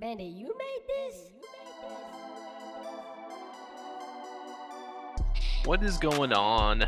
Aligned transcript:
Benny, 0.00 0.28
you 0.28 0.54
made 0.56 0.82
this? 0.86 1.16
What 5.64 5.82
is 5.82 5.98
going 5.98 6.32
on, 6.32 6.84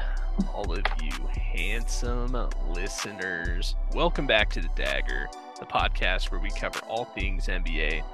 all 0.55 0.71
of 0.71 0.85
you 1.03 1.11
handsome 1.27 2.37
listeners? 2.69 3.75
Welcome 3.97 4.29
back 4.29 4.49
to 4.51 4.61
the 4.61 4.69
Dagger, 4.77 5.29
the 5.59 5.67
podcast 5.67 6.31
where 6.31 6.39
we 6.39 6.51
cover 6.51 6.79
all 6.87 7.07
things 7.07 7.49
NBA 7.49 8.05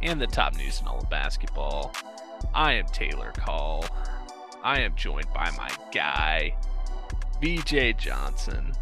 and 0.00 0.18
the 0.18 0.26
top 0.26 0.56
news 0.56 0.80
in 0.80 0.86
all 0.86 1.00
of 1.00 1.10
basketball. 1.10 1.94
I 2.54 2.72
am 2.72 2.86
Taylor 2.86 3.32
Call. 3.36 3.84
I 4.64 4.80
am 4.80 4.94
joined 4.96 5.28
by 5.34 5.50
my 5.50 5.68
guy, 5.92 6.56
BJ 7.42 7.98
Johnson. 7.98 8.72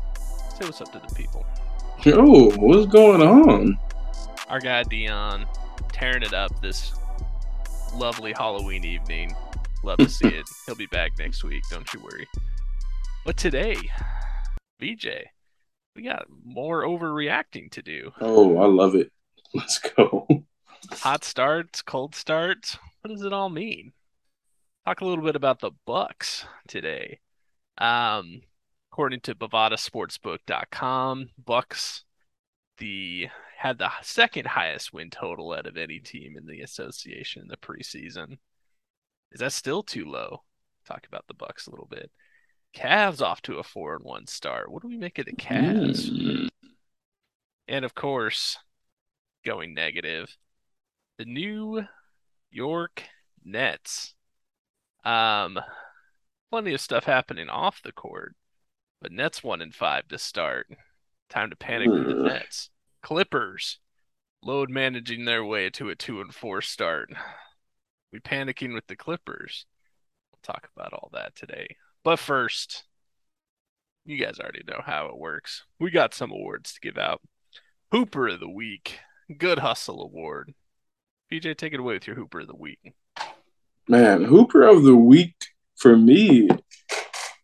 Say 0.51 0.67
what's 0.67 0.81
up 0.81 0.93
to 0.93 1.01
the 1.01 1.13
people. 1.17 1.45
Yo, 2.05 2.51
what's 2.51 2.87
going 2.93 3.23
on? 3.23 3.77
Our 4.49 4.61
guy 4.61 4.85
Dion 4.85 5.47
tearing 5.95 6.25
it 6.25 6.35
up 6.35 6.61
this 6.61 6.93
lovely 7.95 8.33
Halloween 8.33 8.85
evening. 8.85 9.33
Love 9.85 9.99
to 9.99 10.09
see 10.09 10.27
it. 10.27 10.45
He'll 10.67 10.75
be 10.75 10.87
back 10.87 11.13
next 11.21 11.45
week, 11.45 11.63
don't 11.71 11.91
you 11.95 12.01
worry. 12.01 12.27
But 13.25 13.37
today, 13.37 13.77
VJ, 14.81 15.07
we 15.95 16.03
got 16.03 16.27
more 16.45 16.83
overreacting 16.83 17.71
to 17.71 17.81
do. 17.81 18.11
Oh, 18.21 18.59
I 18.59 18.67
love 18.67 18.97
it. 18.97 19.13
Let's 19.55 19.79
go. 19.79 20.27
Hot 20.91 21.23
starts, 21.23 21.81
cold 21.81 22.17
starts. 22.17 22.77
What 23.01 23.13
does 23.13 23.23
it 23.23 23.33
all 23.33 23.49
mean? 23.49 23.93
Talk 24.85 25.01
a 25.01 25.05
little 25.05 25.25
bit 25.25 25.37
about 25.37 25.61
the 25.61 25.71
Bucks 25.87 26.45
today. 26.67 27.21
Um, 27.79 28.43
according 28.91 29.21
to 29.21 29.35
BovadaSportsbook.com, 29.37 31.31
Bucks 31.39 32.05
the 32.79 33.29
had 33.65 33.79
the 33.79 33.91
second 34.03 34.47
highest 34.47 34.93
win 34.93 35.09
total 35.09 35.55
out 35.55 35.65
of 35.67 35.79
any 35.79 35.99
team 35.99 36.37
in 36.37 36.45
the 36.45 36.61
association 36.61 37.41
in 37.41 37.49
the 37.49 37.57
preseason. 37.57 38.37
Is 39.33 39.41
that 39.41 39.55
still 39.55 39.83
too 39.83 40.05
low? 40.05 40.43
Talk 40.87 41.07
about 41.07 41.25
the 41.29 41.35
Bucks 41.35 41.67
a 41.67 41.71
little 41.71 41.89
bit. 41.91 42.11
Cavs 42.77 43.23
off 43.23 43.41
to 43.43 43.57
a 43.57 43.63
four 43.63 43.95
and 43.95 44.05
one 44.05 44.27
start. 44.27 44.71
What 44.71 44.83
do 44.83 44.89
we 44.89 44.99
make 44.99 45.19
of 45.19 45.25
the 45.25 45.33
Cavs? 45.33 46.11
Mm. 46.11 46.49
And 47.67 47.87
of 47.87 47.95
course, 47.95 48.59
going 49.47 49.73
negative, 49.73 50.37
the 51.17 51.25
New 51.25 51.85
York 52.51 53.05
Nets. 53.47 54.15
Um, 55.07 55.59
plenty 56.51 56.75
of 56.75 56.83
stuff 56.83 57.05
happening 57.05 57.49
off 57.49 57.81
the 57.83 57.93
court, 57.93 58.35
but 59.01 59.11
Nets 59.11 59.43
one 59.43 59.63
and 59.63 59.75
five 59.75 60.07
to 60.09 60.19
start. 60.19 60.67
Time 61.31 61.49
to 61.49 61.57
panic 61.57 61.89
for 61.89 62.05
the 62.05 62.19
Ugh. 62.19 62.27
Nets. 62.27 62.69
Clippers 63.05 63.81
load 64.43 64.71
managing 64.71 65.27
their 65.27 65.45
way 65.45 65.69
to 65.69 65.91
a 65.91 65.95
two 65.95 66.23
and 66.23 66.35
four 66.35 66.63
start. 66.63 67.13
We 68.11 68.19
panicking 68.19 68.73
with 68.73 68.87
the 68.87 68.97
Clippers. 68.97 69.67
We'll 70.33 70.55
talk 70.55 70.71
about 70.75 70.95
all 70.95 71.11
that 71.13 71.37
today. 71.37 71.77
But 72.03 72.19
first, 72.19 72.85
you 74.07 74.17
guys 74.19 74.41
already 74.41 74.63
know 74.67 74.81
how 74.83 75.09
it 75.09 75.19
works. 75.19 75.65
We 75.79 75.91
got 75.91 76.15
some 76.15 76.33
awards 76.33 76.73
to 76.73 76.81
give 76.81 76.97
out. 76.97 77.21
Hooper 77.93 78.29
of 78.29 78.41
the 78.41 78.49
Week, 78.49 79.01
Good 79.37 79.59
Hustle 79.59 80.03
Award. 80.03 80.55
PJ, 81.31 81.59
take 81.59 81.75
it 81.75 81.81
away 81.81 81.95
with 81.95 82.07
your 82.07 82.17
Hooper 82.17 82.41
of 82.41 82.47
the 82.47 82.57
Week. 82.57 82.95
Man, 83.87 84.25
Hooper 84.25 84.63
of 84.63 84.83
the 84.83 84.97
week 84.97 85.35
for 85.77 85.95
me 85.95 86.49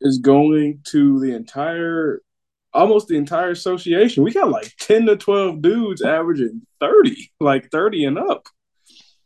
is 0.01 0.19
going 0.19 0.81
to 0.85 1.21
the 1.21 1.35
entire, 1.35 2.23
almost 2.73 3.09
the 3.09 3.17
entire 3.17 3.51
association. 3.51 4.23
We 4.23 4.33
got 4.33 4.51
like 4.51 4.73
10 4.81 5.07
to 5.07 5.17
12 5.17 5.63
dudes 5.63 6.03
averaging 6.03 6.63
30, 6.81 7.33
like 7.41 7.71
30 7.71 8.05
and 8.05 8.19
up. 8.19 8.47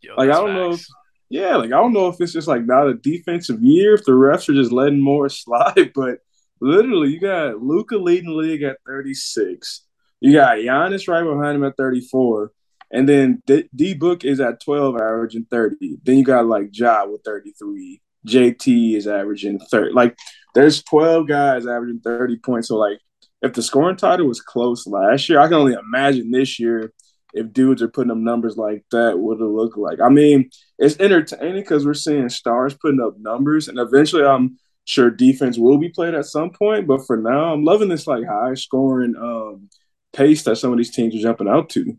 Yo, 0.01 0.15
Like, 0.17 0.31
I 0.31 0.35
don't 0.35 0.55
know 0.55 0.73
facts. 0.73 0.89
Yeah, 1.31 1.57
like 1.57 1.73
I 1.73 1.77
don't 1.81 1.93
know 1.93 2.09
if 2.09 2.21
it's 2.21 2.33
just 2.33 2.47
like 2.47 2.65
not 2.65 2.87
a 2.87 2.95
defensive 2.95 3.61
year, 3.63 3.95
if 3.95 4.05
the 4.05 4.13
refs 4.13 4.49
are 4.49 4.55
just 4.55 4.73
letting 4.73 5.01
more 5.01 5.29
slide, 5.31 5.93
but 5.95 6.19
literally 6.61 7.11
you 7.11 7.21
got 7.21 7.61
Luka 7.61 7.97
leading 7.97 8.31
the 8.31 8.37
league 8.37 8.63
at 8.63 8.79
36. 8.87 9.85
You 10.21 10.33
got 10.33 10.59
Giannis 10.59 11.09
right 11.09 11.25
behind 11.25 11.57
him 11.57 11.65
at 11.65 11.77
34. 11.77 12.53
And 12.93 13.09
then 13.09 13.43
D, 13.47 13.69
D 13.75 13.95
Book 13.95 14.25
is 14.25 14.39
at 14.39 14.63
12, 14.63 14.95
averaging 14.95 15.47
30. 15.51 15.99
Then 16.03 16.19
you 16.19 16.25
got 16.25 16.47
like 16.47 16.69
Ja 16.73 17.05
with 17.07 17.23
33. 17.25 18.01
JT 18.27 18.97
is 18.97 19.07
averaging 19.07 19.59
30. 19.59 19.93
Like 19.93 20.17
there's 20.55 20.83
12 20.85 21.27
guys 21.27 21.67
averaging 21.67 22.01
30 22.01 22.39
points. 22.39 22.69
So 22.69 22.77
like 22.77 23.01
if 23.45 23.53
the 23.53 23.63
scoring 23.63 23.97
title 23.97 24.27
was 24.27 24.41
close 24.41 24.87
last 24.87 25.29
year, 25.29 25.39
I 25.39 25.47
can 25.47 25.55
only 25.55 25.75
imagine 25.75 26.31
this 26.31 26.59
year 26.59 26.93
if 27.35 27.53
dudes 27.53 27.83
are 27.83 27.89
putting 27.89 28.11
up 28.11 28.17
numbers 28.17 28.57
like 28.57 28.85
that, 28.91 29.19
what 29.19 29.41
it 29.41 29.45
look 29.45 29.77
like. 29.77 30.01
I 30.01 30.09
mean, 30.09 30.51
it's 30.79 30.99
entertaining 30.99 31.63
because 31.63 31.85
we're 31.85 31.95
seeing 31.95 32.29
stars 32.31 32.75
putting 32.75 33.01
up 33.01 33.19
numbers, 33.19 33.69
and 33.69 33.79
eventually, 33.79 34.25
I'm 34.25 34.57
sure 34.87 35.11
defense 35.11 35.59
will 35.59 35.79
be 35.79 35.91
played 35.91 36.15
at 36.15 36.25
some 36.25 36.51
point. 36.51 36.87
But 36.87 37.07
for 37.07 37.17
now, 37.19 37.53
I'm 37.53 37.65
loving 37.65 37.89
this 37.89 38.07
like 38.07 38.25
high 38.25 38.55
scoring 38.55 39.15
um, 39.17 39.69
pace 40.15 40.43
that 40.45 40.57
some 40.57 40.73
of 40.73 40.79
these 40.79 40.95
teams 40.95 41.15
are 41.15 41.23
jumping 41.23 41.49
out 41.49 41.69
to. 41.71 41.99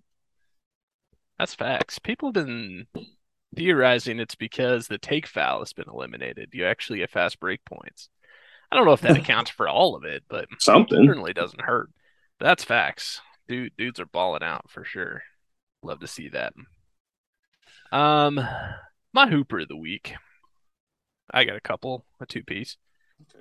That's 1.37 1.53
facts. 1.53 1.99
People 1.99 2.29
have 2.29 2.45
been 2.45 2.87
theorizing 3.55 4.19
it's 4.19 4.35
because 4.35 4.87
the 4.87 4.97
take 4.97 5.27
foul 5.27 5.59
has 5.59 5.73
been 5.73 5.89
eliminated. 5.89 6.49
You 6.53 6.65
actually 6.65 6.99
get 6.99 7.11
fast 7.11 7.39
break 7.39 7.63
points. 7.65 8.09
I 8.75 8.77
don't 8.77 8.87
know 8.87 8.91
if 8.93 8.99
that 9.01 9.15
accounts 9.23 9.49
for 9.49 9.69
all 9.69 9.95
of 9.95 10.03
it, 10.03 10.23
but 10.27 10.49
Something. 10.59 11.05
certainly 11.07 11.31
doesn't 11.31 11.61
hurt. 11.61 11.89
That's 12.41 12.65
facts. 12.65 13.21
Dude, 13.47 13.71
dudes 13.77 14.01
are 14.01 14.05
balling 14.05 14.43
out 14.43 14.69
for 14.69 14.83
sure. 14.83 15.23
Love 15.81 16.01
to 16.01 16.07
see 16.07 16.27
that. 16.27 16.51
Um, 17.93 18.37
my 19.13 19.27
Hooper 19.27 19.59
of 19.59 19.69
the 19.69 19.77
week. 19.77 20.15
I 21.33 21.45
got 21.45 21.55
a 21.55 21.61
couple, 21.61 22.05
a 22.19 22.25
two 22.25 22.43
piece. 22.43 22.75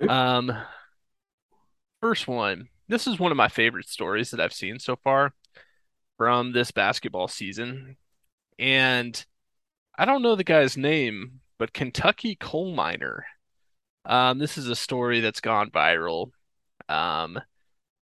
Okay. 0.01 0.07
Um, 0.07 0.53
first 2.01 2.29
one. 2.29 2.69
This 2.87 3.07
is 3.07 3.19
one 3.19 3.31
of 3.31 3.37
my 3.37 3.49
favorite 3.49 3.89
stories 3.89 4.31
that 4.31 4.39
I've 4.39 4.53
seen 4.53 4.79
so 4.79 4.95
far 5.03 5.33
from 6.17 6.53
this 6.53 6.71
basketball 6.71 7.27
season, 7.27 7.97
and 8.57 9.25
I 9.97 10.05
don't 10.05 10.21
know 10.21 10.35
the 10.35 10.45
guy's 10.45 10.77
name, 10.77 11.41
but 11.57 11.73
Kentucky 11.73 12.37
coal 12.39 12.73
miner. 12.73 13.25
Um, 14.05 14.37
this 14.37 14.57
is 14.57 14.67
a 14.69 14.75
story 14.75 15.19
that's 15.19 15.41
gone 15.41 15.71
viral. 15.71 16.31
Um, 16.87 17.39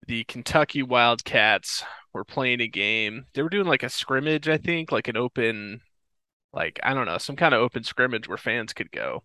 the 0.08 0.24
Kentucky 0.24 0.82
Wildcats 0.82 1.84
were 2.12 2.24
playing 2.24 2.60
a 2.60 2.68
game. 2.68 3.26
They 3.34 3.42
were 3.42 3.48
doing 3.48 3.66
like 3.66 3.82
a 3.82 3.88
scrimmage, 3.88 4.48
I 4.48 4.58
think, 4.58 4.90
like 4.90 5.08
an 5.08 5.16
open, 5.16 5.80
like, 6.52 6.80
I 6.82 6.92
don't 6.94 7.06
know, 7.06 7.18
some 7.18 7.36
kind 7.36 7.54
of 7.54 7.60
open 7.60 7.84
scrimmage 7.84 8.28
where 8.28 8.36
fans 8.38 8.72
could 8.72 8.90
go. 8.90 9.22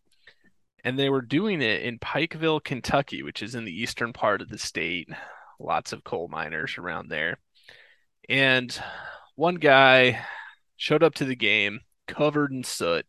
And 0.84 0.98
they 0.98 1.10
were 1.10 1.22
doing 1.22 1.62
it 1.62 1.82
in 1.82 2.00
Pikeville, 2.00 2.64
Kentucky, 2.64 3.24
which 3.24 3.42
is 3.42 3.56
in 3.56 3.66
the 3.66 3.82
eastern 3.82 4.14
part 4.14 4.42
of 4.42 4.50
the 4.50 4.60
state. 4.60 5.10
Lots 5.60 5.92
of 5.92 6.04
coal 6.04 6.28
miners 6.28 6.78
around 6.78 7.10
there. 7.10 7.40
And 8.30 8.80
one 9.36 9.56
guy 9.56 10.24
showed 10.78 11.04
up 11.04 11.16
to 11.16 11.26
the 11.26 11.36
game 11.36 11.82
covered 12.08 12.52
in 12.52 12.64
soot, 12.64 13.06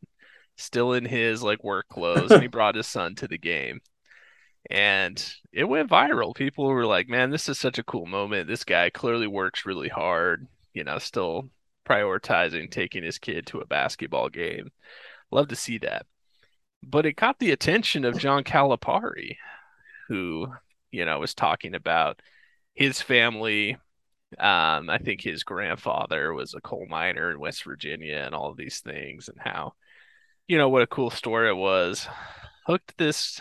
still 0.59 0.93
in 0.93 1.07
his 1.07 1.43
like 1.43 1.65
work 1.65 1.89
clothes, 1.89 2.31
and 2.31 2.43
he 2.43 2.49
brought 2.49 2.75
his 2.75 2.87
son 2.87 3.15
to 3.17 3.29
the 3.29 3.39
game 3.39 3.81
and 4.71 5.35
it 5.53 5.65
went 5.65 5.91
viral. 5.91 6.35
People 6.35 6.67
were 6.67 6.87
like, 6.87 7.09
"Man, 7.09 7.31
this 7.31 7.49
is 7.49 7.59
such 7.59 7.79
a 7.79 7.85
cool 7.85 8.07
moment. 8.07 8.49
This 8.49 8.65
guy 8.65 8.91
clearly 8.91 9.27
works 9.27 9.67
really 9.67 9.89
hard, 9.89 10.47
you 10.75 10.85
know, 10.85 10.99
still 10.99 11.51
prioritizing 11.87 12.71
taking 12.71 13.03
his 13.03 13.19
kid 13.19 13.47
to 13.49 13.61
a 13.61 13.67
basketball 13.67 14.29
game." 14.29 14.71
Love 15.31 15.49
to 15.49 15.57
see 15.57 15.79
that. 15.79 16.07
But 16.83 17.07
it 17.07 17.15
caught 17.17 17.39
the 17.39 17.51
attention 17.53 18.05
of 18.05 18.19
John 18.19 18.45
Calipari, 18.45 19.37
who, 20.09 20.49
you 20.91 21.05
know, 21.05 21.19
was 21.21 21.35
talking 21.35 21.75
about 21.75 22.21
his 22.75 23.01
family. 23.03 23.77
Um, 24.39 24.91
I 24.91 24.99
think 24.99 25.23
his 25.23 25.45
grandfather 25.45 26.35
was 26.35 26.55
a 26.55 26.61
coal 26.61 26.87
miner 26.89 27.31
in 27.31 27.41
West 27.41 27.65
Virginia 27.65 28.17
and 28.19 28.35
all 28.35 28.51
of 28.51 28.57
these 28.59 28.81
things, 28.81 29.29
and 29.29 29.39
how, 29.41 29.75
you 30.49 30.57
know, 30.57 30.69
what 30.69 30.83
a 30.83 30.87
cool 30.87 31.11
story 31.11 31.49
it 31.49 31.57
was. 31.57 32.09
Hooked 32.67 32.97
this 32.97 33.41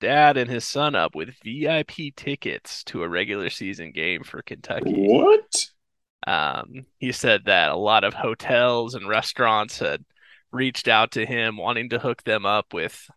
dad 0.00 0.36
and 0.36 0.50
his 0.50 0.64
son 0.64 0.94
up 0.94 1.14
with 1.14 1.34
VIP 1.42 2.14
tickets 2.14 2.84
to 2.84 3.02
a 3.02 3.08
regular 3.08 3.50
season 3.50 3.90
game 3.90 4.22
for 4.22 4.42
Kentucky. 4.42 4.92
What? 4.92 5.66
Um, 6.26 6.86
he 6.98 7.12
said 7.12 7.46
that 7.46 7.70
a 7.70 7.76
lot 7.76 8.04
of 8.04 8.14
hotels 8.14 8.94
and 8.94 9.08
restaurants 9.08 9.78
had 9.78 10.04
reached 10.52 10.88
out 10.88 11.12
to 11.12 11.24
him 11.24 11.56
wanting 11.56 11.90
to 11.90 11.98
hook 11.98 12.22
them 12.24 12.44
up 12.44 12.74
with, 12.74 13.08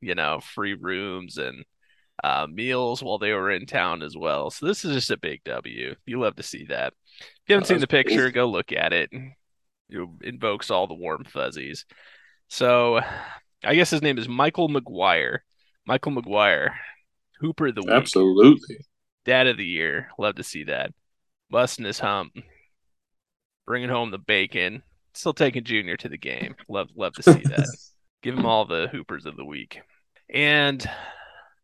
you 0.00 0.14
know, 0.14 0.40
free 0.40 0.74
rooms 0.74 1.36
and 1.36 1.64
uh, 2.22 2.46
meals 2.48 3.02
while 3.02 3.18
they 3.18 3.32
were 3.32 3.50
in 3.50 3.66
town 3.66 4.02
as 4.02 4.16
well. 4.16 4.50
So 4.50 4.66
this 4.66 4.84
is 4.84 4.94
just 4.94 5.10
a 5.10 5.16
big 5.16 5.42
W. 5.44 5.94
You 6.06 6.20
love 6.20 6.36
to 6.36 6.42
see 6.42 6.66
that. 6.66 6.92
If 7.20 7.48
you 7.48 7.54
haven't 7.54 7.66
seen 7.66 7.80
the 7.80 7.86
picture, 7.86 8.30
go 8.30 8.46
look 8.46 8.72
at 8.72 8.92
it. 8.92 9.10
It 9.90 10.08
invokes 10.22 10.70
all 10.70 10.86
the 10.86 10.94
warm 10.94 11.24
fuzzies. 11.24 11.84
So 12.48 13.00
I 13.64 13.74
guess 13.74 13.90
his 13.90 14.02
name 14.02 14.18
is 14.18 14.28
Michael 14.28 14.68
McGuire. 14.68 15.38
Michael 15.86 16.12
McGuire, 16.12 16.70
Hooper 17.40 17.72
the 17.72 17.80
Week, 17.80 17.90
Absolutely. 17.90 18.76
Dad 19.24 19.46
of 19.46 19.56
the 19.56 19.64
Year. 19.64 20.08
Love 20.18 20.34
to 20.34 20.42
see 20.42 20.64
that. 20.64 20.90
Busting 21.50 21.86
his 21.86 21.98
hump, 21.98 22.34
bringing 23.66 23.88
home 23.88 24.10
the 24.10 24.18
bacon, 24.18 24.82
still 25.14 25.32
taking 25.32 25.64
Junior 25.64 25.96
to 25.96 26.08
the 26.10 26.18
game. 26.18 26.56
Love 26.68 26.88
love 26.94 27.14
to 27.14 27.22
see 27.22 27.42
that. 27.44 27.66
Give 28.22 28.36
him 28.36 28.44
all 28.44 28.66
the 28.66 28.88
hoopers 28.92 29.24
of 29.24 29.36
the 29.36 29.44
week. 29.44 29.80
And 30.28 30.86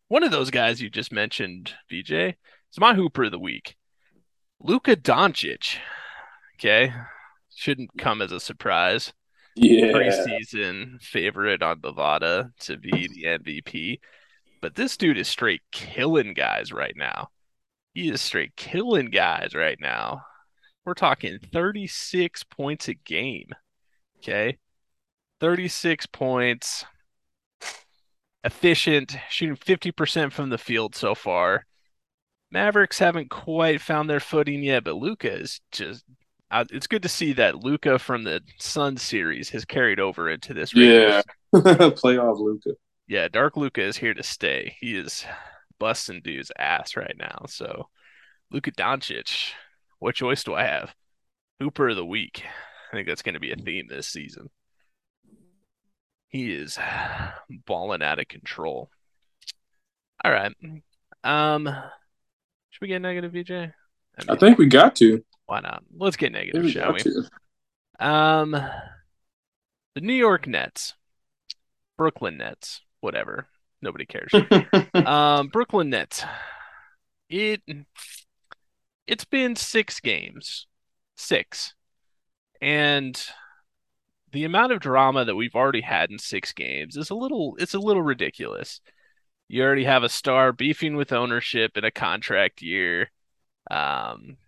one 0.08 0.22
of 0.22 0.30
those 0.30 0.50
guys 0.50 0.80
you 0.80 0.88
just 0.88 1.12
mentioned, 1.12 1.74
VJ, 1.90 2.10
is 2.12 2.78
my 2.78 2.94
hooper 2.94 3.24
of 3.24 3.32
the 3.32 3.38
week. 3.38 3.76
Luka 4.60 4.96
Doncic. 4.96 5.76
Okay. 6.56 6.92
Shouldn't 7.54 7.98
come 7.98 8.22
as 8.22 8.32
a 8.32 8.40
surprise. 8.40 9.12
Yeah. 9.56 9.92
Preseason 9.92 11.00
favorite 11.00 11.62
on 11.62 11.80
Bovada 11.80 12.50
to 12.60 12.76
be 12.76 13.08
the 13.08 13.24
MVP. 13.24 14.00
But 14.60 14.74
this 14.74 14.96
dude 14.96 15.18
is 15.18 15.28
straight 15.28 15.62
killing 15.72 16.34
guys 16.34 16.72
right 16.72 16.94
now. 16.96 17.28
He 17.92 18.08
is 18.08 18.20
straight 18.20 18.56
killing 18.56 19.10
guys 19.10 19.54
right 19.54 19.78
now. 19.80 20.22
We're 20.84 20.94
talking 20.94 21.38
36 21.52 22.42
points 22.44 22.88
a 22.88 22.94
game. 22.94 23.48
Okay. 24.18 24.58
36 25.40 26.06
points. 26.06 26.84
Efficient, 28.42 29.16
shooting 29.30 29.56
50% 29.56 30.32
from 30.32 30.50
the 30.50 30.58
field 30.58 30.94
so 30.94 31.14
far. 31.14 31.64
Mavericks 32.50 32.98
haven't 32.98 33.30
quite 33.30 33.80
found 33.80 34.08
their 34.08 34.20
footing 34.20 34.62
yet, 34.62 34.84
but 34.84 34.96
Luka 34.96 35.32
is 35.32 35.60
just. 35.72 36.04
Uh, 36.54 36.64
it's 36.70 36.86
good 36.86 37.02
to 37.02 37.08
see 37.08 37.32
that 37.32 37.64
Luka 37.64 37.98
from 37.98 38.22
the 38.22 38.40
Sun 38.60 38.96
series 38.98 39.48
has 39.48 39.64
carried 39.64 39.98
over 39.98 40.30
into 40.30 40.54
this. 40.54 40.72
Yeah, 40.72 41.20
playoff 41.52 42.38
Luka. 42.38 42.70
Yeah, 43.08 43.26
Dark 43.26 43.56
Luka 43.56 43.82
is 43.82 43.96
here 43.96 44.14
to 44.14 44.22
stay. 44.22 44.76
He 44.78 44.96
is 44.96 45.26
busting 45.80 46.20
dude's 46.22 46.52
ass 46.56 46.96
right 46.96 47.16
now. 47.18 47.46
So, 47.48 47.88
Luka 48.52 48.70
Doncic, 48.70 49.50
what 49.98 50.14
choice 50.14 50.44
do 50.44 50.54
I 50.54 50.62
have? 50.62 50.94
Hooper 51.58 51.88
of 51.88 51.96
the 51.96 52.06
week. 52.06 52.44
I 52.92 52.96
think 52.96 53.08
that's 53.08 53.22
going 53.22 53.34
to 53.34 53.40
be 53.40 53.50
a 53.50 53.56
theme 53.56 53.88
this 53.88 54.06
season. 54.06 54.48
He 56.28 56.52
is 56.52 56.78
balling 57.66 58.02
out 58.04 58.20
of 58.20 58.28
control. 58.28 58.90
All 60.24 60.30
right. 60.30 60.54
Um, 61.24 61.68
should 62.70 62.80
we 62.80 62.86
get 62.86 63.02
negative, 63.02 63.32
VJ? 63.32 63.50
I, 63.50 63.54
mean, 63.56 63.72
I 64.28 64.36
think 64.36 64.56
we 64.56 64.66
got 64.66 64.94
to. 64.96 65.24
Why 65.46 65.60
not? 65.60 65.82
Let's 65.96 66.16
get 66.16 66.32
negative, 66.32 66.64
we 66.64 66.70
shall 66.70 66.94
we? 66.94 67.02
Um, 68.00 68.50
the 68.50 70.00
New 70.00 70.14
York 70.14 70.46
Nets, 70.46 70.94
Brooklyn 71.96 72.38
Nets, 72.38 72.80
whatever. 73.00 73.46
Nobody 73.82 74.06
cares. 74.06 74.32
um, 74.94 75.48
Brooklyn 75.48 75.90
Nets. 75.90 76.24
It 77.28 77.62
it's 79.06 79.24
been 79.24 79.56
six 79.56 80.00
games, 80.00 80.66
six, 81.16 81.74
and 82.60 83.20
the 84.32 84.44
amount 84.44 84.72
of 84.72 84.80
drama 84.80 85.24
that 85.24 85.36
we've 85.36 85.54
already 85.54 85.82
had 85.82 86.10
in 86.10 86.18
six 86.18 86.52
games 86.52 86.96
is 86.96 87.10
a 87.10 87.14
little 87.14 87.56
it's 87.58 87.74
a 87.74 87.78
little 87.78 88.02
ridiculous. 88.02 88.80
You 89.48 89.62
already 89.62 89.84
have 89.84 90.02
a 90.02 90.08
star 90.08 90.52
beefing 90.52 90.96
with 90.96 91.12
ownership 91.12 91.76
in 91.76 91.84
a 91.84 91.90
contract 91.90 92.62
year. 92.62 93.10
Um, 93.70 94.38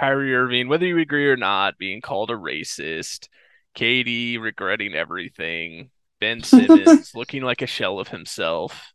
Kyrie 0.00 0.34
Irving, 0.34 0.68
whether 0.68 0.86
you 0.86 0.98
agree 0.98 1.28
or 1.28 1.36
not, 1.36 1.76
being 1.76 2.00
called 2.00 2.30
a 2.30 2.34
racist. 2.34 3.28
KD 3.76 4.40
regretting 4.40 4.94
everything. 4.94 5.90
Ben 6.20 6.42
Simmons 6.42 7.14
looking 7.14 7.42
like 7.42 7.60
a 7.60 7.66
shell 7.66 7.98
of 7.98 8.08
himself. 8.08 8.94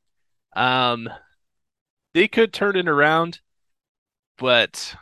Um, 0.56 1.08
they 2.16 2.28
could 2.28 2.54
turn 2.54 2.76
it 2.76 2.88
around, 2.88 3.40
but 4.38 4.96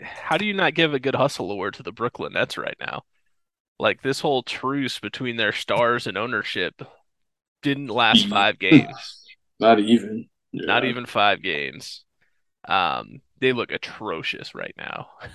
how 0.00 0.36
do 0.36 0.44
you 0.44 0.52
not 0.52 0.74
give 0.74 0.94
a 0.94 1.00
good 1.00 1.14
hustle 1.14 1.52
award 1.52 1.74
to 1.74 1.84
the 1.84 1.92
Brooklyn 1.92 2.32
Nets 2.32 2.58
right 2.58 2.76
now? 2.80 3.02
Like 3.78 4.02
this 4.02 4.18
whole 4.20 4.42
truce 4.42 4.98
between 4.98 5.36
their 5.36 5.52
stars 5.52 6.08
and 6.08 6.18
ownership 6.18 6.82
didn't 7.62 7.86
last 7.86 8.26
five 8.26 8.58
games. 8.58 9.24
Not 9.60 9.78
even. 9.78 10.28
Yeah. 10.50 10.66
Not 10.66 10.84
even 10.84 11.06
five 11.06 11.40
games. 11.40 12.04
Um, 12.66 13.20
they 13.40 13.52
look 13.52 13.70
atrocious 13.72 14.54
right 14.54 14.74
now. 14.76 15.08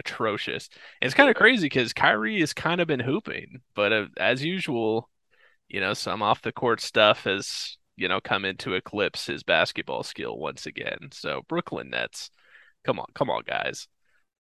atrocious. 0.00 0.68
And 1.00 1.06
it's 1.06 1.14
kind 1.14 1.30
of 1.30 1.36
crazy 1.36 1.66
because 1.66 1.92
Kyrie 1.92 2.40
has 2.40 2.52
kind 2.52 2.80
of 2.80 2.88
been 2.88 3.00
hooping, 3.00 3.60
but 3.74 3.92
uh, 3.92 4.06
as 4.18 4.44
usual, 4.44 5.08
you 5.68 5.80
know, 5.80 5.94
some 5.94 6.22
off 6.22 6.42
the 6.42 6.52
court 6.52 6.80
stuff 6.80 7.24
has 7.24 7.78
you 7.96 8.08
know 8.08 8.20
come 8.20 8.44
into 8.44 8.74
eclipse 8.74 9.26
his 9.26 9.42
basketball 9.42 10.02
skill 10.02 10.38
once 10.38 10.66
again. 10.66 11.08
So 11.12 11.42
Brooklyn 11.48 11.90
Nets, 11.90 12.30
come 12.84 12.98
on, 12.98 13.06
come 13.14 13.30
on, 13.30 13.42
guys. 13.46 13.88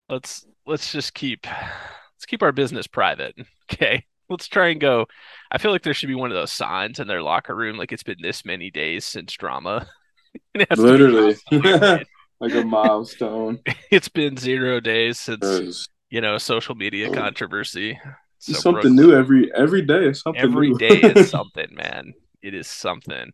Let's 0.10 0.46
let's 0.66 0.92
just 0.92 1.14
keep 1.14 1.46
let's 1.46 2.26
keep 2.28 2.44
our 2.44 2.52
business 2.52 2.88
private. 2.88 3.36
Okay. 3.72 4.06
Let's 4.30 4.48
try 4.48 4.68
and 4.68 4.80
go. 4.80 5.08
I 5.52 5.58
feel 5.58 5.72
like 5.72 5.84
there 5.84 5.94
should 5.94 6.10
be 6.10 6.16
one 6.16 6.30
of 6.30 6.36
those 6.36 6.52
signs 6.52 7.00
in 7.00 7.08
their 7.08 7.24
locker 7.24 7.56
room, 7.56 7.78
like 7.78 7.92
it's 7.92 8.04
been 8.04 8.18
this 8.22 8.46
many 8.46 8.70
days 8.70 9.04
since 9.04 9.34
drama. 9.34 9.88
Literally. 10.78 11.38
Like 12.44 12.54
a 12.56 12.66
milestone. 12.66 13.60
it's 13.92 14.10
been 14.10 14.38
zero 14.38 14.80
days 14.80 15.20
since 15.20 15.88
you 16.10 16.22
know 16.22 16.38
social 16.38 16.76
media 16.76 17.10
oh. 17.10 17.14
controversy. 17.14 18.00
So 18.40 18.54
something 18.54 18.74
Brooklyn, 18.74 18.96
new 18.96 19.16
every 19.16 19.54
every 19.56 19.82
day. 19.82 20.06
Is 20.08 20.22
something 20.22 20.42
every 20.42 20.74
day 20.74 21.00
is 21.00 21.30
something, 21.32 21.74
man. 21.74 22.14
It 22.42 22.54
is 22.54 22.68
something. 22.68 23.32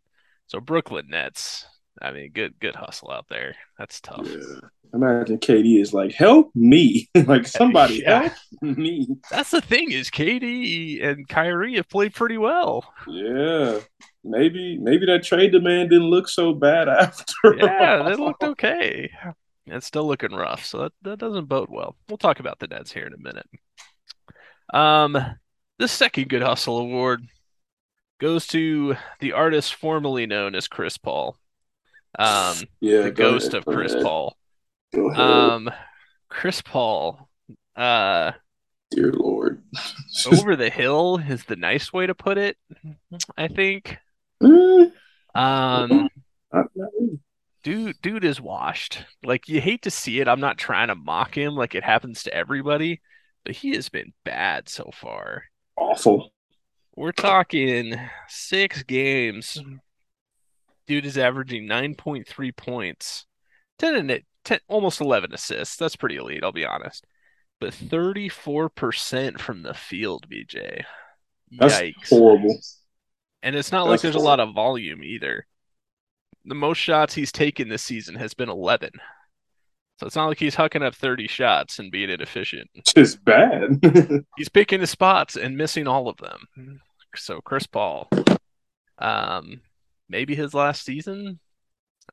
So 0.47 0.59
Brooklyn 0.59 1.07
Nets. 1.09 1.65
I 2.01 2.11
mean, 2.11 2.31
good 2.31 2.53
good 2.59 2.75
hustle 2.75 3.11
out 3.11 3.25
there. 3.29 3.55
That's 3.77 3.99
tough. 3.99 4.25
Yeah. 4.25 4.69
Imagine 4.93 5.37
KD 5.37 5.81
is 5.81 5.93
like, 5.93 6.13
help 6.13 6.49
me. 6.55 7.09
like 7.27 7.45
somebody 7.45 8.01
yeah. 8.03 8.29
help 8.61 8.77
me. 8.77 9.07
That's 9.29 9.51
the 9.51 9.61
thing, 9.61 9.91
is 9.91 10.09
KD 10.09 11.03
and 11.03 11.27
Kyrie 11.27 11.75
have 11.75 11.89
played 11.89 12.13
pretty 12.13 12.37
well. 12.37 12.91
Yeah. 13.07 13.79
Maybe 14.23 14.77
maybe 14.77 15.05
that 15.05 15.23
trade 15.23 15.51
demand 15.51 15.91
didn't 15.91 16.09
look 16.09 16.27
so 16.27 16.53
bad 16.53 16.89
after. 16.89 17.55
Yeah, 17.57 18.03
they 18.03 18.15
looked 18.15 18.43
okay. 18.43 19.09
It's 19.65 19.85
still 19.85 20.07
looking 20.07 20.31
rough, 20.31 20.65
so 20.65 20.79
that, 20.79 20.93
that 21.03 21.19
doesn't 21.19 21.45
bode 21.45 21.69
well. 21.69 21.95
We'll 22.07 22.17
talk 22.17 22.39
about 22.39 22.59
the 22.59 22.67
Nets 22.67 22.91
here 22.91 23.05
in 23.05 23.13
a 23.13 23.17
minute. 23.17 23.47
Um, 24.73 25.17
the 25.77 25.87
second 25.87 26.29
Good 26.29 26.41
Hustle 26.41 26.79
Award 26.79 27.27
goes 28.19 28.47
to 28.47 28.95
the 29.19 29.33
artist 29.33 29.75
formerly 29.75 30.25
known 30.25 30.55
as 30.55 30.67
Chris 30.67 30.97
Paul. 30.97 31.37
Um, 32.17 32.57
yeah, 32.81 33.03
the 33.03 33.11
ghost 33.11 33.53
ahead, 33.53 33.67
of 33.67 33.73
Chris 33.73 33.93
ahead. 33.93 34.03
Paul. 34.03 34.35
Um, 35.15 35.69
Chris 36.29 36.61
Paul. 36.61 37.29
Uh, 37.75 38.31
dear 38.91 39.11
Lord, 39.11 39.63
over 40.31 40.55
the 40.55 40.69
hill 40.69 41.17
is 41.17 41.45
the 41.45 41.55
nice 41.55 41.93
way 41.93 42.07
to 42.07 42.15
put 42.15 42.37
it. 42.37 42.57
I 43.37 43.47
think. 43.47 43.97
Mm. 44.41 44.91
Um, 45.35 46.09
dude, 47.63 48.01
dude 48.01 48.25
is 48.25 48.41
washed. 48.41 49.05
Like 49.23 49.47
you 49.47 49.61
hate 49.61 49.83
to 49.83 49.91
see 49.91 50.19
it. 50.19 50.27
I'm 50.27 50.39
not 50.39 50.57
trying 50.57 50.87
to 50.87 50.95
mock 50.95 51.37
him. 51.37 51.55
Like 51.55 51.75
it 51.75 51.83
happens 51.83 52.23
to 52.23 52.33
everybody, 52.33 53.01
but 53.45 53.55
he 53.55 53.71
has 53.75 53.89
been 53.89 54.13
bad 54.23 54.69
so 54.69 54.89
far. 54.93 55.43
Awful. 55.75 56.31
We're 56.95 57.11
talking 57.11 57.95
six 58.27 58.83
games. 58.83 59.57
Dude 60.87 61.05
is 61.05 61.17
averaging 61.17 61.67
9.3 61.67 62.55
points, 62.55 63.25
10 63.77 63.95
and 63.95 64.21
10, 64.43 64.59
almost 64.67 64.99
11 64.99 65.33
assists. 65.33 65.77
That's 65.77 65.95
pretty 65.95 66.17
elite, 66.17 66.43
I'll 66.43 66.51
be 66.51 66.65
honest. 66.65 67.05
But 67.59 67.73
34% 67.73 69.39
from 69.39 69.61
the 69.61 69.73
field, 69.73 70.25
BJ. 70.29 70.83
That's 71.51 72.09
horrible. 72.09 72.59
And 73.41 73.55
it's 73.55 73.71
not 73.71 73.85
That's 73.85 73.89
like 73.89 74.01
there's 74.01 74.15
horrible. 74.15 74.21
a 74.21 74.21
lot 74.21 74.39
of 74.39 74.53
volume 74.53 75.03
either. 75.03 75.45
The 76.45 76.55
most 76.55 76.77
shots 76.77 77.13
he's 77.13 77.31
taken 77.31 77.69
this 77.69 77.83
season 77.83 78.15
has 78.15 78.33
been 78.33 78.49
11. 78.49 78.91
So 79.99 80.07
it's 80.07 80.15
not 80.15 80.27
like 80.27 80.39
he's 80.39 80.55
hucking 80.55 80.81
up 80.83 80.95
30 80.95 81.27
shots 81.27 81.79
and 81.79 81.91
being 81.91 82.09
inefficient. 82.09 82.69
It's 82.73 82.93
just 82.93 83.23
bad. 83.25 83.81
he's 84.37 84.49
picking 84.49 84.79
his 84.79 84.89
spots 84.89 85.35
and 85.35 85.57
missing 85.57 85.87
all 85.87 86.07
of 86.07 86.17
them. 86.17 86.81
So 87.15 87.41
Chris 87.41 87.67
Paul, 87.67 88.09
um, 88.97 89.61
maybe 90.07 90.35
his 90.35 90.53
last 90.53 90.83
season. 90.85 91.39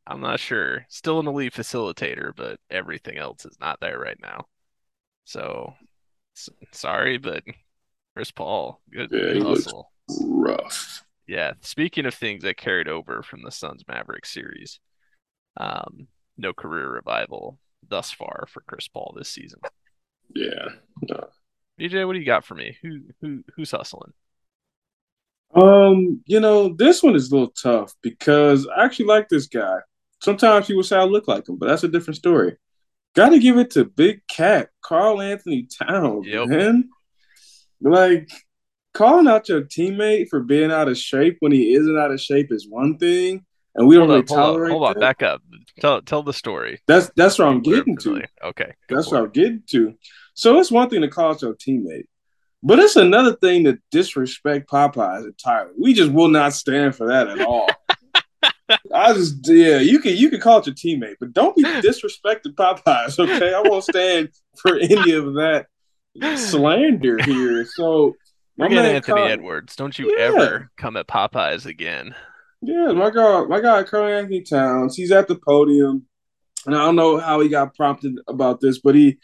I'm 0.07 0.21
not 0.21 0.41
sure. 0.41 0.85
Still 0.89 1.21
an 1.21 1.27
elite 1.27 1.53
facilitator, 1.55 2.33
but 2.37 2.59
everything 2.71 3.19
else 3.19 3.47
is 3.47 3.57
not 3.61 3.81
there 3.81 3.99
right 3.99 4.19
now. 4.21 4.47
So 5.25 5.75
sorry, 6.73 7.19
but 7.19 7.43
Chris 8.15 8.31
Paul, 8.31 8.81
good, 8.93 9.11
yeah, 9.13 9.33
good 9.33 9.43
hustle. 9.43 9.91
rough. 10.21 11.03
Yeah. 11.27 11.53
Speaking 11.61 12.07
of 12.07 12.15
things 12.15 12.43
that 12.43 12.57
carried 12.57 12.89
over 12.89 13.23
from 13.23 13.43
the 13.43 13.51
Suns 13.51 13.85
Mavericks 13.89 14.33
series, 14.33 14.81
um, 15.57 16.09
no 16.37 16.53
career 16.53 16.91
revival 16.91 17.59
thus 17.89 18.11
far 18.11 18.47
for 18.49 18.63
Chris 18.67 18.89
Paul 18.89 19.15
this 19.17 19.29
season. 19.29 19.61
Yeah. 20.35 20.69
No. 21.03 21.29
DJ, 21.81 22.07
what 22.07 22.15
do 22.15 22.19
you 22.19 22.27
got 22.27 22.45
for 22.45 22.55
me? 22.55 22.77
Who 22.83 23.01
who 23.21 23.45
who's 23.55 23.71
hustling? 23.71 24.13
Um, 25.55 26.23
you 26.27 26.41
know, 26.41 26.75
this 26.75 27.03
one 27.03 27.15
is 27.15 27.31
a 27.31 27.35
little 27.35 27.53
tough 27.53 27.95
because 28.03 28.67
I 28.67 28.85
actually 28.85 29.07
like 29.07 29.29
this 29.29 29.47
guy. 29.47 29.79
Sometimes 30.21 30.67
people 30.67 30.83
say 30.83 30.97
I 30.97 31.05
look 31.05 31.29
like 31.29 31.49
him, 31.49 31.57
but 31.57 31.67
that's 31.67 31.85
a 31.85 31.89
different 31.89 32.17
story. 32.17 32.57
Got 33.15 33.31
to 33.31 33.39
give 33.39 33.57
it 33.57 33.71
to 33.73 33.85
Big 33.85 34.21
Cat, 34.29 34.71
Karl-Anthony 34.83 35.69
Towns, 35.83 36.27
yep. 36.27 36.49
man. 36.49 36.91
Like 37.81 38.29
calling 38.97 39.29
out 39.29 39.49
your 39.49 39.63
teammate 39.63 40.29
for 40.29 40.41
being 40.41 40.73
out 40.73 40.89
of 40.89 40.97
shape 40.97 41.37
when 41.41 41.53
he 41.53 41.75
isn't 41.75 41.99
out 41.99 42.11
of 42.11 42.21
shape 42.21 42.51
is 42.51 42.67
one 42.69 42.97
thing, 42.99 43.45
and 43.75 43.87
we 43.87 43.97
hold 43.97 44.09
don't 44.09 44.17
really 44.17 44.27
tolerate. 44.27 44.71
Hold 44.73 44.83
on, 44.83 44.87
hold 44.89 44.97
on, 44.97 45.01
back 45.01 45.23
up. 45.23 45.43
Tell 45.81 46.01
tell 46.03 46.23
the 46.23 46.33
story. 46.33 46.81
That's 46.87 47.11
that's 47.17 47.39
what 47.39 47.49
I'm 47.49 47.63
getting 47.63 47.97
to. 47.99 48.23
Okay, 48.45 48.73
that's 48.89 49.11
what 49.11 49.21
I'm 49.21 49.31
getting 49.31 49.63
to. 49.71 49.95
So 50.35 50.59
it's 50.59 50.71
one 50.71 50.89
thing 50.89 51.03
to 51.03 51.09
call 51.09 51.33
out 51.33 51.43
your 51.43 51.55
teammate, 51.55 52.07
but 52.63 52.79
it's 52.79 52.97
another 52.97 53.37
thing 53.37 53.65
to 53.65 53.79
disrespect 53.91 54.69
Popeyes 54.69 55.25
entirely. 55.25 55.73
We 55.79 55.95
just 55.95 56.13
will 56.13 56.29
not 56.29 56.55
stand 56.55 56.95
for 56.95 57.09
that 57.09 57.29
at 57.29 57.41
all. 57.41 57.69
I 58.93 59.13
just 59.13 59.47
yeah, 59.47 59.79
you 59.79 60.01
can 60.01 60.17
you 60.17 60.31
can 60.31 60.41
call 60.41 60.59
it 60.59 60.67
your 60.67 60.75
teammate, 60.75 61.17
but 61.21 61.33
don't 61.33 61.55
be 61.55 61.63
disrespecting 61.63 62.55
Popeyes, 62.55 63.19
okay? 63.19 63.55
I 63.55 63.61
won't 63.61 63.85
stand 63.85 64.31
for 64.57 64.77
any 64.77 65.13
of 65.13 65.35
that 65.35 65.67
slander 66.37 67.23
here. 67.23 67.65
So 67.67 68.15
Forget 68.59 68.85
Anthony 68.87 69.19
Carl, 69.19 69.29
Edwards. 69.29 69.77
Don't 69.77 69.99
you 69.99 70.15
yeah. 70.17 70.25
ever 70.25 70.71
come 70.77 70.97
at 70.97 71.07
Popeyes 71.07 71.67
again. 71.67 72.15
Yeah, 72.63 72.93
my 72.93 73.11
guy, 73.11 73.45
my 73.45 73.61
guy, 73.61 73.83
Karl-Anthony 73.83 74.43
Towns. 74.43 74.97
He's 74.97 75.13
at 75.13 75.29
the 75.29 75.37
podium, 75.37 76.07
and 76.65 76.75
I 76.75 76.79
don't 76.79 76.97
know 76.97 77.19
how 77.19 77.41
he 77.41 77.49
got 77.49 77.75
prompted 77.75 78.15
about 78.27 78.61
this, 78.61 78.79
but 78.79 78.95
he 78.95 79.19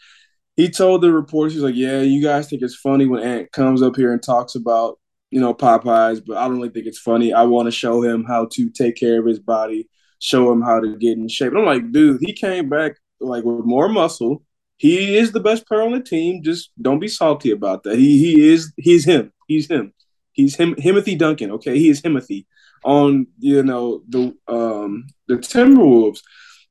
he 0.55 0.69
told 0.69 1.01
the 1.01 1.11
reporters, 1.11 1.53
he's 1.53 1.63
like, 1.63 1.75
"Yeah, 1.75 2.01
you 2.01 2.21
guys 2.21 2.47
think 2.47 2.61
it's 2.61 2.75
funny 2.75 3.05
when 3.07 3.23
Ant 3.23 3.51
comes 3.51 3.81
up 3.81 3.95
here 3.95 4.13
and 4.13 4.21
talks 4.21 4.53
about 4.55 4.99
you 5.31 5.41
know 5.41 5.53
Popeyes, 5.53 6.21
but 6.25 6.37
I 6.37 6.47
don't 6.47 6.57
really 6.57 6.69
think 6.69 6.85
it's 6.85 6.99
funny. 6.99 7.33
I 7.33 7.43
want 7.43 7.65
to 7.65 7.71
show 7.71 8.03
him 8.03 8.23
how 8.23 8.47
to 8.53 8.69
take 8.69 8.95
care 8.95 9.19
of 9.19 9.25
his 9.25 9.39
body, 9.39 9.89
show 10.19 10.51
him 10.51 10.61
how 10.61 10.79
to 10.79 10.95
get 10.97 11.17
in 11.17 11.27
shape." 11.27 11.53
And 11.53 11.59
I'm 11.59 11.65
like, 11.65 11.91
dude, 11.91 12.21
he 12.21 12.33
came 12.33 12.69
back 12.69 12.97
like 13.19 13.43
with 13.43 13.65
more 13.65 13.89
muscle 13.89 14.43
he 14.77 15.17
is 15.17 15.31
the 15.31 15.39
best 15.39 15.67
player 15.67 15.81
on 15.81 15.91
the 15.91 16.01
team. 16.01 16.43
Just 16.43 16.71
don't 16.81 16.99
be 16.99 17.07
salty 17.07 17.51
about 17.51 17.83
that. 17.83 17.97
He 17.97 18.17
he 18.17 18.51
is 18.51 18.73
he's 18.77 19.05
him. 19.05 19.31
He's 19.47 19.69
him. 19.69 19.93
He's 20.33 20.55
him. 20.55 20.75
Timothy 20.75 21.15
Duncan. 21.15 21.51
Okay, 21.51 21.77
he 21.77 21.89
is 21.89 22.01
Timothy 22.01 22.47
on 22.83 23.27
you 23.39 23.63
know 23.63 24.03
the 24.09 24.35
um 24.47 25.07
the 25.27 25.35
Timberwolves. 25.35 26.19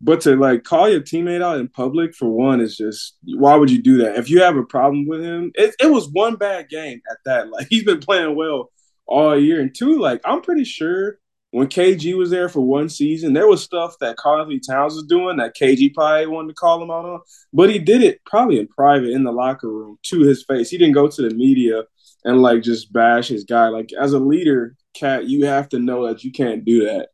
But 0.04 0.21
to 0.23 0.35
like 0.35 0.64
call 0.64 0.88
your 0.88 1.00
teammate 1.00 1.42
out 1.42 1.61
in 1.61 1.68
public 1.68 2.14
for 2.14 2.28
one 2.28 2.61
is 2.61 2.76
just 2.76 3.16
why 3.25 3.54
would 3.54 3.71
you 3.71 3.80
do 3.80 3.99
that? 3.99 4.16
If 4.16 4.28
you 4.28 4.42
have 4.42 4.56
a 4.56 4.64
problem 4.64 5.06
with 5.06 5.23
him, 5.23 5.52
it, 5.54 5.76
it 5.80 5.90
was 5.90 6.11
one 6.11 6.35
bad 6.35 6.68
game 6.68 7.00
at 7.11 7.18
that. 7.25 7.50
Like 7.50 7.66
he's 7.71 7.85
been 7.85 8.00
playing 8.00 8.35
well 8.35 8.71
all 9.06 9.38
year, 9.38 9.61
and 9.61 9.75
two, 9.75 10.00
like 10.00 10.21
I'm 10.25 10.42
pretty 10.42 10.64
sure 10.64 11.18
when 11.52 11.68
KG 11.68 12.16
was 12.16 12.30
there 12.30 12.49
for 12.49 12.62
one 12.62 12.88
season, 12.88 13.35
there 13.35 13.47
was 13.47 13.62
stuff 13.62 13.97
that 14.00 14.16
Karl-Anthony 14.16 14.59
Towns 14.59 14.94
was 14.94 15.04
doing 15.04 15.37
that 15.37 15.54
KG 15.54 15.92
probably 15.92 16.26
wanted 16.26 16.49
to 16.49 16.54
call 16.54 16.82
him 16.82 16.90
out 16.90 17.04
on, 17.04 17.21
but 17.52 17.68
he 17.68 17.78
did 17.78 18.02
it 18.02 18.25
probably 18.25 18.59
in 18.59 18.66
private 18.66 19.11
in 19.11 19.23
the 19.23 19.32
locker 19.32 19.68
room 19.68 19.99
to 20.04 20.21
his 20.21 20.42
face. 20.44 20.71
He 20.71 20.78
didn't 20.78 20.94
go 20.94 21.09
to 21.09 21.23
the 21.23 21.35
media 21.35 21.82
and 22.25 22.40
like 22.40 22.62
just 22.62 22.90
bash 22.90 23.28
his 23.28 23.44
guy. 23.44 23.68
Like 23.68 23.92
as 23.92 24.14
a 24.14 24.18
leader, 24.18 24.76
Cat, 24.94 25.26
you 25.26 25.44
have 25.44 25.68
to 25.71 25.78
know 25.78 26.09
that 26.09 26.25
you 26.25 26.32
can't 26.32 26.64
do 26.64 26.87
that. 26.87 27.11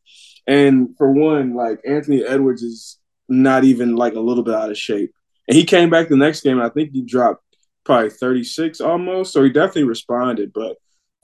And 0.46 0.96
for 0.96 1.10
one, 1.10 1.54
like 1.54 1.80
Anthony 1.84 2.24
Edwards 2.24 2.62
is 2.62 2.98
not 3.28 3.64
even 3.64 3.96
like 3.96 4.14
a 4.14 4.20
little 4.20 4.44
bit 4.44 4.54
out 4.54 4.70
of 4.70 4.78
shape. 4.78 5.12
And 5.48 5.56
he 5.56 5.64
came 5.64 5.90
back 5.90 6.08
the 6.08 6.16
next 6.16 6.42
game, 6.42 6.60
I 6.60 6.68
think 6.68 6.90
he 6.92 7.02
dropped 7.02 7.42
probably 7.84 8.10
36 8.10 8.80
almost. 8.80 9.32
So 9.32 9.42
he 9.42 9.50
definitely 9.50 9.84
responded. 9.84 10.52
But 10.52 10.76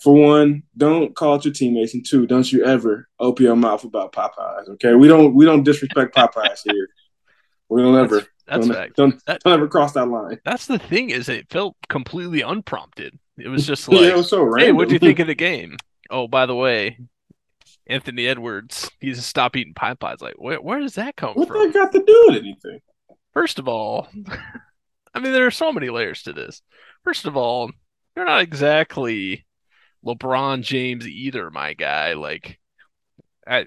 for 0.02 0.14
one, 0.14 0.64
don't 0.76 1.14
call 1.14 1.34
out 1.34 1.44
your 1.44 1.54
teammates, 1.54 1.94
and 1.94 2.04
two, 2.04 2.26
don't 2.26 2.50
you 2.50 2.64
ever 2.64 3.08
open 3.18 3.46
your 3.46 3.56
mouth 3.56 3.84
about 3.84 4.12
Popeyes. 4.12 4.68
Okay, 4.70 4.94
we 4.94 5.08
don't 5.08 5.34
we 5.34 5.44
don't 5.44 5.62
disrespect 5.62 6.14
Popeyes 6.14 6.60
here. 6.64 6.88
We 7.68 7.82
don't 7.82 7.96
ever. 7.96 8.22
That's, 8.46 8.68
that's 8.68 8.68
don't, 8.68 8.96
don't, 8.96 9.26
that, 9.26 9.40
don't 9.42 9.54
ever 9.54 9.68
cross 9.68 9.92
that 9.92 10.06
line. 10.06 10.38
That's 10.44 10.66
the 10.66 10.78
thing 10.78 11.10
is 11.10 11.28
it 11.28 11.50
felt 11.50 11.76
completely 11.88 12.42
unprompted. 12.42 13.18
It 13.38 13.48
was 13.48 13.66
just 13.66 13.88
like, 13.88 14.00
yeah, 14.00 14.14
was 14.14 14.28
so 14.28 14.52
hey, 14.58 14.72
what 14.72 14.88
do 14.88 14.94
you 14.94 15.00
think 15.00 15.18
of 15.18 15.26
the 15.26 15.34
game? 15.34 15.76
Oh, 16.10 16.28
by 16.28 16.44
the 16.46 16.54
way, 16.54 16.98
Anthony 17.86 18.26
Edwards, 18.26 18.90
he's 19.00 19.16
to 19.16 19.22
stop 19.22 19.56
eating 19.56 19.74
Popeyes. 19.74 20.20
Like, 20.20 20.34
where 20.36 20.60
where 20.60 20.80
does 20.80 20.94
that 20.96 21.16
come 21.16 21.34
what 21.34 21.48
from? 21.48 21.56
What 21.56 21.72
that 21.72 21.78
got 21.78 21.92
to 21.92 22.04
do 22.04 22.24
with 22.26 22.36
anything? 22.36 22.80
First 23.32 23.58
of 23.58 23.68
all, 23.68 24.08
I 25.14 25.20
mean, 25.20 25.32
there 25.32 25.46
are 25.46 25.52
so 25.52 25.72
many 25.72 25.88
layers 25.88 26.22
to 26.24 26.32
this. 26.32 26.62
First 27.02 27.26
of 27.26 27.36
all, 27.36 27.70
you're 28.16 28.26
not 28.26 28.42
exactly 28.42 29.44
LeBron 30.04 30.62
James 30.62 31.06
either, 31.06 31.50
my 31.50 31.74
guy. 31.74 32.14
Like, 32.14 32.58
I, 33.46 33.64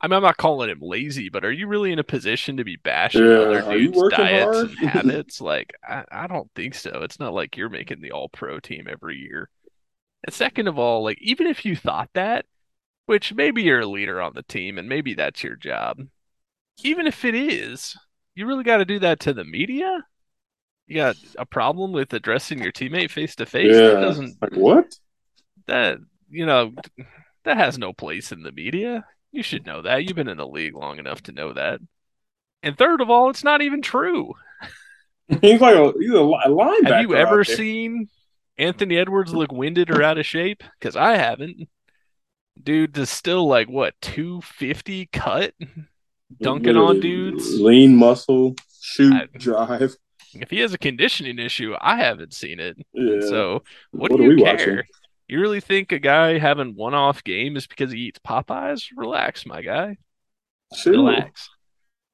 I 0.00 0.08
mean, 0.08 0.16
I'm 0.16 0.22
not 0.22 0.36
calling 0.36 0.68
him 0.68 0.80
lazy, 0.80 1.28
but 1.28 1.44
are 1.44 1.52
you 1.52 1.66
really 1.66 1.92
in 1.92 1.98
a 1.98 2.04
position 2.04 2.56
to 2.56 2.64
be 2.64 2.76
bashing 2.76 3.24
yeah, 3.24 3.38
other 3.38 3.78
dudes' 3.78 4.02
diets 4.10 4.44
hard? 4.44 4.70
and 4.70 4.78
habits? 4.78 5.40
like, 5.40 5.72
I, 5.86 6.04
I 6.10 6.26
don't 6.26 6.50
think 6.54 6.74
so. 6.74 7.02
It's 7.02 7.20
not 7.20 7.34
like 7.34 7.56
you're 7.56 7.68
making 7.68 8.00
the 8.00 8.12
All 8.12 8.28
Pro 8.28 8.58
team 8.58 8.88
every 8.90 9.16
year. 9.16 9.48
And 10.24 10.34
second 10.34 10.68
of 10.68 10.78
all, 10.78 11.04
like, 11.04 11.18
even 11.20 11.46
if 11.46 11.64
you 11.64 11.76
thought 11.76 12.10
that, 12.14 12.46
which 13.06 13.34
maybe 13.34 13.62
you're 13.62 13.80
a 13.80 13.86
leader 13.86 14.20
on 14.20 14.32
the 14.34 14.42
team 14.42 14.78
and 14.78 14.88
maybe 14.88 15.14
that's 15.14 15.42
your 15.42 15.56
job, 15.56 15.98
even 16.82 17.06
if 17.06 17.24
it 17.24 17.34
is, 17.34 17.96
you 18.34 18.46
really 18.46 18.64
got 18.64 18.78
to 18.78 18.84
do 18.84 18.98
that 19.00 19.20
to 19.20 19.32
the 19.32 19.44
media. 19.44 20.04
You 20.86 20.96
got 20.96 21.16
a 21.38 21.46
problem 21.46 21.92
with 21.92 22.12
addressing 22.12 22.62
your 22.62 22.72
teammate 22.72 23.10
face 23.10 23.36
to 23.36 23.46
face? 23.46 23.74
Yeah. 23.74 23.88
That 23.88 24.00
doesn't 24.00 24.42
like 24.42 24.54
what? 24.54 24.96
That 25.66 25.98
you 26.30 26.46
know 26.46 26.72
that 27.44 27.56
has 27.56 27.78
no 27.78 27.92
place 27.92 28.32
in 28.32 28.42
the 28.42 28.52
media. 28.52 29.04
You 29.30 29.42
should 29.42 29.66
know 29.66 29.82
that. 29.82 30.04
You've 30.04 30.16
been 30.16 30.28
in 30.28 30.36
the 30.36 30.46
league 30.46 30.74
long 30.74 30.98
enough 30.98 31.22
to 31.24 31.32
know 31.32 31.52
that. 31.54 31.80
And 32.62 32.76
third 32.76 33.00
of 33.00 33.10
all, 33.10 33.30
it's 33.30 33.44
not 33.44 33.62
even 33.62 33.82
true. 33.82 34.34
He's 35.40 35.60
like 35.60 35.74
a, 35.74 35.92
he's 35.98 36.10
a 36.10 36.14
linebacker. 36.14 36.86
Have 36.86 37.02
you 37.02 37.14
ever 37.14 37.42
seen 37.42 38.08
Anthony 38.58 38.98
Edwards 38.98 39.32
look 39.32 39.50
winded 39.50 39.90
or 39.90 40.02
out 40.02 40.18
of 40.18 40.26
shape? 40.26 40.62
Because 40.78 40.94
I 40.94 41.16
haven't. 41.16 41.68
Dude 42.62 42.98
is 42.98 43.08
still 43.08 43.46
like 43.46 43.68
what 43.68 43.94
250 44.02 45.06
cut, 45.06 45.54
dunking 46.42 46.76
on 46.76 47.00
dudes, 47.00 47.60
lean 47.60 47.96
muscle, 47.96 48.56
shoot, 48.80 49.14
I, 49.14 49.26
drive. 49.38 49.96
If 50.34 50.50
he 50.50 50.58
has 50.58 50.74
a 50.74 50.78
conditioning 50.78 51.38
issue, 51.38 51.74
I 51.80 51.96
haven't 51.96 52.34
seen 52.34 52.60
it. 52.60 52.76
Yeah. 52.92 53.20
So 53.20 53.62
what, 53.92 54.10
what 54.10 54.18
do 54.18 54.24
you 54.24 54.36
care? 54.36 54.52
Watching? 54.52 54.82
You 55.32 55.40
really 55.40 55.60
think 55.60 55.92
a 55.92 55.98
guy 55.98 56.36
having 56.36 56.74
one 56.74 56.92
off 56.92 57.24
game 57.24 57.56
is 57.56 57.66
because 57.66 57.90
he 57.90 58.00
eats 58.00 58.18
Popeyes? 58.18 58.88
Relax, 58.94 59.46
my 59.46 59.62
guy. 59.62 59.96
Chill. 60.74 61.06
Relax. 61.06 61.48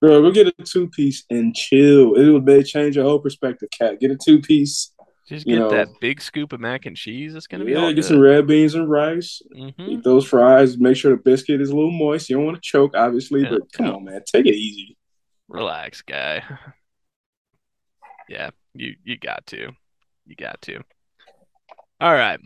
Bro, 0.01 0.23
go 0.23 0.31
get 0.31 0.47
a 0.47 0.53
two 0.63 0.89
piece 0.89 1.25
and 1.29 1.53
chill. 1.53 2.15
It 2.15 2.29
will 2.29 2.63
change 2.63 2.95
your 2.95 3.07
whole 3.07 3.19
perspective, 3.19 3.71
cat. 3.77 3.99
Get 3.99 4.13
a 4.13 4.17
two 4.17 4.41
piece. 4.41 4.93
Just 5.27 5.47
get 5.47 5.59
know. 5.59 5.69
that 5.69 5.89
big 6.01 6.23
scoop 6.23 6.53
of 6.53 6.61
mac 6.61 6.87
and 6.87 6.97
cheese. 6.97 7.35
It's 7.35 7.49
gonna 7.49 7.65
be 7.65 7.73
yeah. 7.73 7.89
get 7.89 7.97
good. 7.97 8.05
some 8.05 8.21
red 8.21 8.47
beans 8.47 8.77
and 8.77 8.89
rice. 8.89 9.43
Mm-hmm. 9.53 9.83
Eat 9.83 10.05
those 10.05 10.25
fries. 10.25 10.79
Make 10.79 10.97
sure 10.97 11.11
the 11.11 11.21
biscuit 11.21 11.61
is 11.61 11.71
a 11.71 11.75
little 11.75 11.91
moist. 11.91 12.31
You 12.31 12.37
don't 12.37 12.45
want 12.45 12.57
to 12.59 12.63
choke, 12.63 12.95
obviously, 12.95 13.43
yeah. 13.43 13.51
but 13.51 13.73
come 13.73 13.87
on, 13.87 14.05
man, 14.05 14.21
take 14.33 14.47
it 14.47 14.55
easy. 14.55 14.97
Relax, 15.49 16.03
guy. 16.03 16.45
yeah, 18.29 18.51
you 18.75 18.95
you 19.03 19.19
got 19.19 19.45
to, 19.49 19.73
you 20.25 20.37
got 20.37 20.63
to. 20.63 20.85
All 22.01 22.15
right, 22.15 22.39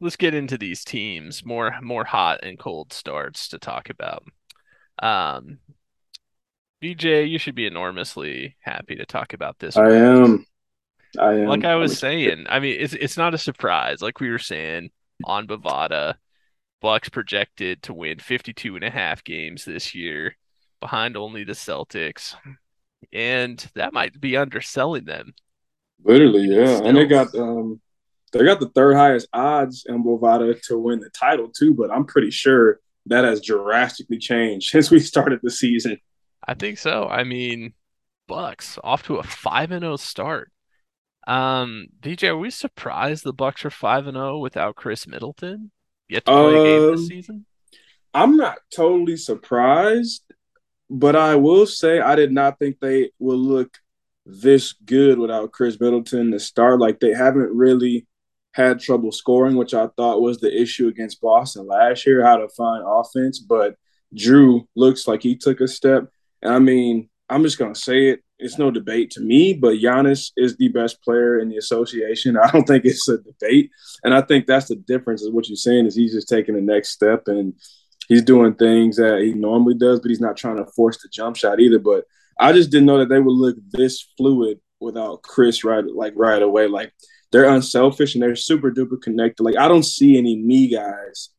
let's 0.00 0.16
get 0.16 0.34
into 0.34 0.56
these 0.56 0.84
teams 0.84 1.44
more 1.44 1.74
more 1.82 2.04
hot 2.04 2.40
and 2.42 2.58
cold 2.58 2.92
starts 2.92 3.48
to 3.48 3.58
talk 3.58 3.90
about. 3.90 4.24
Um, 5.02 5.58
BJ, 6.82 7.28
you 7.28 7.38
should 7.38 7.54
be 7.54 7.66
enormously 7.66 8.56
happy 8.60 8.96
to 8.96 9.06
talk 9.06 9.32
about 9.32 9.58
this. 9.58 9.76
I 9.76 9.90
am. 9.90 10.44
I 11.18 11.32
am. 11.34 11.46
Like 11.46 11.64
I 11.64 11.76
was 11.76 11.98
saying, 11.98 12.46
I 12.48 12.60
mean, 12.60 12.76
it's 12.80 12.94
it's 12.94 13.16
not 13.16 13.34
a 13.34 13.38
surprise. 13.38 14.00
Like 14.00 14.20
we 14.20 14.30
were 14.30 14.38
saying 14.38 14.90
on 15.24 15.46
Bovada, 15.46 16.14
Bucks 16.80 17.08
projected 17.10 17.82
to 17.82 17.94
win 17.94 18.18
52 18.18 18.76
and 18.76 18.84
a 18.84 18.90
half 18.90 19.22
games 19.24 19.64
this 19.64 19.94
year, 19.94 20.36
behind 20.80 21.16
only 21.16 21.44
the 21.44 21.52
Celtics. 21.52 22.34
And 23.12 23.66
that 23.74 23.92
might 23.92 24.20
be 24.20 24.36
underselling 24.36 25.04
them. 25.04 25.34
Literally, 26.02 26.42
yeah. 26.44 26.76
Still, 26.76 26.86
and 26.86 26.96
they 26.96 27.06
got 27.06 27.34
um 27.34 27.80
they 28.32 28.44
got 28.44 28.60
the 28.60 28.68
third 28.68 28.96
highest 28.96 29.28
odds 29.32 29.84
in 29.88 30.04
Bovada 30.04 30.60
to 30.66 30.78
win 30.78 31.00
the 31.00 31.10
title 31.10 31.48
too, 31.48 31.74
but 31.74 31.90
I'm 31.90 32.04
pretty 32.04 32.30
sure 32.30 32.80
that 33.06 33.24
has 33.24 33.40
drastically 33.40 34.18
changed 34.18 34.68
since 34.70 34.90
we 34.90 35.00
started 35.00 35.40
the 35.42 35.50
season. 35.50 35.98
I 36.46 36.54
think 36.54 36.78
so. 36.78 37.06
I 37.06 37.24
mean, 37.24 37.74
Bucks 38.26 38.78
off 38.84 39.02
to 39.04 39.16
a 39.16 39.22
five 39.22 39.72
and 39.72 39.82
zero 39.82 39.94
oh 39.94 39.96
start. 39.96 40.52
Um, 41.26 41.88
DJ, 42.00 42.28
are 42.28 42.36
we 42.36 42.50
surprised 42.50 43.24
the 43.24 43.32
Bucks 43.32 43.64
are 43.64 43.70
five 43.70 44.06
and 44.06 44.16
zero 44.16 44.36
oh 44.36 44.38
without 44.38 44.76
Khris 44.76 45.06
Middleton? 45.06 45.70
Yet 46.08 46.24
to 46.24 46.32
play 46.32 46.40
um, 46.40 46.54
a 46.54 46.64
game 46.64 46.92
this 46.92 47.00
um, 47.00 47.06
season. 47.06 47.46
I'm 48.12 48.36
not 48.36 48.58
totally 48.74 49.16
surprised, 49.16 50.22
but 50.88 51.14
I 51.14 51.36
will 51.36 51.66
say 51.66 52.00
I 52.00 52.16
did 52.16 52.32
not 52.32 52.58
think 52.58 52.80
they 52.80 53.10
would 53.18 53.38
look 53.38 53.78
this 54.26 54.72
good 54.72 55.18
without 55.18 55.52
Khris 55.52 55.80
Middleton 55.80 56.30
to 56.32 56.40
start. 56.40 56.80
Like 56.80 57.00
they 57.00 57.12
haven't 57.12 57.54
really 57.54 58.06
had 58.52 58.80
trouble 58.80 59.12
scoring, 59.12 59.56
which 59.56 59.74
I 59.74 59.86
thought 59.96 60.22
was 60.22 60.38
the 60.38 60.60
issue 60.60 60.88
against 60.88 61.20
Boston 61.20 61.66
last 61.66 62.06
year, 62.06 62.24
how 62.24 62.36
to 62.36 62.48
find 62.48 62.82
offense. 62.86 63.38
But 63.38 63.76
Jrue 64.14 64.66
looks 64.74 65.06
like 65.06 65.22
he 65.22 65.36
took 65.36 65.60
a 65.60 65.68
step. 65.68 66.08
And 66.42 66.52
I 66.52 66.58
mean, 66.58 67.08
I'm 67.28 67.42
just 67.44 67.58
gonna 67.58 67.74
say 67.74 68.08
it. 68.08 68.20
it's 68.38 68.58
no 68.58 68.70
debate 68.70 69.10
to 69.12 69.20
me, 69.20 69.54
but 69.54 69.76
Giannis 69.76 70.32
is 70.36 70.56
the 70.56 70.68
best 70.68 71.02
player 71.02 71.38
in 71.38 71.48
the 71.48 71.58
association. 71.58 72.36
I 72.42 72.50
don't 72.50 72.66
think 72.66 72.84
it's 72.84 73.08
a 73.08 73.18
debate. 73.18 73.70
And 74.02 74.12
I 74.12 74.22
think 74.22 74.46
that's 74.46 74.68
the 74.68 74.76
difference 74.76 75.22
is 75.22 75.30
what 75.30 75.48
you're 75.48 75.56
saying 75.56 75.86
is 75.86 75.94
he's 75.94 76.12
just 76.12 76.28
taking 76.28 76.54
the 76.54 76.60
next 76.60 76.90
step 76.90 77.28
and 77.28 77.54
he's 78.08 78.22
doing 78.22 78.54
things 78.54 78.96
that 78.96 79.20
he 79.20 79.32
normally 79.32 79.74
does, 79.74 80.00
but 80.00 80.08
he's 80.08 80.20
not 80.20 80.36
trying 80.36 80.56
to 80.56 80.66
force 80.72 81.00
the 81.00 81.08
jump 81.12 81.36
shot 81.36 81.60
either. 81.60 81.78
But 81.78 82.04
I 82.40 82.52
just 82.52 82.70
didn't 82.70 82.86
know 82.86 82.98
that 82.98 83.08
they 83.08 83.20
would 83.20 83.32
look 83.32 83.56
this 83.70 84.08
fluid 84.16 84.58
without 84.80 85.22
Khris 85.22 85.62
right 85.62 85.84
like 85.84 86.14
right 86.16 86.42
away. 86.42 86.66
Like 86.66 86.92
they're 87.32 87.48
unselfish 87.48 88.14
and 88.14 88.22
they're 88.22 88.36
super 88.36 88.70
duper 88.70 89.00
connected. 89.00 89.42
Like 89.42 89.56
I 89.56 89.68
don't 89.68 89.84
see 89.84 90.18
any 90.18 90.36
me 90.36 90.68
guys 90.68 91.30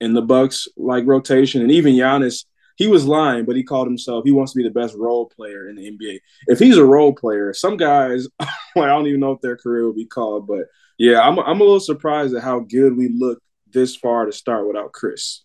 in 0.00 0.14
the 0.14 0.22
Bucks 0.22 0.68
like 0.76 1.06
rotation, 1.06 1.62
and 1.62 1.70
even 1.70 1.94
Giannis 1.94 2.44
he 2.76 2.86
was 2.86 3.06
lying, 3.06 3.44
but 3.44 3.56
he 3.56 3.62
called 3.62 3.86
himself. 3.86 4.24
He 4.24 4.32
wants 4.32 4.52
to 4.52 4.56
be 4.56 4.64
the 4.64 4.70
best 4.70 4.94
role 4.96 5.26
player 5.26 5.68
in 5.68 5.76
the 5.76 5.90
NBA. 5.90 6.18
If 6.46 6.58
he's 6.58 6.76
a 6.76 6.84
role 6.84 7.12
player, 7.12 7.52
some 7.52 7.76
guys, 7.76 8.26
I 8.40 8.46
don't 8.74 9.06
even 9.06 9.20
know 9.20 9.32
if 9.32 9.40
their 9.40 9.56
career 9.56 9.84
will 9.84 9.94
be 9.94 10.06
called. 10.06 10.46
But 10.46 10.66
yeah, 10.98 11.20
I'm 11.20 11.38
I'm 11.38 11.60
a 11.60 11.64
little 11.64 11.80
surprised 11.80 12.34
at 12.34 12.42
how 12.42 12.60
good 12.60 12.96
we 12.96 13.08
look 13.08 13.42
this 13.70 13.96
far 13.96 14.26
to 14.26 14.32
start 14.32 14.66
without 14.66 14.92
Khris. 14.92 15.44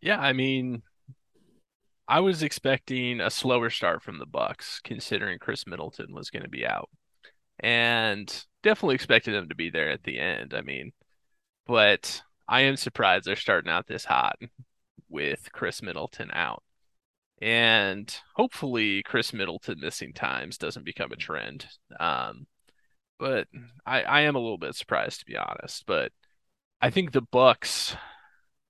Yeah, 0.00 0.18
I 0.18 0.32
mean, 0.32 0.82
I 2.06 2.20
was 2.20 2.42
expecting 2.42 3.20
a 3.20 3.30
slower 3.30 3.70
start 3.70 4.02
from 4.02 4.18
the 4.18 4.26
Bucks, 4.26 4.80
considering 4.84 5.38
Khris 5.38 5.66
Middleton 5.66 6.14
was 6.14 6.30
going 6.30 6.44
to 6.44 6.48
be 6.48 6.66
out, 6.66 6.88
and 7.60 8.28
definitely 8.68 8.96
expected 8.96 9.34
them 9.34 9.48
to 9.48 9.54
be 9.54 9.70
there 9.70 9.90
at 9.90 10.04
the 10.04 10.18
end. 10.18 10.52
I 10.52 10.60
mean, 10.60 10.92
but 11.66 12.22
I 12.46 12.62
am 12.62 12.76
surprised 12.76 13.24
they're 13.24 13.36
starting 13.36 13.70
out 13.70 13.86
this 13.86 14.04
hot 14.04 14.36
with 15.08 15.50
Khris 15.52 15.82
Middleton 15.82 16.30
out. 16.34 16.62
And 17.40 18.14
hopefully, 18.34 19.02
Khris 19.04 19.32
Middleton 19.32 19.80
missing 19.80 20.12
times 20.12 20.58
doesn't 20.58 20.84
become 20.84 21.12
a 21.12 21.16
trend. 21.16 21.66
Um, 21.98 22.46
but 23.18 23.48
I, 23.86 24.02
I 24.02 24.20
am 24.22 24.36
a 24.36 24.40
little 24.40 24.58
bit 24.58 24.74
surprised 24.74 25.20
to 25.20 25.26
be 25.26 25.36
honest. 25.36 25.84
But 25.86 26.12
I 26.80 26.90
think 26.90 27.12
the 27.12 27.22
Bucks. 27.22 27.96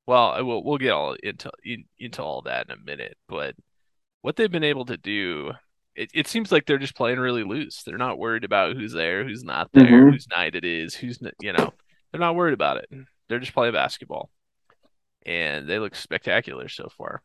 Well, 0.06 0.44
we'll 0.46 0.62
we'll 0.64 0.78
get 0.78 0.92
all 0.92 1.16
into 1.22 1.50
in, 1.64 1.84
into 1.98 2.22
all 2.22 2.42
that 2.42 2.66
in 2.66 2.72
a 2.72 2.84
minute. 2.84 3.18
But 3.28 3.56
what 4.22 4.36
they've 4.36 4.50
been 4.50 4.64
able 4.64 4.84
to 4.86 4.96
do, 4.96 5.52
it, 5.98 6.10
it 6.14 6.26
seems 6.26 6.52
like 6.52 6.66
they're 6.66 6.78
just 6.78 6.96
playing 6.96 7.18
really 7.18 7.44
loose. 7.44 7.82
They're 7.82 7.98
not 7.98 8.18
worried 8.18 8.44
about 8.44 8.76
who's 8.76 8.92
there, 8.92 9.24
who's 9.24 9.44
not 9.44 9.70
there, 9.72 9.84
mm-hmm. 9.84 10.10
whose 10.10 10.28
night 10.28 10.54
it 10.54 10.64
is, 10.64 10.94
who's 10.94 11.18
you 11.40 11.52
know. 11.52 11.72
They're 12.10 12.20
not 12.20 12.36
worried 12.36 12.54
about 12.54 12.78
it. 12.78 12.88
They're 13.28 13.38
just 13.38 13.52
playing 13.52 13.74
basketball 13.74 14.30
and 15.26 15.68
they 15.68 15.78
look 15.78 15.94
spectacular 15.94 16.68
so 16.68 16.88
far. 16.96 17.22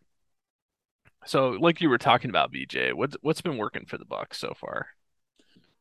So, 1.25 1.51
like 1.51 1.79
you 1.79 1.89
were 1.89 1.97
talking 1.97 2.29
about, 2.29 2.51
BJ, 2.51 2.93
what's 2.93 3.15
what's 3.21 3.41
been 3.41 3.57
working 3.57 3.85
for 3.85 3.97
the 3.97 4.05
Bucks 4.05 4.37
so 4.37 4.53
far? 4.59 4.87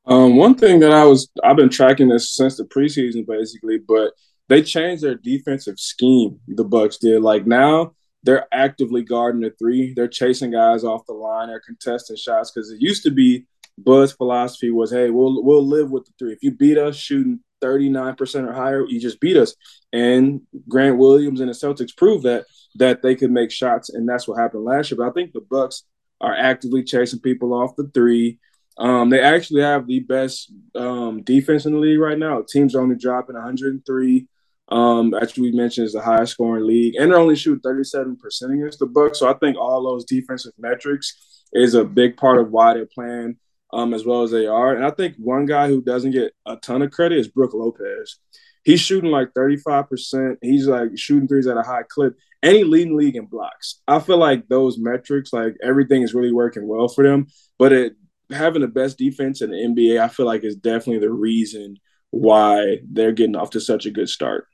Um, 0.06 0.36
one 0.36 0.54
thing 0.54 0.80
that 0.80 0.92
I 0.92 1.04
was 1.04 1.28
I've 1.42 1.56
been 1.56 1.68
tracking 1.68 2.08
this 2.08 2.34
since 2.34 2.56
the 2.56 2.64
preseason, 2.64 3.26
basically, 3.26 3.78
but 3.78 4.12
they 4.48 4.62
changed 4.62 5.02
their 5.02 5.16
defensive 5.16 5.80
scheme. 5.80 6.38
The 6.46 6.64
Bucks 6.64 6.98
did. 6.98 7.22
Like 7.22 7.44
now, 7.44 7.94
they're 8.22 8.46
actively 8.52 9.02
guarding 9.02 9.40
the 9.40 9.50
three. 9.58 9.94
They're 9.94 10.08
chasing 10.08 10.52
guys 10.52 10.84
off 10.84 11.06
the 11.06 11.12
line. 11.12 11.48
They're 11.48 11.60
contesting 11.60 12.16
shots 12.16 12.50
because 12.50 12.70
it 12.70 12.80
used 12.80 13.02
to 13.04 13.10
be 13.10 13.46
Bud's 13.78 14.12
philosophy 14.12 14.70
was, 14.70 14.90
hey, 14.90 15.10
we'll 15.10 15.42
we'll 15.42 15.66
live 15.66 15.90
with 15.90 16.04
the 16.06 16.12
three. 16.18 16.32
If 16.32 16.42
you 16.42 16.52
beat 16.52 16.78
us 16.78 16.96
shooting 16.96 17.40
39% 17.62 18.48
or 18.48 18.52
higher, 18.52 18.84
you 18.86 19.00
just 19.00 19.20
beat 19.20 19.36
us. 19.36 19.54
And 19.92 20.42
Grant 20.68 20.98
Williams 20.98 21.40
and 21.40 21.48
the 21.48 21.54
Celtics 21.54 21.96
proved 21.96 22.24
that 22.24 22.44
that 22.76 23.02
they 23.02 23.14
could 23.14 23.30
make 23.30 23.50
shots, 23.50 23.90
and 23.90 24.08
that's 24.08 24.28
what 24.28 24.38
happened 24.38 24.64
last 24.64 24.90
year. 24.90 24.98
But 24.98 25.08
I 25.08 25.12
think 25.12 25.32
the 25.32 25.40
Bucks 25.40 25.84
are 26.20 26.34
actively 26.34 26.84
chasing 26.84 27.20
people 27.20 27.52
off 27.52 27.76
the 27.76 27.90
three. 27.92 28.38
Um, 28.78 29.10
they 29.10 29.20
actually 29.20 29.62
have 29.62 29.86
the 29.86 30.00
best 30.00 30.52
um, 30.74 31.22
defense 31.22 31.66
in 31.66 31.72
the 31.72 31.78
league 31.78 31.98
right 31.98 32.18
now. 32.18 32.42
Teams 32.48 32.74
are 32.74 32.80
only 32.80 32.96
dropping 32.96 33.34
103. 33.34 34.26
Um, 34.68 35.14
actually, 35.14 35.50
we 35.50 35.56
mentioned 35.56 35.86
is 35.86 35.92
the 35.92 36.00
highest 36.00 36.32
scoring 36.32 36.66
league, 36.66 36.94
and 36.96 37.10
they're 37.10 37.18
only 37.18 37.36
shooting 37.36 37.60
37% 37.60 38.16
against 38.54 38.78
the 38.78 38.86
Bucks. 38.86 39.18
So 39.18 39.28
I 39.28 39.34
think 39.34 39.56
all 39.56 39.82
those 39.82 40.04
defensive 40.04 40.52
metrics 40.58 41.44
is 41.52 41.74
a 41.74 41.84
big 41.84 42.16
part 42.16 42.38
of 42.38 42.50
why 42.50 42.74
they're 42.74 42.86
playing 42.86 43.36
um, 43.72 43.94
as 43.94 44.04
well 44.04 44.22
as 44.22 44.30
they 44.30 44.46
are. 44.46 44.74
And 44.74 44.84
I 44.84 44.90
think 44.90 45.16
one 45.18 45.46
guy 45.46 45.68
who 45.68 45.82
doesn't 45.82 46.12
get 46.12 46.34
a 46.46 46.56
ton 46.56 46.82
of 46.82 46.90
credit 46.90 47.18
is 47.18 47.28
Brook 47.28 47.54
Lopez. 47.54 48.18
He's 48.64 48.80
shooting 48.80 49.10
like 49.10 49.32
35%. 49.34 50.36
He's 50.40 50.66
like 50.66 50.90
shooting 50.96 51.26
threes 51.26 51.46
at 51.46 51.56
a 51.56 51.62
high 51.62 51.82
clip. 51.88 52.14
And 52.42 52.56
he 52.56 52.64
leading 52.64 52.96
league 52.96 53.16
in 53.16 53.26
blocks. 53.26 53.80
I 53.88 53.98
feel 54.00 54.18
like 54.18 54.48
those 54.48 54.78
metrics, 54.78 55.32
like 55.32 55.56
everything 55.62 56.02
is 56.02 56.14
really 56.14 56.32
working 56.32 56.66
well 56.66 56.88
for 56.88 57.04
them. 57.04 57.26
But 57.58 57.72
it 57.72 57.96
having 58.30 58.62
the 58.62 58.68
best 58.68 58.98
defense 58.98 59.42
in 59.42 59.50
the 59.50 59.56
NBA, 59.56 60.00
I 60.00 60.08
feel 60.08 60.26
like 60.26 60.44
is 60.44 60.56
definitely 60.56 61.00
the 61.00 61.12
reason 61.12 61.76
why 62.10 62.78
they're 62.90 63.12
getting 63.12 63.36
off 63.36 63.50
to 63.50 63.60
such 63.60 63.86
a 63.86 63.90
good 63.90 64.08
start. 64.08 64.46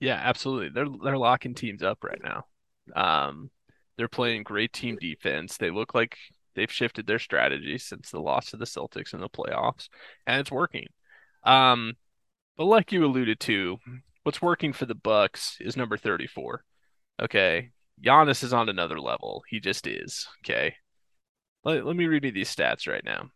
Yeah, 0.00 0.20
absolutely. 0.22 0.70
They're 0.70 0.86
they're 1.02 1.18
locking 1.18 1.54
teams 1.54 1.82
up 1.82 2.04
right 2.04 2.20
now. 2.22 2.44
Um, 2.94 3.50
they're 3.96 4.08
playing 4.08 4.42
great 4.42 4.72
team 4.72 4.96
defense. 5.00 5.56
They 5.56 5.70
look 5.70 5.94
like 5.94 6.16
they've 6.54 6.70
shifted 6.70 7.06
their 7.06 7.18
strategy 7.18 7.78
since 7.78 8.10
the 8.10 8.20
loss 8.20 8.50
to 8.50 8.56
the 8.56 8.64
Celtics 8.66 9.14
in 9.14 9.20
the 9.20 9.28
playoffs, 9.28 9.88
and 10.26 10.40
it's 10.40 10.50
working. 10.50 10.86
Um, 11.44 11.94
but 12.56 12.66
like 12.66 12.92
you 12.92 13.04
alluded 13.04 13.40
to, 13.40 13.78
what's 14.24 14.42
working 14.42 14.72
for 14.72 14.86
the 14.86 14.94
Bucks 14.94 15.58
is 15.60 15.76
number 15.76 15.96
34. 15.96 16.64
Okay. 17.22 17.70
Giannis 18.04 18.44
is 18.44 18.52
on 18.52 18.68
another 18.68 19.00
level. 19.00 19.44
He 19.48 19.60
just 19.60 19.86
is. 19.86 20.26
Okay. 20.44 20.74
Let, 21.64 21.86
let 21.86 21.96
me 21.96 22.06
read 22.06 22.24
you 22.24 22.32
these 22.32 22.54
stats 22.54 22.88
right 22.88 23.04
now. 23.04 23.30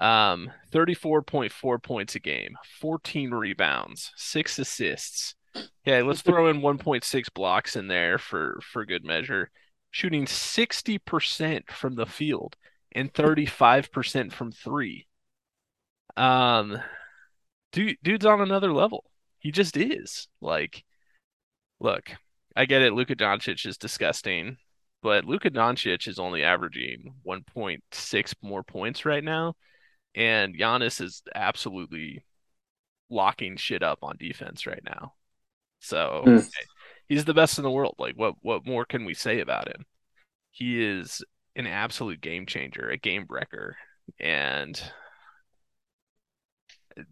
Um, 0.00 0.50
34.4 0.72 1.78
points 1.82 2.14
a 2.14 2.20
game, 2.20 2.56
14 2.80 3.32
rebounds, 3.32 4.12
six 4.16 4.58
assists. 4.58 5.34
Okay, 5.56 6.02
let's 6.02 6.22
throw 6.22 6.48
in 6.48 6.60
1.6 6.60 7.34
blocks 7.34 7.76
in 7.76 7.88
there 7.88 8.18
for 8.18 8.60
for 8.62 8.84
good 8.84 9.04
measure 9.04 9.50
shooting 9.90 10.24
60% 10.24 11.70
from 11.70 11.94
the 11.94 12.06
field 12.06 12.56
and 12.92 13.12
35% 13.12 14.32
from 14.32 14.52
three. 14.52 15.06
Um, 16.16 16.78
dude, 17.72 17.98
dude's 18.02 18.26
on 18.26 18.40
another 18.40 18.72
level. 18.72 19.04
He 19.38 19.50
just 19.52 19.76
is. 19.76 20.28
Like, 20.40 20.84
look, 21.80 22.10
I 22.56 22.66
get 22.66 22.82
it. 22.82 22.92
Luka 22.92 23.16
Doncic 23.16 23.66
is 23.66 23.78
disgusting, 23.78 24.56
but 25.02 25.24
Luka 25.24 25.50
Doncic 25.50 26.08
is 26.08 26.18
only 26.18 26.42
averaging 26.42 27.14
1.6 27.26 28.34
more 28.42 28.62
points 28.62 29.04
right 29.04 29.24
now, 29.24 29.54
and 30.14 30.56
Giannis 30.56 31.00
is 31.00 31.22
absolutely 31.34 32.24
locking 33.08 33.56
shit 33.56 33.82
up 33.82 34.00
on 34.02 34.16
defense 34.18 34.66
right 34.66 34.82
now. 34.84 35.14
So 35.80 36.22
mm 36.26 36.48
he's 37.08 37.24
the 37.24 37.34
best 37.34 37.58
in 37.58 37.64
the 37.64 37.70
world. 37.70 37.96
Like 37.98 38.14
what 38.14 38.34
what 38.40 38.64
more 38.64 38.84
can 38.84 39.04
we 39.04 39.14
say 39.14 39.40
about 39.40 39.68
him? 39.68 39.84
He 40.52 40.82
is 40.82 41.22
an 41.56 41.66
absolute 41.66 42.20
game 42.20 42.46
changer, 42.46 42.88
a 42.88 42.96
game 42.96 43.24
breaker. 43.26 43.76
And 44.18 44.80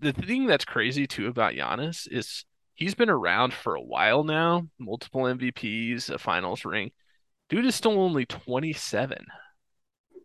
the 0.00 0.12
thing 0.12 0.46
that's 0.46 0.64
crazy 0.64 1.06
too 1.06 1.26
about 1.26 1.54
Giannis 1.54 2.06
is 2.10 2.44
he's 2.74 2.94
been 2.94 3.10
around 3.10 3.52
for 3.52 3.74
a 3.74 3.82
while 3.82 4.24
now, 4.24 4.68
multiple 4.78 5.22
MVPs, 5.22 6.10
a 6.10 6.18
finals 6.18 6.64
ring. 6.64 6.92
Dude 7.48 7.66
is 7.66 7.74
still 7.74 8.00
only 8.00 8.26
27. 8.26 9.18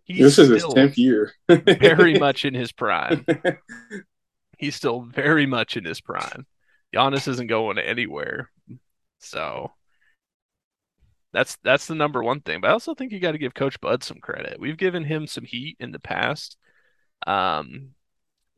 He's 0.03 0.19
this 0.19 0.39
is 0.39 0.49
his 0.49 0.65
10th 0.65 0.97
year. 0.97 1.31
very 1.47 2.19
much 2.19 2.45
in 2.45 2.53
his 2.53 2.71
prime. 2.73 3.25
He's 4.57 4.75
still 4.75 5.01
very 5.01 5.45
much 5.45 5.77
in 5.77 5.85
his 5.85 6.01
prime. 6.01 6.45
Giannis 6.93 7.27
isn't 7.27 7.47
going 7.47 7.77
anywhere. 7.77 8.49
So 9.19 9.71
that's 11.31 11.57
that's 11.63 11.87
the 11.87 11.95
number 11.95 12.23
one 12.23 12.41
thing. 12.41 12.61
But 12.61 12.69
I 12.69 12.73
also 12.73 12.93
think 12.93 13.11
you 13.11 13.19
got 13.19 13.31
to 13.31 13.37
give 13.37 13.53
Coach 13.53 13.79
Bud 13.81 14.03
some 14.03 14.19
credit. 14.19 14.59
We've 14.59 14.77
given 14.77 15.03
him 15.03 15.27
some 15.27 15.45
heat 15.45 15.77
in 15.79 15.91
the 15.91 15.99
past. 15.99 16.57
Um 17.25 17.91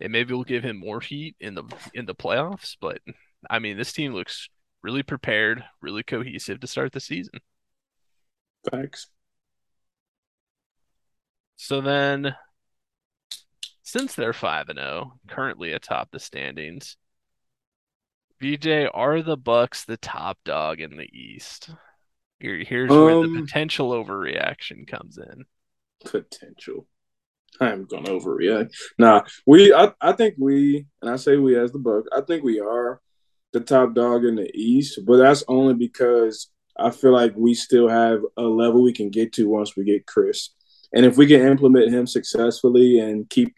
and 0.02 0.12
maybe 0.12 0.34
we'll 0.34 0.44
give 0.44 0.64
him 0.64 0.78
more 0.80 1.00
heat 1.00 1.36
in 1.40 1.56
the 1.56 1.64
in 1.94 2.06
the 2.06 2.16
playoffs, 2.16 2.76
but 2.82 3.00
I 3.50 3.60
mean 3.60 3.78
this 3.78 3.94
team 3.94 4.14
looks 4.14 4.50
really 4.82 5.04
prepared, 5.04 5.64
really 5.82 6.04
cohesive 6.04 6.60
to 6.60 6.68
start 6.68 6.92
the 6.92 7.00
season. 7.00 7.40
Thanks. 8.70 9.08
So 11.56 11.82
then 11.82 12.36
since 13.84 14.16
they're 14.16 14.34
5 14.34 14.70
and 14.70 14.80
0, 14.80 15.20
currently 15.28 15.72
atop 15.72 16.12
the 16.12 16.20
standings, 16.20 16.98
BJ, 18.42 18.90
are 18.94 19.22
the 19.22 19.38
Bucks 19.38 19.86
the 19.86 19.98
top 19.98 20.38
dog 20.44 20.82
in 20.82 20.98
the 20.98 21.10
East? 21.12 21.70
Here, 22.40 22.64
here's 22.68 22.92
um, 22.92 23.02
where 23.02 23.16
the 23.16 23.22
um, 23.22 23.46
potential 23.46 23.92
overreaction 23.92 24.88
comes 24.88 25.18
in. 25.18 25.46
Potential. 26.04 26.88
I 27.62 27.72
am 27.72 27.86
gonna 27.86 28.10
overreact. 28.10 28.74
Nah, 28.98 29.24
we. 29.46 29.74
I, 29.74 29.94
I 30.02 30.12
think 30.12 30.36
we, 30.38 30.86
and 31.02 31.10
I 31.10 31.16
say 31.16 31.38
we 31.38 31.58
as 31.58 31.72
the 31.72 31.80
Buck. 31.80 32.04
I 32.16 32.22
think 32.22 32.44
we 32.44 32.60
are 32.60 33.00
the 33.54 33.62
top 33.62 33.94
dog 33.94 34.26
in 34.26 34.36
the 34.36 34.52
East, 34.54 35.00
but 35.06 35.18
that's 35.18 35.44
only 35.48 35.74
because 35.74 36.50
I 36.78 36.92
feel 36.92 37.14
like 37.14 37.34
we 37.38 37.54
still 37.54 37.88
have 37.88 38.20
a 38.36 38.42
level 38.42 38.84
we 38.84 38.92
can 38.92 39.10
get 39.10 39.32
to 39.34 39.48
once 39.48 39.78
we 39.78 39.86
get 39.86 40.06
Khris. 40.06 40.50
And 40.94 41.06
if 41.06 41.18
we 41.18 41.26
can 41.26 41.42
implement 41.42 41.94
him 41.94 42.06
successfully 42.06 43.00
and 43.00 43.30
keep 43.30 43.56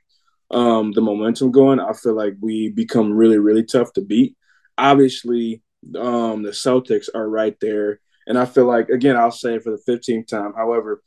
um, 0.51 0.91
the 0.91 1.01
momentum 1.01 1.51
going, 1.51 1.79
I 1.79 1.93
feel 1.93 2.15
like 2.15 2.35
we 2.39 2.69
become 2.69 3.11
really, 3.11 3.39
really 3.39 3.63
tough 3.63 3.91
to 3.93 4.01
beat. 4.01 4.35
Obviously, 4.77 5.63
um, 5.97 6.43
the 6.43 6.51
Celtics 6.51 7.07
are 7.13 7.29
right 7.29 7.55
there, 7.61 7.99
and 8.25 8.37
I 8.37 8.45
feel 8.45 8.65
like 8.65 8.89
again, 8.89 9.15
I'll 9.15 9.31
say 9.31 9.55
it 9.55 9.63
for 9.63 9.71
the 9.71 9.91
15th 9.91 10.27
time. 10.27 10.53
However, 10.55 11.01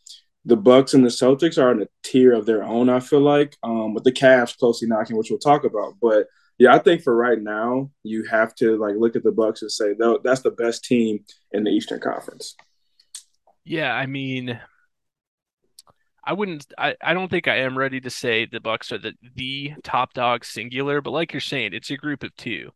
the 0.45 0.57
Bucks 0.57 0.95
and 0.95 1.05
the 1.05 1.11
Celtics 1.11 1.63
are 1.63 1.73
in 1.73 1.83
a 1.83 1.89
tier 2.03 2.33
of 2.33 2.47
their 2.47 2.65
own. 2.65 2.89
I 2.89 3.01
feel 3.01 3.21
like 3.21 3.57
um, 3.63 3.95
with 3.95 4.05
the 4.05 4.13
Cavs 4.13 4.57
closely 4.57 4.89
knocking, 4.89 5.17
which 5.17 5.31
we'll 5.31 5.39
talk 5.39 5.65
about. 5.65 5.95
But 6.01 6.27
yeah, 6.59 6.75
I 6.75 6.79
think 6.79 7.03
for 7.03 7.15
right 7.15 7.41
now, 7.41 7.91
you 8.03 8.25
have 8.25 8.55
to 8.57 8.77
like 8.77 8.95
look 8.97 9.17
at 9.17 9.23
the 9.23 9.33
Bucks 9.33 9.63
and 9.63 9.71
say 9.71 9.95
that's 10.23 10.41
the 10.41 10.51
best 10.51 10.85
team 10.85 11.25
in 11.53 11.65
the 11.65 11.71
Eastern 11.71 12.01
Conference. 12.01 12.57
Yeah, 13.65 13.95
I 13.95 14.07
mean, 14.07 14.59
I 16.25 16.33
wouldn't. 16.33 16.67
I, 16.77 16.97
I 17.03 17.15
don't 17.15 17.29
think 17.29 17.49
I 17.49 17.59
am 17.61 17.77
ready 17.77 18.01
to 18.01 18.11
say 18.11 18.47
the 18.47 18.61
Bucks 18.61 18.93
are 18.93 18.99
the 18.99 19.15
the 19.37 19.75
top 19.83 20.13
dog 20.13 20.45
singular, 20.45 21.01
but 21.01 21.13
like 21.13 21.33
you're 21.33 21.41
saying, 21.41 21.71
it's 21.73 21.91
a 21.91 21.97
group 21.97 22.23
of 22.23 22.35
two. 22.37 22.71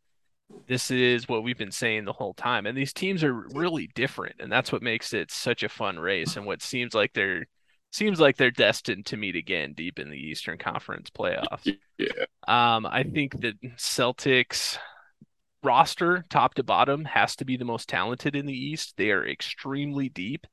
This 0.66 0.90
is 0.90 1.28
what 1.28 1.42
we've 1.42 1.58
been 1.58 1.70
saying 1.70 2.04
the 2.04 2.12
whole 2.12 2.34
time, 2.34 2.66
and 2.66 2.76
these 2.76 2.92
teams 2.92 3.22
are 3.22 3.32
really 3.32 3.90
different, 3.94 4.36
and 4.40 4.50
that's 4.50 4.72
what 4.72 4.82
makes 4.82 5.12
it 5.12 5.30
such 5.30 5.62
a 5.62 5.68
fun 5.68 5.98
race, 5.98 6.36
and 6.36 6.46
what 6.46 6.62
seems 6.62 6.94
like 6.94 7.12
they're 7.12 7.46
seems 7.92 8.18
like 8.18 8.36
they're 8.36 8.50
destined 8.50 9.06
to 9.06 9.16
meet 9.16 9.36
again 9.36 9.72
deep 9.72 10.00
in 10.00 10.10
the 10.10 10.16
Eastern 10.16 10.58
Conference 10.58 11.10
playoffs. 11.10 11.72
Yeah. 11.96 12.08
Um, 12.48 12.86
I 12.86 13.04
think 13.04 13.40
the 13.40 13.54
Celtics 13.76 14.78
roster, 15.62 16.24
top 16.28 16.54
to 16.54 16.64
bottom, 16.64 17.04
has 17.04 17.36
to 17.36 17.44
be 17.44 17.56
the 17.56 17.64
most 17.64 17.88
talented 17.88 18.34
in 18.34 18.46
the 18.46 18.52
East. 18.52 18.94
They 18.96 19.12
are 19.12 19.24
extremely 19.24 20.08
deep, 20.08 20.44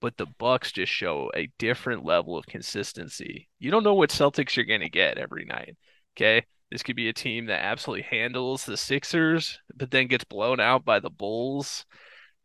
but 0.00 0.16
the 0.16 0.26
Bucks 0.38 0.72
just 0.72 0.90
show 0.90 1.30
a 1.36 1.50
different 1.58 2.04
level 2.04 2.36
of 2.36 2.46
consistency. 2.46 3.48
You 3.58 3.70
don't 3.70 3.84
know 3.84 3.94
what 3.94 4.08
Celtics 4.08 4.56
you're 4.56 4.64
going 4.64 4.80
to 4.80 4.88
get 4.88 5.18
every 5.18 5.44
night. 5.44 5.76
Okay. 6.16 6.46
This 6.70 6.82
could 6.82 6.96
be 6.96 7.08
a 7.08 7.12
team 7.12 7.46
that 7.46 7.64
absolutely 7.64 8.06
handles 8.10 8.64
the 8.64 8.76
Sixers, 8.76 9.60
but 9.74 9.90
then 9.90 10.08
gets 10.08 10.24
blown 10.24 10.60
out 10.60 10.84
by 10.84 11.00
the 11.00 11.10
Bulls 11.10 11.86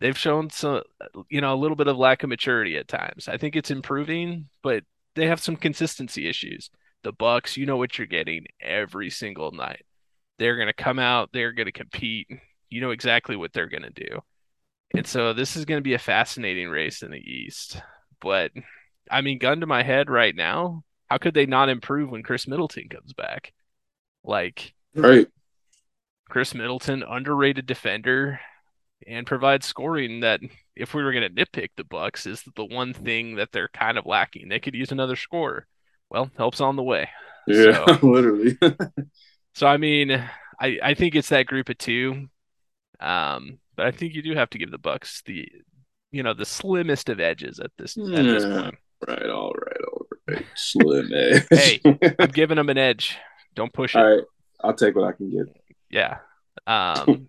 they've 0.02 0.18
shown 0.18 0.50
some, 0.50 0.82
you 1.30 1.40
know, 1.40 1.54
a 1.54 1.56
little 1.56 1.78
bit 1.78 1.88
of 1.88 1.96
lack 1.96 2.24
of 2.24 2.30
maturity 2.30 2.76
at 2.76 2.90
times. 2.90 3.30
I 3.30 3.38
think 3.38 3.56
it's 3.56 3.72
improving, 3.72 4.50
but 4.62 4.84
they 5.16 5.28
have 5.28 5.40
some 5.40 5.56
consistency 5.56 6.28
issues. 6.28 6.70
The 7.04 7.14
Bucks, 7.14 7.56
you 7.56 7.66
know 7.66 7.78
what 7.78 7.98
you're 7.98 8.08
getting 8.08 8.48
every 8.60 9.10
single 9.10 9.52
night. 9.52 9.86
They're 10.40 10.56
going 10.56 10.68
to 10.68 10.74
come 10.74 11.00
out, 11.00 11.30
they're 11.32 11.54
going 11.54 11.68
to 11.68 11.72
compete. 11.72 12.28
You 12.70 12.82
know 12.82 12.92
exactly 12.92 13.36
what 13.36 13.54
they're 13.54 13.70
going 13.70 13.84
to 13.84 13.90
do. 13.90 14.20
And 14.96 15.06
so 15.06 15.34
this 15.34 15.56
is 15.56 15.66
going 15.66 15.78
to 15.78 15.84
be 15.84 15.94
a 15.94 16.00
fascinating 16.00 16.70
race 16.70 17.04
in 17.04 17.12
the 17.12 17.18
East. 17.18 17.82
But 18.20 18.52
I 19.10 19.22
mean, 19.22 19.38
gun 19.38 19.60
to 19.62 19.68
my 19.68 19.84
head 19.84 20.10
right 20.10 20.36
now, 20.36 20.84
how 21.10 21.18
could 21.18 21.34
they 21.34 21.46
not 21.46 21.70
improve 21.70 22.10
when 22.10 22.24
Khris 22.24 22.48
Middleton 22.48 22.88
comes 22.90 23.14
back? 23.14 23.54
Like, 24.24 24.74
right. 24.96 25.28
Khris 26.30 26.54
Middleton, 26.54 27.04
underrated 27.04 27.66
defender, 27.66 28.40
and 29.08 29.26
provides 29.26 29.66
scoring 29.66 30.22
that 30.22 30.40
if 30.76 30.94
we 30.94 31.04
were 31.04 31.12
going 31.12 31.24
to 31.24 31.46
nitpick 31.46 31.70
the 31.76 31.84
Bucks 31.84 32.26
is 32.26 32.44
the 32.56 32.66
one 32.66 32.94
thing 32.94 33.36
that 33.36 33.52
they're 33.52 33.70
kind 33.70 33.98
of 33.98 34.06
lacking. 34.06 34.48
They 34.50 34.60
could 34.60 34.76
use 34.76 34.92
another 34.92 35.16
scorer. 35.16 35.68
Well, 36.10 36.30
helps 36.38 36.62
on 36.62 36.76
the 36.76 36.84
way. 36.84 37.10
Yeah, 37.48 37.86
so, 37.86 38.00
literally. 38.08 38.58
so 39.54 39.68
I 39.68 39.78
mean, 39.78 40.12
I 40.60 40.80
I 40.84 40.94
think 40.94 41.16
it's 41.16 41.30
that 41.30 41.48
group 41.48 41.70
of 41.70 41.78
two. 41.78 42.28
Um, 43.00 43.60
but 43.76 43.88
I 43.88 43.92
think 43.92 44.14
you 44.14 44.22
do 44.22 44.36
have 44.36 44.50
to 44.52 44.60
give 44.60 44.72
the 44.72 44.78
Bucks 44.78 45.24
the 45.26 45.48
you 46.12 46.24
know 46.24 46.34
the 46.34 46.46
slimmest 46.46 47.10
of 47.10 47.20
edges 47.20 47.60
at 47.60 47.72
this 47.78 47.98
yeah, 47.98 48.20
at 48.20 48.26
this 48.26 48.46
point. 48.46 48.76
Right, 49.08 49.30
all 49.30 49.54
right, 49.54 49.82
all 49.92 50.06
right. 50.28 50.46
Slim 50.56 51.12
edge. 51.16 51.48
hey, 51.50 51.82
I'm 52.20 52.30
giving 52.30 52.58
them 52.58 52.70
an 52.70 52.78
edge. 52.78 53.18
Don't 53.56 53.74
push 53.74 53.96
it. 53.96 54.00
All 54.00 54.06
right, 54.06 54.24
I'll 54.64 54.74
take 54.74 54.96
what 54.96 55.08
I 55.08 55.12
can 55.12 55.30
get. 55.30 55.48
Yeah. 55.90 56.20
Um, 56.68 57.28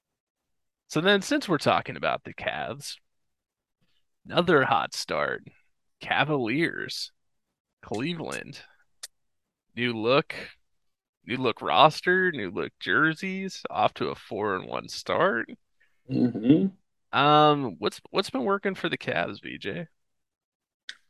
so 0.88 1.00
then, 1.00 1.22
since 1.22 1.48
we're 1.48 1.58
talking 1.58 1.96
about 1.96 2.24
the 2.24 2.34
Cavs, 2.34 2.96
another 4.26 4.64
hot 4.64 4.94
start 4.94 5.44
Cavaliers, 6.00 7.12
Cleveland. 7.82 8.60
New 9.76 9.92
look, 9.92 10.34
new 11.26 11.36
look 11.36 11.60
roster, 11.60 12.30
new 12.30 12.50
look 12.50 12.72
jerseys, 12.78 13.62
off 13.70 13.92
to 13.94 14.08
a 14.08 14.14
four 14.14 14.54
and 14.54 14.66
one 14.68 14.88
start. 14.88 15.48
Mm-hmm. 16.10 17.18
Um, 17.18 17.76
what's 17.78 18.00
what's 18.10 18.30
been 18.30 18.44
working 18.44 18.74
for 18.74 18.88
the 18.88 18.98
Cavs, 18.98 19.40
VJ? 19.40 19.88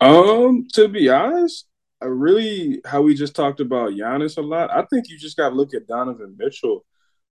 Um, 0.00 0.66
to 0.74 0.88
be 0.88 1.08
honest, 1.08 1.66
really 2.06 2.80
how 2.84 3.02
we 3.02 3.14
just 3.14 3.34
talked 3.34 3.60
about 3.60 3.92
Giannis 3.92 4.38
a 4.38 4.40
lot. 4.40 4.70
I 4.70 4.84
think 4.90 5.08
you 5.08 5.18
just 5.18 5.36
got 5.36 5.50
to 5.50 5.54
look 5.54 5.74
at 5.74 5.86
Donovan 5.86 6.36
Mitchell 6.38 6.84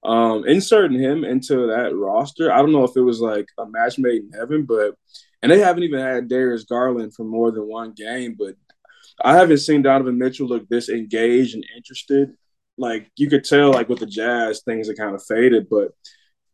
um, 0.03 0.45
inserting 0.47 0.99
him 0.99 1.23
into 1.23 1.67
that 1.67 1.95
roster. 1.95 2.51
I 2.51 2.57
don't 2.57 2.71
know 2.71 2.83
if 2.83 2.95
it 2.95 3.01
was 3.01 3.21
like 3.21 3.47
a 3.57 3.65
match 3.65 3.97
made 3.97 4.23
in 4.23 4.31
heaven, 4.31 4.65
but 4.65 4.95
and 5.41 5.51
they 5.51 5.59
haven't 5.59 5.83
even 5.83 5.99
had 5.99 6.29
Darius 6.29 6.63
Garland 6.63 7.13
for 7.13 7.23
more 7.23 7.51
than 7.51 7.67
one 7.67 7.93
game, 7.93 8.35
but 8.37 8.55
I 9.23 9.35
haven't 9.35 9.57
seen 9.57 9.81
Donovan 9.81 10.17
Mitchell 10.17 10.47
look 10.47 10.67
this 10.67 10.89
engaged 10.89 11.55
and 11.55 11.65
interested. 11.75 12.33
Like 12.77 13.11
you 13.17 13.29
could 13.29 13.43
tell, 13.43 13.71
like 13.71 13.89
with 13.89 13.99
the 13.99 14.05
Jazz, 14.05 14.61
things 14.63 14.89
are 14.89 14.95
kind 14.95 15.15
of 15.15 15.23
faded, 15.23 15.67
but 15.69 15.91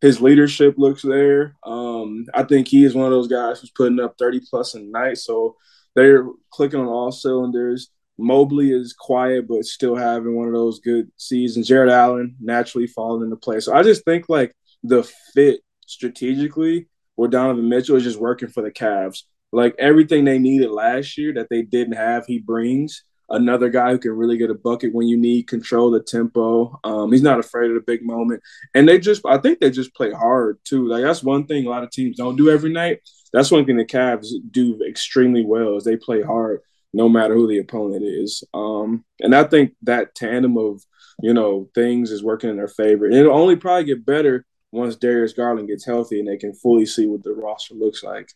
his 0.02 0.22
leadership 0.22 0.76
looks 0.78 1.02
there. 1.02 1.56
Um, 1.64 2.26
I 2.34 2.44
think 2.44 2.68
he 2.68 2.84
is 2.84 2.96
one 2.96 3.06
of 3.06 3.12
those 3.12 3.28
guys 3.28 3.60
who's 3.60 3.72
putting 3.72 4.00
up 4.00 4.16
30 4.18 4.42
plus 4.50 4.76
a 4.76 4.80
night. 4.80 5.18
So 5.18 5.56
they're 5.96 6.26
clicking 6.52 6.80
on 6.80 6.88
all 6.88 7.12
cylinders. 7.12 7.90
Mobley 8.20 8.72
is 8.72 8.94
quiet, 8.94 9.48
but 9.48 9.66
still 9.66 9.96
having 9.96 10.36
one 10.36 10.48
of 10.48 10.54
those 10.54 10.80
good 10.80 11.10
seasons. 11.18 11.68
Jarrett 11.68 11.92
Allen 11.92 12.36
naturally 12.40 12.88
falling 12.88 13.24
into 13.24 13.36
place. 13.36 13.66
So 13.66 13.74
I 13.74 13.84
just 13.84 14.04
think 14.06 14.30
like 14.30 14.54
the 14.84 15.04
fit 15.34 15.62
strategically 15.88 16.88
where 17.16 17.30
Donovan 17.30 17.68
Mitchell 17.68 17.96
is 17.96 18.04
just 18.04 18.20
working 18.20 18.50
for 18.50 18.62
the 18.62 18.72
Cavs. 18.72 19.24
Like 19.52 19.76
everything 19.80 20.26
they 20.26 20.40
needed 20.40 20.70
last 20.70 21.18
year 21.18 21.34
that 21.34 21.48
they 21.50 21.64
didn't 21.64 21.96
have, 21.96 22.26
he 22.26 22.40
brings 22.40 23.04
another 23.30 23.70
guy 23.70 23.92
who 23.92 24.00
can 24.00 24.12
really 24.12 24.38
get 24.38 24.50
a 24.50 24.56
bucket 24.56 24.94
when 24.94 25.08
you 25.08 25.18
need 25.18 25.48
control 25.48 25.92
the 25.92 26.02
tempo. 26.02 26.80
Um, 26.84 27.12
he's 27.12 27.22
not 27.22 27.40
afraid 27.40 27.70
of 27.70 27.76
the 27.76 27.84
big 27.86 28.04
moment, 28.04 28.42
and 28.74 28.88
they 28.88 29.00
just 29.00 29.26
I 29.26 29.38
think 29.38 29.60
they 29.60 29.70
just 29.70 29.96
play 29.96 30.12
hard 30.12 30.60
too. 30.64 30.88
Like 30.88 31.04
that's 31.04 31.24
one 31.24 31.46
thing 31.46 31.66
a 31.66 31.70
lot 31.70 31.84
of 31.84 31.92
teams 31.92 32.18
don't 32.18 32.36
do 32.36 32.50
every 32.50 32.72
night. 32.72 33.00
That's 33.34 33.52
one 33.52 33.66
thing 33.66 33.78
the 33.78 33.86
Cavs 33.86 34.28
do 34.50 34.80
extremely 34.88 35.46
well 35.46 35.78
is 35.78 35.84
they 35.84 35.98
play 35.98 36.22
hard 36.22 36.62
no 36.94 37.08
matter 37.08 37.34
who 37.36 37.48
the 37.48 37.60
opponent 37.60 38.04
is. 38.04 38.44
Um, 38.54 39.06
and 39.20 39.36
I 39.36 39.44
think 39.44 39.74
that 39.84 40.16
tandem 40.16 40.58
of, 40.58 40.82
you 41.22 41.34
know, 41.34 41.70
things 41.76 42.12
is 42.12 42.24
working 42.24 42.50
in 42.50 42.58
their 42.58 42.68
favor. 42.68 43.06
And 43.06 43.14
it'll 43.14 43.38
only 43.38 43.56
probably 43.56 43.84
get 43.84 44.06
better 44.06 44.46
once 44.72 44.96
Darius 44.96 45.34
Garland 45.34 45.68
gets 45.68 45.86
healthy 45.86 46.20
and 46.20 46.28
they 46.28 46.38
can 46.38 46.54
fully 46.54 46.86
see 46.86 47.08
what 47.08 47.24
the 47.24 47.34
roster 47.34 47.76
looks 47.76 48.04
like. 48.04 48.32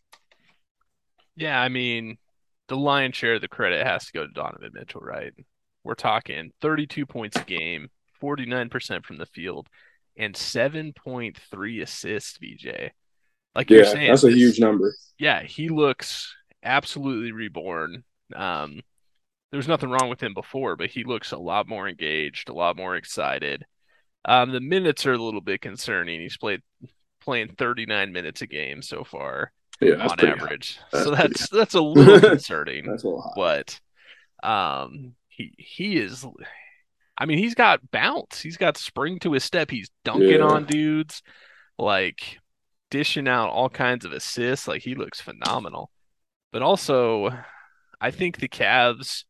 Yeah, 1.36 1.60
I 1.60 1.70
mean, 1.70 2.18
the 2.68 2.78
lion's 2.78 3.16
share 3.16 3.36
of 3.36 3.42
the 3.42 3.48
credit 3.48 3.86
has 3.86 4.06
to 4.06 4.14
go 4.14 4.26
to 4.26 4.34
Donovan 4.34 4.72
Mitchell, 4.74 5.02
right? 5.02 5.34
We're 5.84 5.96
talking 5.96 6.52
32 6.62 7.06
points 7.06 7.38
a 7.38 7.44
game, 7.44 7.90
49% 8.22 9.06
from 9.06 9.18
the 9.18 9.26
field, 9.26 9.68
and 10.16 10.36
7.3 10.36 11.82
assists, 11.82 12.38
VJ. 12.38 12.92
Like 13.56 13.70
yeah, 13.70 13.78
you're 13.78 13.86
saying, 13.86 14.10
that's 14.10 14.24
a 14.24 14.28
this, 14.28 14.36
huge 14.36 14.60
number. 14.60 14.94
Yeah, 15.18 15.44
he 15.44 15.70
looks 15.70 16.36
absolutely 16.64 17.32
reborn. 17.32 18.04
Um, 18.36 18.82
there 19.52 19.58
was 19.58 19.68
nothing 19.68 19.90
wrong 19.90 20.10
with 20.10 20.22
him 20.22 20.34
before, 20.34 20.76
but 20.76 20.90
he 20.90 21.04
looks 21.04 21.32
a 21.32 21.38
lot 21.38 21.68
more 21.68 21.88
engaged, 21.88 22.50
a 22.50 22.54
lot 22.54 22.76
more 22.76 22.96
excited. 22.96 23.66
Um, 24.26 24.52
the 24.52 24.62
minutes 24.62 25.06
are 25.06 25.14
a 25.14 25.24
little 25.24 25.42
bit 25.42 25.62
concerning. 25.62 26.22
He's 26.22 26.38
played 26.38 26.62
playing 27.22 27.56
39 27.58 28.12
minutes 28.12 28.42
a 28.42 28.48
game 28.48 28.82
so 28.82 29.04
far 29.04 29.52
yeah, 29.80 30.08
on 30.08 30.20
average. 30.20 30.80
That's 30.92 31.04
so 31.04 31.12
that's 31.12 31.50
that's 31.50 31.74
a 31.74 31.82
little 31.82 32.30
concerning. 32.30 32.86
that's 32.90 33.04
a 33.04 33.08
little 33.08 33.34
but 33.36 33.80
um, 34.42 35.16
he 35.28 35.54
he 35.58 35.98
is. 35.98 36.26
I 37.18 37.26
mean, 37.26 37.38
he's 37.38 37.56
got 37.56 37.92
bounce. 37.92 38.42
He's 38.42 38.58
got 38.58 38.78
spring 38.78 39.20
to 39.20 39.34
his 39.34 39.44
step. 39.44 39.70
He's 39.70 39.90
dunking 40.04 40.40
yeah. 40.40 40.46
on 40.46 40.66
dudes, 40.66 41.22
like 41.78 42.40
dishing 42.90 43.28
out 43.28 43.50
all 43.50 43.70
kinds 43.70 44.06
of 44.06 44.12
assists. 44.14 44.68
Like 44.68 44.82
he 44.82 44.96
looks 44.96 45.22
phenomenal. 45.22 45.92
But 46.52 46.62
also, 46.62 47.30
I 48.04 48.12
think 48.12 48.38
the 48.38 48.50
Cavs, 48.50 49.24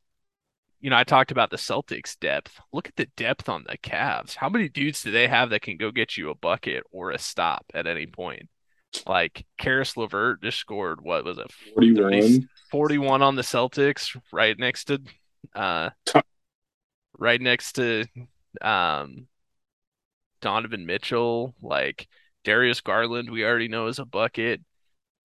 you 0.81 0.89
know, 0.89 0.95
I 0.95 1.03
talked 1.03 1.29
about 1.29 1.51
the 1.51 1.57
Celtics 1.57 2.19
depth. 2.19 2.59
Look 2.73 2.87
at 2.87 2.95
the 2.95 3.05
depth 3.15 3.47
on 3.47 3.65
the 3.67 3.77
Cavs. 3.77 4.33
How 4.33 4.49
many 4.49 4.67
dudes 4.67 5.03
do 5.03 5.11
they 5.11 5.27
have 5.27 5.51
that 5.51 5.61
can 5.61 5.77
go 5.77 5.91
get 5.91 6.17
you 6.17 6.31
a 6.31 6.35
bucket 6.35 6.83
or 6.91 7.11
a 7.11 7.19
stop 7.19 7.65
at 7.75 7.85
any 7.85 8.07
point? 8.07 8.49
Like 9.05 9.45
Caris 9.59 9.95
LeVert 9.95 10.41
just 10.41 10.57
scored 10.57 11.01
what 11.01 11.23
was 11.23 11.37
it 11.37 11.51
41 11.75 12.49
41 12.71 13.21
on 13.21 13.35
the 13.35 13.43
Celtics 13.43 14.19
right 14.31 14.57
next 14.57 14.85
to 14.85 15.01
uh 15.55 15.89
right 17.17 17.41
next 17.41 17.73
to 17.73 18.05
um 18.61 19.27
Donovan 20.41 20.85
Mitchell 20.85 21.55
like 21.61 22.07
Darius 22.43 22.81
Garland 22.81 23.31
we 23.31 23.43
already 23.43 23.67
know 23.67 23.87
is 23.87 23.97
a 23.99 24.05
bucket 24.05 24.61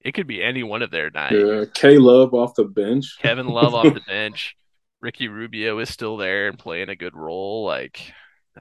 It 0.00 0.12
could 0.12 0.26
be 0.26 0.42
any 0.42 0.62
one 0.62 0.82
of 0.82 0.90
their 0.90 1.10
nine. 1.10 1.34
Yeah, 1.34 1.64
K 1.74 1.98
Love 1.98 2.34
off 2.34 2.54
the 2.54 2.64
bench. 2.64 3.16
Kevin 3.20 3.48
Love 3.48 3.74
off 3.74 3.92
the 3.94 4.00
bench. 4.06 4.56
Ricky 5.00 5.28
Rubio 5.28 5.78
is 5.78 5.90
still 5.90 6.16
there 6.16 6.48
and 6.48 6.58
playing 6.58 6.88
a 6.88 6.96
good 6.96 7.14
role. 7.14 7.64
Like, 7.64 8.12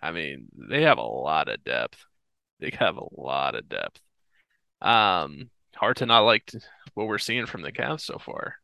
I 0.02 0.12
mean, 0.12 0.48
they 0.70 0.84
have 0.84 0.98
a 0.98 1.04
lot 1.04 1.50
of 1.50 1.64
depth. 1.64 2.06
They 2.60 2.72
have 2.80 2.98
a 2.98 3.22
lot 3.22 3.56
of 3.56 3.70
depth. 3.70 4.00
Um, 4.82 5.50
hard 5.76 5.98
to 5.98 6.06
not 6.06 6.22
like 6.22 6.52
what 6.94 7.08
we're 7.08 7.18
seeing 7.18 7.46
from 7.46 7.62
the 7.62 7.72
Cavs 7.72 8.02
so 8.02 8.18
far. 8.20 8.56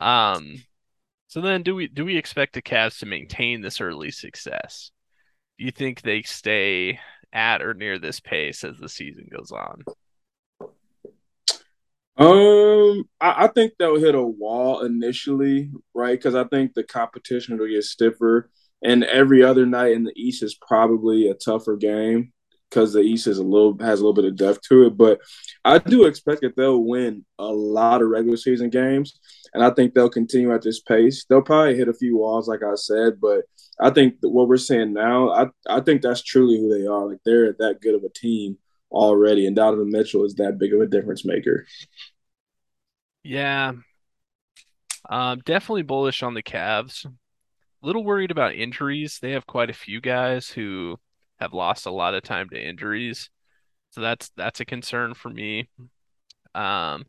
Um, 0.00 0.62
so 1.28 1.40
then 1.40 1.62
do 1.62 1.74
we 1.74 1.88
do 1.88 2.04
we 2.04 2.16
expect 2.16 2.54
the 2.54 2.62
Cavs 2.62 2.98
to 2.98 3.06
maintain 3.06 3.60
this 3.60 3.80
early 3.80 4.10
success? 4.10 4.90
Do 5.58 5.64
you 5.64 5.70
think 5.70 6.02
they 6.02 6.22
stay 6.22 6.98
at 7.32 7.62
or 7.62 7.74
near 7.74 7.98
this 7.98 8.20
pace 8.20 8.64
as 8.64 8.78
the 8.78 8.88
season 8.88 9.28
goes 9.30 9.52
on? 9.52 9.84
Um, 12.16 13.04
I, 13.20 13.44
I 13.44 13.46
think 13.48 13.72
they'll 13.78 14.00
hit 14.00 14.14
a 14.14 14.22
wall 14.22 14.84
initially, 14.84 15.70
right? 15.94 16.18
Because 16.18 16.34
I 16.34 16.44
think 16.44 16.74
the 16.74 16.84
competition 16.84 17.58
will 17.58 17.68
get 17.68 17.84
stiffer, 17.84 18.50
and 18.82 19.04
every 19.04 19.42
other 19.42 19.66
night 19.66 19.92
in 19.92 20.04
the 20.04 20.12
East 20.16 20.42
is 20.42 20.54
probably 20.54 21.28
a 21.28 21.34
tougher 21.34 21.76
game 21.76 22.32
because 22.68 22.92
the 22.92 23.00
East 23.00 23.26
is 23.26 23.38
a 23.38 23.42
little 23.42 23.76
has 23.80 24.00
a 24.00 24.02
little 24.02 24.14
bit 24.14 24.24
of 24.26 24.36
depth 24.36 24.60
to 24.68 24.86
it. 24.86 24.96
But 24.96 25.20
I 25.64 25.78
do 25.78 26.04
expect 26.04 26.42
that 26.42 26.56
they'll 26.56 26.82
win 26.82 27.24
a 27.38 27.46
lot 27.46 28.02
of 28.02 28.08
regular 28.08 28.36
season 28.36 28.70
games, 28.70 29.18
and 29.54 29.64
I 29.64 29.70
think 29.70 29.94
they'll 29.94 30.10
continue 30.10 30.52
at 30.54 30.62
this 30.62 30.80
pace. 30.80 31.24
They'll 31.24 31.42
probably 31.42 31.76
hit 31.76 31.88
a 31.88 31.94
few 31.94 32.18
walls, 32.18 32.48
like 32.48 32.62
I 32.62 32.74
said, 32.74 33.20
but 33.20 33.44
I 33.80 33.90
think 33.90 34.16
what 34.20 34.48
we're 34.48 34.56
seeing 34.58 34.92
now, 34.92 35.30
I 35.30 35.46
I 35.68 35.80
think 35.80 36.02
that's 36.02 36.22
truly 36.22 36.58
who 36.58 36.78
they 36.78 36.86
are. 36.86 37.08
Like 37.08 37.20
they're 37.24 37.54
that 37.60 37.80
good 37.80 37.94
of 37.94 38.04
a 38.04 38.10
team 38.10 38.58
already, 38.90 39.46
and 39.46 39.56
Donovan 39.56 39.90
Mitchell 39.90 40.24
is 40.24 40.34
that 40.36 40.58
big 40.58 40.72
of 40.74 40.80
a 40.80 40.86
difference 40.86 41.24
maker. 41.24 41.66
Yeah, 43.22 43.72
um, 45.08 45.40
definitely 45.44 45.82
bullish 45.82 46.22
on 46.22 46.34
the 46.34 46.42
Cavs. 46.42 47.04
A 47.04 47.86
little 47.86 48.04
worried 48.04 48.30
about 48.30 48.54
injuries. 48.54 49.18
They 49.20 49.32
have 49.32 49.46
quite 49.46 49.70
a 49.70 49.74
few 49.74 50.00
guys 50.00 50.48
who 50.50 50.98
have 51.38 51.54
lost 51.54 51.86
a 51.86 51.90
lot 51.90 52.14
of 52.14 52.22
time 52.22 52.48
to 52.50 52.62
injuries. 52.62 53.30
So 53.90 54.00
that's 54.00 54.30
that's 54.36 54.60
a 54.60 54.64
concern 54.64 55.14
for 55.14 55.30
me. 55.30 55.68
Um, 56.54 57.06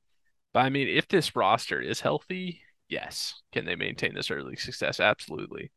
but 0.54 0.62
I 0.62 0.70
mean, 0.70 0.88
if 0.88 1.08
this 1.08 1.36
roster 1.36 1.82
is 1.82 2.02
healthy, 2.02 2.62
yes, 2.90 3.42
can 3.52 3.66
they 3.66 3.76
maintain 3.76 4.16
this 4.16 4.32
early 4.32 4.56
success? 4.56 5.00
Absolutely. 5.00 5.72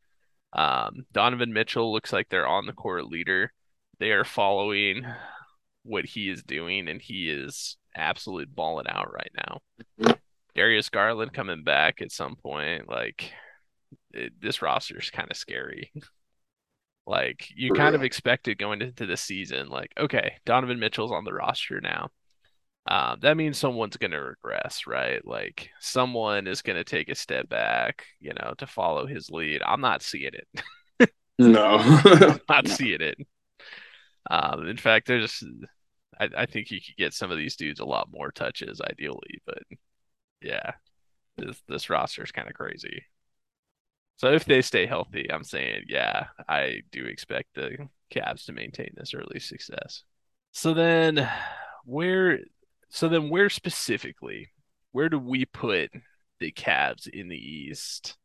Um, 0.53 1.05
Donovan 1.13 1.53
Mitchell 1.53 1.91
looks 1.93 2.13
like 2.13 2.29
they're 2.29 2.47
on 2.47 2.65
the 2.65 2.73
court 2.73 3.07
leader. 3.07 3.53
They 3.99 4.11
are 4.11 4.23
following 4.25 5.05
what 5.85 6.05
he 6.05 6.29
is 6.29 6.43
doing, 6.43 6.87
and 6.87 7.01
he 7.01 7.29
is 7.29 7.77
absolutely 7.95 8.45
balling 8.45 8.87
out 8.87 9.13
right 9.13 9.31
now. 9.37 10.15
Darius 10.55 10.89
Garland 10.89 11.33
coming 11.33 11.63
back 11.63 12.01
at 12.01 12.11
some 12.11 12.35
point, 12.35 12.89
like 12.89 13.31
it, 14.11 14.33
this 14.41 14.61
roster 14.61 14.99
is 14.99 15.09
kind 15.11 15.29
of 15.29 15.37
scary. 15.37 15.91
Like 17.07 17.47
you 17.55 17.73
kind 17.73 17.93
of 17.93 18.03
expected 18.03 18.57
going 18.57 18.81
into 18.81 19.05
the 19.05 19.17
season, 19.17 19.69
like, 19.69 19.91
okay, 19.99 20.37
Donovan 20.43 20.79
Mitchell's 20.79 21.11
on 21.11 21.23
the 21.23 21.33
roster 21.33 21.79
now. 21.79 22.09
Um, 22.87 23.19
that 23.21 23.37
means 23.37 23.57
someone's 23.57 23.97
going 23.97 24.11
to 24.11 24.21
regress, 24.21 24.85
right? 24.87 25.25
Like 25.25 25.69
someone 25.79 26.47
is 26.47 26.61
going 26.61 26.77
to 26.77 26.83
take 26.83 27.09
a 27.09 27.15
step 27.15 27.47
back, 27.49 28.05
you 28.19 28.33
know, 28.33 28.53
to 28.57 28.67
follow 28.67 29.05
his 29.05 29.29
lead. 29.29 29.61
I'm 29.63 29.81
not 29.81 30.01
seeing 30.01 30.31
it. 30.33 31.11
no, 31.39 31.77
I'm 31.79 32.39
not 32.49 32.67
seeing 32.67 33.01
it. 33.01 33.17
Um, 34.29 34.67
in 34.67 34.77
fact, 34.77 35.07
there's, 35.07 35.43
I, 36.19 36.29
I 36.37 36.45
think 36.45 36.71
you 36.71 36.79
could 36.81 36.95
get 36.97 37.13
some 37.13 37.31
of 37.31 37.37
these 37.37 37.55
dudes 37.55 37.79
a 37.79 37.85
lot 37.85 38.09
more 38.11 38.31
touches, 38.31 38.81
ideally, 38.81 39.41
but 39.45 39.63
yeah, 40.41 40.71
this 41.37 41.61
this 41.67 41.89
roster 41.89 42.23
is 42.23 42.31
kind 42.31 42.47
of 42.47 42.53
crazy. 42.53 43.03
So 44.17 44.31
if 44.31 44.45
they 44.45 44.61
stay 44.61 44.85
healthy, 44.85 45.29
I'm 45.31 45.43
saying, 45.43 45.83
yeah, 45.87 46.27
I 46.47 46.81
do 46.91 47.05
expect 47.05 47.49
the 47.55 47.89
Cavs 48.13 48.45
to 48.45 48.53
maintain 48.53 48.91
this 48.95 49.13
early 49.13 49.39
success. 49.39 50.03
So 50.51 50.73
then 50.73 51.29
where 51.83 52.39
so 52.89 53.09
then 53.09 53.29
where 53.29 53.49
specifically, 53.49 54.49
where 54.91 55.09
do 55.09 55.19
we 55.19 55.45
put 55.45 55.91
the 56.39 56.51
Cavs 56.51 57.07
in 57.07 57.27
the 57.27 57.35
East 57.35 58.17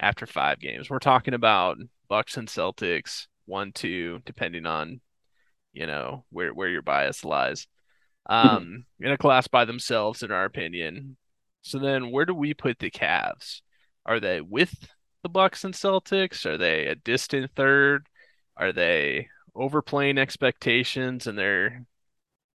after 0.00 0.26
five 0.26 0.58
games? 0.58 0.90
We're 0.90 0.98
talking 0.98 1.34
about 1.34 1.78
Bucks 2.08 2.36
and 2.36 2.48
Celtics, 2.48 3.26
one, 3.44 3.70
two, 3.72 4.20
depending 4.24 4.66
on, 4.66 5.00
you 5.76 5.86
know, 5.86 6.24
where 6.30 6.52
where 6.54 6.68
your 6.68 6.82
bias 6.82 7.24
lies. 7.24 7.66
Um, 8.28 8.86
in 8.98 9.12
a 9.12 9.18
class 9.18 9.46
by 9.46 9.64
themselves, 9.66 10.22
in 10.22 10.32
our 10.32 10.44
opinion. 10.44 11.16
So 11.62 11.78
then 11.78 12.10
where 12.10 12.24
do 12.24 12.34
we 12.34 12.54
put 12.54 12.78
the 12.78 12.90
Cavs? 12.90 13.60
Are 14.04 14.18
they 14.18 14.40
with 14.40 14.74
the 15.22 15.28
Bucks 15.28 15.64
and 15.64 15.74
Celtics? 15.74 16.46
Are 16.46 16.58
they 16.58 16.86
a 16.86 16.94
distant 16.94 17.50
third? 17.54 18.06
Are 18.56 18.72
they 18.72 19.28
overplaying 19.54 20.18
expectations 20.18 21.26
and 21.26 21.38
they're 21.38 21.84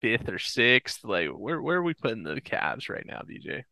fifth 0.01 0.27
or 0.27 0.39
sixth? 0.39 1.03
Like 1.03 1.29
where 1.29 1.61
where 1.61 1.77
are 1.77 1.83
we 1.83 1.93
putting 1.93 2.23
the 2.23 2.41
Cavs 2.41 2.89
right 2.89 3.05
now, 3.05 3.21
DJ? 3.21 3.63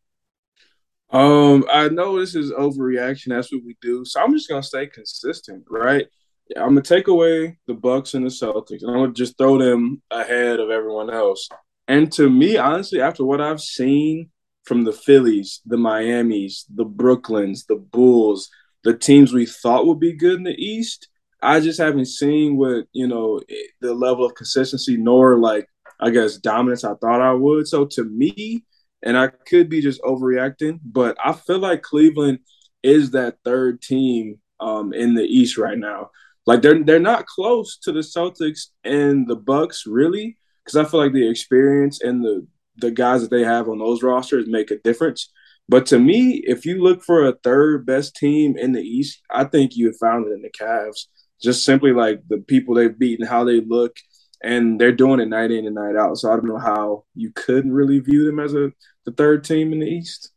Um, 1.12 1.64
I 1.70 1.88
know 1.88 2.20
this 2.20 2.36
is 2.36 2.52
overreaction. 2.52 3.28
That's 3.28 3.52
what 3.52 3.64
we 3.64 3.76
do. 3.82 4.04
So 4.04 4.22
I'm 4.22 4.32
just 4.32 4.48
gonna 4.48 4.62
stay 4.62 4.86
consistent, 4.86 5.64
right? 5.68 6.06
Yeah, 6.50 6.62
I'm 6.62 6.70
gonna 6.70 6.82
take 6.82 7.06
away 7.06 7.58
the 7.68 7.74
Bucks 7.74 8.14
and 8.14 8.26
the 8.26 8.30
Celtics, 8.30 8.82
and 8.82 8.90
I'm 8.90 8.96
gonna 8.98 9.12
just 9.12 9.38
throw 9.38 9.56
them 9.56 10.02
ahead 10.10 10.58
of 10.58 10.70
everyone 10.70 11.08
else. 11.08 11.48
And 11.86 12.10
to 12.12 12.28
me, 12.28 12.56
honestly, 12.56 13.00
after 13.00 13.24
what 13.24 13.40
I've 13.40 13.60
seen 13.60 14.30
from 14.64 14.82
the 14.84 14.92
Phillies, 14.92 15.60
the 15.64 15.76
Miamis, 15.76 16.66
the 16.74 16.84
Brooklyns, 16.84 17.66
the 17.66 17.76
Bulls, 17.76 18.48
the 18.82 18.96
teams 18.96 19.32
we 19.32 19.46
thought 19.46 19.86
would 19.86 20.00
be 20.00 20.12
good 20.12 20.36
in 20.38 20.42
the 20.42 20.56
East. 20.56 21.08
I 21.40 21.60
just 21.60 21.78
haven't 21.78 22.06
seen 22.06 22.56
what 22.56 22.86
you 22.92 23.06
know 23.06 23.40
the 23.80 23.94
level 23.94 24.24
of 24.24 24.34
consistency 24.34 24.96
nor 24.96 25.38
like 25.38 25.68
I 26.00 26.10
guess 26.10 26.36
dominance 26.36 26.82
I 26.84 26.94
thought 26.94 27.20
I 27.20 27.32
would. 27.32 27.68
So 27.68 27.86
to 27.86 28.04
me, 28.04 28.64
and 29.02 29.16
I 29.16 29.28
could 29.28 29.68
be 29.68 29.80
just 29.80 30.02
overreacting, 30.02 30.80
but 30.84 31.16
I 31.24 31.32
feel 31.32 31.58
like 31.58 31.82
Cleveland 31.82 32.40
is 32.82 33.12
that 33.12 33.36
third 33.44 33.82
team 33.82 34.40
um, 34.58 34.92
in 34.92 35.14
the 35.14 35.22
East 35.22 35.56
right 35.56 35.78
now. 35.78 36.10
Like 36.46 36.62
they're 36.62 36.82
they're 36.82 36.98
not 36.98 37.26
close 37.26 37.76
to 37.82 37.92
the 37.92 38.00
Celtics 38.00 38.68
and 38.84 39.28
the 39.28 39.36
Bucks 39.36 39.84
really, 39.86 40.36
because 40.64 40.76
I 40.76 40.88
feel 40.88 41.00
like 41.00 41.12
the 41.12 41.28
experience 41.28 42.00
and 42.00 42.24
the 42.24 42.46
the 42.76 42.90
guys 42.90 43.20
that 43.22 43.30
they 43.30 43.44
have 43.44 43.68
on 43.68 43.78
those 43.78 44.02
rosters 44.02 44.46
make 44.48 44.70
a 44.70 44.78
difference. 44.78 45.30
But 45.68 45.86
to 45.86 45.98
me, 45.98 46.42
if 46.46 46.64
you 46.66 46.82
look 46.82 47.04
for 47.04 47.24
a 47.24 47.36
third 47.44 47.86
best 47.86 48.16
team 48.16 48.56
in 48.56 48.72
the 48.72 48.80
East, 48.80 49.20
I 49.30 49.44
think 49.44 49.76
you 49.76 49.92
found 50.00 50.26
it 50.26 50.32
in 50.32 50.42
the 50.42 50.50
Cavs. 50.50 51.06
Just 51.40 51.64
simply 51.64 51.92
like 51.92 52.22
the 52.28 52.38
people 52.38 52.74
they've 52.74 52.98
beaten, 52.98 53.26
how 53.26 53.44
they 53.44 53.60
look, 53.60 53.96
and 54.42 54.80
they're 54.80 54.92
doing 54.92 55.20
it 55.20 55.28
night 55.28 55.50
in 55.50 55.66
and 55.66 55.74
night 55.74 55.96
out. 55.96 56.16
So 56.16 56.30
I 56.30 56.36
don't 56.36 56.48
know 56.48 56.58
how 56.58 57.04
you 57.14 57.30
couldn't 57.32 57.72
really 57.72 58.00
view 58.00 58.26
them 58.26 58.40
as 58.40 58.54
a 58.54 58.72
the 59.06 59.12
third 59.12 59.44
team 59.44 59.72
in 59.72 59.80
the 59.80 59.86
East. 59.86 60.32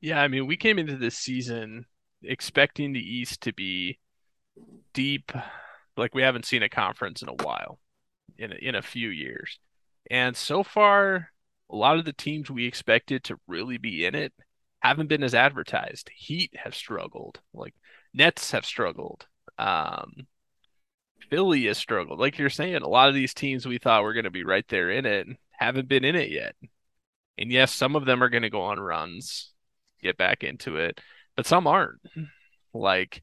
Yeah, 0.00 0.20
I 0.20 0.28
mean, 0.28 0.46
we 0.46 0.56
came 0.56 0.78
into 0.78 0.96
this 0.96 1.16
season 1.16 1.86
expecting 2.22 2.92
the 2.92 3.00
East 3.00 3.42
to 3.42 3.52
be 3.52 3.98
deep, 4.92 5.32
like 5.96 6.14
we 6.14 6.22
haven't 6.22 6.46
seen 6.46 6.62
a 6.62 6.68
conference 6.68 7.22
in 7.22 7.28
a 7.28 7.44
while, 7.44 7.78
in 8.38 8.52
a, 8.52 8.56
in 8.56 8.74
a 8.74 8.82
few 8.82 9.08
years. 9.08 9.58
And 10.10 10.36
so 10.36 10.62
far, 10.62 11.30
a 11.70 11.76
lot 11.76 11.98
of 11.98 12.04
the 12.04 12.12
teams 12.12 12.50
we 12.50 12.66
expected 12.66 13.24
to 13.24 13.38
really 13.46 13.78
be 13.78 14.04
in 14.04 14.14
it 14.14 14.32
haven't 14.80 15.08
been 15.08 15.22
as 15.22 15.34
advertised. 15.34 16.10
Heat 16.14 16.52
have 16.56 16.74
struggled, 16.74 17.40
like 17.52 17.74
Nets 18.12 18.50
have 18.52 18.64
struggled. 18.64 19.26
Um, 19.58 20.26
Philly 21.28 21.66
has 21.66 21.78
struggled. 21.78 22.18
Like 22.18 22.38
you're 22.38 22.50
saying, 22.50 22.76
a 22.76 22.88
lot 22.88 23.08
of 23.08 23.14
these 23.14 23.34
teams 23.34 23.66
we 23.66 23.78
thought 23.78 24.02
were 24.02 24.14
going 24.14 24.24
to 24.24 24.30
be 24.30 24.44
right 24.44 24.66
there 24.68 24.90
in 24.90 25.06
it 25.06 25.26
haven't 25.52 25.88
been 25.88 26.04
in 26.04 26.16
it 26.16 26.30
yet. 26.30 26.54
And 27.38 27.52
yes, 27.52 27.72
some 27.72 27.94
of 27.94 28.04
them 28.04 28.22
are 28.22 28.28
going 28.30 28.42
to 28.42 28.50
go 28.50 28.62
on 28.62 28.80
runs, 28.80 29.52
get 30.02 30.16
back 30.16 30.42
into 30.42 30.76
it, 30.76 31.00
but 31.36 31.46
some 31.46 31.66
aren't. 31.66 32.00
Like 32.72 33.22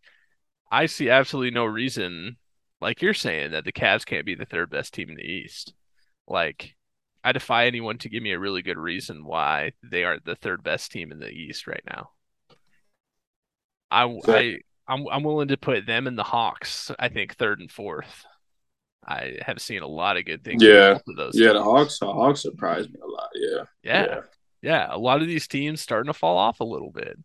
I 0.72 0.86
see 0.86 1.10
absolutely 1.10 1.52
no 1.52 1.66
reason, 1.66 2.38
like 2.82 3.02
you're 3.02 3.14
saying, 3.14 3.52
that 3.52 3.66
the 3.66 3.72
Cavs 3.72 4.06
can't 4.06 4.26
be 4.26 4.36
the 4.36 4.46
third 4.46 4.70
best 4.70 4.94
team 4.94 5.10
in 5.10 5.16
the 5.16 5.24
East. 5.24 5.74
Like 6.28 6.76
I 7.24 7.32
defy 7.32 7.66
anyone 7.66 7.98
to 8.00 8.10
give 8.10 8.24
me 8.24 8.32
a 8.32 8.40
really 8.40 8.62
good 8.62 8.78
reason 8.78 9.26
why 9.26 9.72
they 9.84 10.04
are 10.04 10.20
the 10.24 10.36
third 10.36 10.64
best 10.64 10.92
team 10.92 11.12
in 11.12 11.20
the 11.20 11.30
East 11.30 11.68
right 11.68 11.84
now. 11.90 12.12
I, 13.90 14.04
I 14.28 14.60
I'm 14.88 15.08
I'm 15.08 15.24
willing 15.24 15.50
to 15.50 15.58
put 15.58 15.86
them 15.86 16.08
and 16.08 16.18
the 16.18 16.24
Hawks. 16.24 16.92
I 17.00 17.10
think 17.10 17.36
third 17.36 17.60
and 17.60 17.72
fourth. 17.72 18.26
I 19.06 19.38
have 19.42 19.62
seen 19.62 19.84
a 19.84 19.88
lot 19.88 20.18
of 20.18 20.26
good 20.26 20.44
things. 20.44 20.62
Yeah, 20.62 20.98
those 21.16 21.38
yeah. 21.38 21.54
Teams. 21.54 21.60
The 21.60 21.64
Hawks, 21.64 22.00
the 22.00 22.08
Hawks 22.08 22.42
surprised 22.42 22.92
me 22.92 23.00
a 23.02 23.08
lot. 23.08 23.30
Yeah. 23.36 23.64
yeah, 23.84 24.06
yeah, 24.06 24.22
yeah. 24.62 24.88
A 24.90 24.98
lot 24.98 25.22
of 25.22 25.28
these 25.28 25.48
teams 25.48 25.82
starting 25.82 26.12
to 26.12 26.18
fall 26.18 26.38
off 26.38 26.60
a 26.60 26.66
little 26.66 26.92
bit. 26.92 27.18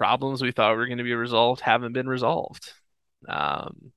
Problems 0.00 0.40
we 0.40 0.50
thought 0.50 0.78
were 0.78 0.86
going 0.86 0.96
to 0.96 1.04
be 1.04 1.12
resolved 1.12 1.60
haven't 1.60 1.92
been 1.92 2.08
resolved. 2.08 2.72
Um, 3.28 3.92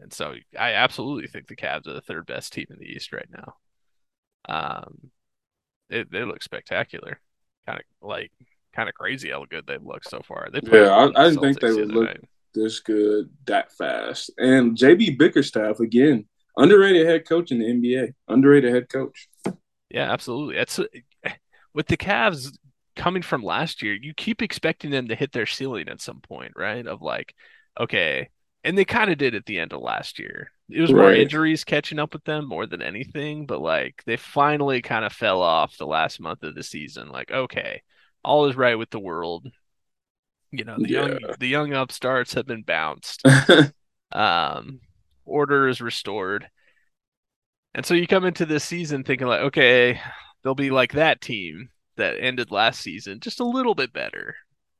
and 0.00 0.12
so 0.12 0.34
I 0.58 0.72
absolutely 0.72 1.28
think 1.28 1.46
the 1.46 1.54
Cavs 1.54 1.86
are 1.86 1.92
the 1.92 2.00
third 2.00 2.26
best 2.26 2.52
team 2.52 2.66
in 2.68 2.80
the 2.80 2.84
East 2.84 3.12
right 3.12 3.28
now. 3.30 3.54
Um, 4.48 5.12
they, 5.88 6.02
they 6.02 6.24
look 6.24 6.42
spectacular. 6.42 7.20
Kind 7.64 7.78
of 7.78 8.08
like 8.08 8.32
kind 8.74 8.88
of 8.88 8.96
crazy 8.96 9.30
how 9.30 9.44
good 9.48 9.68
they've 9.68 9.80
looked 9.80 10.10
so 10.10 10.20
far. 10.26 10.48
They 10.52 10.58
Yeah, 10.64 10.90
I, 10.90 11.04
I 11.04 11.28
didn't 11.28 11.40
think 11.42 11.60
they 11.60 11.72
would 11.72 11.92
look 11.92 12.06
night. 12.06 12.24
this 12.52 12.80
good 12.80 13.30
that 13.46 13.70
fast. 13.70 14.32
And 14.38 14.76
JB 14.76 15.16
Bickerstaff 15.16 15.78
again, 15.78 16.26
underrated 16.56 17.06
head 17.06 17.24
coach 17.24 17.52
in 17.52 17.60
the 17.60 17.66
NBA. 17.66 18.14
Underrated 18.26 18.74
head 18.74 18.88
coach. 18.88 19.28
Yeah, 19.90 20.10
absolutely. 20.10 20.56
That's 20.56 20.80
with 21.72 21.86
the 21.86 21.96
Cavs 21.96 22.50
coming 22.96 23.22
from 23.22 23.42
last 23.42 23.82
year, 23.82 23.94
you 23.94 24.14
keep 24.14 24.42
expecting 24.42 24.90
them 24.90 25.08
to 25.08 25.14
hit 25.14 25.32
their 25.32 25.46
ceiling 25.46 25.88
at 25.88 26.00
some 26.00 26.20
point, 26.20 26.52
right? 26.56 26.86
Of 26.86 27.02
like, 27.02 27.34
okay, 27.78 28.30
and 28.64 28.76
they 28.76 28.84
kind 28.84 29.10
of 29.10 29.18
did 29.18 29.34
at 29.34 29.46
the 29.46 29.58
end 29.58 29.72
of 29.72 29.80
last 29.80 30.18
year. 30.18 30.50
It 30.68 30.80
was 30.80 30.92
more 30.92 31.12
injuries 31.12 31.62
catching 31.62 32.00
up 32.00 32.12
with 32.12 32.24
them 32.24 32.48
more 32.48 32.66
than 32.66 32.82
anything, 32.82 33.46
but 33.46 33.60
like 33.60 34.02
they 34.04 34.16
finally 34.16 34.82
kind 34.82 35.04
of 35.04 35.12
fell 35.12 35.40
off 35.40 35.76
the 35.76 35.86
last 35.86 36.18
month 36.18 36.42
of 36.42 36.56
the 36.56 36.64
season. 36.64 37.08
Like, 37.08 37.30
okay, 37.30 37.82
all 38.24 38.46
is 38.46 38.56
right 38.56 38.74
with 38.74 38.90
the 38.90 38.98
world. 38.98 39.46
You 40.50 40.64
know, 40.64 40.76
the 40.78 40.88
young 40.88 41.18
the 41.38 41.46
young 41.46 41.72
upstarts 41.72 42.34
have 42.34 42.46
been 42.46 42.62
bounced. 42.62 43.22
Um, 44.12 44.80
order 45.24 45.68
is 45.68 45.80
restored. 45.80 46.48
And 47.74 47.84
so 47.84 47.94
you 47.94 48.06
come 48.06 48.24
into 48.24 48.46
this 48.46 48.64
season 48.64 49.04
thinking 49.04 49.26
like, 49.26 49.40
okay, 49.40 50.00
they'll 50.42 50.54
be 50.54 50.70
like 50.70 50.92
that 50.92 51.20
team 51.20 51.70
that 51.96 52.16
ended 52.20 52.50
last 52.50 52.80
season, 52.80 53.20
just 53.20 53.40
a 53.40 53.44
little 53.44 53.74
bit 53.74 53.92
better 53.92 54.36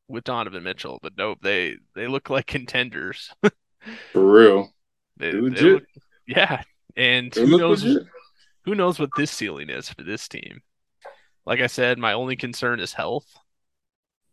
with 0.09 0.25
Donovan 0.25 0.63
Mitchell. 0.63 0.99
But 1.03 1.15
nope, 1.17 1.39
they 1.43 1.77
they 1.95 2.07
look 2.07 2.31
like 2.31 2.47
contenders. 2.47 3.31
For 4.13 4.25
real. 4.33 4.73
They, 5.19 5.33
legit. 5.33 5.63
look, 5.63 5.83
yeah, 6.27 6.63
and 6.97 7.33
They 7.33 7.43
who 7.47 7.57
knows 7.59 7.85
legit. 7.85 8.07
who 8.65 8.75
knows 8.75 8.99
what 8.99 9.11
this 9.17 9.31
ceiling 9.31 9.71
is 9.71 9.89
for 9.89 10.03
this 10.03 10.29
team. 10.29 10.61
Like 11.47 11.61
I 11.61 11.69
said, 11.69 11.99
my 11.99 12.13
only 12.13 12.37
concern 12.37 12.81
is 12.81 12.93
health. 12.93 13.27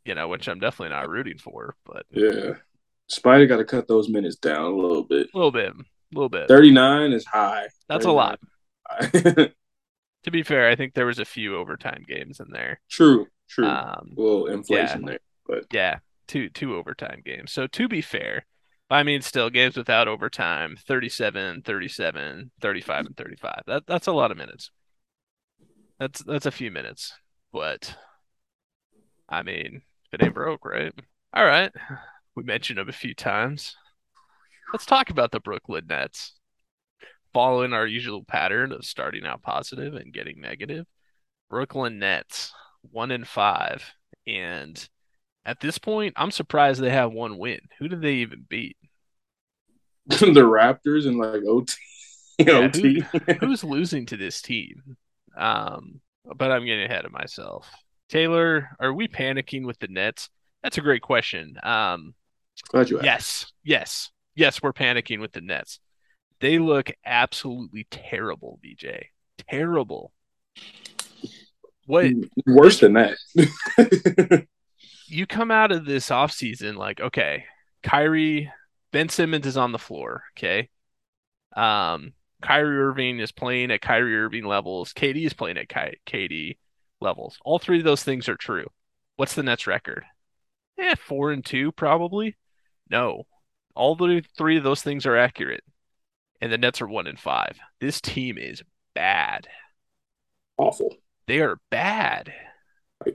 You 0.05 0.15
know, 0.15 0.27
which 0.27 0.49
I'm 0.49 0.59
definitely 0.59 0.93
not 0.95 1.07
rooting 1.09 1.37
for, 1.37 1.75
but 1.85 2.05
Yeah. 2.11 2.55
Spider 3.07 3.45
got 3.45 3.57
to 3.57 3.65
cut 3.65 3.87
those 3.87 4.09
minutes 4.09 4.37
down 4.37 4.65
a 4.71 4.75
little 4.75 5.03
bit. 5.03 5.27
a 5.33 5.37
little 5.37 5.51
bit, 5.51 5.71
a 5.73 5.83
little 6.13 6.29
bit. 6.29 6.47
39 6.47 7.11
is 7.13 7.25
high. 7.25 7.67
That's 7.87 8.05
a 8.05 8.11
lot. 8.11 8.39
39 10.25 10.31
is 10.31 10.31
high. 10.31 10.31
To 10.31 10.31
be 10.31 10.43
fair, 10.43 10.69
I 10.69 10.75
think 10.75 10.93
there 10.93 11.05
was 11.05 11.19
a 11.19 11.25
few 11.25 11.57
overtime 11.57 12.03
games 12.07 12.39
in 12.39 12.47
there. 12.51 12.79
true, 12.89 13.27
true. 13.49 13.67
Um, 13.67 14.13
a 14.17 14.21
little 14.21 14.47
inflation 14.47 15.05
there. 15.05 15.19
But 15.47 15.65
Yeah, 15.71 15.99
two 16.27 16.49
two 16.49 16.75
overtime 16.75 17.21
games. 17.25 17.51
So 17.51 17.67
to 17.67 17.87
be 17.87 18.01
fair, 18.01 18.45
I 18.89 19.03
mean 19.03 19.21
still 19.21 19.49
games 19.49 19.77
without 19.77 20.07
overtime, 20.07 20.77
37, 20.87 21.61
37, 21.63 22.51
35 22.61 23.05
and 23.05 23.17
35. 23.17 23.61
That 23.67 23.83
that's 23.87 24.07
a 24.07 24.13
lot 24.13 24.31
of 24.31 24.37
minutes. 24.37 24.71
That's 25.99 26.23
that's 26.23 26.45
a 26.45 26.51
few 26.51 26.71
minutes. 26.71 27.13
But 27.51 27.95
I 29.29 29.43
mean, 29.43 29.81
if 30.05 30.19
it 30.19 30.23
ain't 30.23 30.33
broke, 30.33 30.65
right? 30.65 30.93
All 31.33 31.45
right. 31.45 31.71
We 32.35 32.43
mentioned 32.43 32.79
them 32.79 32.89
a 32.89 32.93
few 32.93 33.13
times. 33.13 33.75
Let's 34.71 34.85
talk 34.85 35.11
about 35.11 35.31
the 35.31 35.39
Brooklyn 35.39 35.85
Nets. 35.87 36.33
Following 37.33 37.73
our 37.73 37.87
usual 37.87 38.23
pattern 38.23 38.71
of 38.71 38.85
starting 38.85 39.25
out 39.25 39.41
positive 39.41 39.95
and 39.95 40.13
getting 40.13 40.39
negative, 40.39 40.85
Brooklyn 41.49 41.99
Nets, 41.99 42.53
one 42.91 43.11
in 43.11 43.25
five. 43.25 43.83
And 44.27 44.87
at 45.45 45.59
this 45.59 45.77
point, 45.77 46.13
I'm 46.15 46.31
surprised 46.31 46.81
they 46.81 46.91
have 46.91 47.11
one 47.11 47.37
win. 47.37 47.59
Who 47.79 47.87
did 47.87 48.01
they 48.01 48.15
even 48.15 48.45
beat? 48.47 48.77
the 50.07 50.15
Raptors 50.41 51.07
and 51.07 51.17
like 51.17 51.43
OT. 51.47 51.73
Yeah, 52.39 52.53
OT. 52.53 53.03
Who's 53.39 53.63
losing 53.63 54.07
to 54.07 54.17
this 54.17 54.41
team? 54.41 54.97
Um, 55.37 56.01
but 56.25 56.51
I'm 56.51 56.65
getting 56.65 56.85
ahead 56.85 57.05
of 57.05 57.11
myself. 57.11 57.69
Taylor, 58.09 58.69
are 58.79 58.91
we 58.91 59.07
panicking 59.07 59.67
with 59.67 59.77
the 59.77 59.87
Nets? 59.87 60.29
That's 60.63 60.79
a 60.79 60.81
great 60.81 61.03
question. 61.03 61.57
Um, 61.61 62.15
Glad 62.69 62.89
you 62.89 62.97
asked. 62.99 63.05
yes, 63.05 63.53
yes, 63.63 64.11
yes, 64.35 64.63
we're 64.63 64.73
panicking 64.73 65.19
with 65.19 65.31
the 65.31 65.41
Nets. 65.41 65.79
They 66.43 66.59
look 66.59 66.91
absolutely 67.05 67.87
terrible, 67.89 68.59
BJ. 68.61 69.05
Terrible. 69.49 70.11
What 71.85 72.11
Worse 72.45 72.81
than 72.81 72.95
that. 72.95 74.45
you 75.07 75.25
come 75.25 75.51
out 75.51 75.71
of 75.71 75.85
this 75.85 76.09
offseason 76.09 76.75
like, 76.75 76.99
okay, 76.99 77.45
Kyrie, 77.81 78.51
Ben 78.91 79.07
Simmons 79.07 79.45
is 79.45 79.55
on 79.55 79.71
the 79.71 79.79
floor, 79.79 80.23
okay? 80.37 80.67
Um, 81.55 82.11
Kyrie 82.41 82.77
Irving 82.77 83.19
is 83.19 83.31
playing 83.31 83.71
at 83.71 83.79
Kyrie 83.79 84.17
Irving 84.17 84.43
levels. 84.43 84.91
KD 84.91 85.25
is 85.25 85.31
playing 85.33 85.57
at 85.57 85.69
Ky- 85.69 86.01
KD 86.05 86.57
levels. 86.99 87.37
All 87.45 87.57
three 87.57 87.77
of 87.77 87.85
those 87.85 88.03
things 88.03 88.27
are 88.27 88.35
true. 88.35 88.67
What's 89.15 89.35
the 89.35 89.43
Nets 89.43 89.65
record? 89.65 90.03
Eh, 90.77 90.95
four 90.95 91.31
and 91.31 91.45
two, 91.45 91.71
probably. 91.71 92.35
No, 92.89 93.27
all 93.75 93.95
the 93.95 94.25
three 94.37 94.57
of 94.57 94.65
those 94.65 94.81
things 94.81 95.05
are 95.05 95.15
accurate, 95.15 95.63
and 96.41 96.51
the 96.51 96.57
Nets 96.57 96.81
are 96.81 96.87
one 96.87 97.07
in 97.07 97.17
five. 97.17 97.57
This 97.79 98.01
team 98.01 98.37
is 98.37 98.63
bad. 98.93 99.47
Awful. 100.57 100.95
They 101.27 101.39
are 101.39 101.59
bad. 101.69 102.33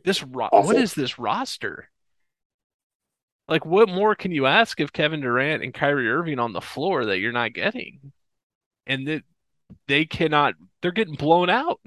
This 0.04 0.22
ro- 0.22 0.48
Awful. 0.52 0.66
what 0.66 0.76
is 0.76 0.94
this 0.94 1.18
roster? 1.18 1.90
Like, 3.48 3.64
what 3.64 3.88
more 3.88 4.14
can 4.14 4.30
you 4.32 4.46
ask 4.46 4.80
of 4.80 4.92
Kevin 4.92 5.20
Durant 5.20 5.62
and 5.62 5.72
Kyrie 5.72 6.10
Irving 6.10 6.38
on 6.38 6.52
the 6.52 6.60
floor 6.60 7.06
that 7.06 7.18
you're 7.18 7.32
not 7.32 7.54
getting? 7.54 8.12
And 8.86 9.06
that 9.08 9.22
they 9.86 10.04
cannot, 10.04 10.54
they're 10.82 10.92
getting 10.92 11.14
blown 11.14 11.48
out. 11.48 11.80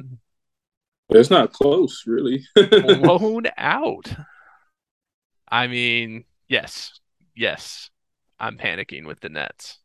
It's 1.10 1.30
not 1.30 1.54
close, 1.54 2.04
really. 2.08 2.44
blown 2.56 3.44
out. 3.58 4.12
I 5.52 5.68
mean, 5.68 6.24
yes, 6.48 7.00
yes, 7.36 7.90
I'm 8.40 8.58
panicking 8.58 9.06
with 9.06 9.20
the 9.20 9.30
Nets. 9.30 9.78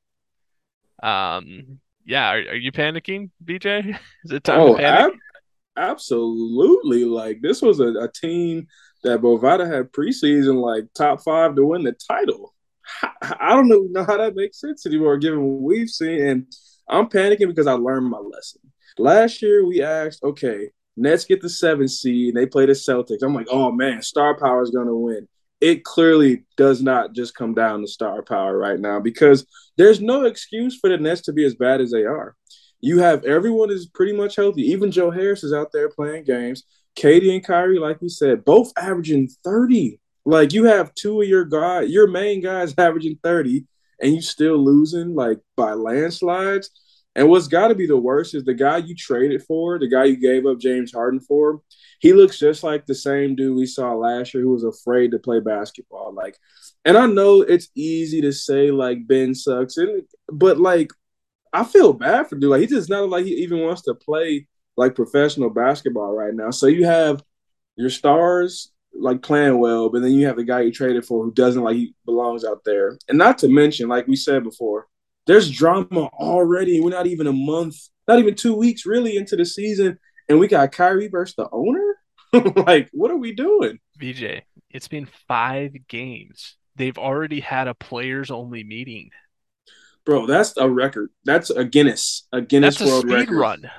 Um, 1.03 1.81
yeah, 2.05 2.29
are, 2.31 2.39
are 2.39 2.55
you 2.55 2.73
panicking, 2.73 3.31
BJ? 3.45 3.99
Is 4.25 4.33
it 4.33 4.45
time 4.45 4.61
oh, 4.61 4.77
to 4.77 4.83
panic? 4.83 5.15
ab- 5.15 5.91
absolutely. 5.91 7.05
Like 7.05 7.41
this 7.43 7.63
was 7.63 7.81
a, 7.81 7.89
a 7.89 8.11
team 8.11 8.67
that 9.03 9.21
Bovada 9.21 9.71
had 9.71 9.93
preseason 9.93 10.61
like 10.61 10.85
top 10.95 11.23
five 11.23 11.57
to 11.57 11.67
win 11.67 11.83
the 11.83 11.97
title. 12.09 12.55
I 13.03 13.37
I 13.41 13.51
don't 13.51 13.69
know 13.69 14.05
how 14.05 14.17
that 14.17 14.37
makes 14.37 14.61
sense 14.61 14.87
anymore, 14.87 15.17
given 15.19 15.43
what 15.43 15.63
we've 15.63 15.91
seen. 15.91 16.23
And 16.23 16.47
I'm 16.89 17.09
panicking 17.09 17.49
because 17.49 17.67
I 17.67 17.73
learned 17.73 18.09
my 18.09 18.19
lesson. 18.19 18.61
Last 18.99 19.43
year 19.43 19.67
we 19.67 19.83
asked, 19.83 20.23
okay, 20.23 20.71
Nets 20.97 21.25
get 21.25 21.43
the 21.43 21.51
seven 21.51 21.89
seed 21.89 22.29
and 22.29 22.37
they 22.37 22.47
play 22.47 22.67
the 22.67 22.73
Celtics. 22.73 23.23
I'm 23.23 23.35
like, 23.35 23.49
oh 23.51 23.73
man, 23.73 24.03
star 24.03 24.39
power 24.39 24.63
is 24.63 24.71
gonna 24.71 24.95
win. 24.95 25.29
It 25.61 25.85
clearly 25.85 26.45
does 26.57 26.83
not 26.83 27.15
just 27.15 27.35
come 27.35 27.55
down 27.55 27.81
to 27.81 27.87
star 27.87 28.23
power 28.23 28.57
right 28.57 28.79
now 28.79 29.01
because 29.01 29.47
there's 29.77 30.01
no 30.01 30.25
excuse 30.25 30.79
for 30.79 30.91
the 30.91 30.99
Nets 30.99 31.23
to 31.23 31.33
be 31.33 31.45
as 31.45 31.55
bad 31.55 31.81
as 31.81 31.91
they 31.91 32.05
are. 32.05 32.35
You 32.81 32.99
have 32.99 33.25
everyone 33.25 33.71
is 33.71 33.87
pretty 33.87 34.13
much 34.13 34.37
healthy. 34.37 34.63
Even 34.63 34.91
Joe 34.91 35.11
Harris 35.11 35.43
is 35.43 35.53
out 35.53 35.73
there 35.73 35.89
playing 35.89 36.25
games. 36.25 36.65
KD 36.97 37.33
and 37.33 37.45
Kyrie, 37.45 37.79
like 37.79 38.01
we 38.01 38.09
said, 38.09 38.45
both 38.45 38.73
averaging 38.77 39.29
30. 39.45 40.01
Like 40.25 40.53
you 40.53 40.65
have 40.65 40.95
two 40.95 41.23
of 41.23 41.29
your 41.29 41.45
guy, 41.45 41.83
your 41.83 42.07
main 42.07 42.43
guys 42.43 42.75
averaging 42.79 43.19
30, 43.23 43.65
and 44.01 44.15
you 44.15 44.21
still 44.21 44.57
losing 44.57 45.15
like 45.15 45.39
by 45.57 45.73
landslides. 45.73 46.71
And 47.17 47.31
what's 47.31 47.49
got 47.49 47.69
to 47.69 47.75
be 47.75 47.87
the 47.87 47.97
worst 47.97 48.35
is 48.35 48.45
the 48.45 48.53
guy 48.53 48.77
you 48.77 48.95
traded 48.95 49.43
for, 49.43 49.79
the 49.79 49.89
guy 49.89 50.05
you 50.05 50.17
gave 50.17 50.45
up 50.45 50.59
James 50.59 50.93
Harden 50.93 51.19
for. 51.19 51.63
He 51.99 52.13
looks 52.13 52.39
just 52.39 52.63
like 52.63 52.85
the 52.85 52.95
same 52.95 53.35
dude 53.35 53.57
we 53.57 53.65
saw 53.65 53.95
last 53.95 54.35
year 54.35 54.43
who 54.43 54.53
was 54.53 54.65
afraid 54.65 55.13
to 55.13 55.19
play 55.19 55.41
basketball. 55.41 56.13
Like, 56.13 56.37
and 56.85 56.95
I 56.95 57.07
know 57.07 57.41
it's 57.41 57.69
easy 57.75 58.21
to 58.21 58.33
say 58.33 58.71
like 58.71 59.09
Ben 59.09 59.35
sucks, 59.35 59.79
and 59.79 60.03
but 60.31 60.61
like 60.61 60.91
I 61.55 61.65
feel 61.65 61.95
bad 61.95 62.29
for 62.29 62.37
dude. 62.37 62.51
Like 62.51 62.61
he 62.61 62.67
just 62.67 62.91
not 62.91 63.09
like 63.09 63.25
he 63.25 63.33
even 63.37 63.61
wants 63.61 63.81
to 63.83 63.95
play 63.95 64.47
like 64.77 64.95
professional 64.95 65.49
basketball 65.49 66.13
right 66.13 66.35
now. 66.35 66.51
So 66.51 66.67
you 66.67 66.85
have 66.85 67.23
your 67.77 67.89
stars 67.89 68.73
like 68.95 69.23
playing 69.23 69.59
well, 69.59 69.89
but 69.89 70.03
then 70.03 70.13
you 70.13 70.27
have 70.27 70.37
the 70.37 70.45
guy 70.45 70.61
you 70.61 70.73
traded 70.73 71.07
for 71.07 71.25
who 71.25 71.33
doesn't 71.33 71.63
like 71.63 71.77
he 71.77 71.95
belongs 72.05 72.45
out 72.45 72.63
there. 72.67 72.99
And 73.09 73.17
not 73.17 73.39
to 73.39 73.49
mention, 73.49 73.89
like 73.89 74.07
we 74.07 74.17
said 74.17 74.45
before, 74.45 74.87
there's 75.27 75.51
drama 75.51 76.09
already. 76.15 76.81
We're 76.81 76.91
not 76.91 77.07
even 77.07 77.27
a 77.27 77.33
month, 77.33 77.77
not 78.09 78.19
even 78.19 78.35
two 78.35 78.55
weeks 78.55 78.87
really 78.87 79.17
into 79.17 79.37
the 79.37 79.45
season, 79.45 79.99
and 80.29 80.39
we 80.39 80.49
got 80.49 80.73
Kyrie 80.73 81.09
versus 81.09 81.35
the 81.37 81.49
owner. 81.53 81.97
like, 82.67 82.89
what 82.93 83.11
are 83.11 83.17
we 83.17 83.33
doing? 83.35 83.79
BJ, 84.01 84.43
it's 84.71 84.89
been 84.89 85.09
five 85.29 85.73
games. 85.89 86.57
They've 86.77 86.99
already 86.99 87.41
had 87.41 87.69
a 87.69 87.75
players 87.75 88.31
only 88.31 88.63
meeting. 88.65 89.11
Bro, 90.05 90.27
that's 90.27 90.57
a 90.57 90.69
record. 90.69 91.11
That's 91.25 91.51
a 91.51 91.65
Guinness, 91.65 92.29
a 92.33 92.41
Guinness 92.41 92.79
That's 92.79 92.89
a 92.89 92.93
World 92.93 93.03
speed 93.09 93.15
Record. 93.31 93.37
run. 93.39 93.71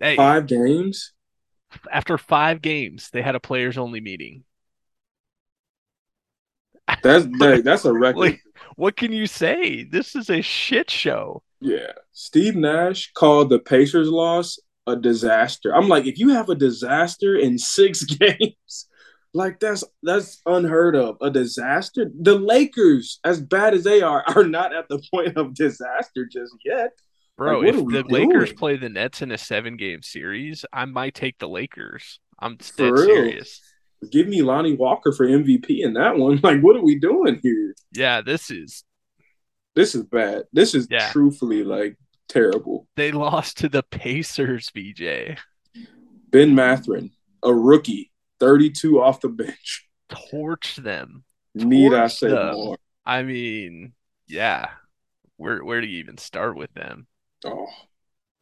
Hey, 0.00 0.16
Five 0.16 0.46
games. 0.46 1.12
after 1.92 2.16
five 2.16 2.62
games, 2.62 3.10
they 3.12 3.20
had 3.20 3.34
a 3.34 3.40
players 3.40 3.76
only 3.76 4.00
meeting. 4.00 4.44
That's 7.02 7.26
that, 7.38 7.62
that's 7.64 7.84
a 7.84 7.92
record. 7.98 8.18
Like, 8.18 8.42
what 8.76 8.96
can 8.96 9.12
you 9.12 9.26
say? 9.26 9.84
This 9.84 10.14
is 10.14 10.30
a 10.30 10.40
shit 10.40 10.90
show. 10.90 11.42
Yeah. 11.60 11.92
Steve 12.12 12.56
Nash 12.56 13.12
called 13.12 13.50
the 13.50 13.58
Pacers 13.58 14.08
loss 14.08 14.58
a 14.86 14.96
disaster. 14.96 15.74
I'm 15.74 15.88
like, 15.88 16.06
if 16.06 16.18
you 16.18 16.30
have 16.30 16.48
a 16.48 16.54
disaster 16.54 17.36
in 17.36 17.58
six 17.58 18.04
games, 18.04 18.88
like 19.34 19.60
that's 19.60 19.84
that's 20.02 20.40
unheard 20.46 20.96
of. 20.96 21.16
A 21.20 21.30
disaster. 21.30 22.10
The 22.20 22.34
Lakers, 22.34 23.20
as 23.24 23.40
bad 23.40 23.74
as 23.74 23.84
they 23.84 24.00
are, 24.00 24.24
are 24.34 24.44
not 24.44 24.74
at 24.74 24.88
the 24.88 25.02
point 25.12 25.36
of 25.36 25.54
disaster 25.54 26.26
just 26.30 26.54
yet. 26.64 26.92
Bro, 27.36 27.60
like, 27.60 27.68
if 27.68 27.76
the 27.76 28.02
doing? 28.02 28.30
Lakers 28.30 28.52
play 28.52 28.76
the 28.76 28.88
Nets 28.88 29.22
in 29.22 29.30
a 29.30 29.38
seven 29.38 29.76
game 29.76 30.02
series, 30.02 30.64
I 30.72 30.86
might 30.86 31.14
take 31.14 31.38
the 31.38 31.48
Lakers. 31.48 32.18
I'm 32.40 32.56
dead 32.56 32.96
serious. 32.98 33.60
Give 34.10 34.28
me 34.28 34.42
Lonnie 34.42 34.76
Walker 34.76 35.12
for 35.12 35.26
MVP 35.26 35.80
in 35.80 35.94
that 35.94 36.16
one. 36.16 36.40
Like, 36.42 36.60
what 36.60 36.76
are 36.76 36.84
we 36.84 36.98
doing 36.98 37.40
here? 37.42 37.74
Yeah, 37.92 38.20
this 38.20 38.50
is 38.50 38.84
this 39.74 39.94
is 39.94 40.04
bad. 40.04 40.44
This 40.52 40.74
is 40.74 40.86
yeah. 40.90 41.10
truthfully 41.10 41.64
like 41.64 41.96
terrible. 42.28 42.86
They 42.96 43.12
lost 43.12 43.58
to 43.58 43.68
the 43.68 43.82
Pacers, 43.82 44.70
BJ. 44.74 45.38
Ben 46.30 46.54
Mathurin, 46.54 47.10
a 47.42 47.54
rookie, 47.54 48.10
32 48.40 49.00
off 49.00 49.20
the 49.20 49.28
bench. 49.28 49.88
Torch 50.30 50.76
them. 50.76 51.24
Need 51.54 51.94
I 51.94 52.08
say 52.08 52.28
them. 52.28 52.54
more? 52.54 52.78
I 53.04 53.22
mean, 53.22 53.92
yeah. 54.26 54.70
Where 55.36 55.64
where 55.64 55.80
do 55.80 55.86
you 55.86 55.98
even 55.98 56.18
start 56.18 56.56
with 56.56 56.72
them? 56.74 57.06
Oh, 57.44 57.68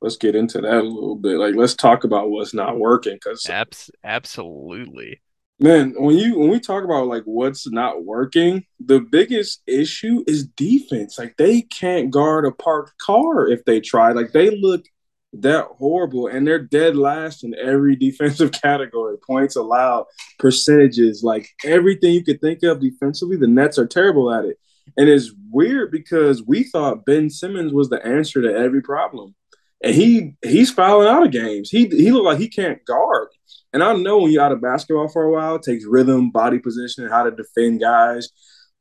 let's 0.01 0.17
get 0.17 0.35
into 0.35 0.61
that 0.61 0.79
a 0.79 0.83
little 0.83 1.17
bit. 1.17 1.39
Like, 1.39 1.55
let's 1.55 1.75
talk 1.75 2.05
about 2.05 2.31
what's 2.31 2.55
not 2.55 2.79
working. 2.79 3.15
Because 3.15 3.49
Abs- 3.49 3.91
absolutely, 4.03 5.21
man, 5.59 5.95
when 5.97 6.17
you 6.17 6.39
when 6.39 6.51
we 6.51 6.61
talk 6.61 6.85
about 6.85 7.07
like 7.07 7.23
what's 7.25 7.71
not 7.71 8.05
working, 8.05 8.65
the 8.81 9.01
biggest 9.01 9.63
issue 9.67 10.23
is 10.27 10.47
defense. 10.47 11.19
Like, 11.19 11.37
they 11.37 11.63
can't 11.63 12.11
guard 12.11 12.45
a 12.45 12.53
parked 12.53 12.99
car 12.99 13.49
if 13.49 13.65
they 13.65 13.81
try. 13.81 14.13
Like, 14.13 14.33
they 14.33 14.51
look 14.59 14.85
that 15.33 15.67
horrible, 15.77 16.29
and 16.29 16.47
they're 16.47 16.59
dead 16.59 16.97
last 16.97 17.45
in 17.45 17.55
every 17.55 17.97
defensive 17.97 18.53
category: 18.53 19.17
points 19.19 19.57
allowed, 19.57 20.07
percentages, 20.39 21.23
like 21.23 21.49
everything 21.65 22.13
you 22.13 22.25
could 22.25 22.41
think 22.41 22.63
of 22.63 22.81
defensively. 22.81 23.37
The 23.37 23.47
Nets 23.47 23.79
are 23.79 23.87
terrible 23.87 24.33
at 24.33 24.45
it. 24.45 24.59
And 24.97 25.09
it's 25.09 25.33
weird 25.51 25.91
because 25.91 26.43
we 26.45 26.63
thought 26.63 27.05
Ben 27.05 27.29
Simmons 27.29 27.73
was 27.73 27.89
the 27.89 28.05
answer 28.07 28.41
to 28.41 28.55
every 28.55 28.81
problem. 28.81 29.35
And 29.83 29.95
he 29.95 30.37
he's 30.43 30.71
fouling 30.71 31.09
out 31.09 31.25
of 31.25 31.33
games. 31.33 31.71
He 31.71 31.87
he 31.89 32.13
looked 32.13 32.25
like 32.25 32.39
he 32.39 32.49
can't 32.49 32.85
guard. 32.85 33.29
And 33.77 33.85
I 33.85 33.93
know 33.93 34.17
when 34.17 34.33
you're 34.33 34.43
out 34.43 34.53
of 34.53 34.63
basketball 34.63 35.07
for 35.09 35.25
a 35.25 35.31
while, 35.31 35.57
it 35.57 35.63
takes 35.63 35.85
rhythm, 35.85 36.31
body 36.31 36.59
position, 36.59 37.07
how 37.11 37.25
to 37.25 37.31
defend 37.31 37.79
guys. 37.79 38.31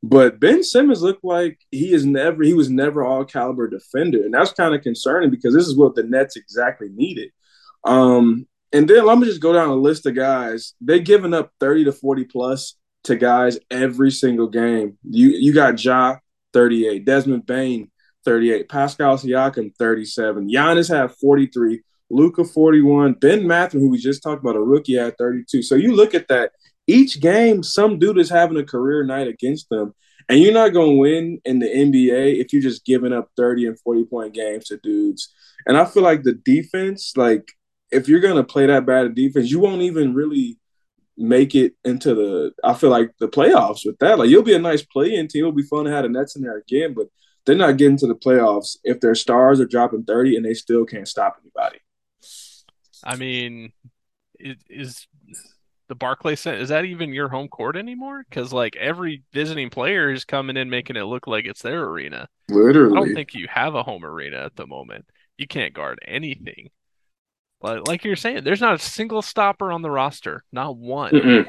But 0.02 0.40
Ben 0.40 0.64
Simmons 0.64 1.02
looked 1.02 1.22
like 1.22 1.58
he 1.70 1.92
is 1.92 2.06
never 2.06 2.42
he 2.42 2.54
was 2.54 2.70
never 2.70 3.04
all 3.04 3.22
caliber 3.26 3.68
defender. 3.68 4.24
And 4.24 4.32
that's 4.32 4.54
kind 4.54 4.74
of 4.74 4.80
concerning 4.80 5.28
because 5.28 5.52
this 5.52 5.66
is 5.66 5.76
what 5.76 5.96
the 5.96 6.02
Nets 6.02 6.36
exactly 6.36 6.88
needed. 6.88 7.28
Um, 7.84 8.46
and 8.72 8.88
then 8.88 9.04
let 9.04 9.18
me 9.18 9.26
just 9.26 9.42
go 9.42 9.52
down 9.52 9.68
a 9.68 9.74
list 9.74 10.06
of 10.06 10.14
guys. 10.14 10.72
They're 10.80 10.98
giving 10.98 11.34
up 11.34 11.52
30 11.60 11.84
to 11.84 11.92
40 11.92 12.24
plus 12.24 12.76
to 13.04 13.16
guys 13.16 13.58
every 13.70 14.10
single 14.10 14.48
game. 14.48 14.96
You 15.02 15.28
you 15.28 15.52
got 15.52 15.84
Ja 15.84 16.16
38, 16.54 17.04
Desmond 17.04 17.44
Bane 17.44 17.90
38, 18.24 18.66
Pascal 18.70 19.18
Siakam 19.18 19.76
37, 19.76 20.48
Giannis 20.48 20.88
had 20.88 21.12
43, 21.12 21.82
Luka 22.10 22.44
41, 22.44 23.14
Ben 23.14 23.46
Mathurin, 23.46 23.82
who 23.84 23.90
we 23.90 23.98
just 23.98 24.22
talked 24.22 24.42
about, 24.42 24.56
a 24.56 24.60
rookie 24.60 24.98
at 24.98 25.18
32. 25.18 25.62
So 25.62 25.74
you 25.74 25.94
look 25.94 26.14
at 26.14 26.28
that. 26.28 26.52
Each 26.86 27.20
game, 27.20 27.62
some 27.62 27.98
dude 27.98 28.18
is 28.18 28.30
having 28.30 28.56
a 28.58 28.64
career 28.64 29.04
night 29.04 29.26
against 29.26 29.68
them. 29.70 29.92
And 30.28 30.40
you're 30.40 30.52
not 30.52 30.72
going 30.72 30.90
to 30.90 31.00
win 31.00 31.40
in 31.44 31.58
the 31.58 31.66
NBA 31.66 32.40
if 32.40 32.52
you're 32.52 32.62
just 32.62 32.84
giving 32.84 33.12
up 33.12 33.30
30 33.36 33.66
and 33.66 33.80
40 33.80 34.04
point 34.04 34.34
games 34.34 34.66
to 34.66 34.76
dudes. 34.78 35.32
And 35.66 35.76
I 35.76 35.84
feel 35.84 36.02
like 36.02 36.22
the 36.22 36.32
defense, 36.32 37.12
like, 37.16 37.48
if 37.90 38.08
you're 38.08 38.20
going 38.20 38.36
to 38.36 38.44
play 38.44 38.66
that 38.66 38.86
bad 38.86 39.06
of 39.06 39.14
defense, 39.14 39.50
you 39.50 39.60
won't 39.60 39.82
even 39.82 40.14
really 40.14 40.58
make 41.16 41.54
it 41.54 41.74
into 41.84 42.14
the 42.14 42.52
I 42.62 42.74
feel 42.74 42.90
like 42.90 43.10
the 43.18 43.28
playoffs 43.28 43.86
with 43.86 43.98
that. 43.98 44.18
Like 44.18 44.28
you'll 44.28 44.42
be 44.42 44.54
a 44.54 44.58
nice 44.58 44.82
play-in 44.82 45.28
team. 45.28 45.40
It'll 45.44 45.52
be 45.52 45.62
fun 45.62 45.86
to 45.86 45.90
have 45.90 46.02
the 46.02 46.08
Nets 46.08 46.36
in 46.36 46.42
there 46.42 46.58
again, 46.58 46.94
but 46.94 47.06
they're 47.44 47.54
not 47.54 47.76
getting 47.76 47.96
to 47.98 48.06
the 48.06 48.14
playoffs 48.14 48.76
if 48.84 49.00
their 49.00 49.14
stars 49.14 49.60
are 49.60 49.66
dropping 49.66 50.04
30 50.04 50.36
and 50.36 50.44
they 50.44 50.54
still 50.54 50.84
can't 50.84 51.08
stop 51.08 51.38
anybody. 51.40 51.78
I 53.04 53.16
mean, 53.16 53.72
is 54.38 55.06
the 55.88 55.94
Barclays 55.94 56.40
Center 56.40 56.58
is 56.58 56.70
that 56.70 56.84
even 56.84 57.12
your 57.12 57.28
home 57.28 57.48
court 57.48 57.76
anymore? 57.76 58.24
Because 58.28 58.52
like 58.52 58.76
every 58.76 59.22
visiting 59.32 59.70
player 59.70 60.10
is 60.10 60.24
coming 60.24 60.56
in 60.56 60.70
making 60.70 60.96
it 60.96 61.04
look 61.04 61.26
like 61.26 61.44
it's 61.44 61.62
their 61.62 61.84
arena. 61.84 62.28
Literally, 62.48 62.96
I 62.96 63.00
don't 63.00 63.14
think 63.14 63.34
you 63.34 63.46
have 63.48 63.74
a 63.74 63.82
home 63.82 64.04
arena 64.04 64.38
at 64.38 64.56
the 64.56 64.66
moment. 64.66 65.06
You 65.36 65.46
can't 65.46 65.74
guard 65.74 65.98
anything. 66.06 66.70
But 67.60 67.88
like 67.88 68.04
you're 68.04 68.16
saying, 68.16 68.44
there's 68.44 68.60
not 68.60 68.74
a 68.74 68.78
single 68.78 69.22
stopper 69.22 69.72
on 69.72 69.82
the 69.82 69.90
roster, 69.90 70.44
not 70.52 70.76
one, 70.76 71.12
Mm-mm. 71.12 71.48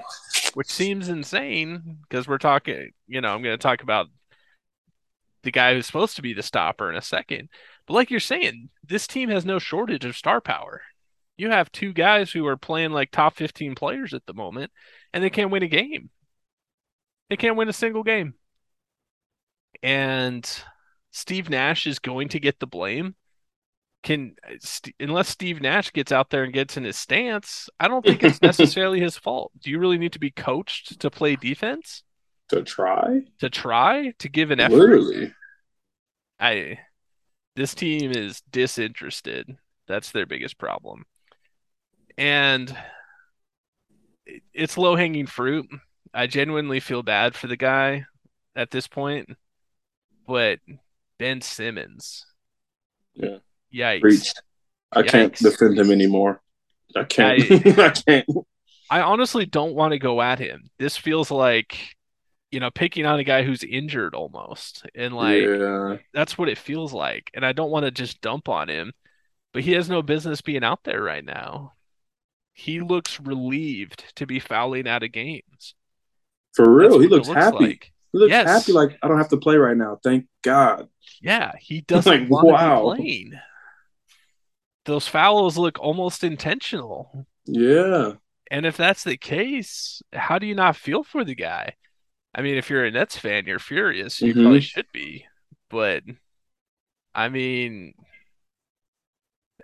which 0.53 0.69
seems 0.69 1.09
insane 1.09 1.99
because 2.07 2.27
we're 2.27 2.37
talking. 2.37 2.91
You 3.07 3.21
know, 3.21 3.33
I'm 3.33 3.43
going 3.43 3.57
to 3.57 3.61
talk 3.61 3.83
about 3.83 4.07
the 5.43 5.51
guy 5.51 5.73
who's 5.73 5.85
supposed 5.85 6.15
to 6.15 6.21
be 6.21 6.33
the 6.33 6.43
stopper 6.43 6.89
in 6.89 6.97
a 6.97 7.01
second. 7.01 7.49
But 7.85 7.93
like 7.93 8.09
you're 8.09 8.19
saying, 8.19 8.69
this 8.85 9.05
team 9.07 9.29
has 9.29 9.45
no 9.45 9.59
shortage 9.59 10.05
of 10.05 10.15
star 10.17 10.41
power. 10.41 10.81
You 11.37 11.51
have 11.51 11.71
two 11.71 11.93
guys 11.93 12.31
who 12.31 12.45
are 12.47 12.57
playing 12.57 12.91
like 12.91 13.11
top 13.11 13.35
15 13.35 13.75
players 13.75 14.13
at 14.13 14.25
the 14.25 14.33
moment, 14.33 14.71
and 15.13 15.23
they 15.23 15.29
can't 15.29 15.51
win 15.51 15.63
a 15.63 15.67
game. 15.67 16.09
They 17.29 17.37
can't 17.37 17.57
win 17.57 17.69
a 17.69 17.73
single 17.73 18.03
game. 18.03 18.33
And 19.83 20.49
Steve 21.11 21.49
Nash 21.49 21.85
is 21.85 21.99
going 21.99 22.29
to 22.29 22.39
get 22.39 22.59
the 22.59 22.67
blame 22.67 23.15
can 24.03 24.35
unless 24.99 25.27
Steve 25.27 25.61
Nash 25.61 25.91
gets 25.91 26.11
out 26.11 26.29
there 26.29 26.43
and 26.43 26.53
gets 26.53 26.77
in 26.77 26.83
his 26.83 26.97
stance, 26.97 27.69
I 27.79 27.87
don't 27.87 28.05
think 28.05 28.23
it's 28.23 28.41
necessarily 28.41 28.99
his 28.99 29.17
fault. 29.17 29.51
Do 29.61 29.69
you 29.69 29.79
really 29.79 29.97
need 29.97 30.13
to 30.13 30.19
be 30.19 30.31
coached 30.31 30.99
to 31.01 31.11
play 31.11 31.35
defense? 31.35 32.03
To 32.49 32.63
try? 32.63 33.23
To 33.39 33.49
try 33.49 34.13
to 34.19 34.29
give 34.29 34.51
an 34.51 34.61
effort. 34.61 34.77
Literally. 34.77 35.33
I 36.39 36.79
this 37.55 37.73
team 37.73 38.11
is 38.11 38.41
disinterested. 38.49 39.57
That's 39.87 40.11
their 40.11 40.25
biggest 40.25 40.57
problem. 40.57 41.05
And 42.17 42.75
it's 44.53 44.77
low 44.77 44.95
hanging 44.95 45.27
fruit. 45.27 45.67
I 46.13 46.27
genuinely 46.27 46.79
feel 46.79 47.03
bad 47.03 47.35
for 47.35 47.47
the 47.47 47.57
guy 47.57 48.05
at 48.55 48.71
this 48.71 48.87
point. 48.87 49.29
But 50.25 50.59
Ben 51.19 51.41
Simmons. 51.41 52.25
Yeah 53.13 53.37
Yikes. 53.73 54.33
I 54.91 55.01
Yikes. 55.01 55.07
can't 55.07 55.35
defend 55.35 55.79
him 55.79 55.91
anymore. 55.91 56.41
I 56.95 57.03
can't. 57.03 57.41
I, 57.41 57.55
I 57.85 57.89
can't. 57.89 58.27
I 58.89 59.01
honestly 59.01 59.45
don't 59.45 59.75
want 59.75 59.91
to 59.91 59.99
go 59.99 60.21
at 60.21 60.39
him. 60.39 60.69
This 60.79 60.95
feels 60.95 61.29
like, 61.29 61.95
you 62.51 62.59
know, 62.59 62.71
picking 62.71 63.05
on 63.05 63.19
a 63.19 63.23
guy 63.23 63.43
who's 63.43 63.63
injured 63.63 64.15
almost. 64.15 64.85
And 64.95 65.13
like, 65.13 65.43
yeah. 65.43 65.97
that's 66.13 66.37
what 66.37 66.49
it 66.49 66.57
feels 66.57 66.93
like. 66.93 67.29
And 67.33 67.45
I 67.45 67.51
don't 67.51 67.71
want 67.71 67.85
to 67.85 67.91
just 67.91 68.21
dump 68.21 68.47
on 68.47 68.69
him, 68.69 68.93
but 69.53 69.63
he 69.63 69.73
has 69.73 69.89
no 69.89 70.01
business 70.01 70.41
being 70.41 70.63
out 70.63 70.83
there 70.83 71.03
right 71.03 71.25
now. 71.25 71.73
He 72.59 72.81
looks 72.81 73.19
relieved 73.19 74.15
to 74.15 74.25
be 74.25 74.39
fouling 74.39 74.87
out 74.87 75.03
of 75.03 75.11
games. 75.11 75.75
For 76.55 76.67
real, 76.73 76.99
he 76.99 77.07
looks, 77.07 77.27
looks 77.27 77.39
happy. 77.39 77.65
Like. 77.65 77.93
He 78.11 78.17
looks 78.17 78.31
yes. 78.31 78.47
happy 78.47 78.71
like 78.71 78.97
I 79.03 79.07
don't 79.07 79.19
have 79.19 79.29
to 79.29 79.37
play 79.37 79.57
right 79.57 79.77
now. 79.77 79.99
Thank 80.03 80.25
God. 80.41 80.87
Yeah, 81.21 81.51
he 81.59 81.81
doesn't 81.87 82.21
like, 82.21 82.29
want 82.29 82.47
wow. 82.47 82.91
to 82.91 82.95
be 82.95 83.03
playing 83.03 83.39
those 84.87 85.07
fouls 85.07 85.57
look 85.57 85.77
almost 85.79 86.23
intentional. 86.23 87.27
Yeah. 87.45 88.13
And 88.49 88.65
if 88.65 88.75
that's 88.75 89.03
the 89.03 89.17
case, 89.17 90.01
how 90.13 90.39
do 90.39 90.47
you 90.47 90.55
not 90.55 90.77
feel 90.77 91.03
for 91.03 91.23
the 91.23 91.35
guy? 91.35 91.75
I 92.33 92.41
mean, 92.41 92.55
if 92.55 92.69
you're 92.69 92.85
a 92.85 92.91
Nets 92.91 93.17
fan, 93.17 93.45
you're 93.45 93.59
furious. 93.59 94.21
You 94.21 94.33
mm-hmm. 94.33 94.41
probably 94.41 94.61
should 94.61 94.87
be. 94.93 95.25
But 95.69 96.03
I 97.13 97.29
mean, 97.29 97.93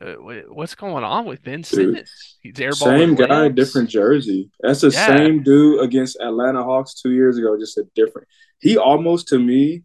Uh, 0.03 0.15
what's 0.49 0.75
going 0.75 1.03
on 1.03 1.25
with 1.25 1.41
Ben 1.43 1.63
Simmons? 1.63 2.37
He's 2.41 2.77
Same 2.77 3.15
guy, 3.15 3.47
different 3.47 3.89
jersey. 3.89 4.49
That's 4.59 4.81
the 4.81 4.89
yeah. 4.89 5.07
same 5.07 5.43
dude 5.43 5.81
against 5.81 6.17
Atlanta 6.19 6.63
Hawks 6.63 7.01
two 7.01 7.11
years 7.11 7.37
ago, 7.37 7.57
just 7.57 7.77
a 7.77 7.85
different. 7.95 8.27
He 8.59 8.77
almost 8.77 9.29
to 9.29 9.39
me, 9.39 9.83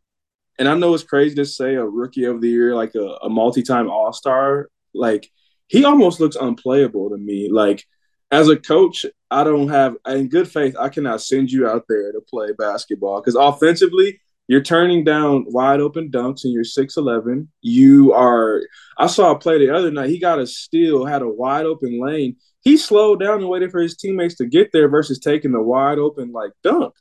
and 0.58 0.68
I 0.68 0.74
know 0.74 0.94
it's 0.94 1.04
crazy 1.04 1.36
to 1.36 1.44
say 1.44 1.74
a 1.74 1.84
rookie 1.84 2.24
of 2.24 2.40
the 2.40 2.48
year, 2.48 2.74
like 2.74 2.94
a, 2.96 3.18
a 3.22 3.28
multi-time 3.28 3.88
All 3.88 4.12
Star, 4.12 4.70
like 4.92 5.30
he 5.68 5.84
almost 5.84 6.18
looks 6.18 6.36
unplayable 6.36 7.10
to 7.10 7.16
me. 7.16 7.48
Like 7.50 7.84
as 8.32 8.48
a 8.48 8.56
coach, 8.56 9.06
I 9.30 9.44
don't 9.44 9.68
have 9.68 9.96
in 10.06 10.28
good 10.28 10.50
faith. 10.50 10.74
I 10.78 10.88
cannot 10.88 11.22
send 11.22 11.52
you 11.52 11.68
out 11.68 11.84
there 11.88 12.10
to 12.12 12.20
play 12.28 12.48
basketball 12.58 13.20
because 13.20 13.36
offensively, 13.36 14.20
you're 14.48 14.62
turning 14.62 15.04
down 15.04 15.44
wide 15.46 15.80
open 15.80 16.10
dunks 16.10 16.44
and 16.44 16.52
you're 16.52 16.64
6'11. 16.64 17.48
You 17.60 18.12
are 18.14 18.62
I 18.96 19.06
saw 19.06 19.30
a 19.30 19.38
play 19.38 19.58
the 19.58 19.74
other 19.74 19.90
night. 19.90 20.10
He 20.10 20.18
got 20.18 20.40
a 20.40 20.46
steal, 20.46 21.04
had 21.04 21.22
a 21.22 21.28
wide 21.28 21.66
open 21.66 22.00
lane. 22.00 22.36
He 22.62 22.76
slowed 22.76 23.20
down 23.20 23.40
and 23.40 23.48
waited 23.48 23.70
for 23.70 23.80
his 23.80 23.96
teammates 23.96 24.34
to 24.36 24.46
get 24.46 24.72
there 24.72 24.88
versus 24.88 25.18
taking 25.20 25.52
the 25.52 25.62
wide 25.62 25.98
open 25.98 26.32
like 26.32 26.50
dunk. 26.64 26.94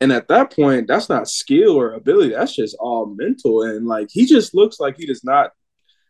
And 0.00 0.12
at 0.12 0.28
that 0.28 0.54
point, 0.54 0.86
that's 0.86 1.08
not 1.08 1.28
skill 1.28 1.76
or 1.76 1.92
ability. 1.92 2.30
That's 2.30 2.54
just 2.54 2.76
all 2.78 3.06
mental. 3.06 3.62
And 3.62 3.86
like 3.86 4.08
he 4.10 4.24
just 4.24 4.54
looks 4.54 4.78
like 4.78 4.96
he 4.96 5.06
does 5.06 5.24
not 5.24 5.50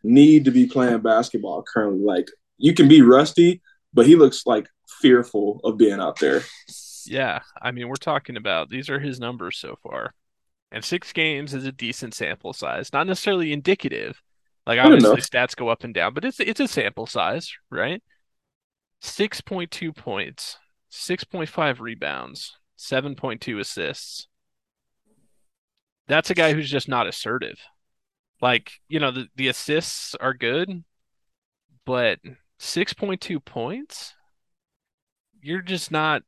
need 0.03 0.45
to 0.45 0.51
be 0.51 0.67
playing 0.67 0.99
basketball 0.99 1.63
currently. 1.63 2.05
Like 2.05 2.27
you 2.57 2.73
can 2.73 2.87
be 2.87 3.01
rusty, 3.01 3.61
but 3.93 4.05
he 4.05 4.15
looks 4.15 4.45
like 4.45 4.67
fearful 5.01 5.59
of 5.63 5.77
being 5.77 5.99
out 5.99 6.19
there. 6.19 6.43
Yeah, 7.05 7.39
I 7.61 7.71
mean, 7.71 7.87
we're 7.87 7.95
talking 7.95 8.37
about 8.37 8.69
these 8.69 8.89
are 8.89 8.99
his 8.99 9.19
numbers 9.19 9.57
so 9.57 9.77
far. 9.81 10.13
And 10.71 10.83
six 10.83 11.13
games 11.13 11.53
is 11.53 11.65
a 11.65 11.71
decent 11.71 12.13
sample 12.13 12.53
size. 12.53 12.91
Not 12.91 13.07
necessarily 13.07 13.53
indicative. 13.53 14.21
Like 14.65 14.79
obviously 14.79 15.21
stats 15.21 15.55
go 15.55 15.69
up 15.69 15.85
and 15.85 15.93
down, 15.93 16.13
but 16.13 16.25
it's 16.25 16.41
it's 16.41 16.59
a 16.59 16.67
sample 16.67 17.05
size, 17.05 17.53
right? 17.71 18.03
6.2 19.01 19.95
points, 19.95 20.57
6.5 20.91 21.79
rebounds, 21.79 22.57
7.2 22.77 23.59
assists. 23.59 24.27
That's 26.07 26.29
a 26.29 26.33
guy 26.33 26.53
who's 26.53 26.69
just 26.69 26.89
not 26.89 27.07
assertive. 27.07 27.59
Like, 28.41 28.71
you 28.87 28.99
know, 28.99 29.11
the, 29.11 29.27
the 29.35 29.47
assists 29.47 30.15
are 30.15 30.33
good, 30.33 30.83
but 31.85 32.19
6.2 32.59 33.43
points? 33.43 34.15
You're 35.41 35.61
just 35.61 35.91
not 35.91 36.23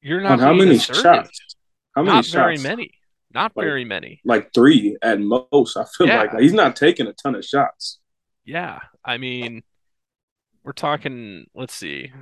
you're 0.00 0.20
not 0.20 0.40
how 0.40 0.52
many 0.52 0.76
assertive. 0.76 1.02
shots? 1.02 1.56
How 1.94 2.02
many 2.02 2.16
not 2.16 2.24
shots? 2.24 2.32
very 2.32 2.58
many. 2.58 2.92
Not 3.34 3.56
Like- 3.56 3.64
very 3.66 3.84
many. 3.84 4.20
Like 4.24 4.52
three 4.54 4.96
at 5.02 5.20
most. 5.20 5.76
I 5.76 5.84
feel 5.96 6.06
Yeah. 6.06 6.18
like. 6.22 6.32
like 6.34 6.42
he's 6.42 6.52
not 6.52 6.76
taking 6.76 7.06
a 7.06 7.12
ton 7.12 7.34
of 7.34 7.44
shots. 7.44 7.98
Yeah. 8.44 8.80
I 9.04 9.16
mean, 9.18 9.62
we're 10.64 10.72
talking, 10.72 11.46
let's 11.54 11.74
see. 11.74 12.12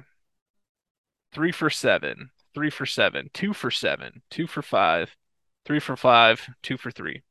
Three 1.32 1.52
for 1.52 1.70
seven, 1.70 2.30
three 2.54 2.70
for 2.70 2.86
seven, 2.86 3.30
two 3.32 3.52
for 3.52 3.70
seven, 3.70 4.22
two 4.30 4.46
for 4.46 4.62
five, 4.62 5.14
three 5.64 5.80
for 5.80 5.96
five, 5.96 6.46
two 6.62 6.76
for 6.76 6.90
three. 6.90 7.22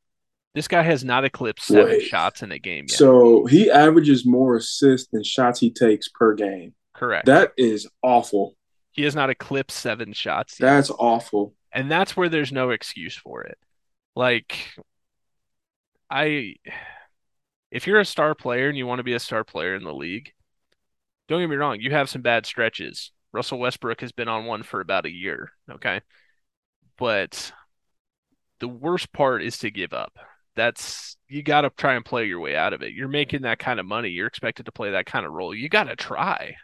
This 0.54 0.66
guy 0.68 0.82
has 0.82 1.04
not 1.04 1.24
eclipsed 1.24 1.66
seven 1.68 1.84
Wait. 1.92 2.02
shots 2.02 2.42
in 2.42 2.50
a 2.50 2.58
game 2.58 2.86
yet. 2.88 2.96
So 2.98 3.44
he 3.46 3.70
averages 3.70 4.26
more 4.26 4.56
assists 4.56 5.08
than 5.12 5.22
shots 5.22 5.60
he 5.60 5.70
takes 5.70 6.08
per 6.08 6.34
game. 6.34 6.74
Correct. 6.94 7.26
That 7.26 7.52
is 7.56 7.88
awful. 8.02 8.56
he 8.92 9.04
has 9.04 9.14
not 9.14 9.30
eclipsed 9.30 9.78
seven 9.78 10.12
shots 10.12 10.58
yet. 10.58 10.66
That's 10.66 10.90
awful. 10.90 11.54
And 11.72 11.88
that's 11.88 12.16
where 12.16 12.28
there's 12.28 12.50
no 12.50 12.70
excuse 12.70 13.14
for 13.16 13.42
it. 13.44 13.56
Like, 14.14 14.74
I, 16.10 16.54
if 17.70 17.86
you're 17.86 18.00
a 18.00 18.04
star 18.04 18.34
player 18.34 18.68
and 18.68 18.76
you 18.76 18.86
want 18.86 18.98
to 18.98 19.04
be 19.04 19.14
a 19.14 19.20
star 19.20 19.44
player 19.44 19.74
in 19.74 19.84
the 19.84 19.94
league, 19.94 20.32
don't 21.28 21.40
get 21.40 21.48
me 21.48 21.56
wrong, 21.56 21.78
you 21.80 21.92
have 21.92 22.10
some 22.10 22.22
bad 22.22 22.46
stretches. 22.46 23.12
Russell 23.32 23.60
Westbrook 23.60 24.00
has 24.00 24.12
been 24.12 24.28
on 24.28 24.46
one 24.46 24.64
for 24.64 24.80
about 24.80 25.06
a 25.06 25.12
year, 25.12 25.52
okay? 25.70 26.00
But 26.98 27.52
the 28.58 28.68
worst 28.68 29.12
part 29.12 29.42
is 29.42 29.58
to 29.58 29.70
give 29.70 29.92
up. 29.92 30.18
That's, 30.56 31.16
you 31.28 31.42
got 31.44 31.60
to 31.60 31.70
try 31.70 31.94
and 31.94 32.04
play 32.04 32.26
your 32.26 32.40
way 32.40 32.56
out 32.56 32.72
of 32.72 32.82
it. 32.82 32.92
You're 32.92 33.08
making 33.08 33.42
that 33.42 33.60
kind 33.60 33.78
of 33.78 33.86
money. 33.86 34.08
You're 34.08 34.26
expected 34.26 34.66
to 34.66 34.72
play 34.72 34.90
that 34.90 35.06
kind 35.06 35.24
of 35.24 35.32
role. 35.32 35.54
You 35.54 35.68
got 35.68 35.84
to 35.84 35.94
try. 35.94 36.56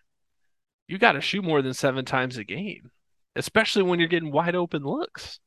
You 0.89 0.99
got 0.99 1.13
to 1.13 1.21
shoot 1.21 1.45
more 1.45 1.63
than 1.63 1.73
seven 1.73 2.05
times 2.05 2.37
a 2.37 2.45
game, 2.45 2.91
especially 3.37 3.85
when 3.85 4.01
you're 4.01 4.09
getting 4.09 4.33
wide 4.33 4.57
open 4.57 4.83
looks. 4.83 5.39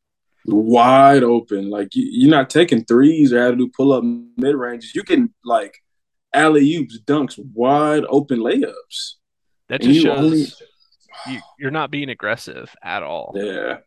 Wide 0.46 1.24
open. 1.24 1.70
Like 1.70 1.96
you, 1.96 2.06
you're 2.10 2.32
not 2.32 2.50
taking 2.50 2.84
threes 2.86 3.32
or 3.34 3.42
how 3.42 3.52
to 3.52 3.56
do 3.58 3.70
pull 3.76 3.92
up 3.94 4.04
mid 4.04 4.56
ranges. 4.56 4.96
You 4.96 5.04
can 5.04 5.34
like 5.44 5.78
alley 6.34 6.76
oops, 6.76 7.00
dunks, 7.06 7.38
wide 7.54 8.04
open 8.10 8.40
layups. 8.40 9.14
That 9.68 9.82
just 9.82 9.96
you 9.96 10.02
shows 10.02 10.18
only- 10.18 10.48
you, 11.28 11.42
you're 11.60 11.72
not 11.72 11.92
being 11.92 12.10
aggressive 12.10 12.74
at 12.84 13.04
all. 13.04 13.34
Yeah. 13.36 13.80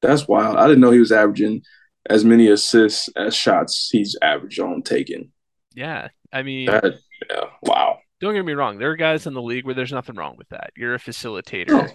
That's 0.00 0.28
wild. 0.28 0.56
I 0.56 0.66
didn't 0.68 0.80
know 0.80 0.92
he 0.92 1.00
was 1.00 1.10
averaging 1.12 1.62
as 2.08 2.24
many 2.24 2.46
assists 2.48 3.08
as 3.16 3.34
shots 3.34 3.88
he's 3.90 4.16
averaged 4.22 4.60
on 4.60 4.82
taking. 4.82 5.32
Yeah. 5.74 6.08
I 6.32 6.42
mean, 6.42 6.66
That 6.66 6.84
yeah. 7.28 7.44
Wow. 7.62 7.98
don't 8.20 8.34
get 8.34 8.44
me 8.44 8.52
wrong. 8.52 8.78
There 8.78 8.90
are 8.90 8.96
guys 8.96 9.26
in 9.26 9.34
the 9.34 9.42
league 9.42 9.64
where 9.64 9.74
there's 9.74 9.92
nothing 9.92 10.14
wrong 10.14 10.36
with 10.38 10.48
that. 10.50 10.70
You're 10.76 10.94
a 10.94 10.98
facilitator. 11.00 11.90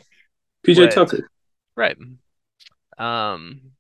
PJ 0.68 0.76
But- 0.88 0.92
Tucker. 0.92 1.30
Right. 1.78 1.98
Um, 3.02 3.74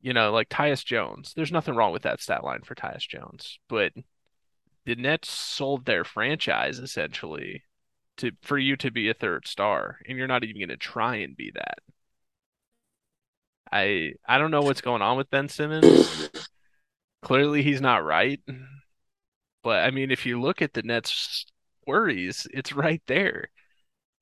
you 0.00 0.12
know, 0.12 0.32
like 0.32 0.48
Tyus 0.50 0.84
Jones. 0.84 1.32
There's 1.34 1.52
nothing 1.52 1.74
wrong 1.74 1.92
with 1.92 2.02
that 2.02 2.20
stat 2.20 2.44
line 2.44 2.62
for 2.62 2.74
Tyus 2.74 3.08
Jones, 3.08 3.58
but 3.68 3.92
the 4.84 4.94
Nets 4.96 5.30
sold 5.30 5.86
their 5.86 6.04
franchise 6.04 6.78
essentially 6.78 7.64
to 8.18 8.32
for 8.42 8.58
you 8.58 8.76
to 8.76 8.90
be 8.90 9.08
a 9.08 9.14
third 9.14 9.46
star, 9.48 9.98
and 10.06 10.18
you're 10.18 10.26
not 10.28 10.44
even 10.44 10.58
going 10.58 10.68
to 10.68 10.76
try 10.76 11.16
and 11.16 11.36
be 11.36 11.50
that. 11.54 11.78
I 13.72 14.12
I 14.26 14.38
don't 14.38 14.50
know 14.50 14.62
what's 14.62 14.80
going 14.80 15.02
on 15.02 15.16
with 15.16 15.30
Ben 15.30 15.48
Simmons. 15.48 16.30
Clearly, 17.22 17.62
he's 17.62 17.80
not 17.80 18.04
right. 18.04 18.40
But 19.62 19.84
I 19.84 19.90
mean, 19.90 20.10
if 20.10 20.26
you 20.26 20.40
look 20.40 20.62
at 20.62 20.74
the 20.74 20.82
Nets' 20.82 21.46
worries, 21.86 22.46
it's 22.52 22.72
right 22.72 23.02
there. 23.06 23.50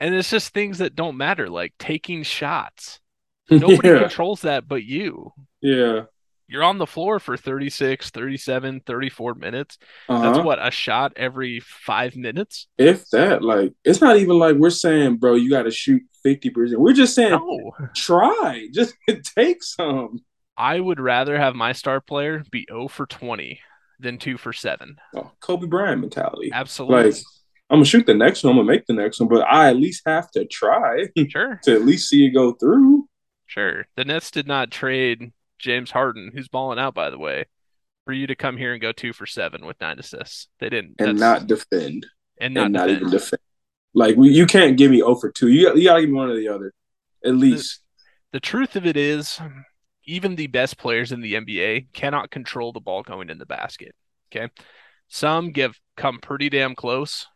And 0.00 0.14
it's 0.14 0.30
just 0.30 0.54
things 0.54 0.78
that 0.78 0.96
don't 0.96 1.16
matter, 1.16 1.48
like 1.50 1.74
taking 1.78 2.22
shots. 2.22 3.00
Nobody 3.60 3.88
yeah. 3.88 3.98
controls 4.00 4.42
that 4.42 4.68
but 4.68 4.84
you. 4.84 5.32
Yeah. 5.60 6.02
You're 6.48 6.64
on 6.64 6.76
the 6.76 6.86
floor 6.86 7.18
for 7.18 7.36
36, 7.36 8.10
37, 8.10 8.80
34 8.84 9.34
minutes. 9.36 9.78
Uh-huh. 10.08 10.22
That's 10.22 10.44
what, 10.44 10.58
a 10.64 10.70
shot 10.70 11.14
every 11.16 11.60
five 11.60 12.14
minutes? 12.14 12.66
If 12.76 13.08
that, 13.10 13.42
like, 13.42 13.72
it's 13.84 14.02
not 14.02 14.16
even 14.18 14.38
like 14.38 14.56
we're 14.56 14.68
saying, 14.68 15.16
bro, 15.16 15.34
you 15.34 15.48
got 15.48 15.62
to 15.62 15.70
shoot 15.70 16.02
50%. 16.26 16.76
We're 16.76 16.92
just 16.92 17.14
saying, 17.14 17.30
No. 17.30 17.72
try. 17.96 18.68
Just 18.74 18.94
take 19.36 19.62
some. 19.62 20.18
I 20.56 20.78
would 20.78 21.00
rather 21.00 21.38
have 21.38 21.54
my 21.54 21.72
star 21.72 22.02
player 22.02 22.44
be 22.50 22.66
0 22.70 22.88
for 22.88 23.06
20 23.06 23.58
than 23.98 24.18
2 24.18 24.36
for 24.36 24.52
7. 24.52 24.96
Oh, 25.16 25.30
Kobe 25.40 25.66
Bryant 25.66 26.02
mentality. 26.02 26.50
Absolutely. 26.52 27.12
Like, 27.12 27.22
I'm 27.70 27.78
to 27.78 27.84
shoot 27.86 28.04
the 28.04 28.14
next 28.14 28.44
one. 28.44 28.52
I'm 28.52 28.58
to 28.58 28.70
make 28.70 28.84
the 28.84 28.92
next 28.92 29.18
one, 29.20 29.28
but 29.30 29.40
I 29.50 29.70
at 29.70 29.76
least 29.76 30.02
have 30.04 30.30
to 30.32 30.44
try 30.44 31.06
Sure. 31.30 31.58
to 31.64 31.72
at 31.74 31.86
least 31.86 32.10
see 32.10 32.26
it 32.26 32.30
go 32.32 32.52
through. 32.52 33.08
Sure. 33.52 33.86
The 33.96 34.06
Nets 34.06 34.30
did 34.30 34.46
not 34.46 34.70
trade 34.70 35.30
James 35.58 35.90
Harden, 35.90 36.30
who's 36.32 36.48
balling 36.48 36.78
out, 36.78 36.94
by 36.94 37.10
the 37.10 37.18
way, 37.18 37.44
for 38.06 38.14
you 38.14 38.26
to 38.26 38.34
come 38.34 38.56
here 38.56 38.72
and 38.72 38.80
go 38.80 38.92
2 38.92 39.12
for 39.12 39.26
7 39.26 39.66
with 39.66 39.78
9 39.78 39.98
assists. 39.98 40.48
They 40.58 40.70
didn't. 40.70 40.94
And 40.98 41.18
not 41.18 41.46
defend. 41.46 42.06
and 42.40 42.54
not 42.54 42.64
and 42.64 42.72
not 42.72 42.86
defend. 42.86 43.00
even 43.00 43.10
defend. 43.12 43.40
Like, 43.92 44.16
we, 44.16 44.30
you 44.30 44.46
can't 44.46 44.78
give 44.78 44.90
me 44.90 45.00
0 45.00 45.16
for 45.16 45.30
2. 45.30 45.48
You, 45.48 45.66
got- 45.66 45.76
you 45.76 45.84
got 45.84 45.96
to 45.96 46.00
give 46.00 46.08
me 46.08 46.16
one 46.16 46.30
or 46.30 46.34
the 46.36 46.48
other. 46.48 46.72
At 47.22 47.34
least. 47.34 47.80
The 48.32 48.40
truth 48.40 48.74
of 48.74 48.86
it 48.86 48.96
is, 48.96 49.38
even 50.06 50.34
the 50.36 50.46
best 50.46 50.78
players 50.78 51.12
in 51.12 51.20
the 51.20 51.34
NBA 51.34 51.88
cannot 51.92 52.30
control 52.30 52.72
the 52.72 52.80
ball 52.80 53.02
going 53.02 53.28
in 53.28 53.36
the 53.36 53.44
basket. 53.44 53.94
Okay. 54.34 54.50
Some 55.08 55.52
give 55.52 55.78
come 55.98 56.20
pretty 56.20 56.48
damn 56.48 56.74
close 56.74 57.26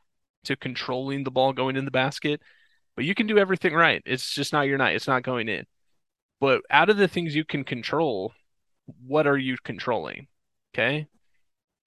to 0.45 0.57
controlling 0.57 1.25
the 1.25 1.31
ball 1.31 1.53
going 1.53 1.77
in 1.77 1.85
the 1.85 1.91
basket, 1.91 2.41
but 2.95 3.05
you 3.05 3.15
can 3.15 3.27
do 3.27 3.37
everything 3.37 3.75
right. 3.75 4.01
It's 4.07 4.33
just 4.35 4.55
not 4.55 4.63
your 4.67 4.79
night. 4.79 4.97
It's 4.97 5.07
not 5.07 5.23
going 5.23 5.51
in. 5.51 5.67
But 6.41 6.63
out 6.71 6.91
of 6.91 6.97
the 6.97 7.09
things 7.09 7.35
you 7.35 7.45
can 7.45 7.65
control, 7.65 8.33
what 9.07 9.27
are 9.27 9.39
you 9.39 9.57
controlling? 9.65 10.29
Okay. 10.75 11.07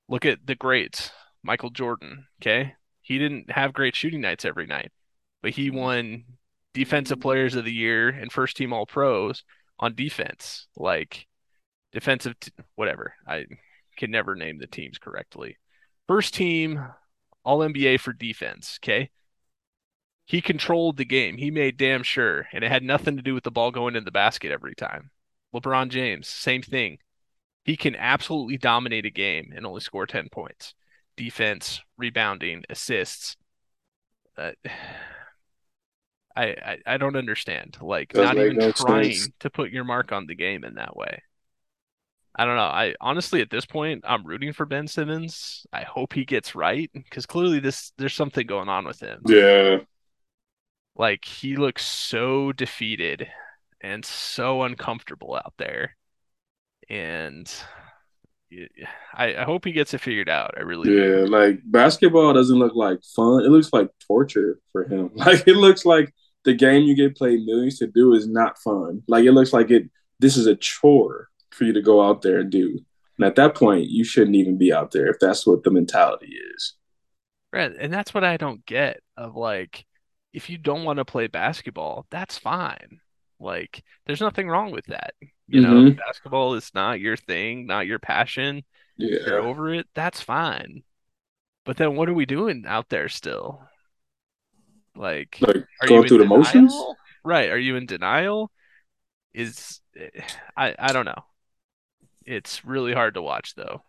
Look 0.07 0.25
at 0.25 0.45
the 0.45 0.55
greats. 0.55 1.11
Michael 1.43 1.69
Jordan. 1.69 2.25
Okay. 2.41 2.73
He 3.01 3.17
didn't 3.17 3.51
have 3.51 3.73
great 3.73 3.95
shooting 3.95 4.21
nights 4.21 4.45
every 4.45 4.65
night, 4.67 4.91
but 5.41 5.51
he 5.51 5.69
mm-hmm. 5.69 5.77
won 5.77 6.23
defensive 6.73 7.19
players 7.19 7.55
of 7.55 7.65
the 7.65 7.73
year 7.73 8.09
and 8.09 8.31
first 8.31 8.57
team 8.57 8.73
all 8.73 8.85
pros 8.85 9.43
on 9.79 9.95
defense. 9.95 10.67
Like 10.75 11.27
defensive, 11.91 12.39
t- 12.39 12.51
whatever. 12.75 13.13
I 13.27 13.45
can 13.97 14.11
never 14.11 14.35
name 14.35 14.59
the 14.59 14.67
teams 14.67 14.97
correctly. 14.97 15.57
First 16.07 16.33
team 16.33 16.83
all 17.43 17.59
NBA 17.59 17.99
for 17.99 18.13
defense. 18.13 18.79
Okay. 18.83 19.09
He 20.29 20.41
controlled 20.41 20.95
the 20.95 21.03
game. 21.03 21.37
He 21.37 21.51
made 21.51 21.75
damn 21.75 22.03
sure, 22.03 22.47
and 22.53 22.63
it 22.63 22.71
had 22.71 22.83
nothing 22.83 23.17
to 23.17 23.21
do 23.21 23.33
with 23.33 23.43
the 23.43 23.51
ball 23.51 23.69
going 23.71 23.97
in 23.97 24.05
the 24.05 24.11
basket 24.11 24.49
every 24.51 24.75
time. 24.75 25.11
LeBron 25.53 25.89
James, 25.89 26.29
same 26.29 26.61
thing. 26.61 26.99
He 27.65 27.77
can 27.77 27.95
absolutely 27.95 28.57
dominate 28.57 29.05
a 29.05 29.11
game 29.11 29.53
and 29.55 29.65
only 29.65 29.81
score 29.81 30.07
10 30.07 30.29
points. 30.29 30.75
Defense, 31.17 31.81
rebounding, 31.97 32.63
assists. 32.69 33.37
Uh, 34.37 34.51
I, 36.35 36.43
I 36.45 36.77
I 36.85 36.97
don't 36.97 37.15
understand. 37.15 37.77
Like 37.81 38.13
Doesn't 38.13 38.35
not 38.35 38.37
even 38.37 38.57
no 38.57 38.71
trying 38.75 39.11
sense. 39.11 39.29
to 39.39 39.49
put 39.49 39.71
your 39.71 39.83
mark 39.83 40.11
on 40.11 40.27
the 40.27 40.35
game 40.35 40.63
in 40.63 40.75
that 40.75 40.95
way. 40.95 41.21
I 42.35 42.45
don't 42.45 42.55
know. 42.55 42.61
I 42.63 42.95
honestly 43.01 43.41
at 43.41 43.49
this 43.49 43.65
point 43.65 44.03
I'm 44.07 44.25
rooting 44.25 44.53
for 44.53 44.65
Ben 44.65 44.87
Simmons. 44.87 45.65
I 45.73 45.81
hope 45.83 46.13
he 46.13 46.25
gets 46.25 46.55
right 46.55 46.89
because 46.93 47.25
clearly 47.25 47.59
this 47.59 47.91
there's 47.97 48.13
something 48.13 48.47
going 48.47 48.69
on 48.69 48.85
with 48.85 48.99
him. 49.01 49.27
Yeah. 49.27 49.79
Like 50.99 51.23
he 51.23 51.55
looks 51.55 51.85
so 51.85 52.51
defeated 52.51 53.29
and 53.81 54.03
so 54.03 54.63
uncomfortable 54.63 55.33
out 55.33 55.53
there. 55.57 55.95
And 56.89 57.49
I 59.13 59.43
hope 59.43 59.63
he 59.63 59.71
gets 59.71 59.93
it 59.93 60.01
figured 60.01 60.27
out. 60.27 60.55
I 60.57 60.61
really 60.61 60.89
do. 60.89 61.21
Yeah, 61.21 61.25
like 61.25 61.61
basketball 61.63 62.33
doesn't 62.33 62.59
look 62.59 62.75
like 62.75 62.99
fun. 63.15 63.45
It 63.45 63.49
looks 63.49 63.71
like 63.71 63.89
torture 64.05 64.59
for 64.73 64.83
him. 64.83 65.11
Like 65.15 65.47
it 65.47 65.55
looks 65.55 65.85
like 65.85 66.13
the 66.43 66.53
game 66.53 66.83
you 66.83 66.97
get 66.97 67.17
paid 67.17 67.45
millions 67.45 67.79
to 67.79 67.87
do 67.87 68.13
is 68.13 68.27
not 68.27 68.59
fun. 68.59 69.01
Like 69.07 69.23
it 69.23 69.31
looks 69.31 69.53
like 69.53 69.71
it 69.71 69.89
this 70.19 70.35
is 70.35 70.47
a 70.47 70.55
chore 70.55 71.29
for 71.51 71.63
you 71.63 71.71
to 71.71 71.81
go 71.81 72.05
out 72.05 72.23
there 72.23 72.39
and 72.39 72.49
do. 72.49 72.77
And 73.17 73.25
at 73.25 73.35
that 73.35 73.55
point, 73.55 73.89
you 73.89 74.03
shouldn't 74.03 74.35
even 74.35 74.57
be 74.57 74.73
out 74.73 74.91
there 74.91 75.07
if 75.07 75.19
that's 75.21 75.47
what 75.47 75.63
the 75.63 75.71
mentality 75.71 76.35
is. 76.55 76.73
Right, 77.53 77.71
and 77.79 77.91
that's 77.91 78.13
what 78.13 78.25
I 78.25 78.35
don't 78.35 78.65
get 78.65 78.99
of 79.15 79.37
like 79.37 79.85
if 80.33 80.49
you 80.49 80.57
don't 80.57 80.83
want 80.83 80.97
to 80.97 81.05
play 81.05 81.27
basketball, 81.27 82.05
that's 82.09 82.37
fine. 82.37 83.01
Like 83.39 83.83
there's 84.05 84.21
nothing 84.21 84.47
wrong 84.49 84.71
with 84.71 84.85
that. 84.87 85.13
You 85.47 85.61
know, 85.61 85.87
hmm 85.87 85.93
basketball 85.97 86.55
is 86.55 86.71
not 86.73 86.99
your 86.99 87.17
thing, 87.17 87.65
not 87.65 87.87
your 87.87 87.99
passion. 87.99 88.63
You're 89.25 89.39
Yeah, 89.39 89.41
over 89.41 89.73
it, 89.73 89.87
that's 89.95 90.21
fine. 90.21 90.83
But 91.65 91.77
then 91.77 91.95
what 91.95 92.09
are 92.09 92.13
we 92.15 92.25
doing 92.27 92.65
out 92.67 92.89
there 92.89 93.09
still? 93.09 93.69
Like, 94.95 95.39
like 95.41 95.65
are 95.81 95.87
you 95.87 95.95
going 95.95 96.05
in 96.05 96.07
through 96.07 96.19
the 96.19 96.25
motions. 96.25 96.75
Right, 97.23 97.49
are 97.49 97.57
you 97.57 97.75
in 97.75 97.85
denial? 97.85 98.51
Is 99.33 99.81
I 100.57 100.75
I 100.79 100.93
don't 100.93 101.05
know. 101.05 101.23
It's 102.25 102.63
really 102.63 102.93
hard 102.93 103.15
to 103.15 103.21
watch 103.21 103.55
though. 103.55 103.83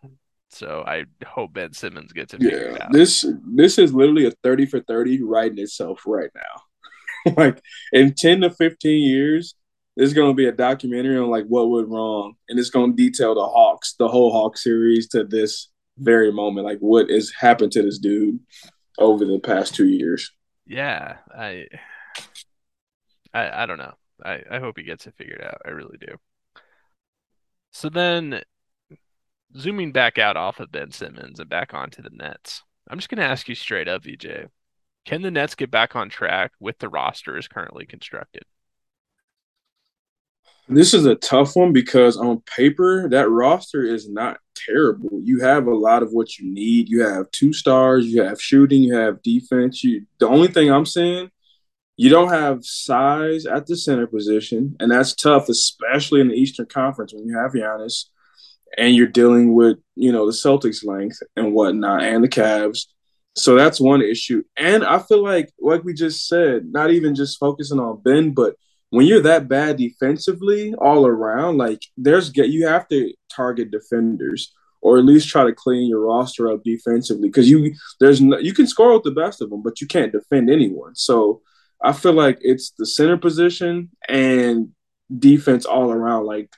So 0.51 0.83
I 0.85 1.05
hope 1.25 1.53
Ben 1.53 1.73
Simmons 1.73 2.11
gets 2.13 2.33
it 2.33 2.41
Yeah, 2.41 2.77
out. 2.81 2.91
this 2.91 3.25
this 3.45 3.77
is 3.77 3.93
literally 3.93 4.25
a 4.25 4.31
thirty 4.43 4.65
for 4.65 4.79
thirty 4.81 5.21
writing 5.21 5.59
itself 5.59 6.03
right 6.05 6.29
now. 6.35 7.33
like 7.37 7.61
in 7.93 8.13
ten 8.13 8.41
to 8.41 8.49
fifteen 8.49 9.03
years, 9.03 9.55
there's 9.95 10.13
gonna 10.13 10.33
be 10.33 10.47
a 10.47 10.51
documentary 10.51 11.17
on 11.17 11.29
like 11.29 11.45
what 11.47 11.69
went 11.69 11.89
wrong, 11.89 12.35
and 12.49 12.59
it's 12.59 12.69
gonna 12.69 12.93
detail 12.93 13.35
the 13.35 13.45
Hawks, 13.45 13.95
the 13.99 14.07
whole 14.07 14.31
Hawk 14.31 14.57
series 14.57 15.07
to 15.09 15.23
this 15.23 15.69
very 15.97 16.31
moment, 16.31 16.65
like 16.65 16.79
what 16.79 17.09
has 17.09 17.31
happened 17.31 17.71
to 17.73 17.83
this 17.83 17.99
dude 17.99 18.39
over 18.99 19.25
the 19.25 19.39
past 19.39 19.75
two 19.75 19.87
years. 19.87 20.31
Yeah, 20.65 21.17
I 21.33 21.67
I, 23.33 23.63
I 23.63 23.65
don't 23.65 23.77
know. 23.77 23.93
I, 24.23 24.43
I 24.49 24.59
hope 24.59 24.77
he 24.77 24.83
gets 24.83 25.07
it 25.07 25.15
figured 25.17 25.41
out. 25.41 25.61
I 25.65 25.69
really 25.69 25.97
do. 25.97 26.15
So 27.71 27.89
then, 27.89 28.41
zooming 29.57 29.91
back 29.91 30.17
out 30.17 30.37
off 30.37 30.59
of 30.59 30.71
Ben 30.71 30.91
Simmons 30.91 31.39
and 31.39 31.49
back 31.49 31.73
onto 31.73 32.01
the 32.01 32.09
Nets, 32.11 32.63
I'm 32.89 32.97
just 32.97 33.09
going 33.09 33.19
to 33.19 33.29
ask 33.29 33.47
you 33.47 33.55
straight 33.55 33.87
up, 33.87 34.03
BJ. 34.03 34.47
Can 35.05 35.21
the 35.21 35.31
Nets 35.31 35.55
get 35.55 35.71
back 35.71 35.95
on 35.95 36.09
track 36.09 36.51
with 36.59 36.77
the 36.79 36.89
roster 36.89 37.37
as 37.37 37.47
currently 37.47 37.85
constructed? 37.85 38.43
This 40.69 40.93
is 40.93 41.05
a 41.05 41.15
tough 41.15 41.55
one 41.55 41.73
because 41.73 42.17
on 42.17 42.41
paper, 42.41 43.09
that 43.09 43.29
roster 43.29 43.83
is 43.83 44.07
not 44.07 44.39
terrible. 44.55 45.19
You 45.21 45.41
have 45.41 45.67
a 45.67 45.75
lot 45.75 46.03
of 46.03 46.11
what 46.11 46.37
you 46.37 46.53
need. 46.53 46.87
You 46.87 47.03
have 47.05 47.29
two 47.31 47.51
stars, 47.51 48.07
you 48.07 48.21
have 48.23 48.41
shooting, 48.41 48.83
you 48.83 48.95
have 48.95 49.21
defense. 49.21 49.83
You 49.83 50.05
the 50.19 50.29
only 50.29 50.47
thing 50.47 50.71
I'm 50.71 50.85
saying, 50.85 51.29
you 51.97 52.09
don't 52.09 52.29
have 52.29 52.63
size 52.63 53.45
at 53.45 53.67
the 53.67 53.75
center 53.75 54.07
position, 54.07 54.77
and 54.79 54.91
that's 54.91 55.13
tough, 55.13 55.49
especially 55.49 56.21
in 56.21 56.29
the 56.29 56.35
Eastern 56.35 56.67
Conference 56.67 57.13
when 57.13 57.25
you 57.27 57.37
have 57.37 57.51
Giannis 57.51 58.05
and 58.77 58.95
you're 58.95 59.07
dealing 59.07 59.53
with, 59.53 59.77
you 59.95 60.11
know, 60.11 60.25
the 60.25 60.31
Celtics 60.31 60.85
length 60.85 61.19
and 61.35 61.53
whatnot 61.53 62.03
and 62.03 62.23
the 62.23 62.29
Cavs. 62.29 62.85
So 63.35 63.55
that's 63.55 63.79
one 63.79 64.01
issue. 64.01 64.43
And 64.57 64.83
I 64.83 64.99
feel 64.99 65.23
like, 65.23 65.51
like 65.59 65.83
we 65.83 65.93
just 65.93 66.27
said, 66.27 66.65
not 66.71 66.91
even 66.91 67.15
just 67.15 67.39
focusing 67.39 67.79
on 67.79 68.01
Ben, 68.01 68.33
but 68.33 68.55
when 68.89 69.05
you're 69.05 69.21
that 69.21 69.47
bad 69.47 69.77
defensively 69.77 70.73
all 70.75 71.07
around, 71.07 71.57
like 71.57 71.81
there's 71.97 72.29
get 72.29 72.49
you 72.49 72.67
have 72.67 72.87
to 72.89 73.13
target 73.33 73.71
defenders 73.71 74.53
or 74.81 74.97
at 74.97 75.05
least 75.05 75.29
try 75.29 75.45
to 75.45 75.53
clean 75.53 75.87
your 75.87 76.01
roster 76.01 76.51
up 76.51 76.63
defensively 76.63 77.29
because 77.29 77.49
you 77.49 77.73
there's 77.99 78.19
no, 78.19 78.37
you 78.37 78.53
can 78.53 78.67
score 78.67 78.93
with 78.93 79.03
the 79.03 79.11
best 79.11 79.41
of 79.41 79.49
them, 79.49 79.61
but 79.61 79.79
you 79.79 79.87
can't 79.87 80.11
defend 80.11 80.49
anyone. 80.49 80.93
So 80.95 81.41
I 81.81 81.93
feel 81.93 82.13
like 82.13 82.39
it's 82.41 82.71
the 82.77 82.85
center 82.85 83.17
position 83.17 83.89
and 84.09 84.69
defense 85.17 85.65
all 85.65 85.91
around. 85.91 86.25
Like 86.25 86.53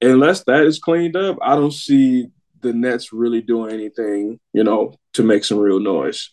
unless 0.00 0.44
that 0.44 0.64
is 0.64 0.78
cleaned 0.78 1.16
up, 1.16 1.38
I 1.42 1.54
don't 1.54 1.72
see 1.72 2.28
the 2.60 2.72
Nets 2.72 3.12
really 3.12 3.40
doing 3.40 3.72
anything, 3.72 4.40
you 4.52 4.64
know, 4.64 4.94
to 5.14 5.22
make 5.22 5.44
some 5.44 5.58
real 5.58 5.80
noise. 5.80 6.30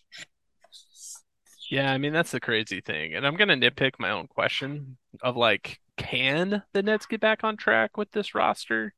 Yeah, 1.70 1.92
I 1.92 1.98
mean, 1.98 2.12
that's 2.12 2.30
the 2.30 2.40
crazy 2.40 2.80
thing. 2.80 3.14
And 3.14 3.26
I'm 3.26 3.36
to 3.36 3.46
nitpick 3.46 3.92
my 3.98 4.10
own 4.10 4.26
question 4.26 4.96
of 5.22 5.36
like, 5.36 5.80
can 5.96 6.62
the 6.72 6.82
Nets 6.82 7.06
get 7.06 7.20
back 7.20 7.44
on 7.44 7.56
track 7.56 7.96
with 7.96 8.10
this 8.12 8.34
roster 8.34 8.94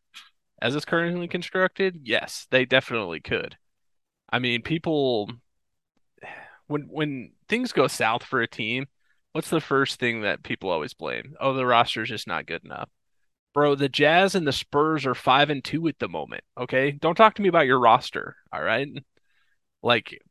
as 0.60 0.74
it's 0.74 0.84
currently 0.84 1.28
constructed? 1.28 2.00
Yes, 2.02 2.46
they 2.50 2.64
definitely 2.64 3.20
could. 3.20 3.56
I 4.30 4.38
mean, 4.38 4.62
people 4.62 5.30
when 6.66 6.82
when 6.90 7.32
things 7.48 7.72
go 7.72 7.86
south 7.86 8.24
for 8.24 8.42
a 8.42 8.48
team, 8.48 8.86
what's 9.32 9.50
the 9.50 9.60
first 9.60 10.00
thing 10.00 10.22
that 10.22 10.42
people 10.42 10.70
always 10.70 10.94
blame? 10.94 11.34
Oh, 11.40 11.54
the 11.54 11.66
roster's 11.66 12.08
just 12.08 12.26
not 12.26 12.46
good 12.46 12.64
enough. 12.64 12.88
Bro, 13.56 13.76
the 13.76 13.88
Jazz 13.88 14.34
and 14.34 14.46
the 14.46 14.52
Spurs 14.52 15.06
are 15.06 15.14
five 15.14 15.48
and 15.48 15.64
two 15.64 15.88
at 15.88 15.98
the 15.98 16.10
moment. 16.10 16.44
Okay. 16.60 16.90
Don't 16.90 17.14
talk 17.14 17.36
to 17.36 17.42
me 17.42 17.48
about 17.48 17.64
your 17.64 17.80
roster. 17.80 18.36
All 18.52 18.62
right. 18.62 18.86
Like 19.82 20.22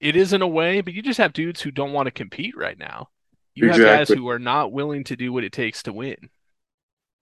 it 0.00 0.16
is 0.16 0.32
in 0.32 0.40
a 0.40 0.48
way, 0.48 0.80
but 0.80 0.94
you 0.94 1.02
just 1.02 1.18
have 1.18 1.34
dudes 1.34 1.60
who 1.60 1.70
don't 1.70 1.92
want 1.92 2.06
to 2.06 2.10
compete 2.10 2.56
right 2.56 2.78
now. 2.78 3.10
You 3.54 3.68
have 3.68 3.78
guys 3.78 4.08
who 4.08 4.26
are 4.30 4.38
not 4.38 4.72
willing 4.72 5.04
to 5.04 5.16
do 5.16 5.34
what 5.34 5.44
it 5.44 5.52
takes 5.52 5.82
to 5.82 5.92
win. 5.92 6.16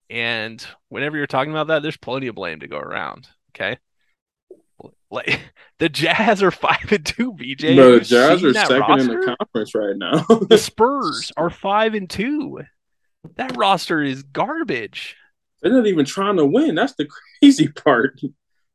And 0.09 0.64
whenever 0.88 1.16
you're 1.16 1.26
talking 1.26 1.51
about 1.51 1.66
that, 1.66 1.82
there's 1.82 1.96
plenty 1.96 2.28
of 2.28 2.36
blame 2.36 2.61
to 2.61 2.68
go 2.68 2.78
around. 2.78 3.26
Okay. 3.51 3.76
Like 5.11 5.40
the 5.80 5.88
Jazz 5.88 6.44
are 6.44 6.53
five 6.53 6.92
and 6.92 7.05
two, 7.05 7.32
BJ. 7.32 7.74
No, 7.74 7.98
the 7.98 8.05
Jazz 8.05 8.44
are 8.44 8.55
second 8.55 9.01
in 9.01 9.07
the 9.09 9.36
conference 9.36 9.74
right 9.74 9.96
now. 9.96 10.22
The 10.48 10.59
Spurs 10.62 11.32
are 11.36 11.51
five 11.51 11.94
and 11.94 12.09
two. 12.09 12.61
That 13.34 13.57
roster 13.57 14.01
is 14.01 14.22
garbage. 14.22 15.16
They're 15.63 15.73
not 15.73 15.87
even 15.87 16.05
trying 16.05 16.37
to 16.37 16.47
win. 16.47 16.75
That's 16.75 16.95
the 16.95 17.09
crazy 17.41 17.69
part. 17.69 18.21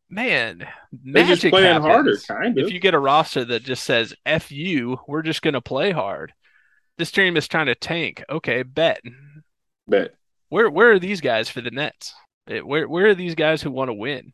Man, 0.09 0.67
they're 0.91 1.25
just 1.25 1.43
playing 1.43 1.81
harder, 1.81 2.11
happens 2.11 2.25
kind 2.25 2.57
if 2.59 2.71
you 2.71 2.79
get 2.79 2.93
a 2.93 2.99
roster 2.99 3.43
that 3.45 3.63
just 3.63 3.83
says 3.83 4.13
F 4.25 4.51
you, 4.51 4.99
we're 5.07 5.23
just 5.23 5.41
gonna 5.41 5.61
play 5.61 5.91
hard. 5.91 6.31
This 6.97 7.11
team 7.11 7.35
is 7.37 7.47
trying 7.47 7.65
to 7.65 7.75
tank. 7.75 8.23
Okay, 8.29 8.63
bet. 8.63 9.01
Bet. 9.87 10.13
Where 10.49 10.69
where 10.69 10.91
are 10.91 10.99
these 10.99 11.21
guys 11.21 11.49
for 11.49 11.61
the 11.61 11.71
Nets? 11.71 12.13
Eh, 12.47 12.59
Where 12.59 12.87
where 12.87 13.07
are 13.07 13.15
these 13.15 13.35
guys 13.35 13.61
who 13.61 13.71
want 13.71 13.89
to 13.89 13.93
win? 13.93 14.31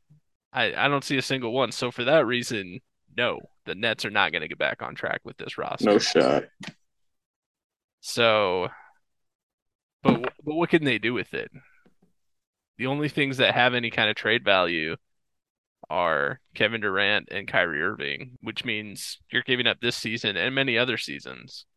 I, 0.54 0.74
I 0.76 0.88
don't 0.90 1.04
see 1.04 1.18
a 1.18 1.22
single 1.22 1.54
one. 1.54 1.72
So 1.72 1.90
for 1.90 2.04
that 2.04 2.26
reason, 2.26 2.82
no, 3.18 3.40
the 3.66 3.74
Nets 3.74 4.04
are 4.04 4.10
not 4.10 4.34
going 4.34 4.42
to 4.42 4.50
get 4.50 4.58
back 4.58 4.82
on 4.82 4.96
track 4.96 5.22
with 5.24 5.38
this 5.38 5.58
roster. 5.58 5.86
No 5.86 5.98
shot. 5.98 6.44
So, 8.02 8.68
but 10.04 10.22
but 10.44 10.56
what 10.56 10.70
can 10.70 10.84
they 10.84 10.98
do 10.98 11.14
with 11.14 11.34
it? 11.34 11.50
The 12.82 12.88
only 12.88 13.10
things 13.10 13.38
that 13.38 13.54
have 13.54 13.76
any 13.76 13.92
kind 13.92 14.10
of 14.10 14.16
trade 14.16 14.44
value 14.44 14.96
are 15.88 16.40
Kevin 16.56 16.82
Durant 16.82 17.28
and 17.30 17.48
Kyrie 17.48 17.80
Irving, 17.80 18.40
which 18.42 18.66
means 18.66 19.20
you're 19.32 19.44
giving 19.44 19.68
up 19.68 19.80
this 19.80 19.96
season 19.96 20.36
and 20.36 20.56
many 20.56 20.80
other 20.80 20.98
seasons. 20.98 21.68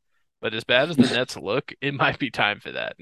But 0.40 0.54
as 0.54 0.64
bad 0.64 0.88
as 0.88 0.96
the 0.96 1.02
Nets 1.14 1.36
look, 1.36 1.74
it 1.82 1.92
might 1.92 2.18
be 2.18 2.30
time 2.30 2.58
for 2.58 2.72
that. 2.72 2.96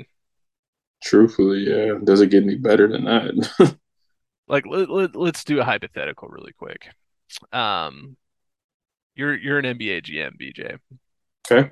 Truthfully, 1.00 1.60
yeah. 1.60 1.92
Does 2.02 2.20
it 2.20 2.30
get 2.30 2.42
any 2.42 2.56
better 2.56 2.88
than 2.88 3.04
that? 3.04 3.76
Like 4.48 4.66
let, 4.66 4.90
let, 4.90 5.14
let's 5.14 5.44
do 5.44 5.60
a 5.60 5.64
hypothetical 5.64 6.26
really 6.26 6.52
quick. 6.52 6.88
Um, 7.52 8.16
you're 9.14 9.38
you're 9.38 9.60
an 9.60 9.78
NBA 9.78 10.02
GM, 10.02 10.32
BJ. 10.42 10.78
okay. 11.48 11.70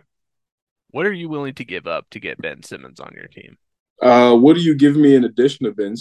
What 0.91 1.07
are 1.07 1.12
you 1.12 1.28
willing 1.28 1.55
to 1.55 1.64
give 1.64 1.89
up 1.89 2.09
to 2.11 2.20
get 2.20 2.41
Ben 2.41 2.62
Simmons 2.62 3.01
on 3.01 3.14
your 3.16 3.26
team? 3.26 3.59
Uh, 4.03 4.35
what 4.37 4.57
do 4.57 4.63
you 4.63 4.75
give 4.75 4.97
me 4.97 5.15
in 5.15 5.25
addition 5.25 5.67
to 5.67 5.73
Ben, 5.73 5.95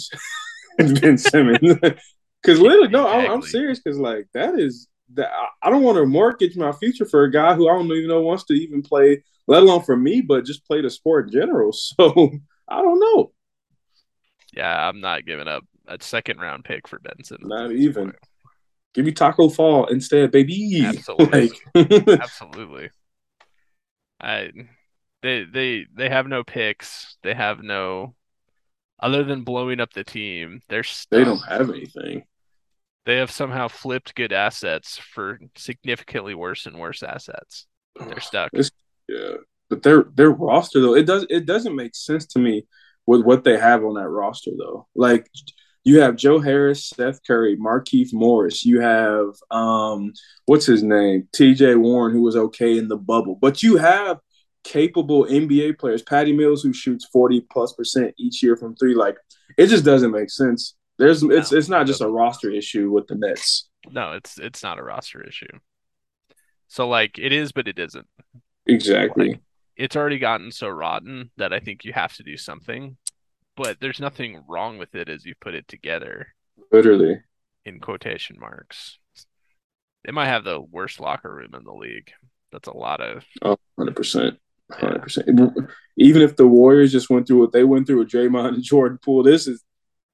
ben 1.00 1.18
Simmons? 1.18 1.78
Because 2.42 2.58
literally, 2.58 2.88
no, 2.88 3.06
I'm, 3.06 3.30
I'm 3.30 3.42
serious. 3.42 3.80
Because 3.80 3.98
like 3.98 4.26
that 4.32 4.58
is 4.58 4.88
that 5.12 5.28
I 5.62 5.68
don't 5.68 5.82
want 5.82 5.98
to 5.98 6.06
mortgage 6.06 6.56
my 6.56 6.72
future 6.72 7.04
for 7.04 7.24
a 7.24 7.30
guy 7.30 7.54
who 7.54 7.68
I 7.68 7.74
don't 7.74 7.84
even 7.92 8.08
know 8.08 8.22
wants 8.22 8.44
to 8.44 8.54
even 8.54 8.80
play, 8.80 9.22
let 9.46 9.62
alone 9.62 9.82
for 9.82 9.94
me, 9.94 10.22
but 10.22 10.46
just 10.46 10.66
play 10.66 10.80
the 10.80 10.88
sport 10.88 11.26
in 11.26 11.32
general. 11.32 11.70
So 11.98 12.30
I 12.66 12.80
don't 12.80 12.98
know. 12.98 13.32
Yeah, 14.54 14.88
I'm 14.88 15.00
not 15.00 15.26
giving 15.26 15.48
up 15.48 15.64
a 15.86 15.98
second 16.00 16.40
round 16.40 16.64
pick 16.64 16.88
for 16.88 16.98
Ben 16.98 17.22
Simmons 17.24 17.48
Not 17.48 17.72
even. 17.72 18.04
point. 18.04 18.16
Give 18.94 19.04
me 19.04 19.12
Taco 19.12 19.48
Fall 19.48 19.86
instead, 19.86 20.30
baby. 20.30 20.82
Absolutely. 20.84 21.52
Like, 21.74 22.20
Absolutely. 22.20 22.90
I 24.20 24.50
they 25.22 25.44
they 25.44 25.86
they 25.94 26.08
have 26.08 26.26
no 26.26 26.44
picks. 26.44 27.16
They 27.22 27.34
have 27.34 27.62
no 27.62 28.14
other 29.00 29.24
than 29.24 29.44
blowing 29.44 29.80
up 29.80 29.92
the 29.92 30.04
team. 30.04 30.60
They're 30.68 30.84
they 31.10 31.24
don't 31.24 31.46
have 31.48 31.70
anything. 31.70 32.24
They 33.06 33.16
have 33.16 33.30
somehow 33.30 33.68
flipped 33.68 34.14
good 34.14 34.32
assets 34.32 34.98
for 34.98 35.40
significantly 35.56 36.34
worse 36.34 36.66
and 36.66 36.78
worse 36.78 37.02
assets. 37.02 37.66
They're 37.98 38.20
stuck. 38.20 38.50
It's 38.52 38.70
yeah, 39.08 39.36
but 39.68 39.82
their 39.82 40.04
their 40.14 40.30
roster 40.30 40.80
though 40.80 40.94
it 40.94 41.06
does 41.06 41.26
it 41.30 41.46
doesn't 41.46 41.74
make 41.74 41.94
sense 41.94 42.26
to 42.26 42.38
me 42.38 42.66
with 43.06 43.22
what 43.22 43.44
they 43.44 43.58
have 43.58 43.84
on 43.84 43.94
that 43.94 44.08
roster 44.08 44.52
though. 44.56 44.86
Like 44.94 45.28
you 45.82 46.00
have 46.00 46.16
Joe 46.16 46.38
Harris, 46.38 46.88
Seth 46.88 47.20
Curry, 47.26 47.56
Markieff 47.56 48.12
Morris. 48.12 48.64
You 48.64 48.80
have 48.80 49.28
um 49.50 50.12
what's 50.46 50.66
his 50.66 50.82
name, 50.82 51.28
T.J. 51.32 51.76
Warren, 51.76 52.12
who 52.12 52.22
was 52.22 52.36
okay 52.36 52.76
in 52.76 52.88
the 52.88 52.96
bubble, 52.96 53.34
but 53.34 53.62
you 53.62 53.78
have 53.78 54.18
capable 54.64 55.24
NBA 55.26 55.78
players, 55.78 56.02
Patty 56.02 56.32
Mills, 56.32 56.62
who 56.62 56.72
shoots 56.72 57.06
forty 57.06 57.40
plus 57.40 57.72
percent 57.72 58.14
each 58.18 58.42
year 58.42 58.56
from 58.56 58.74
three. 58.76 58.94
Like 58.94 59.16
it 59.56 59.66
just 59.66 59.84
doesn't 59.84 60.10
make 60.10 60.30
sense. 60.30 60.74
There's 60.98 61.22
it's 61.22 61.50
No, 61.50 61.58
it's 61.58 61.68
not 61.68 61.86
just 61.86 62.02
a 62.02 62.08
roster 62.08 62.50
issue 62.50 62.90
with 62.90 63.06
the 63.06 63.14
Nets. 63.14 63.68
No, 63.90 64.12
it's 64.12 64.38
it's 64.38 64.62
not 64.62 64.78
a 64.78 64.82
roster 64.82 65.22
issue. 65.22 65.58
So 66.68 66.88
like 66.88 67.18
it 67.18 67.32
is, 67.32 67.52
but 67.52 67.68
it 67.68 67.78
isn't. 67.78 68.06
Exactly. 68.66 69.30
Like 69.30 69.40
it's 69.76 69.96
already 69.96 70.18
gotten 70.18 70.52
so 70.52 70.68
rotten 70.68 71.30
that 71.38 71.52
I 71.52 71.60
think 71.60 71.84
you 71.84 71.92
have 71.92 72.14
to 72.16 72.22
do 72.22 72.36
something. 72.36 72.96
But 73.56 73.78
there's 73.80 74.00
nothing 74.00 74.42
wrong 74.48 74.78
with 74.78 74.94
it 74.94 75.08
as 75.08 75.24
you 75.24 75.34
put 75.40 75.54
it 75.54 75.66
together. 75.68 76.28
Literally. 76.70 77.20
In 77.64 77.80
quotation 77.80 78.36
marks. 78.38 78.98
They 80.04 80.12
might 80.12 80.28
have 80.28 80.44
the 80.44 80.60
worst 80.60 81.00
locker 81.00 81.34
room 81.34 81.54
in 81.54 81.64
the 81.64 81.72
league. 81.72 82.10
That's 82.52 82.68
a 82.68 82.76
lot 82.76 83.00
of 83.00 83.24
oh, 83.42 83.56
100%. 83.78 84.36
100%. 84.70 85.68
Even 85.96 86.22
if 86.22 86.36
the 86.36 86.46
Warriors 86.46 86.92
just 86.92 87.10
went 87.10 87.26
through 87.26 87.40
what 87.40 87.52
they 87.52 87.64
went 87.64 87.86
through 87.86 87.98
with 87.98 88.10
Draymond 88.10 88.54
and 88.54 88.62
Jordan 88.62 88.98
Poole, 89.02 89.22
this 89.22 89.46
is 89.46 89.62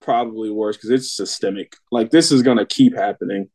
probably 0.00 0.50
worse 0.50 0.76
because 0.76 0.90
it's 0.90 1.12
systemic. 1.12 1.76
Like 1.90 2.11
this 2.11 2.32
is 2.32 2.42
going 2.42 2.59
to 2.59 2.66
keep 2.66 2.96
happening. 2.96 3.50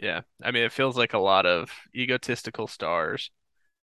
Yeah. 0.00 0.22
I 0.42 0.50
mean, 0.50 0.64
it 0.64 0.72
feels 0.72 0.96
like 0.96 1.14
a 1.14 1.18
lot 1.18 1.46
of 1.46 1.70
egotistical 1.94 2.66
stars, 2.66 3.30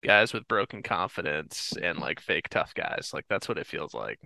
guys 0.04 0.34
with 0.34 0.48
broken 0.48 0.84
confidence, 0.84 1.74
and 1.82 2.00
like 2.00 2.20
fake 2.20 2.50
tough 2.50 2.74
guys. 2.74 3.12
Like 3.14 3.26
that's 3.30 3.48
what 3.48 3.58
it 3.58 3.68
feels 3.68 3.94
like. 3.94 4.20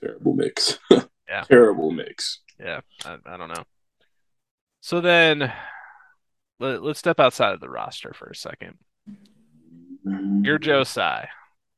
Terrible 0.00 0.34
mix. 0.34 0.78
yeah. 0.90 1.44
Terrible 1.48 1.90
mix. 1.90 2.40
Yeah. 2.58 2.80
I, 3.04 3.16
I 3.26 3.36
don't 3.36 3.48
know. 3.48 3.64
So 4.80 5.00
then 5.00 5.52
let, 6.58 6.82
us 6.82 6.98
step 6.98 7.20
outside 7.20 7.54
of 7.54 7.60
the 7.60 7.68
roster 7.68 8.12
for 8.14 8.28
a 8.28 8.34
second. 8.34 8.78
You're 10.04 10.58
Joe 10.58 10.84
Tsai. 10.84 11.28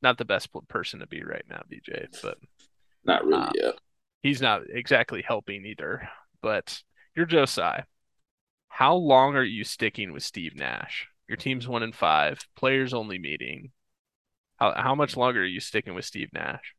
Not 0.03 0.18
the 0.18 0.25
best 0.25 0.49
person 0.68 1.01
to 1.01 1.07
be 1.07 1.22
right 1.22 1.45
now, 1.49 1.62
BJ, 1.70 2.07
but 2.22 2.39
not 3.05 3.25
really 3.25 3.43
uh, 3.43 3.51
yet. 3.55 3.75
He's 4.22 4.41
not 4.41 4.62
exactly 4.68 5.22
helping 5.27 5.64
either. 5.64 6.09
But 6.43 6.83
you're 7.16 7.27
Joe 7.27 7.47
Tsai. 7.47 7.85
How 8.68 8.97
long 8.97 9.37
are 9.37 9.45
you 9.45 9.64
sticking 9.64 10.12
with 10.12 10.22
Steve 10.22 10.57
Nash? 10.57 11.09
Your 11.29 11.37
team's 11.37 11.66
one 11.66 11.83
in 11.83 11.93
five, 11.93 12.41
players 12.57 12.93
only 12.93 13.18
meeting. 13.18 13.70
How 14.57 14.75
how 14.77 14.95
much 14.95 15.16
longer 15.16 15.41
are 15.41 15.47
you 15.47 15.61
sticking 15.61 15.95
with 15.95 16.05
Steve 16.05 16.29
Nash? 16.33 16.75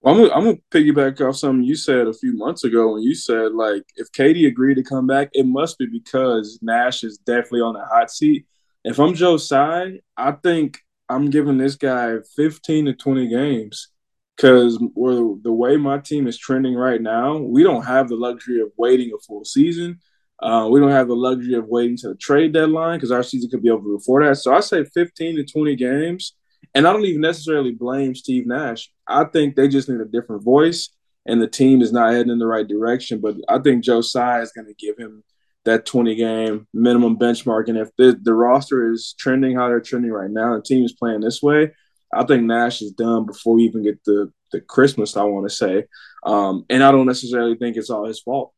Well, 0.00 0.14
I'm 0.14 0.20
gonna, 0.20 0.34
I'm 0.34 0.44
gonna 0.44 0.56
piggyback 0.70 1.20
off 1.26 1.36
something 1.36 1.64
you 1.64 1.76
said 1.76 2.06
a 2.06 2.12
few 2.12 2.36
months 2.36 2.64
ago 2.64 2.92
when 2.92 3.02
you 3.02 3.14
said 3.14 3.52
like 3.52 3.84
if 3.96 4.10
KD 4.12 4.46
agreed 4.46 4.76
to 4.76 4.82
come 4.82 5.06
back, 5.06 5.30
it 5.32 5.46
must 5.46 5.78
be 5.78 5.86
because 5.86 6.58
Nash 6.62 7.04
is 7.04 7.18
definitely 7.18 7.62
on 7.62 7.74
the 7.74 7.84
hot 7.84 8.10
seat. 8.10 8.46
If 8.84 8.98
I'm 8.98 9.14
Joe 9.14 9.38
Tsai, 9.38 10.00
I 10.16 10.32
think 10.32 10.78
I'm 11.08 11.30
giving 11.30 11.58
this 11.58 11.74
guy 11.74 12.16
15 12.36 12.86
to 12.86 12.92
20 12.94 13.28
games 13.28 13.88
because 14.36 14.76
the 14.78 15.52
way 15.52 15.76
my 15.76 15.98
team 15.98 16.26
is 16.26 16.36
trending 16.36 16.74
right 16.74 17.00
now, 17.00 17.38
we 17.38 17.62
don't 17.62 17.84
have 17.84 18.08
the 18.08 18.16
luxury 18.16 18.60
of 18.60 18.72
waiting 18.76 19.12
a 19.14 19.18
full 19.26 19.44
season. 19.44 20.00
Uh, 20.42 20.68
we 20.70 20.80
don't 20.80 20.90
have 20.90 21.08
the 21.08 21.16
luxury 21.16 21.54
of 21.54 21.66
waiting 21.68 21.96
to 21.96 22.08
the 22.08 22.14
trade 22.16 22.52
deadline 22.52 22.98
because 22.98 23.12
our 23.12 23.22
season 23.22 23.48
could 23.48 23.62
be 23.62 23.70
over 23.70 23.96
before 23.96 24.22
that. 24.24 24.36
So 24.36 24.52
I 24.52 24.60
say 24.60 24.84
15 24.84 25.36
to 25.36 25.44
20 25.44 25.76
games. 25.76 26.34
And 26.74 26.86
I 26.86 26.92
don't 26.92 27.04
even 27.04 27.20
necessarily 27.20 27.72
blame 27.72 28.14
Steve 28.14 28.46
Nash. 28.46 28.90
I 29.06 29.24
think 29.24 29.54
they 29.54 29.68
just 29.68 29.88
need 29.88 30.00
a 30.00 30.06
different 30.06 30.42
voice, 30.42 30.90
and 31.24 31.40
the 31.40 31.46
team 31.46 31.80
is 31.82 31.92
not 31.92 32.12
heading 32.12 32.32
in 32.32 32.38
the 32.38 32.46
right 32.46 32.66
direction. 32.66 33.20
But 33.20 33.36
I 33.48 33.60
think 33.60 33.84
Joe 33.84 34.00
Tsai 34.00 34.40
is 34.40 34.50
going 34.50 34.66
to 34.66 34.74
give 34.74 34.98
him 34.98 35.22
that 35.64 35.86
20 35.86 36.14
game 36.14 36.66
minimum 36.72 37.18
benchmark. 37.18 37.68
And 37.68 37.78
if 37.78 37.90
the, 37.96 38.18
the 38.20 38.34
roster 38.34 38.90
is 38.92 39.14
trending 39.18 39.56
how 39.56 39.68
they're 39.68 39.80
trending 39.80 40.12
right 40.12 40.30
now, 40.30 40.54
the 40.54 40.62
team 40.62 40.84
is 40.84 40.92
playing 40.92 41.20
this 41.20 41.42
way, 41.42 41.72
I 42.12 42.24
think 42.24 42.44
Nash 42.44 42.82
is 42.82 42.92
done 42.92 43.26
before 43.26 43.54
we 43.54 43.64
even 43.64 43.82
get 43.82 44.02
the, 44.04 44.32
the 44.52 44.60
Christmas, 44.60 45.16
I 45.16 45.24
want 45.24 45.48
to 45.48 45.54
say. 45.54 45.84
Um, 46.24 46.64
and 46.70 46.82
I 46.82 46.92
don't 46.92 47.06
necessarily 47.06 47.56
think 47.56 47.76
it's 47.76 47.90
all 47.90 48.06
his 48.06 48.20
fault 48.20 48.52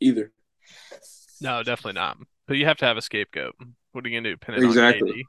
either. 0.00 0.32
No, 1.40 1.62
definitely 1.62 2.00
not. 2.00 2.18
But 2.46 2.56
you 2.56 2.64
have 2.66 2.78
to 2.78 2.86
have 2.86 2.96
a 2.96 3.02
scapegoat. 3.02 3.54
What 3.92 4.04
are 4.04 4.08
you 4.08 4.14
going 4.14 4.24
to 4.24 4.30
do? 4.30 4.36
Pin 4.36 4.54
it 4.54 4.64
exactly. 4.64 5.10
on 5.10 5.22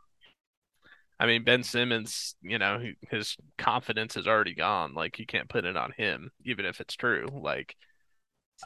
I 1.21 1.25
mean, 1.25 1.43
Ben 1.43 1.63
Simmons, 1.63 2.35
you 2.41 2.59
know, 2.59 2.81
his 3.11 3.35
confidence 3.57 4.15
is 4.15 4.25
already 4.25 4.55
gone. 4.55 4.93
Like, 4.93 5.19
you 5.19 5.25
can't 5.25 5.49
put 5.49 5.65
it 5.65 5.75
on 5.75 5.91
him, 5.91 6.31
even 6.45 6.65
if 6.65 6.79
it's 6.79 6.95
true. 6.95 7.27
Like, 7.29 7.75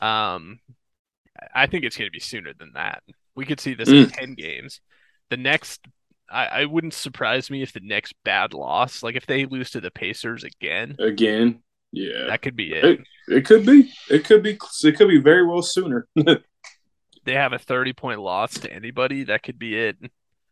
um, 0.01 0.59
I 1.53 1.67
think 1.67 1.83
it's 1.83 1.97
going 1.97 2.07
to 2.07 2.11
be 2.11 2.19
sooner 2.19 2.53
than 2.57 2.71
that. 2.75 3.03
We 3.35 3.45
could 3.45 3.59
see 3.59 3.73
this 3.73 3.89
mm. 3.89 4.05
in 4.05 4.09
10 4.09 4.33
games. 4.35 4.81
The 5.29 5.37
next, 5.37 5.81
I, 6.29 6.45
I 6.45 6.65
wouldn't 6.65 6.93
surprise 6.93 7.49
me 7.49 7.61
if 7.63 7.73
the 7.73 7.79
next 7.81 8.13
bad 8.23 8.53
loss, 8.53 9.01
like 9.03 9.15
if 9.15 9.25
they 9.25 9.45
lose 9.45 9.71
to 9.71 9.81
the 9.81 9.91
Pacers 9.91 10.43
again. 10.43 10.95
Again. 10.99 11.61
Yeah. 11.91 12.27
That 12.27 12.41
could 12.41 12.55
be 12.55 12.73
it. 12.73 12.85
It, 12.85 12.99
it 13.27 13.45
could 13.45 13.65
be. 13.65 13.91
It 14.09 14.25
could 14.25 14.43
be. 14.43 14.57
It 14.83 14.97
could 14.97 15.07
be 15.07 15.19
very 15.19 15.45
well 15.45 15.61
sooner. 15.61 16.07
they 16.15 17.33
have 17.33 17.53
a 17.53 17.59
30 17.59 17.93
point 17.93 18.19
loss 18.19 18.53
to 18.59 18.71
anybody. 18.71 19.25
That 19.25 19.43
could 19.43 19.59
be 19.59 19.75
it. 19.75 19.97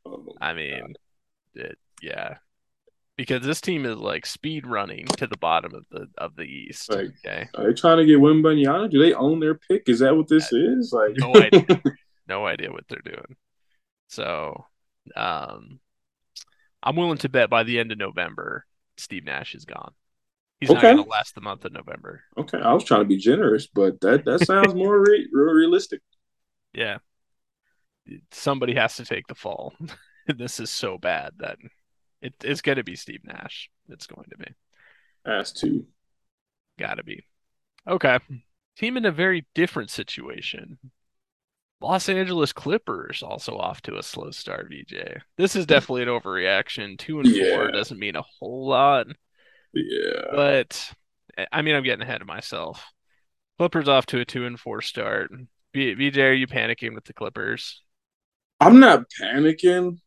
Oh, 0.06 0.34
I 0.40 0.54
mean, 0.54 0.94
it, 1.56 1.78
yeah 2.02 2.38
because 3.22 3.46
this 3.46 3.62
team 3.62 3.86
is 3.86 3.98
like 3.98 4.26
speed 4.26 4.66
running 4.66 5.06
to 5.06 5.28
the 5.28 5.38
bottom 5.38 5.76
of 5.76 5.86
the 5.92 6.08
of 6.18 6.36
the 6.36 6.42
East. 6.42 6.90
Like, 6.90 7.12
okay, 7.24 7.48
are 7.54 7.68
they 7.68 7.74
trying 7.74 7.98
to 7.98 8.06
get 8.06 8.18
Wembanyama? 8.18 8.90
Do 8.90 8.98
they 8.98 9.14
own 9.14 9.40
their 9.40 9.54
pick? 9.54 9.84
Is 9.88 10.00
that 10.00 10.18
what 10.18 10.28
this 10.28 10.52
is? 10.52 10.92
Like, 10.92 11.12
no 11.18 11.36
idea, 11.36 11.82
no 12.28 12.48
idea 12.48 12.72
what 12.72 12.86
they're 12.90 13.04
doing. 13.06 13.36
So, 14.10 14.66
um, 15.16 15.80
I'm 16.82 16.96
willing 16.96 17.20
to 17.20 17.30
bet 17.30 17.52
by 17.52 17.62
the 17.62 17.78
end 17.78 17.92
of 17.92 18.00
November, 18.00 18.66
Steve 18.98 19.24
Nash 19.24 19.54
is 19.54 19.66
gone. 19.66 19.94
He's 20.60 20.72
okay. 20.72 20.78
not 20.78 20.82
going 20.82 21.04
to 21.04 21.10
last 21.12 21.36
the 21.36 21.42
month 21.42 21.64
of 21.64 21.74
November. 21.74 22.24
Okay, 22.40 22.58
I 22.58 22.74
was 22.74 22.84
trying 22.84 23.02
to 23.02 23.08
be 23.08 23.18
generous, 23.18 23.68
but 23.68 24.02
that 24.02 24.26
that 24.26 24.48
sounds 24.48 24.74
more 24.74 25.00
re- 25.00 25.30
realistic. 25.32 26.02
Yeah, 26.74 26.98
somebody 28.32 28.74
has 28.74 28.96
to 28.96 29.06
take 29.06 29.28
the 29.28 29.36
fall. 29.36 29.76
this 30.28 30.60
is 30.60 30.72
so 30.72 30.98
bad 30.98 31.34
that 31.38 31.58
it, 32.22 32.34
it's 32.44 32.62
going 32.62 32.78
to 32.78 32.84
be 32.84 32.96
Steve 32.96 33.22
Nash. 33.24 33.70
It's 33.90 34.08
going 34.08 34.28
to 34.30 34.38
be. 34.38 34.54
Has 35.26 35.52
to. 35.54 35.86
Got 36.78 36.96
to 36.96 37.04
be. 37.04 37.24
Okay. 37.88 38.20
Team 38.78 38.98
in 38.98 39.06
a 39.06 39.12
very 39.12 39.46
different 39.54 39.90
situation. 39.90 40.78
Los 41.82 42.10
Angeles 42.10 42.54
Clippers 42.54 43.24
also 43.24 43.58
off 43.58 43.82
to 43.82 43.98
a 43.98 44.04
slow 44.04 44.30
start, 44.32 44.72
BJ. 44.72 45.20
This 45.38 45.56
is 45.56 45.66
definitely 45.66 46.04
an 46.04 46.10
overreaction. 46.10 46.98
Two 46.98 47.20
and 47.20 47.28
yeah. 47.28 47.56
four 47.56 47.72
doesn't 47.72 48.00
mean 48.00 48.16
a 48.16 48.22
whole 48.22 48.68
lot. 48.68 49.08
Yeah. 49.74 50.26
But 50.32 50.94
eh, 51.38 51.46
I 51.52 51.64
mean, 51.64 51.76
I'm 51.76 51.84
getting 51.84 52.04
ahead 52.04 52.22
of 52.22 52.28
myself. 52.28 52.86
Clippers 53.58 53.88
off 53.88 54.06
to 54.08 54.20
a 54.20 54.26
two 54.26 54.46
and 54.46 54.60
four 54.60 54.82
start. 54.82 55.32
BJ, 55.74 56.18
are 56.18 56.34
you 56.34 56.48
panicking 56.48 56.94
with 56.94 57.06
the 57.06 57.14
Clippers? 57.14 57.82
I'm 58.60 58.80
not 58.80 59.06
panicking 59.20 59.98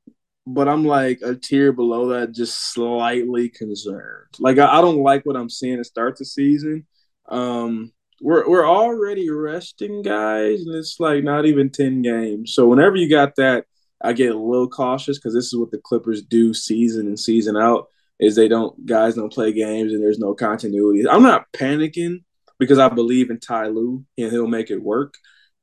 but 0.46 0.68
I'm 0.68 0.84
like 0.84 1.20
a 1.22 1.34
tier 1.34 1.72
below 1.72 2.08
that, 2.08 2.32
just 2.32 2.72
slightly 2.72 3.48
concerned. 3.48 4.28
Like 4.38 4.58
I, 4.58 4.78
I 4.78 4.80
don't 4.80 5.02
like 5.02 5.24
what 5.24 5.36
I'm 5.36 5.50
seeing 5.50 5.78
to 5.78 5.84
start 5.84 6.16
the 6.18 6.24
season. 6.24 6.86
Um, 7.28 7.92
we're 8.20 8.48
we're 8.48 8.68
already 8.68 9.30
resting 9.30 10.02
guys, 10.02 10.60
and 10.60 10.74
it's 10.74 11.00
like 11.00 11.24
not 11.24 11.46
even 11.46 11.70
ten 11.70 12.02
games. 12.02 12.54
So 12.54 12.68
whenever 12.68 12.96
you 12.96 13.08
got 13.08 13.36
that, 13.36 13.64
I 14.02 14.12
get 14.12 14.34
a 14.34 14.38
little 14.38 14.68
cautious 14.68 15.18
because 15.18 15.34
this 15.34 15.46
is 15.46 15.56
what 15.56 15.70
the 15.70 15.78
Clippers 15.78 16.22
do 16.22 16.52
season 16.52 17.06
and 17.06 17.18
season 17.18 17.56
out. 17.56 17.88
Is 18.20 18.36
they 18.36 18.48
don't 18.48 18.86
guys 18.86 19.16
don't 19.16 19.32
play 19.32 19.52
games 19.52 19.92
and 19.92 20.02
there's 20.02 20.20
no 20.20 20.34
continuity. 20.34 21.08
I'm 21.08 21.22
not 21.22 21.46
panicking 21.52 22.22
because 22.58 22.78
I 22.78 22.88
believe 22.88 23.30
in 23.30 23.40
Ty 23.40 23.68
Lue 23.68 24.04
and 24.16 24.30
he'll 24.30 24.46
make 24.46 24.70
it 24.70 24.82
work 24.82 25.14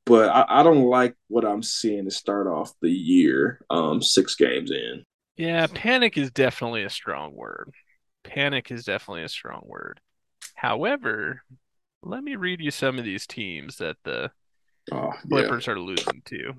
but 0.04 0.28
I, 0.28 0.60
I, 0.60 0.62
don't 0.62 0.84
like 0.84 1.14
what 1.28 1.44
I'm 1.44 1.62
seeing 1.62 2.04
to 2.04 2.10
start 2.10 2.46
off 2.46 2.72
the 2.80 2.90
year, 2.90 3.64
um, 3.70 4.02
six 4.02 4.34
games 4.34 4.70
in. 4.70 5.04
Yeah, 5.36 5.66
panic 5.72 6.18
is 6.18 6.30
definitely 6.30 6.84
a 6.84 6.90
strong 6.90 7.34
word. 7.34 7.72
Panic 8.24 8.70
is 8.70 8.84
definitely 8.84 9.22
a 9.22 9.28
strong 9.28 9.62
word. 9.64 10.00
However, 10.54 11.42
let 12.02 12.22
me 12.22 12.36
read 12.36 12.60
you 12.60 12.70
some 12.70 12.98
of 12.98 13.04
these 13.04 13.26
teams 13.26 13.76
that 13.76 13.96
the 14.04 14.30
oh, 14.92 15.12
Clippers 15.28 15.66
yeah. 15.66 15.72
are 15.72 15.80
losing 15.80 16.22
to. 16.26 16.54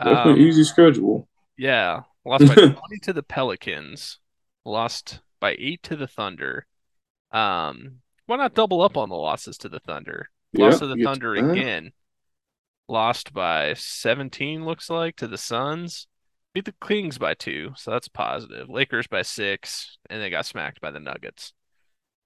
Um, 0.00 0.36
easy 0.36 0.64
schedule. 0.64 1.28
Yeah, 1.58 2.02
lost 2.24 2.46
by 2.46 2.54
20 2.54 2.76
to 3.02 3.12
the 3.12 3.22
Pelicans, 3.22 4.18
lost 4.64 5.20
by 5.40 5.56
eight 5.58 5.82
to 5.84 5.96
the 5.96 6.06
Thunder. 6.06 6.66
Um, 7.32 8.00
why 8.26 8.36
not 8.36 8.54
double 8.54 8.82
up 8.82 8.96
on 8.96 9.08
the 9.08 9.16
losses 9.16 9.58
to 9.58 9.68
the 9.68 9.80
Thunder? 9.80 10.30
Lost 10.54 10.78
to 10.78 10.86
the 10.86 11.02
Thunder 11.02 11.34
again 11.34 11.92
lost 12.88 13.32
by 13.32 13.74
17 13.74 14.64
looks 14.64 14.90
like 14.90 15.16
to 15.16 15.26
the 15.26 15.38
Suns. 15.38 16.06
Beat 16.54 16.64
the 16.64 16.74
Kings 16.86 17.18
by 17.18 17.34
2, 17.34 17.72
so 17.76 17.90
that's 17.90 18.08
positive. 18.08 18.68
Lakers 18.68 19.06
by 19.06 19.22
6 19.22 19.98
and 20.08 20.22
they 20.22 20.30
got 20.30 20.46
smacked 20.46 20.80
by 20.80 20.90
the 20.90 21.00
Nuggets. 21.00 21.52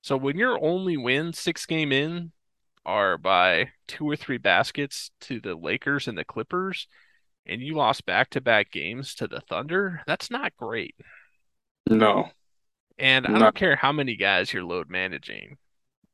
So 0.03 0.17
when 0.17 0.39
your 0.39 0.63
only 0.63 0.97
win 0.97 1.33
6 1.33 1.67
game 1.67 1.93
in 1.93 2.33
are 2.87 3.19
by 3.19 3.71
two 3.87 4.09
or 4.09 4.17
three 4.17 4.39
baskets 4.39 5.11
to 5.23 5.41
the 5.41 5.55
Lakers 5.55 6.09
and 6.09 6.17
the 6.17 6.25
Clippers 6.25 6.89
and 7.45 7.61
you 7.61 7.75
lost 7.75 8.07
back-to-back 8.07 8.71
games 8.71 9.15
to 9.17 9.29
the 9.29 9.41
Thunder, 9.41 10.01
that's 10.07 10.31
not 10.31 10.57
great. 10.57 10.95
No. 11.89 12.29
And 12.99 13.27
I 13.27 13.39
don't 13.39 13.55
care 13.55 13.77
how 13.77 13.93
many 13.93 14.17
guys 14.17 14.53
you're 14.53 14.65
load 14.65 14.89
managing 14.91 15.57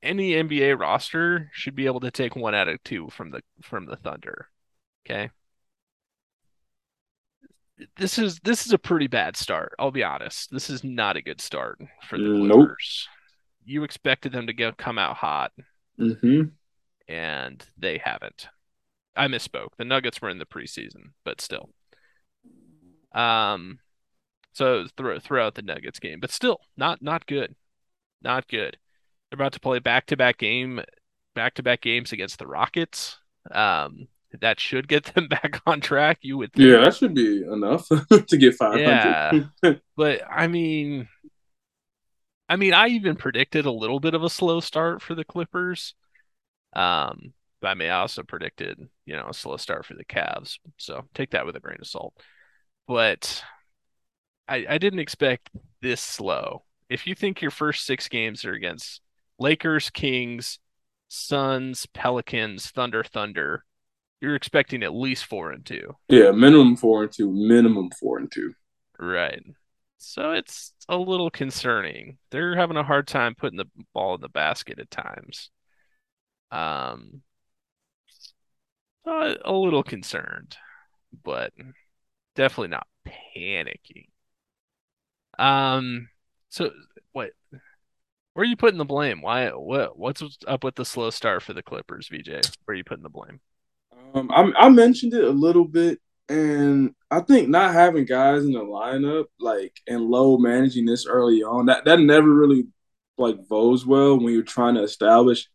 any 0.07 0.35
NBA 0.37 0.75
roster 0.75 1.51
should 1.53 1.75
be 1.75 1.87
able 1.87 2.01
to 2.01 2.11
take 2.11 2.37
one 2.37 2.55
out 2.55 2.69
of 2.69 2.83
two 2.85 3.09
from 3.11 3.31
the 3.31 3.43
from 3.63 3.87
the 3.87 3.97
Thunder. 3.97 4.49
Okay. 5.07 5.31
this 7.97 8.19
is 8.19 8.39
this 8.41 8.67
is 8.67 8.73
a 8.73 8.79
pretty 8.79 9.07
bad 9.07 9.37
start. 9.37 9.75
I'll 9.79 9.91
be 9.91 10.05
honest. 10.05 10.51
This 10.51 10.71
is 10.71 10.83
not 10.83 11.17
a 11.17 11.23
good 11.23 11.41
start 11.41 11.79
for 12.09 12.19
the 12.19 12.29
Nope. 12.29 12.59
Clippers. 12.69 13.09
You 13.65 13.85
expected 13.85 14.33
them 14.33 14.47
to 14.47 14.53
go 14.55 14.73
come 14.73 14.99
out 14.99 15.17
hot, 15.17 15.53
hmm 15.99 16.57
and 17.09 17.65
they 17.77 17.99
haven't. 17.99 18.49
I 19.17 19.29
misspoke. 19.29 19.71
The 19.79 19.85
Nuggets 19.85 20.23
were 20.23 20.31
in 20.31 20.39
the 20.39 20.47
preseason, 20.47 21.13
but 21.25 21.41
still. 21.41 21.71
Um, 23.13 23.79
so 24.53 24.87
throw 24.97 25.19
throw 25.21 25.47
out 25.47 25.55
the 25.55 25.63
Nuggets 25.63 26.01
game, 26.01 26.21
but 26.21 26.33
still 26.33 26.61
not 26.77 27.03
not 27.03 27.27
good. 27.27 27.55
Not 28.23 28.49
good. 28.49 28.79
They're 29.31 29.37
about 29.37 29.53
to 29.53 29.61
play 29.61 29.79
back 29.79 30.07
to 30.07 30.16
back 30.16 30.39
game 30.39 30.81
back 31.35 31.55
to 31.55 31.62
back 31.62 31.83
games 31.83 32.12
against 32.12 32.39
the 32.39 32.47
Rockets. 32.47 33.18
Um, 33.51 34.09
that 34.41 34.59
should 34.59 34.89
get 34.89 35.05
them 35.14 35.29
back 35.29 35.61
on 35.66 35.81
track, 35.81 36.18
you 36.22 36.39
would 36.39 36.51
Yeah, 36.57 36.79
that 36.79 36.97
should 36.97 37.14
be 37.14 37.43
enough 37.43 37.87
to 37.89 38.37
get 38.37 38.55
500. 38.55 39.49
Yeah. 39.62 39.74
But 39.97 40.22
I 40.29 40.47
mean, 40.47 41.09
I 42.49 42.57
mean, 42.57 42.74
I 42.74 42.89
even 42.89 43.16
predicted 43.16 43.66
a 43.66 43.72
little 43.72 44.01
bit 44.01 44.14
of 44.14 44.22
a 44.22 44.31
slow 44.31 44.61
start 44.61 45.03
for 45.03 45.14
the 45.14 45.24
Clippers. 45.24 45.95
Um, 46.74 47.33
but 47.61 47.68
I 47.68 47.74
mean, 47.74 47.91
I 47.91 48.01
also 48.01 48.22
predicted, 48.22 48.79
you 49.07 49.16
know, 49.16 49.29
a 49.29 49.35
slow 49.35 49.57
start 49.57 49.87
for 49.87 49.95
the 49.95 50.05
Cavs. 50.05 50.59
So 50.77 51.05
take 51.14 51.31
that 51.31 51.47
with 51.47 51.57
a 51.57 51.61
grain 51.61 51.79
of 51.81 51.87
salt. 51.87 52.14
But 52.87 53.43
I, 54.47 54.66
I 54.68 54.79
didn't 54.79 55.01
expect 55.01 55.51
this 55.83 56.01
slow. 56.01 56.62
If 56.89 57.07
you 57.07 57.14
think 57.14 57.43
your 57.43 57.51
first 57.51 57.85
six 57.85 58.09
games 58.09 58.45
are 58.45 58.53
against 58.53 59.01
Lakers, 59.39 59.91
Kings, 59.91 60.59
Suns, 61.09 61.87
Pelicans, 61.87 62.70
Thunder, 62.70 63.05
Thunder, 63.05 63.64
you're 64.20 64.34
expecting 64.34 64.82
at 64.82 64.95
least 64.95 65.26
four 65.26 65.53
and 65.53 65.64
two. 65.64 65.95
yeah, 66.09 66.30
minimum 66.30 66.76
four 66.76 67.03
and 67.03 67.12
two. 67.12 67.30
Minimum 67.30 67.91
four 68.01 68.18
and 68.18 68.30
two. 68.32 68.55
Right. 68.99 69.43
So 69.99 70.32
it's 70.32 70.72
a 70.89 70.97
little 70.97 71.30
concerning. 71.30 72.18
They're 72.30 72.57
having 72.57 72.76
a 72.76 72.82
hard 72.82 73.07
time 73.07 73.34
putting 73.34 73.59
the 73.59 73.66
ball 73.93 74.14
in 74.14 74.20
the 74.20 74.28
basket 74.28 74.78
at 74.78 74.91
times. 74.91 75.51
Um, 76.51 77.22
so 79.05 79.37
a 79.45 79.53
little 79.53 79.82
concerned, 79.82 80.57
but 81.24 81.53
definitely 82.34 82.68
not 82.68 82.87
panicking. 83.07 84.09
Um, 85.39 86.09
so? 86.49 86.70
Where 88.37 88.43
are 88.43 88.47
you 88.47 88.57
putting 88.57 88.76
the 88.76 88.84
blame? 88.84 89.22
Why? 89.22 89.49
What? 89.49 89.99
What's 89.99 90.22
up 90.47 90.62
with 90.62 90.74
the 90.74 90.84
slow 90.84 91.09
start 91.09 91.43
for 91.43 91.55
the 91.55 91.62
Clippers, 91.62 92.11
BJ? 92.11 92.47
Where 92.66 92.74
are 92.74 92.76
you 92.76 92.84
putting 92.84 93.03
the 93.03 93.09
blame? 93.09 93.41
Um, 94.12 94.30
I, 94.30 94.66
I 94.66 94.68
mentioned 94.68 95.14
it 95.14 95.24
a 95.24 95.30
little 95.30 95.64
bit, 95.64 96.01
and 96.28 96.95
I 97.11 97.20
think 97.20 97.49
not 97.49 97.72
having 97.72 98.05
guys 98.05 98.45
in 98.45 98.53
the 98.53 98.59
lineup, 98.59 99.24
like 99.41 99.72
and 99.87 100.03
load 100.03 100.41
managing 100.41 100.84
this 100.84 101.07
early 101.07 101.43
on, 101.45 101.64
that 101.66 101.87
that 101.87 101.99
never 101.99 102.30
really 102.30 102.66
like 103.16 103.49
bodes 103.49 103.87
well 103.87 104.18
when 104.18 104.34
you're 104.34 104.43
trying 104.43 104.74
to 104.74 104.82
establish 104.82 105.49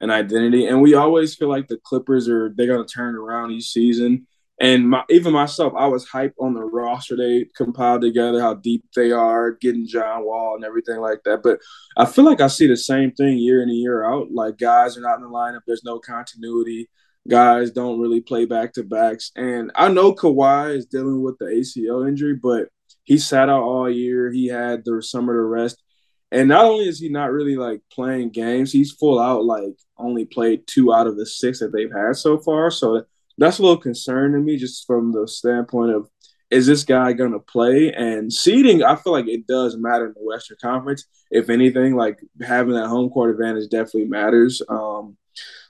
an 0.00 0.10
identity. 0.10 0.68
And 0.68 0.80
we 0.80 0.94
always 0.94 1.34
feel 1.34 1.48
like 1.48 1.66
the 1.66 1.80
Clippers 1.82 2.28
are 2.28 2.54
they're 2.54 2.68
gonna 2.68 2.86
turn 2.86 3.16
around 3.16 3.50
each 3.50 3.72
season. 3.72 4.28
And 4.60 4.90
my, 4.90 5.04
even 5.08 5.32
myself, 5.32 5.72
I 5.76 5.86
was 5.86 6.08
hyped 6.08 6.34
on 6.40 6.54
the 6.54 6.64
roster 6.64 7.16
they 7.16 7.46
compiled 7.56 8.02
together, 8.02 8.40
how 8.40 8.54
deep 8.54 8.84
they 8.96 9.12
are, 9.12 9.52
getting 9.52 9.86
John 9.86 10.24
Wall 10.24 10.56
and 10.56 10.64
everything 10.64 10.98
like 10.98 11.22
that. 11.24 11.42
But 11.44 11.60
I 11.96 12.06
feel 12.06 12.24
like 12.24 12.40
I 12.40 12.48
see 12.48 12.66
the 12.66 12.76
same 12.76 13.12
thing 13.12 13.38
year 13.38 13.62
in 13.62 13.68
and 13.68 13.78
year 13.78 14.04
out. 14.04 14.32
Like 14.32 14.58
guys 14.58 14.98
are 14.98 15.00
not 15.00 15.18
in 15.18 15.22
the 15.22 15.28
lineup. 15.28 15.60
There's 15.66 15.84
no 15.84 16.00
continuity 16.00 16.88
guys 17.28 17.70
don't 17.70 18.00
really 18.00 18.20
play 18.20 18.46
back 18.46 18.72
to 18.72 18.82
backs. 18.82 19.30
And 19.36 19.70
I 19.74 19.88
know 19.88 20.14
Kawhi 20.14 20.76
is 20.76 20.86
dealing 20.86 21.22
with 21.22 21.38
the 21.38 21.46
ACL 21.46 22.08
injury, 22.08 22.34
but 22.34 22.68
he 23.04 23.18
sat 23.18 23.48
out 23.48 23.62
all 23.62 23.90
year. 23.90 24.30
He 24.32 24.46
had 24.48 24.84
the 24.84 25.02
summer 25.02 25.34
to 25.34 25.42
rest. 25.42 25.82
And 26.30 26.48
not 26.48 26.64
only 26.64 26.88
is 26.88 26.98
he 26.98 27.08
not 27.08 27.32
really 27.32 27.56
like 27.56 27.80
playing 27.90 28.30
games, 28.30 28.72
he's 28.72 28.92
full 28.92 29.18
out 29.18 29.44
like 29.44 29.74
only 29.96 30.26
played 30.26 30.66
two 30.66 30.92
out 30.92 31.06
of 31.06 31.16
the 31.16 31.26
six 31.26 31.60
that 31.60 31.72
they've 31.72 31.92
had 31.92 32.16
so 32.16 32.38
far. 32.38 32.70
So 32.70 33.04
that's 33.38 33.58
a 33.58 33.62
little 33.62 33.78
concern 33.78 34.32
to 34.32 34.38
me, 34.38 34.56
just 34.56 34.86
from 34.86 35.12
the 35.12 35.26
standpoint 35.26 35.92
of 35.92 36.08
is 36.50 36.66
this 36.66 36.84
guy 36.84 37.12
going 37.12 37.32
to 37.32 37.38
play? 37.38 37.92
And 37.92 38.32
seeding, 38.32 38.82
I 38.82 38.96
feel 38.96 39.12
like 39.12 39.28
it 39.28 39.46
does 39.46 39.76
matter 39.76 40.06
in 40.06 40.14
the 40.14 40.24
Western 40.24 40.56
Conference. 40.60 41.04
If 41.30 41.50
anything, 41.50 41.94
like 41.94 42.18
having 42.40 42.74
that 42.74 42.88
home 42.88 43.10
court 43.10 43.30
advantage 43.30 43.68
definitely 43.70 44.06
matters. 44.06 44.62
Um, 44.68 45.16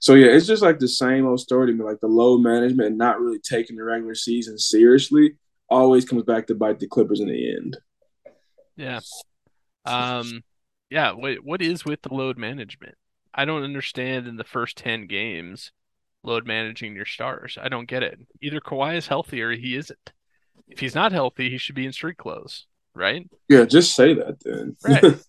so 0.00 0.14
yeah, 0.14 0.28
it's 0.28 0.46
just 0.46 0.62
like 0.62 0.78
the 0.78 0.88
same 0.88 1.26
old 1.26 1.40
story 1.40 1.66
to 1.66 1.72
me, 1.72 1.84
like 1.84 2.00
the 2.00 2.06
load 2.06 2.38
management 2.38 2.96
not 2.96 3.20
really 3.20 3.40
taking 3.40 3.76
the 3.76 3.84
regular 3.84 4.14
season 4.14 4.58
seriously 4.58 5.34
always 5.68 6.04
comes 6.04 6.22
back 6.22 6.46
to 6.46 6.54
bite 6.54 6.78
the 6.78 6.86
Clippers 6.86 7.20
in 7.20 7.28
the 7.28 7.56
end. 7.56 7.76
Yeah. 8.76 9.00
Um, 9.84 10.42
yeah. 10.90 11.12
What 11.12 11.44
what 11.44 11.60
is 11.60 11.84
with 11.84 12.02
the 12.02 12.14
load 12.14 12.38
management? 12.38 12.94
I 13.34 13.44
don't 13.44 13.64
understand 13.64 14.26
in 14.26 14.36
the 14.36 14.44
first 14.44 14.76
10 14.78 15.06
games 15.06 15.72
load 16.22 16.46
managing 16.46 16.94
your 16.94 17.06
stars. 17.06 17.58
I 17.60 17.68
don't 17.68 17.88
get 17.88 18.02
it. 18.02 18.18
Either 18.42 18.60
Kawhi 18.60 18.96
is 18.96 19.06
healthy 19.06 19.40
or 19.42 19.52
he 19.52 19.76
isn't. 19.76 20.12
If 20.66 20.80
he's 20.80 20.94
not 20.94 21.12
healthy, 21.12 21.50
he 21.50 21.58
should 21.58 21.74
be 21.74 21.86
in 21.86 21.92
street 21.92 22.18
clothes, 22.18 22.66
right? 22.94 23.28
Yeah, 23.48 23.64
just 23.64 23.94
say 23.94 24.14
that 24.14 24.40
then. 24.40 24.76
Right. 24.84 25.18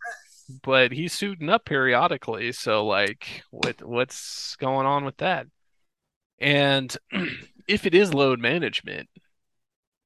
But 0.63 0.91
he's 0.91 1.13
suiting 1.13 1.47
up 1.47 1.63
periodically, 1.65 2.51
so 2.53 2.83
like 2.83 3.43
what 3.51 3.83
what's 3.83 4.55
going 4.55 4.87
on 4.87 5.05
with 5.05 5.17
that? 5.17 5.45
And 6.39 6.95
if 7.67 7.85
it 7.85 7.93
is 7.93 8.15
load 8.15 8.39
management, 8.39 9.09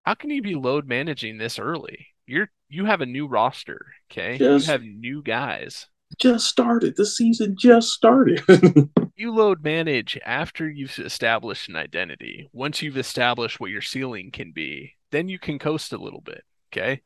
how 0.03 0.15
can 0.15 0.31
you 0.31 0.41
be 0.41 0.55
load 0.55 0.86
managing 0.86 1.38
this 1.38 1.59
early? 1.59 2.07
You're 2.25 2.49
you 2.67 2.84
have 2.84 2.99
a 2.99 3.05
new 3.05 3.25
roster, 3.25 3.86
okay? 4.11 4.36
You 4.38 4.59
have 4.59 4.84
new 4.84 5.23
guys. 5.23 5.88
just 6.19 6.47
started. 6.47 6.95
The 6.97 7.05
season 7.05 7.55
just 7.57 7.91
started. 7.91 8.41
You 9.16 9.34
load 9.34 9.64
manage 9.64 10.20
after 10.26 10.68
you've 10.68 10.97
established 10.97 11.70
an 11.70 11.76
identity. 11.76 12.49
Once 12.51 12.82
you've 12.82 12.97
established 12.97 13.59
what 13.59 13.70
your 13.70 13.82
ceiling 13.82 14.32
can 14.32 14.51
be, 14.51 14.95
then 15.11 15.30
you 15.30 15.38
can 15.38 15.59
coast 15.59 15.93
a 15.93 15.97
little 15.97 16.22
bit, 16.22 16.43
okay? 16.72 17.01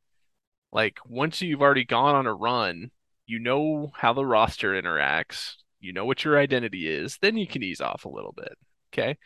Like 0.71 0.99
once 1.05 1.41
you've 1.41 1.61
already 1.61 1.83
gone 1.83 2.15
on 2.15 2.25
a 2.25 2.33
run, 2.33 2.91
you 3.25 3.39
know 3.39 3.91
how 3.93 4.13
the 4.13 4.25
roster 4.25 4.81
interacts, 4.81 5.55
you 5.81 5.91
know 5.91 6.05
what 6.05 6.23
your 6.23 6.39
identity 6.39 6.87
is, 6.87 7.17
then 7.21 7.35
you 7.35 7.45
can 7.45 7.61
ease 7.61 7.81
off 7.81 8.05
a 8.05 8.09
little 8.09 8.33
bit, 8.35 8.57
okay? 8.93 9.17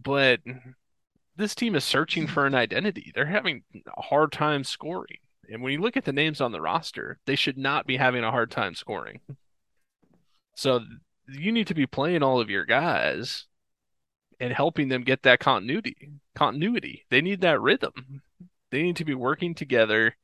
But 0.00 0.40
this 1.34 1.56
team 1.56 1.74
is 1.74 1.84
searching 1.84 2.28
for 2.28 2.46
an 2.46 2.54
identity. 2.54 3.10
They're 3.12 3.26
having 3.26 3.64
a 3.96 4.02
hard 4.02 4.30
time 4.30 4.62
scoring. 4.62 5.18
And 5.50 5.62
when 5.62 5.72
you 5.72 5.80
look 5.80 5.96
at 5.96 6.04
the 6.04 6.12
names 6.12 6.40
on 6.40 6.52
the 6.52 6.60
roster, 6.60 7.18
they 7.26 7.36
should 7.36 7.58
not 7.58 7.86
be 7.86 7.96
having 7.96 8.22
a 8.22 8.30
hard 8.30 8.50
time 8.52 8.74
scoring. 8.74 9.20
So 10.54 10.80
you 11.28 11.52
need 11.52 11.66
to 11.68 11.74
be 11.74 11.86
playing 11.86 12.22
all 12.22 12.40
of 12.40 12.50
your 12.50 12.64
guys 12.64 13.46
and 14.38 14.52
helping 14.52 14.88
them 14.88 15.02
get 15.02 15.22
that 15.22 15.40
continuity. 15.40 16.10
Continuity. 16.34 17.04
They 17.10 17.20
need 17.20 17.40
that 17.40 17.60
rhythm. 17.60 18.22
They 18.70 18.82
need 18.82 18.96
to 18.96 19.04
be 19.04 19.14
working 19.14 19.54
together, 19.54 20.16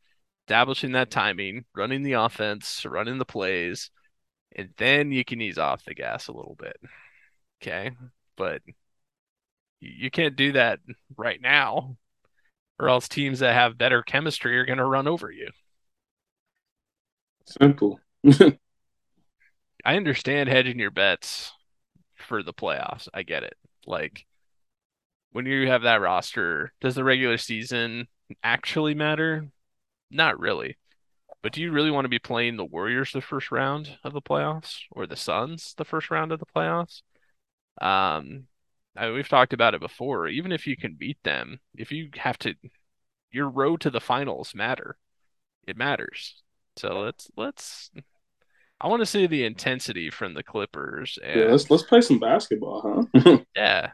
establishing 0.44 0.92
that 0.92 1.10
timing, 1.10 1.64
running 1.74 2.02
the 2.02 2.12
offense, 2.12 2.84
running 2.84 3.18
the 3.18 3.24
plays, 3.24 3.90
and 4.54 4.70
then 4.76 5.12
you 5.12 5.24
can 5.24 5.40
ease 5.40 5.58
off 5.58 5.84
the 5.84 5.94
gas 5.94 6.28
a 6.28 6.32
little 6.32 6.56
bit. 6.58 6.76
Okay? 7.62 7.92
But 8.36 8.62
you 9.80 10.10
can't 10.10 10.36
do 10.36 10.52
that 10.52 10.80
right 11.16 11.40
now, 11.40 11.96
or 12.78 12.88
else 12.88 13.08
teams 13.08 13.40
that 13.40 13.54
have 13.54 13.78
better 13.78 14.02
chemistry 14.02 14.58
are 14.58 14.66
going 14.66 14.78
to 14.78 14.84
run 14.84 15.08
over 15.08 15.30
you. 15.30 15.48
Simple. 17.46 18.00
I 19.84 19.96
understand 19.96 20.48
hedging 20.48 20.78
your 20.78 20.90
bets 20.90 21.52
for 22.16 22.42
the 22.42 22.52
playoffs. 22.52 23.08
I 23.12 23.22
get 23.22 23.42
it. 23.42 23.54
Like 23.86 24.26
when 25.32 25.46
you 25.46 25.68
have 25.68 25.82
that 25.82 26.00
roster, 26.00 26.72
does 26.80 26.94
the 26.94 27.04
regular 27.04 27.38
season 27.38 28.06
actually 28.42 28.94
matter? 28.94 29.48
Not 30.10 30.38
really. 30.38 30.76
But 31.42 31.52
do 31.52 31.60
you 31.60 31.72
really 31.72 31.90
want 31.90 32.04
to 32.04 32.08
be 32.10 32.20
playing 32.20 32.56
the 32.56 32.64
Warriors 32.64 33.12
the 33.12 33.20
first 33.20 33.50
round 33.50 33.98
of 34.04 34.12
the 34.12 34.22
playoffs 34.22 34.76
or 34.92 35.06
the 35.06 35.16
Suns 35.16 35.74
the 35.76 35.84
first 35.84 36.10
round 36.10 36.30
of 36.30 36.38
the 36.38 36.46
playoffs? 36.46 37.02
Um, 37.80 38.46
I 38.96 39.10
we've 39.10 39.28
talked 39.28 39.52
about 39.52 39.74
it 39.74 39.80
before. 39.80 40.28
Even 40.28 40.52
if 40.52 40.66
you 40.66 40.76
can 40.76 40.94
beat 40.94 41.18
them, 41.24 41.60
if 41.74 41.90
you 41.90 42.10
have 42.16 42.38
to, 42.38 42.54
your 43.32 43.48
road 43.48 43.80
to 43.80 43.90
the 43.90 44.00
finals 44.00 44.54
matter. 44.54 44.96
It 45.66 45.76
matters. 45.76 46.42
So 46.76 47.00
let's 47.00 47.30
let's. 47.36 47.90
I 48.82 48.88
want 48.88 49.00
to 49.00 49.06
see 49.06 49.26
the 49.26 49.44
intensity 49.44 50.10
from 50.10 50.34
the 50.34 50.42
Clippers, 50.42 51.18
yeah, 51.34 51.42
and 51.42 51.50
let's 51.50 51.70
let's 51.70 51.84
play 51.84 52.00
some 52.00 52.18
basketball, 52.18 53.08
huh? 53.14 53.38
yeah, 53.56 53.90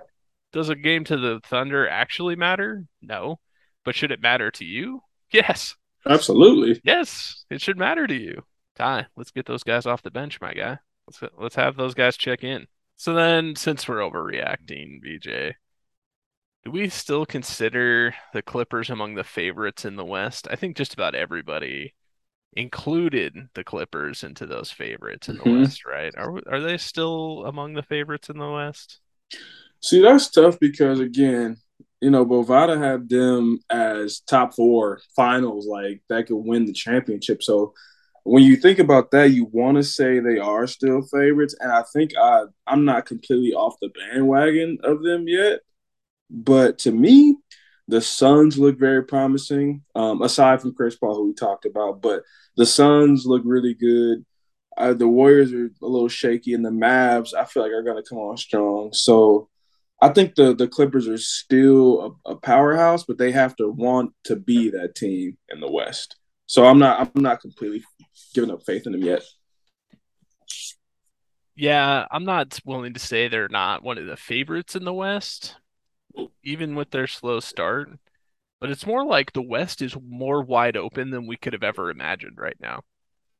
does 0.52 0.68
a 0.70 0.76
game 0.76 1.04
to 1.04 1.16
the 1.16 1.40
Thunder 1.44 1.88
actually 1.88 2.36
matter? 2.36 2.84
No, 3.02 3.40
but 3.84 3.96
should 3.96 4.12
it 4.12 4.22
matter 4.22 4.50
to 4.52 4.64
you? 4.64 5.02
Yes, 5.32 5.76
Absolutely. 6.06 6.82
yes, 6.82 7.44
it 7.50 7.60
should 7.60 7.78
matter 7.78 8.06
to 8.06 8.14
you. 8.14 8.42
Ty, 8.76 9.06
let's 9.16 9.30
get 9.30 9.46
those 9.46 9.64
guys 9.64 9.86
off 9.86 10.02
the 10.02 10.10
bench, 10.10 10.40
my 10.40 10.52
guy. 10.54 10.78
Let's 11.06 11.34
let's 11.38 11.56
have 11.56 11.76
those 11.76 11.94
guys 11.94 12.16
check 12.16 12.44
in. 12.44 12.66
So 12.96 13.14
then, 13.14 13.56
since 13.56 13.86
we're 13.88 13.96
overreacting, 13.98 15.00
BJ, 15.04 15.54
Do 16.64 16.70
we 16.70 16.88
still 16.88 17.26
consider 17.26 18.14
the 18.32 18.42
Clippers 18.42 18.90
among 18.90 19.14
the 19.16 19.24
favorites 19.24 19.84
in 19.84 19.96
the 19.96 20.04
West? 20.04 20.46
I 20.48 20.54
think 20.54 20.76
just 20.76 20.94
about 20.94 21.16
everybody 21.16 21.94
included 22.54 23.48
the 23.54 23.64
Clippers 23.64 24.22
into 24.24 24.46
those 24.46 24.70
favorites 24.70 25.28
in 25.28 25.36
the 25.38 25.46
hmm 25.46 25.48
West, 25.48 25.84
right? 25.84 26.14
Are 26.16 26.40
are 26.48 26.60
they 26.60 26.78
still 26.78 27.44
among 27.46 27.74
the 27.74 27.82
favorites 27.82 28.28
in 28.30 28.38
the 28.38 28.50
West? 28.50 29.00
See, 29.80 30.02
that's 30.02 30.30
tough 30.30 30.58
because 30.60 31.00
again, 31.00 31.56
you 32.00 32.10
know, 32.10 32.24
Bovada 32.26 32.78
had 32.78 33.08
them 33.08 33.60
as 33.70 34.20
top 34.20 34.54
four 34.54 35.00
finals, 35.16 35.66
like 35.66 36.02
that 36.08 36.26
could 36.26 36.36
win 36.36 36.66
the 36.66 36.72
championship. 36.72 37.42
So 37.42 37.74
when 38.24 38.42
you 38.42 38.56
think 38.56 38.78
about 38.78 39.10
that, 39.12 39.30
you 39.30 39.44
want 39.46 39.76
to 39.76 39.82
say 39.82 40.18
they 40.20 40.38
are 40.38 40.66
still 40.66 41.02
favorites, 41.02 41.54
and 41.60 41.72
I 41.72 41.84
think 41.92 42.12
I 42.16 42.44
I'm 42.66 42.84
not 42.84 43.06
completely 43.06 43.52
off 43.54 43.76
the 43.80 43.90
bandwagon 43.90 44.78
of 44.84 45.02
them 45.02 45.28
yet. 45.28 45.60
But 46.30 46.78
to 46.80 46.92
me, 46.92 47.36
the 47.88 48.00
Suns 48.00 48.58
look 48.58 48.78
very 48.78 49.02
promising. 49.02 49.82
Um, 49.94 50.22
aside 50.22 50.60
from 50.60 50.74
Chris 50.74 50.96
Paul, 50.96 51.16
who 51.16 51.26
we 51.26 51.34
talked 51.34 51.64
about, 51.64 52.02
but 52.02 52.22
the 52.56 52.66
Suns 52.66 53.26
look 53.26 53.42
really 53.44 53.74
good. 53.74 54.24
Uh, 54.76 54.92
the 54.92 55.08
Warriors 55.08 55.52
are 55.52 55.66
a 55.66 55.86
little 55.86 56.08
shaky, 56.08 56.54
and 56.54 56.64
the 56.64 56.70
Mavs 56.70 57.34
I 57.34 57.44
feel 57.44 57.62
like 57.62 57.72
are 57.72 57.82
going 57.82 58.02
to 58.02 58.08
come 58.08 58.18
on 58.18 58.36
strong. 58.36 58.92
So 58.92 59.48
I 60.00 60.10
think 60.10 60.34
the 60.34 60.54
the 60.54 60.68
Clippers 60.68 61.08
are 61.08 61.18
still 61.18 62.18
a, 62.26 62.32
a 62.32 62.36
powerhouse, 62.36 63.04
but 63.04 63.18
they 63.18 63.32
have 63.32 63.56
to 63.56 63.68
want 63.68 64.12
to 64.24 64.36
be 64.36 64.70
that 64.70 64.94
team 64.94 65.36
in 65.48 65.60
the 65.60 65.70
West. 65.70 66.16
So 66.46 66.66
I'm 66.66 66.78
not 66.78 67.10
I'm 67.14 67.22
not 67.22 67.40
completely 67.40 67.82
giving 68.34 68.50
up 68.50 68.62
faith 68.64 68.86
in 68.86 68.92
them 68.92 69.02
yet. 69.02 69.22
Yeah, 71.56 72.06
I'm 72.12 72.24
not 72.24 72.60
willing 72.64 72.94
to 72.94 73.00
say 73.00 73.26
they're 73.26 73.48
not 73.48 73.82
one 73.82 73.98
of 73.98 74.06
the 74.06 74.16
favorites 74.16 74.76
in 74.76 74.84
the 74.84 74.92
West, 74.92 75.56
even 76.42 76.74
with 76.74 76.90
their 76.90 77.06
slow 77.06 77.40
start. 77.40 77.90
But 78.60 78.70
it's 78.70 78.86
more 78.86 79.04
like 79.04 79.32
the 79.32 79.42
West 79.42 79.82
is 79.82 79.96
more 80.02 80.42
wide 80.42 80.76
open 80.76 81.10
than 81.10 81.26
we 81.26 81.36
could 81.36 81.52
have 81.52 81.62
ever 81.62 81.90
imagined 81.90 82.38
right 82.38 82.56
now. 82.60 82.82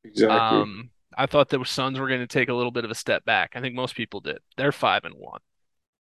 Exactly. 0.03 0.37
Um, 0.37 0.89
I 1.17 1.25
thought 1.25 1.49
the 1.49 1.63
Suns 1.65 1.99
were 1.99 2.07
going 2.07 2.21
to 2.21 2.27
take 2.27 2.49
a 2.49 2.53
little 2.53 2.71
bit 2.71 2.85
of 2.85 2.91
a 2.91 2.95
step 2.95 3.25
back. 3.25 3.51
I 3.55 3.61
think 3.61 3.75
most 3.75 3.95
people 3.95 4.21
did. 4.21 4.39
They're 4.55 4.71
five 4.71 5.03
and 5.03 5.15
one. 5.15 5.41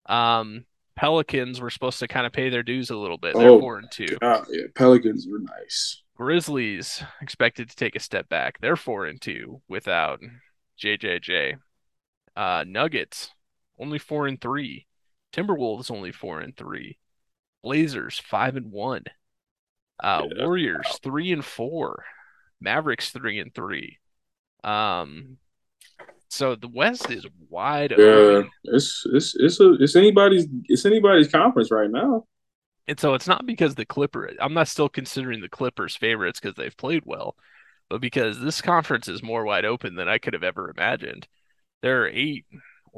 Um, 0.07 0.64
Pelicans 0.95 1.61
were 1.61 1.70
supposed 1.70 1.99
to 2.01 2.09
kind 2.09 2.26
of 2.26 2.33
pay 2.33 2.49
their 2.49 2.62
dues 2.62 2.91
a 2.91 2.97
little 2.97 3.18
bit. 3.18 3.35
They're 3.37 3.51
Oh 3.51 3.61
four 3.61 3.79
and 3.79 3.91
two. 3.91 4.16
God, 4.20 4.47
yeah, 4.51 4.64
Pelicans 4.74 5.26
were 5.29 5.39
nice. 5.39 6.03
Grizzlies 6.16 7.03
expected 7.20 7.70
to 7.70 7.76
take 7.76 7.97
a 7.97 8.01
step 8.01 8.29
back. 8.29 8.61
They're 8.61 8.76
four 8.76 9.07
and 9.07 9.20
two 9.20 9.62
without 9.68 10.20
JJJ. 10.81 11.59
Uh, 12.37 12.64
Nuggets 12.66 13.31
only 13.79 13.99
four 13.99 14.26
and 14.26 14.41
three. 14.41 14.87
Timberwolves 15.33 15.91
only 15.91 16.12
four 16.12 16.41
and 16.41 16.57
three. 16.57 16.99
Blazers 17.62 18.18
five 18.18 18.57
and 18.57 18.70
one. 18.70 19.05
Uh, 20.03 20.24
Yeah, 20.37 20.45
Warriors 20.45 20.99
three 21.03 21.33
and 21.33 21.45
four. 21.45 22.05
Mavericks 22.61 23.11
three 23.11 23.39
and 23.39 23.55
three. 23.55 23.99
Um, 24.64 25.39
so 26.29 26.55
the 26.55 26.68
West 26.68 27.11
is 27.11 27.26
wide 27.49 27.93
yeah. 27.97 28.05
open. 28.05 28.51
It's 28.64 29.05
it's 29.12 29.35
it's 29.37 29.61
a 29.61 29.74
it's 29.74 29.97
anybody's 29.97 30.47
it's 30.64 30.85
anybody's 30.85 31.29
conference 31.29 31.70
right 31.70 31.91
now. 31.91 32.26
And 32.87 32.99
so 32.99 33.14
it's 33.14 33.29
not 33.29 33.45
because 33.45 33.74
the 33.74 33.85
Clipper, 33.85 34.31
I'm 34.41 34.55
not 34.55 34.68
still 34.68 34.89
considering 34.89 35.41
the 35.43 35.49
Clippers 35.49 35.95
favorites 35.95 36.41
because 36.41 36.57
they've 36.57 36.76
played 36.76 37.03
well, 37.05 37.37
but 37.91 38.01
because 38.01 38.41
this 38.41 38.62
conference 38.62 39.09
is 39.09 39.22
more 39.22 39.45
wide 39.45 39.66
open 39.66 39.95
than 39.95 40.09
I 40.09 40.16
could 40.16 40.33
have 40.33 40.43
ever 40.43 40.70
imagined. 40.70 41.29
There 41.83 42.03
are 42.03 42.09
eight 42.09 42.47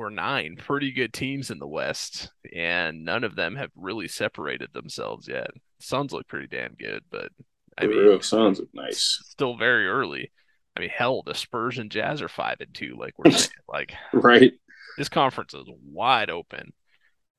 or 0.00 0.10
nine 0.10 0.56
pretty 0.56 0.92
good 0.92 1.12
teams 1.12 1.50
in 1.50 1.58
the 1.58 1.66
West, 1.68 2.30
and 2.54 3.04
none 3.04 3.24
of 3.24 3.36
them 3.36 3.56
have 3.56 3.70
really 3.76 4.08
separated 4.08 4.72
themselves 4.72 5.28
yet. 5.28 5.50
Suns 5.80 6.12
look 6.12 6.26
pretty 6.28 6.46
damn 6.48 6.74
good, 6.74 7.04
but 7.10 7.30
I 7.78 7.86
The 7.86 7.88
mean, 7.88 8.22
Suns 8.22 8.58
look 8.60 8.72
nice, 8.74 9.24
still 9.28 9.56
very 9.56 9.86
early. 9.86 10.32
I 10.76 10.80
mean, 10.80 10.90
hell, 10.90 11.22
the 11.24 11.34
Spurs 11.34 11.78
and 11.78 11.90
Jazz 11.90 12.22
are 12.22 12.28
five 12.28 12.56
and 12.60 12.72
two, 12.74 12.96
like 12.98 13.18
we're 13.18 13.26
saying. 13.30 13.50
Like 13.68 13.94
right? 14.12 14.52
this 14.96 15.08
conference 15.08 15.54
is 15.54 15.66
wide 15.84 16.30
open. 16.30 16.72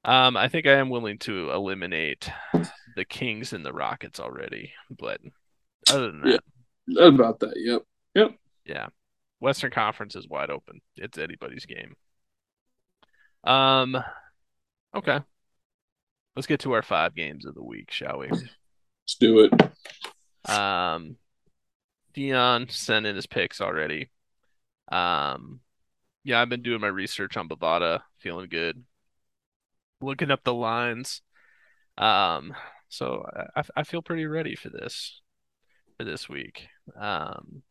Um, 0.06 0.38
I 0.38 0.50
think 0.50 0.68
I 0.68 0.74
am 0.76 0.90
willing 0.90 1.20
to 1.20 1.52
eliminate 1.52 2.32
the 2.96 3.06
Kings 3.06 3.54
and 3.54 3.66
the 3.66 3.74
Rockets 3.74 4.20
already, 4.20 4.74
but 4.90 5.22
other 5.90 6.12
than 6.12 6.24
Yeah, 6.24 6.38
that, 6.88 7.08
about 7.08 7.40
that. 7.40 7.54
Yep, 7.56 7.84
yep. 8.16 8.32
yeah, 8.66 8.88
Western 9.40 9.72
Conference 9.72 10.16
is 10.16 10.28
wide 10.28 10.50
open. 10.50 10.82
It's 10.96 11.18
anybody's 11.18 11.66
game. 11.66 11.96
Um, 13.44 13.98
okay, 14.96 15.20
let's 16.36 16.48
get 16.48 16.60
to 16.62 16.74
our 16.74 16.82
five 16.82 17.16
games 17.16 17.46
of 17.46 17.56
the 17.56 17.64
week, 17.64 17.92
shall 17.92 18.20
we? 18.20 18.30
Let's 18.30 19.16
do 19.20 19.40
it. 19.40 20.50
Um, 20.50 21.18
Dion 22.14 22.68
sent 22.70 23.06
in 23.06 23.16
his 23.16 23.28
picks 23.28 23.62
already. 23.62 24.10
Um, 24.92 25.62
yeah, 26.24 26.42
I've 26.42 26.50
been 26.50 26.62
doing 26.62 26.82
my 26.82 26.88
research 26.88 27.38
on 27.38 27.50
Bovada, 27.50 28.02
feeling 28.20 28.50
good, 28.50 28.84
looking 30.02 30.32
up 30.32 30.44
the 30.44 30.54
lines. 30.54 31.22
Um, 31.98 32.54
so 32.90 33.26
I, 33.56 33.64
I 33.76 33.84
feel 33.84 34.02
pretty 34.02 34.26
ready 34.26 34.56
for 34.56 34.70
this 34.70 35.22
for 35.98 36.04
this 36.04 36.28
week. 36.28 36.68
Um, 37.00 37.64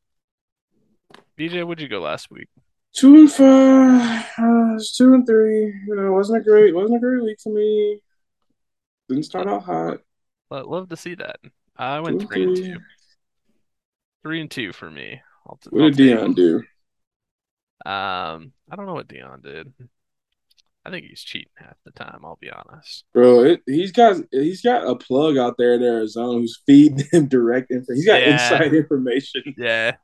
BJ, 1.39 1.65
what'd 1.67 1.83
you 1.83 1.89
go 1.89 2.01
last 2.01 2.31
week? 2.31 2.49
Two 2.93 3.15
and 3.15 3.33
five. 3.33 4.25
Uh, 4.39 4.79
two 4.97 5.15
and 5.15 5.27
three. 5.27 5.67
You 5.87 5.97
know, 5.97 6.13
wasn't 6.13 6.41
a 6.41 6.45
great 6.45 6.75
wasn't 6.75 6.97
a 6.97 7.01
great 7.01 7.23
week 7.23 7.39
for 7.43 7.53
me. 7.53 8.01
Didn't 9.09 9.25
start 9.25 9.49
out 9.49 9.63
hot. 9.65 9.99
But 10.49 10.69
Love 10.69 10.89
to 10.91 10.97
see 10.97 11.15
that. 11.17 11.37
I 11.77 12.01
went 12.01 12.21
three 12.29 12.45
and 12.45 12.57
two. 12.57 12.77
Three 14.23 14.41
and 14.41 14.51
two 14.51 14.73
for 14.73 14.91
me. 14.91 15.21
I'll 15.47 15.59
What 15.71 15.83
I'll 15.83 15.91
did 15.91 15.97
Dion 15.97 16.35
do. 16.35 16.63
Um, 17.87 18.53
I 18.71 18.77
don't 18.77 18.87
know 18.87 18.95
what 18.95 19.09
Dion 19.09 19.41
did. 19.41 19.73
I 20.85 20.91
think 20.91 21.07
he's 21.07 21.23
cheating 21.23 21.53
half 21.57 21.77
the 21.85 21.93
time, 21.93 22.21
I'll 22.25 22.39
be 22.41 22.51
honest. 22.51 23.05
bro? 23.13 23.45
It, 23.45 23.63
he's 23.67 23.93
got 23.93 24.17
he's 24.31 24.63
got 24.63 24.87
a 24.87 24.97
plug 24.97 25.37
out 25.37 25.57
there 25.59 25.75
in 25.75 25.83
Arizona 25.83 26.39
who's 26.41 26.61
feeding 26.67 27.07
him 27.13 27.29
direct 27.29 27.71
info. 27.71 27.95
He's 27.95 28.07
got 28.07 28.21
Yeah, 28.21 28.33
inside 28.33 28.75
information. 28.75 29.43
yeah. 29.57 29.97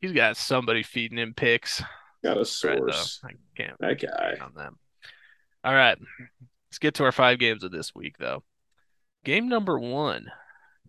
He's 0.00 0.12
got 0.12 0.36
somebody 0.36 0.82
feeding 0.82 1.18
him 1.18 1.34
picks. 1.34 1.82
Got 2.24 2.36
a 2.36 2.40
Right 2.40 2.46
source. 2.46 3.20
I 3.24 3.32
can't 3.56 3.76
That 3.80 3.98
can't 4.00 4.12
guy. 4.12 4.36
on 4.44 4.54
them. 4.54 4.78
All 5.62 5.74
right. 5.74 5.98
Let's 6.70 6.78
get 6.80 6.94
to 6.94 7.04
our 7.04 7.12
five 7.12 7.38
games 7.38 7.62
of 7.62 7.70
this 7.70 7.94
week 7.94 8.16
though. 8.18 8.42
Game 9.24 9.48
number 9.48 9.78
one, 9.78 10.32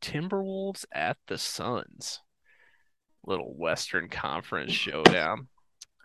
Timberwolves 0.01 0.85
at 0.91 1.17
the 1.27 1.37
Suns. 1.37 2.19
Little 3.25 3.53
Western 3.55 4.07
Conference 4.09 4.71
showdown. 4.71 5.47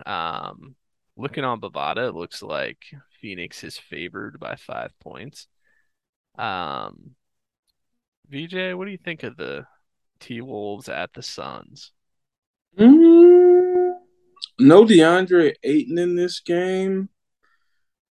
Um, 0.06 0.74
looking 1.16 1.44
on 1.44 1.60
Bovada, 1.60 2.08
it 2.08 2.14
looks 2.14 2.42
like 2.42 2.78
Phoenix 3.20 3.62
is 3.62 3.76
favored 3.78 4.40
by 4.40 4.56
five 4.56 4.92
points. 5.00 5.46
Um, 6.38 7.10
BJ, 8.30 8.74
what 8.76 8.86
do 8.86 8.90
you 8.90 8.98
think 8.98 9.22
of 9.22 9.36
the 9.36 9.66
T 10.20 10.40
Wolves 10.40 10.88
at 10.88 11.12
the 11.12 11.22
Suns? 11.22 11.92
Mm, 12.78 13.39
no 14.60 14.84
DeAndre 14.84 15.54
Ayton 15.62 15.98
in 15.98 16.16
this 16.16 16.40
game, 16.40 17.08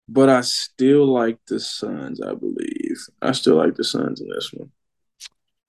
but 0.08 0.28
I 0.28 0.40
still 0.40 1.06
like 1.06 1.38
the 1.46 1.60
Suns. 1.60 2.20
I 2.20 2.34
believe 2.34 2.96
I 3.22 3.32
still 3.32 3.56
like 3.56 3.74
the 3.74 3.84
Suns 3.84 4.20
in 4.20 4.28
this 4.28 4.50
one. 4.52 4.70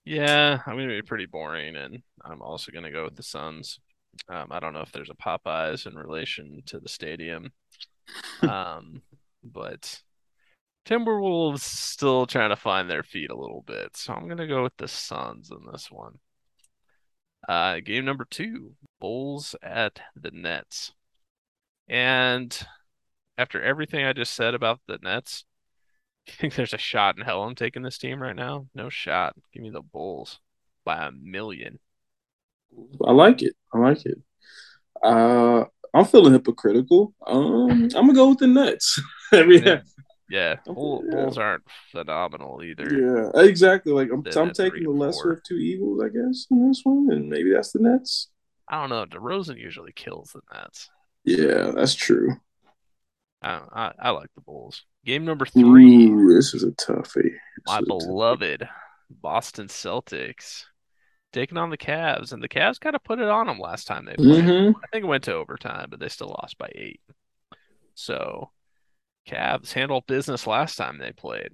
Yeah, 0.06 0.60
I'm 0.66 0.76
gonna 0.76 0.88
be 0.88 1.02
pretty 1.02 1.26
boring, 1.26 1.76
and 1.76 2.02
I'm 2.24 2.42
also 2.42 2.72
gonna 2.72 2.92
go 2.92 3.04
with 3.04 3.16
the 3.16 3.24
Suns. 3.24 3.80
Um, 4.28 4.48
I 4.52 4.60
don't 4.60 4.74
know 4.74 4.82
if 4.82 4.92
there's 4.92 5.12
a 5.12 5.14
Popeyes 5.14 5.86
in 5.86 5.96
relation 5.96 6.62
to 6.68 6.80
the 6.80 6.90
stadium, 6.90 7.52
um, 8.42 9.02
but 9.44 10.02
Timberwolves 10.86 11.60
still 11.60 12.26
trying 12.26 12.50
to 12.50 12.56
find 12.56 12.90
their 12.90 13.04
feet 13.04 13.30
a 13.30 13.38
little 13.38 13.64
bit, 13.68 13.96
so 13.96 14.14
I'm 14.14 14.28
gonna 14.28 14.48
go 14.48 14.64
with 14.64 14.78
the 14.78 14.88
Suns 14.88 15.52
in 15.52 15.72
this 15.72 15.92
one. 15.92 16.18
Uh, 17.48 17.80
game 17.80 18.06
number 18.06 18.26
two, 18.30 18.74
Bulls 19.00 19.56
at 19.62 20.00
the 20.16 20.32
Nets. 20.32 20.94
And 21.88 22.58
after 23.38 23.62
everything 23.62 24.06
I 24.06 24.14
just 24.14 24.34
said 24.34 24.54
about 24.54 24.82
the 24.88 25.00
Nets, 25.02 25.46
you 26.28 26.34
think 26.34 26.56
there's 26.56 26.74
a 26.74 26.78
shot 26.78 27.18
in 27.18 27.24
hell 27.24 27.44
I'm 27.44 27.56
taking 27.56 27.82
this 27.82 27.98
team 27.98 28.22
right 28.22 28.36
now? 28.36 28.68
No 28.76 28.90
shot. 28.90 29.36
Give 29.54 29.64
me 29.64 29.70
the 29.72 29.82
Bulls 29.82 30.40
by 30.84 31.08
a 31.08 31.12
million. 31.12 31.80
I 33.04 33.12
like 33.12 33.42
it. 33.42 33.54
I 33.74 33.80
like 33.80 34.06
it. 34.06 34.18
Uh, 35.04 35.66
I'm 35.94 36.06
feeling 36.06 36.34
hypocritical. 36.34 37.14
Um, 37.26 37.70
I'm 37.72 37.90
gonna 37.90 38.14
go 38.14 38.30
with 38.30 38.40
the 38.40 38.48
Nets. 38.48 39.02
I 39.32 39.44
mean, 39.44 39.64
Yeah, 39.64 39.82
yeah. 40.30 40.56
Bull, 40.66 41.04
yeah, 41.06 41.16
Bulls 41.16 41.38
aren't 41.38 41.64
phenomenal 41.92 42.62
either. 42.64 43.32
yeah, 43.34 43.42
exactly. 43.42 43.92
Like 43.92 44.10
I'm, 44.12 44.24
I'm 44.36 44.54
taking 44.54 44.84
the 44.84 44.90
lesser 44.90 45.34
of 45.34 45.44
two 45.44 45.56
evils, 45.56 46.02
I 46.04 46.10
guess, 46.10 46.48
in 46.52 46.68
this 46.68 46.82
one, 46.84 47.10
and 47.12 47.30
maybe 47.30 47.52
that's 47.52 47.72
the 47.72 47.80
Nets. 47.80 48.30
I 48.68 48.80
don't 48.80 48.90
know. 48.90 49.06
DeRozan 49.06 49.58
usually 49.58 49.92
kills 49.92 50.32
the 50.34 50.42
Nets. 50.54 50.90
Yeah, 51.24 51.72
that's 51.76 51.96
true. 51.96 52.38
I, 53.42 53.62
I, 53.72 53.92
I 54.00 54.10
like 54.12 54.30
the 54.36 54.42
Bulls. 54.42 54.84
Game 55.06 55.26
number 55.26 55.46
three. 55.46 56.08
Ooh, 56.08 56.34
this 56.34 56.54
is 56.54 56.64
a 56.64 56.72
toughie. 56.72 57.32
My 57.66 57.82
beloved 57.82 58.68
Boston 59.10 59.68
Celtics 59.68 60.66
taking 61.32 61.58
on 61.58 61.70
the 61.70 61.78
Cavs, 61.78 62.34
and 62.34 62.44
the 62.44 62.50
Cavs 62.50 62.80
kind 62.80 62.96
of 62.96 63.04
put 63.04 63.20
it 63.20 63.30
on 63.30 63.48
them 63.48 63.60
last 63.60 63.88
time 63.88 64.06
they 64.06 64.16
played. 64.16 64.44
Mm-hmm. 64.44 64.78
I 64.78 64.88
think 64.92 65.06
it 65.06 65.08
went 65.08 65.24
to 65.26 65.34
overtime, 65.34 65.88
but 65.90 66.00
they 66.00 66.10
still 66.10 66.30
lost 66.30 66.58
by 66.58 66.70
eight. 66.76 67.02
So, 67.96 68.50
Cavs 69.30 69.72
handled 69.74 70.08
business 70.08 70.48
last 70.48 70.76
time 70.76 70.98
they 70.98 71.12
played. 71.12 71.52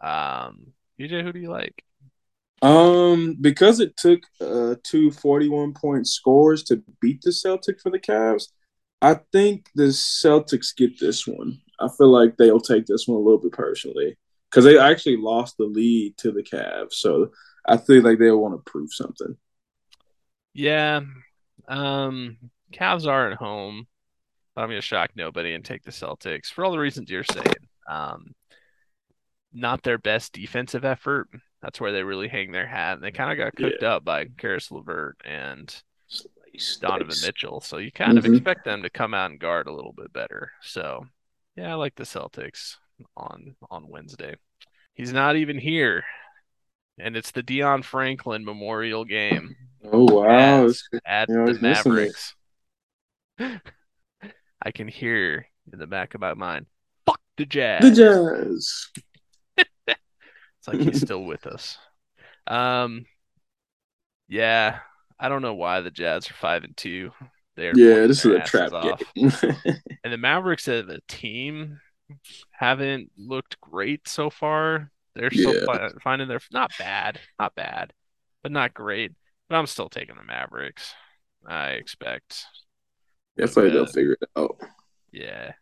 Um, 0.00 0.72
BJ, 1.00 1.22
who 1.22 1.32
do 1.32 1.38
you 1.38 1.50
like? 1.50 1.82
Um, 2.62 3.36
because 3.40 3.80
it 3.80 3.96
took 3.96 4.20
uh 4.40 4.76
two 4.82 5.10
41 5.10 5.74
point 5.74 6.06
scores 6.06 6.62
to 6.64 6.82
beat 7.00 7.22
the 7.22 7.30
Celtics 7.30 7.82
for 7.82 7.90
the 7.90 7.98
Cavs, 7.98 8.48
I 9.02 9.20
think 9.32 9.68
the 9.74 9.88
Celtics 9.88 10.74
get 10.74 10.98
this 10.98 11.26
one. 11.26 11.60
I 11.78 11.88
feel 11.96 12.08
like 12.10 12.36
they'll 12.36 12.60
take 12.60 12.86
this 12.86 13.06
one 13.06 13.18
a 13.18 13.20
little 13.20 13.38
bit 13.40 13.52
personally 13.52 14.16
because 14.50 14.64
they 14.64 14.78
actually 14.78 15.18
lost 15.18 15.56
the 15.58 15.64
lead 15.64 16.16
to 16.18 16.32
the 16.32 16.42
Cavs. 16.42 16.94
So 16.94 17.30
I 17.68 17.76
feel 17.76 18.02
like 18.02 18.18
they'll 18.18 18.40
want 18.40 18.54
to 18.54 18.70
prove 18.70 18.92
something. 18.92 19.36
Yeah. 20.54 21.02
Um, 21.68 22.38
Cavs 22.72 23.06
are 23.06 23.30
at 23.30 23.36
home, 23.36 23.86
I'm 24.62 24.68
going 24.68 24.80
to 24.80 24.86
shock 24.86 25.10
nobody 25.14 25.54
and 25.54 25.64
take 25.64 25.82
the 25.82 25.90
Celtics 25.90 26.46
for 26.46 26.64
all 26.64 26.72
the 26.72 26.78
reasons 26.78 27.10
you're 27.10 27.24
saying. 27.24 27.68
Um, 27.88 28.34
not 29.52 29.82
their 29.82 29.98
best 29.98 30.32
defensive 30.32 30.84
effort. 30.84 31.28
That's 31.62 31.80
where 31.80 31.92
they 31.92 32.02
really 32.02 32.28
hang 32.28 32.52
their 32.52 32.66
hat. 32.66 32.94
And 32.94 33.02
they 33.02 33.10
kind 33.10 33.32
of 33.32 33.38
got 33.38 33.56
cooked 33.56 33.82
yeah. 33.82 33.94
up 33.94 34.04
by 34.04 34.26
Caris 34.38 34.70
LeVert 34.70 35.16
and 35.24 35.74
Donovan 36.80 37.16
Mitchell. 37.24 37.60
So 37.60 37.78
you 37.78 37.90
kind 37.90 38.18
mm-hmm. 38.18 38.26
of 38.26 38.34
expect 38.34 38.64
them 38.64 38.82
to 38.82 38.90
come 38.90 39.14
out 39.14 39.30
and 39.30 39.40
guard 39.40 39.66
a 39.66 39.72
little 39.72 39.92
bit 39.92 40.12
better. 40.12 40.52
So 40.62 41.06
yeah, 41.56 41.72
I 41.72 41.74
like 41.74 41.94
the 41.94 42.04
Celtics 42.04 42.76
on 43.16 43.56
on 43.70 43.88
Wednesday. 43.88 44.36
He's 44.94 45.12
not 45.12 45.36
even 45.36 45.58
here. 45.58 46.04
And 46.98 47.16
it's 47.16 47.30
the 47.30 47.42
Dion 47.42 47.82
Franklin 47.82 48.44
Memorial 48.44 49.04
Game. 49.04 49.56
Oh 49.84 50.12
wow. 50.12 50.66
At, 51.04 51.28
at 51.28 51.28
the 51.28 51.58
Mavericks. 51.60 52.34
I 54.66 54.72
can 54.72 54.88
hear 54.88 55.46
in 55.72 55.78
the 55.78 55.86
back 55.86 56.16
of 56.16 56.20
my 56.20 56.34
mind. 56.34 56.66
Fuck 57.06 57.20
the 57.36 57.46
Jazz. 57.46 57.82
The 57.82 57.90
Jazz. 57.92 58.86
it's 59.86 60.66
like 60.66 60.80
he's 60.80 61.00
still 61.00 61.22
with 61.22 61.46
us. 61.46 61.78
Um 62.48 63.06
yeah, 64.26 64.80
I 65.20 65.28
don't 65.28 65.42
know 65.42 65.54
why 65.54 65.82
the 65.82 65.92
Jazz 65.92 66.28
are 66.28 66.34
five 66.34 66.64
and 66.64 66.76
two. 66.76 67.12
They're 67.54 67.74
yeah, 67.76 68.08
this 68.08 68.24
is 68.24 68.34
a 68.34 68.40
trap 68.40 68.72
game. 68.72 69.32
and 70.02 70.12
the 70.12 70.18
Mavericks 70.18 70.66
as 70.66 70.88
a 70.88 70.98
team 71.06 71.78
haven't 72.50 73.12
looked 73.16 73.60
great 73.60 74.08
so 74.08 74.30
far. 74.30 74.90
They're 75.14 75.30
still 75.30 75.64
yeah. 75.64 75.90
finding 76.02 76.26
their 76.26 76.40
not 76.50 76.72
bad, 76.76 77.20
not 77.38 77.54
bad, 77.54 77.92
but 78.42 78.50
not 78.50 78.74
great. 78.74 79.12
But 79.48 79.58
I'm 79.58 79.66
still 79.66 79.88
taking 79.88 80.16
the 80.16 80.24
Mavericks. 80.24 80.92
I 81.46 81.68
expect. 81.68 82.46
Definitely 83.36 83.72
they'll 83.72 83.86
figure 83.86 84.16
it 84.20 84.28
out. 84.36 84.56
Yeah, 85.12 85.52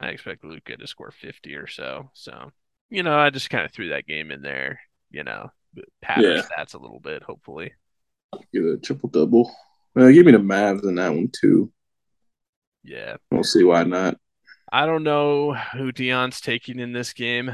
I 0.00 0.08
expect 0.08 0.44
Luka 0.44 0.76
to 0.76 0.86
score 0.86 1.10
50 1.10 1.54
or 1.54 1.66
so. 1.66 2.10
So 2.14 2.50
you 2.90 3.02
know, 3.02 3.16
I 3.18 3.30
just 3.30 3.50
kind 3.50 3.64
of 3.64 3.72
threw 3.72 3.90
that 3.90 4.06
game 4.06 4.30
in 4.30 4.42
there. 4.42 4.80
You 5.10 5.24
know, 5.24 5.50
pattern 6.02 6.36
yeah. 6.36 6.42
stats 6.42 6.74
a 6.74 6.78
little 6.78 7.00
bit, 7.00 7.22
hopefully. 7.22 7.72
Get 8.52 8.64
a 8.64 8.76
triple 8.78 9.08
double. 9.08 9.50
Uh, 9.96 10.08
give 10.08 10.26
me 10.26 10.32
the 10.32 10.38
Mavs 10.38 10.84
in 10.84 10.96
that 10.96 11.10
one 11.10 11.30
too. 11.32 11.72
Yeah, 12.82 13.16
we'll 13.30 13.44
see 13.44 13.64
why 13.64 13.84
not. 13.84 14.18
I 14.70 14.86
don't 14.86 15.04
know 15.04 15.54
who 15.54 15.92
Dion's 15.92 16.40
taking 16.40 16.80
in 16.80 16.92
this 16.92 17.12
game. 17.12 17.50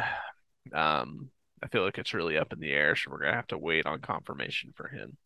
Um, 0.72 1.30
I 1.62 1.68
feel 1.68 1.84
like 1.84 1.98
it's 1.98 2.14
really 2.14 2.38
up 2.38 2.52
in 2.52 2.60
the 2.60 2.72
air, 2.72 2.96
so 2.96 3.10
we're 3.10 3.20
gonna 3.20 3.34
have 3.34 3.46
to 3.48 3.58
wait 3.58 3.86
on 3.86 4.00
confirmation 4.00 4.72
for 4.74 4.88
him. 4.88 5.16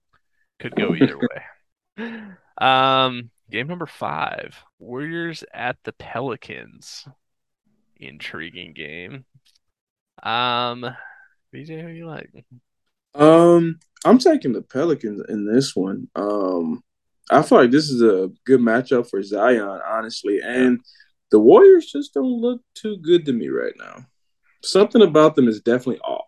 Could 0.59 0.75
go 0.77 0.95
either 0.95 1.19
way. 1.99 2.21
Um, 2.59 3.31
game 3.51 3.67
number 3.67 3.87
five: 3.87 4.57
Warriors 4.79 5.45
at 5.53 5.77
the 5.85 5.93
Pelicans. 5.93 7.07
Intriguing 7.97 8.73
game. 8.75 9.25
Um, 10.23 10.85
BJ, 11.55 11.81
who 11.83 11.89
you 11.89 12.07
like? 12.07 12.31
Um, 13.15 13.79
I'm 14.05 14.19
taking 14.19 14.53
the 14.53 14.63
Pelicans 14.63 15.23
in 15.29 15.47
this 15.47 15.77
one. 15.77 16.09
Um, 16.17 16.83
I 17.31 17.43
feel 17.43 17.59
like 17.59 17.71
this 17.71 17.89
is 17.89 18.03
a 18.03 18.31
good 18.45 18.61
matchup 18.61 19.09
for 19.09 19.23
Zion, 19.23 19.81
honestly, 19.87 20.41
and 20.43 20.81
the 21.31 21.39
Warriors 21.39 21.91
just 21.91 22.15
don't 22.15 22.41
look 22.41 22.61
too 22.75 22.99
good 22.99 23.25
to 23.27 23.33
me 23.33 23.49
right 23.49 23.75
now. 23.79 24.05
Something 24.63 25.03
about 25.03 25.35
them 25.35 25.49
is 25.49 25.61
definitely 25.61 26.01
off. 26.01 26.27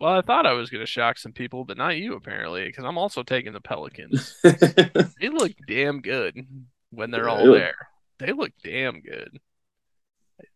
Well, 0.00 0.12
I 0.12 0.22
thought 0.22 0.46
I 0.46 0.52
was 0.52 0.70
going 0.70 0.82
to 0.82 0.86
shock 0.86 1.18
some 1.18 1.32
people, 1.32 1.64
but 1.64 1.76
not 1.76 1.96
you 1.96 2.14
apparently, 2.14 2.64
because 2.64 2.84
I'm 2.84 2.98
also 2.98 3.22
taking 3.22 3.52
the 3.52 3.60
Pelicans. 3.60 4.36
they 4.42 5.28
look 5.28 5.52
damn 5.66 6.00
good 6.00 6.36
when 6.90 7.10
they're 7.10 7.26
yeah, 7.26 7.30
all 7.30 7.52
they 7.52 7.58
there. 7.58 7.88
They 8.18 8.32
look 8.32 8.52
damn 8.62 9.00
good. 9.00 9.38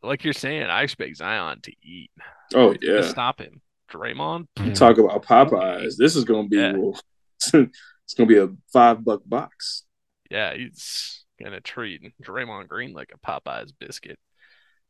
Like 0.02 0.22
you're 0.22 0.32
saying, 0.32 0.64
I 0.64 0.82
expect 0.82 1.16
Zion 1.16 1.60
to 1.62 1.72
eat. 1.82 2.10
Oh 2.54 2.74
yeah, 2.80 3.02
stop 3.02 3.40
him. 3.40 3.60
Draymond. 3.90 4.46
Talk 4.74 4.98
about 4.98 5.24
Popeyes. 5.24 5.96
This 5.96 6.16
is 6.16 6.24
gonna 6.24 6.48
be 6.48 6.56
yeah. 6.56 6.74
it's 7.54 8.14
gonna 8.16 8.28
be 8.28 8.38
a 8.38 8.48
five 8.72 9.04
buck 9.04 9.22
box. 9.26 9.82
Yeah, 10.30 10.54
he's 10.54 11.24
gonna 11.42 11.60
treat 11.60 12.12
Draymond 12.22 12.68
Green 12.68 12.92
like 12.92 13.12
a 13.12 13.26
Popeyes 13.26 13.72
biscuit. 13.78 14.18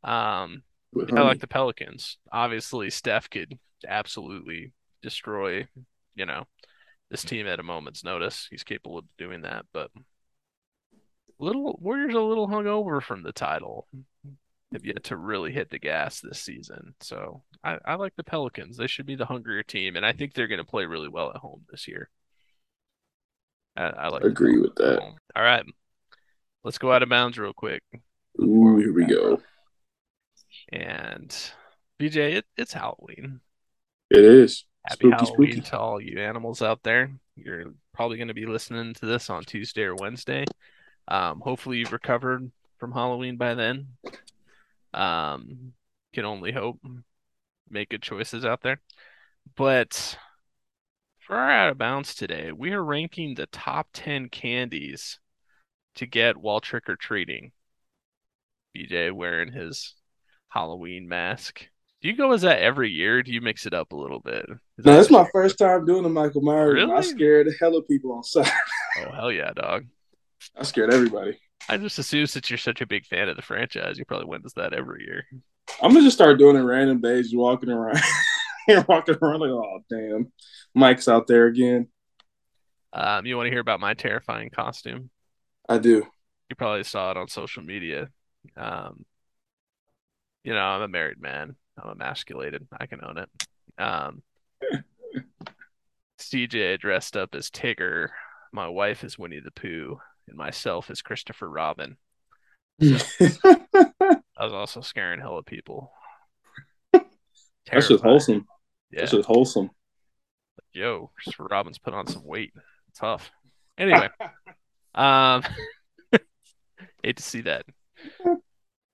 Um, 0.05 0.63
I 0.95 1.23
like 1.23 1.41
the 1.41 1.47
Pelicans. 1.47 2.19
Obviously, 2.31 2.91
Steph 2.91 3.31
could 3.31 3.59
absolutely 3.87 4.73
destroy, 5.03 5.67
you 6.15 6.27
know, 6.27 6.45
this 7.11 7.25
team 7.25 7.47
at 7.47 7.61
a 7.61 7.63
moment's 7.63 8.05
notice. 8.05 8.47
He's 8.51 8.65
capable 8.65 8.99
of 8.99 9.05
doing 9.17 9.43
that, 9.43 9.65
but 9.73 9.91
little 11.39 11.79
Warriors 11.81 12.15
a 12.15 12.21
little 12.21 12.49
hungover 12.49 13.03
from 13.03 13.23
the 13.23 13.33
title 13.33 13.89
have 14.73 14.85
yet 14.85 15.05
to 15.05 15.17
really 15.17 15.53
hit 15.53 15.71
the 15.71 15.79
gas 15.79 16.21
this 16.21 16.41
season. 16.41 16.95
So 17.01 17.43
I, 17.65 17.79
I 17.85 17.95
like 17.95 18.15
the 18.17 18.25
Pelicans. 18.25 18.77
They 18.77 18.87
should 18.87 19.07
be 19.07 19.17
the 19.17 19.27
hungrier 19.27 19.63
team, 19.63 19.97
and 19.97 20.07
I 20.07 20.13
think 20.13 20.35
they're 20.35 20.49
going 20.49 20.59
to 20.59 20.65
play 20.65 20.87
really 20.87 21.09
well 21.09 21.31
at 21.31 21.37
home 21.37 21.63
this 21.71 21.89
year. 21.89 22.09
I, 23.77 23.85
I 23.85 24.09
like. 24.09 24.25
Agree 24.25 24.61
with 24.61 24.75
that. 24.77 25.01
All 25.37 25.43
right, 25.43 25.65
let's 26.65 26.79
go 26.79 26.93
out 26.93 27.03
of 27.03 27.09
bounds 27.09 27.39
real 27.39 27.53
quick. 27.53 27.83
Ooh, 28.41 28.79
here 28.79 28.93
we 28.93 29.05
go. 29.05 29.41
And 30.73 31.31
BJ, 32.01 32.37
it, 32.37 32.47
it's 32.57 32.73
Halloween. 32.73 33.41
It 34.11 34.25
is. 34.25 34.65
Happy 34.85 35.09
spooky, 35.09 35.25
Halloween 35.25 35.53
spooky. 35.53 35.69
to 35.71 35.79
all 35.79 36.01
you 36.01 36.19
animals 36.19 36.63
out 36.63 36.83
there. 36.83 37.13
You're 37.37 37.75
probably 37.95 38.17
going 38.17 38.29
to 38.29 38.35
be 38.35 38.47
listening 38.47 38.95
to 38.95 39.07
this 39.07 39.31
on 39.31 39.45
Tuesday 39.45 39.83
or 39.83 39.95
Wednesday. 39.95 40.45
Um, 41.09 41.41
hopefully, 41.41 41.79
you've 41.79 41.93
recovered 41.93 42.51
from 42.79 42.93
Halloween 42.93 43.37
by 43.37 43.55
then. 43.55 43.89
Um, 44.95 45.73
can 46.13 46.25
only 46.25 46.53
hope. 46.53 46.81
Make 47.71 47.91
good 47.91 48.03
choices 48.03 48.45
out 48.45 48.63
there. 48.63 48.81
But 49.57 50.19
for 51.21 51.37
our 51.37 51.51
out 51.51 51.71
of 51.71 51.79
bounds 51.79 52.15
today, 52.15 52.53
we 52.53 52.73
are 52.73 52.85
ranking 52.85 53.35
the 53.35 53.47
top 53.47 53.89
10 53.93 54.29
candies 54.29 55.21
to 55.95 56.07
get 56.07 56.37
while 56.37 56.61
trick 56.61 56.89
or 56.89 56.97
treating. 56.97 57.53
BJ 58.77 59.13
wearing 59.13 59.53
his 59.53 59.95
Halloween 60.53 61.09
mask. 61.09 61.67
Do 62.03 62.09
you 62.09 62.17
go 62.17 62.33
as 62.33 62.43
that 62.43 62.61
every 62.61 62.91
year? 62.91 63.23
do 63.23 63.33
you 63.33 63.41
mix 63.41 63.65
it 63.65 63.73
up 63.73 63.93
a 63.93 63.97
little 63.97 64.19
bit? 64.19 64.45
Is 64.77 64.85
no, 64.85 64.97
that's 64.97 65.11
my 65.11 65.27
first 65.33 65.57
time 65.57 65.85
doing 65.87 66.03
the 66.03 66.09
Michael 66.09 66.43
Myers. 66.43 66.75
Really? 66.75 66.93
I 66.93 67.01
scared 67.01 67.47
the 67.47 67.55
hell 67.61 67.77
of 67.77 67.87
people 67.87 68.13
on 68.13 68.25
set. 68.25 68.51
oh 68.99 69.13
hell 69.13 69.33
yeah, 69.33 69.53
dog! 69.53 69.87
I 70.57 70.65
scared 70.65 70.93
everybody. 70.93 71.39
I 71.69 71.77
just 71.77 71.99
assume 71.99 72.27
since 72.27 72.51
you're 72.51 72.59
such 72.59 72.81
a 72.81 72.87
big 72.87 73.07
fan 73.07 73.29
of 73.29 73.37
the 73.37 73.43
franchise, 73.43 73.99
you 73.99 74.05
probably 74.05 74.27
went 74.27 74.45
as 74.45 74.53
that 74.55 74.75
every 74.75 75.05
year. 75.05 75.25
I'm 75.81 75.93
gonna 75.93 76.05
just 76.05 76.17
start 76.17 76.39
doing 76.39 76.57
it 76.57 76.61
random 76.61 77.01
days, 77.01 77.35
walking 77.35 77.71
around, 77.71 78.01
You're 78.69 78.85
walking 78.89 79.17
around 79.23 79.41
like, 79.41 79.51
oh 79.51 79.81
damn, 79.89 80.33
Mike's 80.75 81.09
out 81.09 81.29
there 81.29 81.47
again. 81.47 81.89
Um, 82.93 83.25
you 83.25 83.37
want 83.37 83.47
to 83.47 83.51
hear 83.51 83.61
about 83.61 83.81
my 83.81 83.95
terrifying 83.95 84.51
costume? 84.51 85.09
I 85.69 85.79
do. 85.79 86.07
You 86.51 86.57
probably 86.57 86.85
saw 86.85 87.11
it 87.13 87.17
on 87.17 87.29
social 87.29 87.63
media. 87.63 88.09
Um, 88.57 89.07
you 90.45 90.53
know, 90.53 90.61
I'm 90.61 90.83
a 90.83 90.89
married 90.89 91.21
man. 91.21 91.57
I'm 91.83 91.91
emasculated. 91.91 92.67
I 92.79 92.87
can 92.87 93.05
own 93.05 93.19
it. 93.19 93.29
Um, 93.79 94.23
CJ 96.19 96.81
dressed 96.81 97.17
up 97.17 97.35
as 97.35 97.51
Tigger. 97.51 98.09
My 98.53 98.69
wife 98.69 99.05
is 99.05 99.19
Winnie 99.19 99.41
the 99.41 99.51
Pooh 99.51 99.99
and 100.29 100.37
myself 100.37 100.91
is 100.91 101.03
Christopher 101.03 101.49
Robin. 101.49 101.97
So, 102.81 102.97
I 103.75 104.45
was 104.45 104.53
also 104.53 104.81
scaring 104.81 105.21
hella 105.21 105.43
people. 105.43 105.93
That's 106.93 107.89
just 107.89 108.03
wholesome. 108.03 108.47
Yeah. 108.91 109.01
That's 109.01 109.13
just 109.13 109.27
wholesome. 109.27 109.71
Yo, 110.73 111.11
Christopher 111.15 111.49
Robin's 111.51 111.79
put 111.79 111.95
on 111.95 112.07
some 112.07 112.25
weight. 112.25 112.53
Tough. 112.95 113.31
Anyway, 113.79 114.09
um, 114.95 115.43
Hate 117.03 117.17
to 117.17 117.23
see 117.23 117.43
that. 117.43 117.65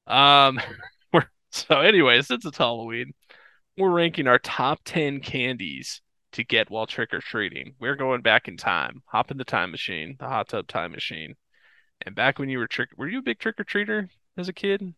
Um, 0.07 0.61
so 1.59 1.80
anyway, 1.80 2.22
since 2.22 2.44
it's 2.44 2.59
Halloween, 2.59 3.12
we're 3.78 3.90
ranking 3.90 4.26
our 4.28 4.39
top 4.39 4.80
10 4.85 5.20
candies 5.20 6.02
to 6.32 6.44
get 6.44 6.70
while 6.70 6.86
trick 6.86 7.14
or 7.14 7.20
treating. 7.20 7.74
We're 7.80 7.97
going 7.97 8.22
back 8.22 8.48
in 8.48 8.56
time. 8.56 9.02
Hop 9.06 9.30
in 9.30 9.39
the 9.39 9.44
time 9.44 9.70
machine, 9.70 10.16
the 10.18 10.28
hot 10.28 10.48
tub 10.48 10.68
time 10.68 10.93
machine. 10.93 11.35
And 12.06 12.14
back 12.14 12.39
when 12.39 12.48
you 12.48 12.59
were 12.59 12.68
trick, 12.68 12.90
were 12.97 13.09
you 13.09 13.20
a 13.20 13.22
big 13.22 13.39
trick 13.39 13.60
or 13.60 13.64
treater 13.64 14.09
as 14.36 14.48
a 14.48 14.52
kid? 14.52 14.94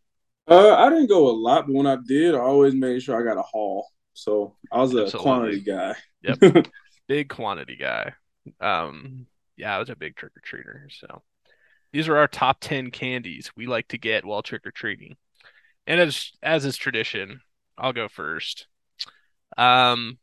Uh, 0.49 0.75
I 0.75 0.89
didn't 0.91 1.07
go 1.07 1.31
a 1.31 1.33
lot, 1.33 1.67
but 1.67 1.75
when 1.75 1.87
I 1.87 1.97
did, 2.07 2.35
I 2.35 2.39
always 2.39 2.75
made 2.75 3.03
sure 3.03 3.21
I 3.21 3.25
got 3.25 3.39
a 3.39 3.43
haul. 3.43 3.87
So 4.15 4.57
I 4.73 4.79
was 4.79 4.95
a 4.95 5.07
Absolutely. 5.07 5.21
quantity 5.23 5.61
guy. 5.61 5.95
Yep. 6.23 6.41
Big 7.09 7.29
quantity 7.29 7.77
guy. 7.77 8.15
Um, 8.61 9.27
yeah, 9.57 9.75
I 9.77 9.79
was 9.79 9.91
a 9.91 9.97
big 9.97 10.17
trick 10.17 10.33
or 10.37 10.41
treater. 10.41 10.91
So 10.91 11.23
these 11.93 12.09
are 12.09 12.17
our 12.17 12.29
top 12.29 12.59
10 12.61 12.91
candies 12.91 13.51
we 13.57 13.67
like 13.67 13.89
to 13.89 13.99
get 13.99 14.25
while 14.25 14.43
trick 14.43 14.67
or 14.67 14.71
treating. 14.73 15.17
And 15.91 15.99
as 16.01 16.31
as 16.41 16.65
is 16.65 16.77
tradition, 16.77 17.41
I'll 17.77 17.93
go 17.93 18.07
first. 18.07 18.69
Um, 19.59 20.19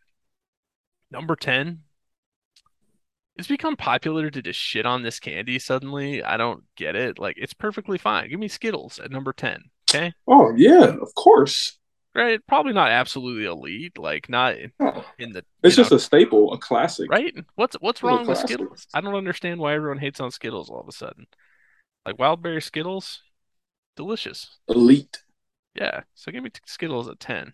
number 1.12 1.36
10. 1.36 1.82
It's 3.36 3.50
become 3.50 3.76
popular 3.76 4.30
to 4.30 4.42
just 4.42 4.58
shit 4.58 4.86
on 4.86 5.04
this 5.04 5.20
candy 5.20 5.60
suddenly. 5.60 6.24
I 6.24 6.38
don't 6.38 6.64
get 6.78 6.96
it. 6.96 7.20
Like 7.20 7.36
it's 7.38 7.54
perfectly 7.54 7.98
fine. 7.98 8.30
Give 8.30 8.40
me 8.40 8.48
Skittles 8.48 8.98
at 8.98 9.12
number 9.12 9.34
10. 9.34 9.66
Okay? 9.90 10.14
Oh 10.26 10.54
yeah, 10.56 10.86
of 11.02 11.14
course. 11.16 11.78
Right? 12.16 12.40
Probably 12.48 12.72
not 12.72 12.90
absolutely 12.90 13.44
elite, 13.44 13.98
like 13.98 14.30
not 14.30 14.56
Oh, 14.80 15.04
in 15.20 15.34
the 15.34 15.44
it's 15.64 15.76
just 15.76 15.92
know, 15.92 15.98
a 15.98 16.00
staple, 16.00 16.54
a 16.54 16.58
classic. 16.58 17.10
right? 17.10 17.36
What's 17.56 17.76
what's 17.82 18.02
wrong 18.04 18.26
with. 18.26 18.38
Skittles? 18.38 18.88
I 18.94 19.02
don't 19.02 19.16
understand 19.16 19.60
why 19.60 19.74
everyone 19.76 19.98
hates 19.98 20.22
on 20.22 20.32
Skittles 20.32 20.70
all 20.70 20.80
of 20.80 20.88
a 20.88 20.94
sudden. 20.94 21.28
Like 22.06 22.16
wildberry 22.16 22.64
Skittles, 22.64 23.22
delicious. 23.98 24.58
Elite. 24.70 25.24
Yeah. 25.78 26.02
So 26.16 26.32
give 26.32 26.44
me 26.44 26.50
Skittles 26.66 27.08
at 27.08 27.20
10. 27.20 27.54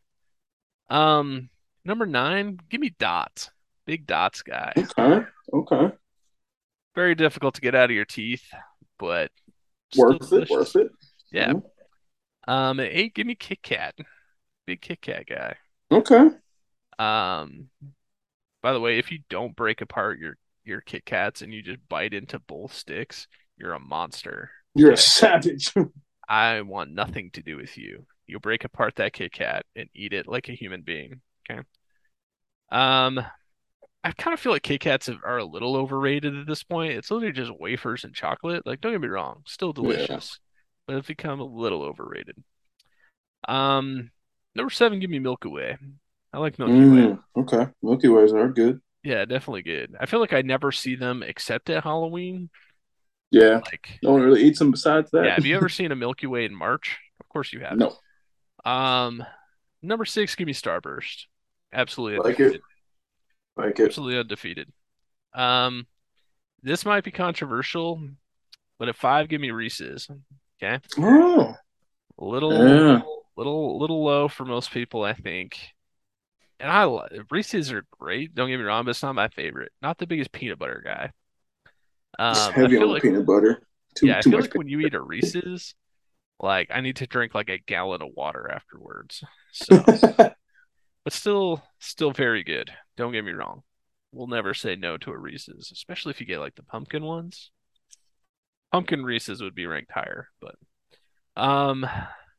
Um, 0.89 1.49
number 1.85 2.05
nine, 2.05 2.59
give 2.69 2.79
me 2.81 2.93
Dots. 2.99 3.49
Big 3.85 4.07
Dots 4.07 4.41
guy. 4.41 4.73
Okay. 4.77 5.25
Okay. 5.51 5.91
Very 6.95 7.15
difficult 7.15 7.55
to 7.55 7.61
get 7.61 7.75
out 7.75 7.89
of 7.89 7.95
your 7.95 8.05
teeth, 8.05 8.45
but 8.97 9.31
Worth 9.97 10.15
it. 10.21 10.29
delicious. 10.29 10.49
Worth 10.51 10.75
it. 10.77 10.91
Yeah. 11.31 11.53
Mhm. 11.53 11.63
Um, 12.47 12.79
at 12.79 12.91
eight, 12.91 13.13
give 13.13 13.25
me 13.27 13.35
Kit 13.35 13.61
Kat. 13.61 13.95
Big 14.65 14.81
Kit 14.81 15.01
Kat 15.01 15.25
guy. 15.27 15.55
Okay. 15.91 16.27
Um, 16.99 17.69
by 18.61 18.71
the 18.73 18.79
way, 18.79 18.99
if 18.99 19.11
you 19.11 19.19
don't 19.29 19.55
break 19.55 19.81
apart 19.81 20.19
your 20.19 20.37
your 20.63 20.79
Kit 20.81 21.03
Kats 21.05 21.41
and 21.41 21.53
you 21.53 21.61
just 21.61 21.79
bite 21.89 22.13
into 22.13 22.39
both 22.39 22.73
sticks, 22.73 23.27
you're 23.57 23.73
a 23.73 23.79
monster. 23.79 24.49
You're 24.75 24.93
a 24.93 24.97
savage. 24.97 25.73
I 26.29 26.61
want 26.61 26.91
nothing 26.91 27.31
to 27.31 27.41
do 27.41 27.57
with 27.57 27.77
you. 27.77 28.05
You 28.33 28.39
break 28.39 28.63
apart 28.65 28.95
that 28.95 29.13
Kit 29.13 29.31
Kat 29.31 29.63
and 29.75 29.87
eat 29.93 30.11
it 30.11 30.27
like 30.27 30.49
a 30.49 30.53
human 30.53 30.81
being. 30.81 31.21
Okay. 31.47 31.61
Um, 32.71 33.19
I 34.03 34.11
kind 34.17 34.33
of 34.33 34.39
feel 34.39 34.51
like 34.51 34.63
Kit 34.63 34.81
Kats 34.81 35.07
are 35.23 35.37
a 35.37 35.45
little 35.45 35.75
overrated 35.75 36.35
at 36.35 36.47
this 36.47 36.63
point. 36.63 36.93
It's 36.93 37.11
literally 37.11 37.31
just 37.31 37.51
wafers 37.59 38.03
and 38.03 38.15
chocolate. 38.15 38.65
Like, 38.65 38.81
don't 38.81 38.91
get 38.91 39.01
me 39.01 39.07
wrong, 39.07 39.43
still 39.45 39.71
Yeah. 39.77 40.07
delicious, 40.07 40.39
but 40.87 40.95
it's 40.95 41.05
become 41.07 41.41
a 41.41 41.45
little 41.45 41.83
overrated. 41.83 42.43
Um, 43.47 44.09
number 44.55 44.71
seven, 44.71 44.99
give 44.99 45.11
me 45.11 45.19
Milky 45.19 45.49
Way. 45.49 45.77
I 46.33 46.39
like 46.39 46.57
Milky 46.57 46.73
Way. 46.73 47.13
Mm, 47.13 47.23
okay. 47.37 47.67
Milky 47.83 48.07
Ways 48.07 48.33
are 48.33 48.49
good. 48.49 48.81
Yeah, 49.03 49.25
definitely 49.25 49.61
good. 49.61 49.95
I 49.99 50.07
feel 50.07 50.21
like 50.21 50.33
I 50.33 50.41
never 50.41 50.71
see 50.71 50.95
them 50.95 51.21
except 51.21 51.69
at 51.69 51.83
Halloween. 51.83 52.49
Yeah. 53.29 53.61
Like, 53.65 53.99
No 54.01 54.13
one 54.13 54.21
really 54.21 54.41
eats 54.43 54.57
them 54.59 54.71
besides 54.71 55.11
that. 55.11 55.25
yeah, 55.25 55.35
have 55.35 55.45
you 55.45 55.55
ever 55.55 55.69
seen 55.69 55.91
a 55.91 55.95
Milky 55.95 56.25
Way 56.25 56.45
in 56.45 56.55
March? 56.55 56.97
Of 57.19 57.29
course 57.29 57.53
you 57.53 57.59
have. 57.61 57.77
No. 57.77 57.95
Um, 58.65 59.23
number 59.81 60.05
six, 60.05 60.35
give 60.35 60.47
me 60.47 60.53
Starburst. 60.53 61.25
Absolutely 61.73 62.19
Like 62.19 62.39
it. 62.39 62.43
undefeated. 62.43 62.61
Like 63.57 63.79
it. 63.79 63.85
Absolutely 63.85 64.19
undefeated. 64.19 64.71
Um, 65.33 65.87
this 66.61 66.85
might 66.85 67.03
be 67.03 67.11
controversial, 67.11 68.01
but 68.79 68.89
at 68.89 68.95
five, 68.95 69.27
give 69.29 69.41
me 69.41 69.51
Reese's. 69.51 70.09
Okay, 70.61 70.79
Oh. 70.97 71.55
a 72.17 72.23
little, 72.25 72.53
Yeah. 72.53 73.01
little, 73.35 73.79
little 73.79 74.03
low 74.03 74.27
for 74.27 74.45
most 74.45 74.71
people, 74.71 75.03
I 75.03 75.13
think. 75.13 75.57
And 76.59 76.71
I 76.71 76.85
Reese's 77.29 77.73
are 77.73 77.85
great. 77.99 78.33
Don't 78.33 78.49
get 78.49 78.57
me 78.57 78.63
wrong, 78.63 78.85
but 78.85 78.91
it's 78.91 79.03
not 79.03 79.15
my 79.15 79.27
favorite. 79.27 79.73
Not 79.81 79.97
the 79.97 80.07
biggest 80.07 80.31
peanut 80.31 80.59
butter 80.59 80.81
guy. 80.85 81.11
Um, 82.19 82.35
I 82.35 82.51
heavy 82.51 82.75
feel 82.75 82.83
on 82.83 82.89
like 82.89 83.01
peanut 83.01 83.25
butter. 83.25 83.63
Too 83.95 84.07
yeah, 84.07 84.19
I 84.19 84.21
feel 84.21 84.33
much 84.33 84.41
like 84.43 84.55
when 84.55 84.69
you 84.69 84.79
eat 84.79 84.93
a 84.93 85.01
Reese's, 85.01 85.75
like 86.43 86.69
I 86.71 86.81
need 86.81 86.97
to 86.97 87.07
drink 87.07 87.33
like 87.33 87.49
a 87.49 87.57
gallon 87.57 88.01
of 88.01 88.09
water 88.15 88.51
afterwards. 88.51 89.23
So, 89.53 89.81
but 90.17 91.13
still, 91.13 91.63
still 91.79 92.11
very 92.11 92.43
good. 92.43 92.69
Don't 92.97 93.13
get 93.13 93.23
me 93.23 93.31
wrong. 93.31 93.63
We'll 94.11 94.27
never 94.27 94.53
say 94.53 94.75
no 94.75 94.97
to 94.97 95.11
a 95.11 95.17
Reese's, 95.17 95.71
especially 95.71 96.11
if 96.11 96.19
you 96.19 96.27
get 96.27 96.39
like 96.39 96.55
the 96.55 96.63
pumpkin 96.63 97.03
ones. 97.03 97.49
Pumpkin 98.71 99.03
Reese's 99.03 99.41
would 99.41 99.55
be 99.55 99.65
ranked 99.65 99.91
higher, 99.91 100.27
but 100.41 100.55
um, 101.35 101.85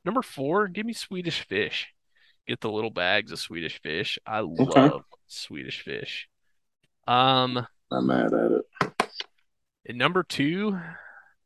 number 0.04 0.22
four, 0.22 0.68
give 0.68 0.84
me 0.84 0.92
Swedish 0.92 1.46
fish. 1.46 1.88
Get 2.46 2.60
the 2.60 2.70
little 2.70 2.90
bags 2.90 3.32
of 3.32 3.38
Swedish 3.38 3.80
fish. 3.80 4.18
I 4.26 4.40
love 4.40 5.02
Swedish 5.28 5.82
fish. 5.82 6.28
Um, 7.08 7.66
I'm 7.90 8.06
mad 8.06 8.34
at 8.34 8.52
it. 8.52 9.10
and 9.86 9.96
number 9.96 10.22
two 10.22 10.78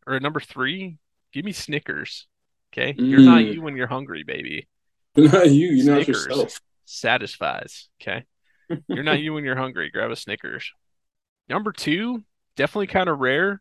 or 0.07 0.19
number 0.19 0.41
three, 0.41 0.99
give 1.33 1.45
me 1.45 1.53
Snickers. 1.53 2.27
Okay, 2.73 2.95
you're 2.99 3.21
not 3.21 3.41
Mm. 3.43 3.55
you 3.55 3.63
when 3.63 3.77
you're 3.77 3.87
hungry, 3.87 4.25
baby. 4.25 4.67
You're 5.17 5.33
not 5.33 5.51
you. 5.51 5.69
You're 5.69 5.97
not 5.97 6.07
yourself. 6.07 6.61
Satisfies. 6.85 7.89
Okay. 8.01 8.25
You're 8.89 9.03
not 9.03 9.21
you 9.21 9.33
when 9.33 9.43
you're 9.45 9.57
hungry. 9.57 9.91
Grab 9.91 10.11
a 10.13 10.17
Snickers. 10.17 10.71
Number 11.49 11.73
two, 11.73 12.23
definitely 12.57 12.87
kind 12.89 13.09
of 13.09 13.19
rare. 13.19 13.61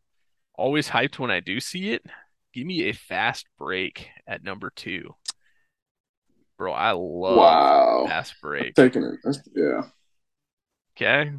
Always 0.54 0.90
hyped 0.90 1.18
when 1.18 1.32
I 1.32 1.40
do 1.40 1.60
see 1.60 1.92
it. 1.94 2.06
Give 2.54 2.68
me 2.68 2.84
a 2.90 2.92
fast 2.94 3.48
break 3.58 4.10
at 4.28 4.44
number 4.44 4.72
two. 4.76 5.16
Bro, 6.58 6.74
I 6.74 6.92
love 6.92 7.38
Wow. 7.38 8.06
fast 8.08 8.36
break. 8.42 8.76
Taking 8.76 9.04
it. 9.04 9.16
That's, 9.24 9.40
yeah. 9.56 9.84
Okay. 10.96 11.32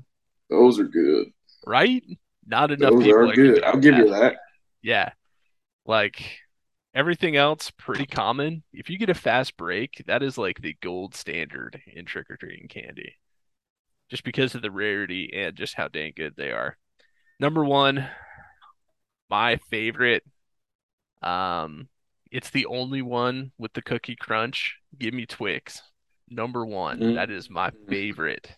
Those 0.50 0.80
are 0.80 0.84
good. 0.84 1.28
Right? 1.66 2.02
Not 2.46 2.70
enough 2.72 2.92
Those 2.92 3.04
people 3.04 3.30
are 3.30 3.34
good. 3.34 3.62
I'll 3.62 3.76
give 3.78 3.96
you 3.96 4.08
that. 4.10 4.36
Yeah. 4.82 5.12
Like 5.84 6.38
everything 6.98 7.36
else, 7.36 7.70
pretty 7.78 8.06
common. 8.06 8.64
If 8.72 8.90
you 8.90 8.98
get 8.98 9.08
a 9.08 9.14
fast 9.14 9.56
break, 9.56 10.02
that 10.08 10.20
is 10.20 10.36
like 10.36 10.60
the 10.60 10.76
gold 10.82 11.14
standard 11.14 11.80
in 11.86 12.04
trick-or-treating 12.04 12.66
candy. 12.66 13.14
Just 14.10 14.24
because 14.24 14.56
of 14.56 14.62
the 14.62 14.70
rarity 14.70 15.30
and 15.32 15.54
just 15.54 15.74
how 15.74 15.86
dang 15.86 16.12
good 16.16 16.34
they 16.36 16.50
are. 16.50 16.76
Number 17.38 17.64
one, 17.64 18.08
my 19.30 19.58
favorite. 19.70 20.24
Um, 21.22 21.88
it's 22.32 22.50
the 22.50 22.66
only 22.66 23.02
one 23.02 23.52
with 23.58 23.72
the 23.74 23.82
cookie 23.82 24.16
crunch. 24.16 24.76
Give 24.98 25.14
me 25.14 25.24
Twix. 25.24 25.82
Number 26.28 26.66
one. 26.66 26.98
Mm. 26.98 27.14
That 27.14 27.30
is 27.30 27.48
my 27.48 27.70
favorite. 27.88 28.50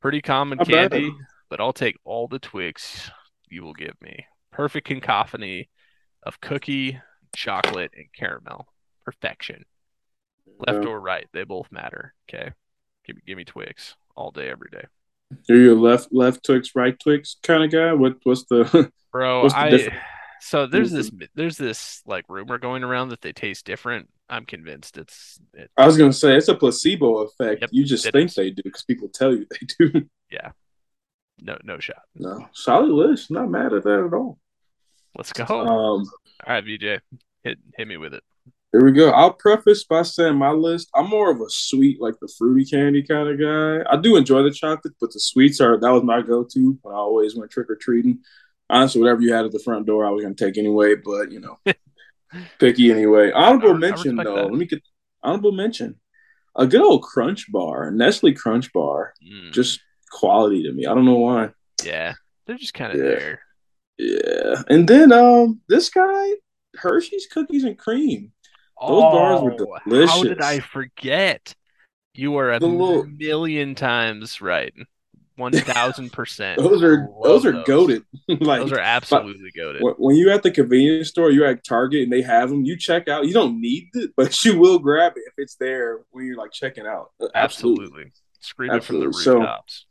Pretty 0.00 0.22
common 0.22 0.56
bad. 0.58 0.68
candy, 0.68 1.12
but 1.50 1.60
I'll 1.60 1.74
take 1.74 1.98
all 2.04 2.26
the 2.26 2.38
Twix 2.38 3.10
you 3.50 3.62
will 3.62 3.74
give 3.74 4.00
me. 4.00 4.24
Perfect 4.50 4.86
cacophony 4.88 5.68
of 6.22 6.40
cookie, 6.40 6.98
chocolate, 7.34 7.92
and 7.96 8.06
caramel. 8.12 8.66
Perfection. 9.04 9.64
Left 10.66 10.84
or 10.84 11.00
right, 11.00 11.26
they 11.32 11.44
both 11.44 11.70
matter. 11.70 12.14
Okay. 12.28 12.52
Give 13.06 13.16
me 13.16 13.22
give 13.26 13.36
me 13.36 13.44
Twix 13.44 13.96
all 14.16 14.30
day, 14.30 14.50
every 14.50 14.68
day. 14.70 14.84
Are 15.30 15.38
You're 15.48 15.58
your 15.58 15.76
left 15.76 16.08
left 16.12 16.44
Twix, 16.44 16.74
right 16.74 16.98
Twix 16.98 17.36
kind 17.42 17.64
of 17.64 17.70
guy. 17.70 17.92
What 17.92 18.16
what's 18.24 18.44
the 18.44 18.90
Bro, 19.12 19.42
What's 19.42 19.54
the 19.54 19.60
I 19.60 19.70
difference? 19.70 19.98
so 20.40 20.66
there's 20.66 20.90
this 20.90 21.10
mm-hmm. 21.10 21.24
there's 21.34 21.56
this 21.56 22.02
like 22.06 22.24
rumor 22.28 22.58
going 22.58 22.84
around 22.84 23.08
that 23.10 23.20
they 23.20 23.32
taste 23.32 23.64
different. 23.64 24.08
I'm 24.28 24.44
convinced 24.44 24.98
it's 24.98 25.40
it, 25.54 25.70
I 25.76 25.86
was 25.86 25.96
gonna 25.96 26.12
say 26.12 26.36
it's 26.36 26.48
a 26.48 26.54
placebo 26.54 27.18
effect. 27.18 27.62
Yep, 27.62 27.70
you 27.72 27.84
just 27.84 28.10
think 28.10 28.30
is. 28.30 28.34
they 28.34 28.50
do 28.50 28.62
because 28.62 28.84
people 28.84 29.08
tell 29.08 29.32
you 29.32 29.46
they 29.50 29.66
do. 29.78 30.08
Yeah. 30.30 30.52
No 31.40 31.56
no 31.62 31.78
shot. 31.78 32.02
no, 32.16 32.48
solid 32.52 32.90
list. 32.90 33.30
Not 33.30 33.48
mad 33.48 33.72
at 33.72 33.84
that 33.84 34.04
at 34.04 34.12
all. 34.12 34.38
Let's 35.16 35.32
go. 35.32 35.44
Um, 35.44 35.66
All 35.66 36.04
right, 36.54 36.64
BJ. 36.64 37.00
Hit 37.44 37.58
hit 37.76 37.88
me 37.88 37.96
with 37.96 38.14
it. 38.14 38.22
here 38.72 38.84
we 38.84 38.92
go. 38.92 39.10
I'll 39.10 39.32
preface 39.32 39.84
by 39.84 40.02
saying 40.02 40.36
my 40.36 40.50
list. 40.50 40.88
I'm 40.94 41.08
more 41.08 41.30
of 41.30 41.40
a 41.40 41.48
sweet, 41.48 42.00
like 42.00 42.14
the 42.20 42.28
fruity 42.38 42.64
candy 42.64 43.02
kind 43.02 43.28
of 43.28 43.38
guy. 43.40 43.90
I 43.90 43.96
do 44.00 44.16
enjoy 44.16 44.42
the 44.42 44.50
chocolate, 44.50 44.94
but 45.00 45.12
the 45.12 45.20
sweets 45.20 45.60
are 45.60 45.78
that 45.78 45.90
was 45.92 46.02
my 46.02 46.20
go-to 46.22 46.78
when 46.82 46.94
I 46.94 46.98
always 46.98 47.36
went 47.36 47.50
trick 47.50 47.70
or 47.70 47.76
treating. 47.76 48.20
Honestly, 48.70 49.00
whatever 49.00 49.22
you 49.22 49.32
had 49.32 49.44
at 49.46 49.52
the 49.52 49.58
front 49.60 49.86
door, 49.86 50.04
I 50.06 50.10
was 50.10 50.22
gonna 50.22 50.34
take 50.34 50.58
anyway. 50.58 50.94
But 50.96 51.32
you 51.32 51.40
know, 51.40 51.58
picky 52.58 52.90
anyway. 52.90 53.30
Honorable 53.32 53.70
I- 53.70 53.74
I 53.74 53.78
mention 53.78 54.16
respect 54.16 54.24
though. 54.28 54.34
that. 54.42 54.50
Let 54.50 54.58
me 54.58 54.66
get 54.66 54.82
honorable 55.22 55.52
mention. 55.52 55.96
A 56.56 56.66
good 56.66 56.82
old 56.82 57.02
Crunch 57.02 57.50
Bar, 57.52 57.90
Nestle 57.92 58.34
Crunch 58.34 58.72
Bar, 58.72 59.14
Mm, 59.24 59.52
just 59.52 59.80
quality 60.10 60.64
to 60.64 60.72
me. 60.72 60.86
I 60.86 60.94
don't 60.94 61.04
know 61.04 61.18
why. 61.18 61.50
yeah. 61.84 62.14
They're 62.46 62.56
just 62.58 62.74
kind 62.74 62.92
of 62.92 62.98
Yeah. 62.98 63.04
there. 63.04 63.40
Yeah, 63.98 64.62
and 64.68 64.88
then 64.88 65.12
um, 65.12 65.60
this 65.68 65.90
guy, 65.90 66.30
Hershey's 66.76 67.26
cookies 67.26 67.64
and 67.64 67.76
cream. 67.76 68.32
Those 68.80 69.02
bars 69.02 69.40
were 69.42 69.56
Oh, 69.58 69.78
delicious. 69.84 70.10
how 70.10 70.22
did 70.22 70.40
I 70.40 70.60
forget? 70.60 71.54
You 72.14 72.36
are 72.36 72.52
a 72.52 72.58
little 72.58 73.04
million 73.06 73.74
times 73.74 74.40
right. 74.40 74.72
1000%. 75.38 76.56
those 76.58 76.82
are 76.82 77.08
those 77.22 77.46
are 77.46 77.52
those. 77.52 77.66
goaded. 77.66 78.02
like 78.28 78.60
Those 78.60 78.72
are 78.72 78.80
absolutely 78.80 79.50
goaded. 79.56 79.82
when, 79.98 80.16
you're 80.16 80.32
at 80.32 80.42
the 80.42 80.50
convenience 80.50 81.08
store, 81.08 81.30
you're 81.30 81.46
at 81.46 81.64
Target 81.64 82.02
and 82.04 82.12
they 82.12 82.22
have 82.22 82.50
them. 82.50 82.64
You 82.64 82.76
check 82.76 83.08
out. 83.08 83.26
You 83.26 83.32
don't 83.34 83.60
need 83.60 83.88
it, 83.94 84.10
but 84.16 84.44
you 84.44 84.58
will 84.58 84.78
grab 84.78 85.12
it 85.16 85.22
if 85.26 85.34
it's 85.38 85.56
there 85.56 86.00
when 86.10 86.26
you're 86.26 86.36
like 86.36 86.52
checking 86.52 86.86
out. 86.86 87.10
Absolutely. 87.34 87.84
Absolutely. 87.84 88.12
Scream 88.40 88.72
it 88.72 88.84
from 88.84 89.00
the 89.00 89.06
Absolutely. 89.06 89.22
So- 89.24 89.38
rooftops. 89.38 89.84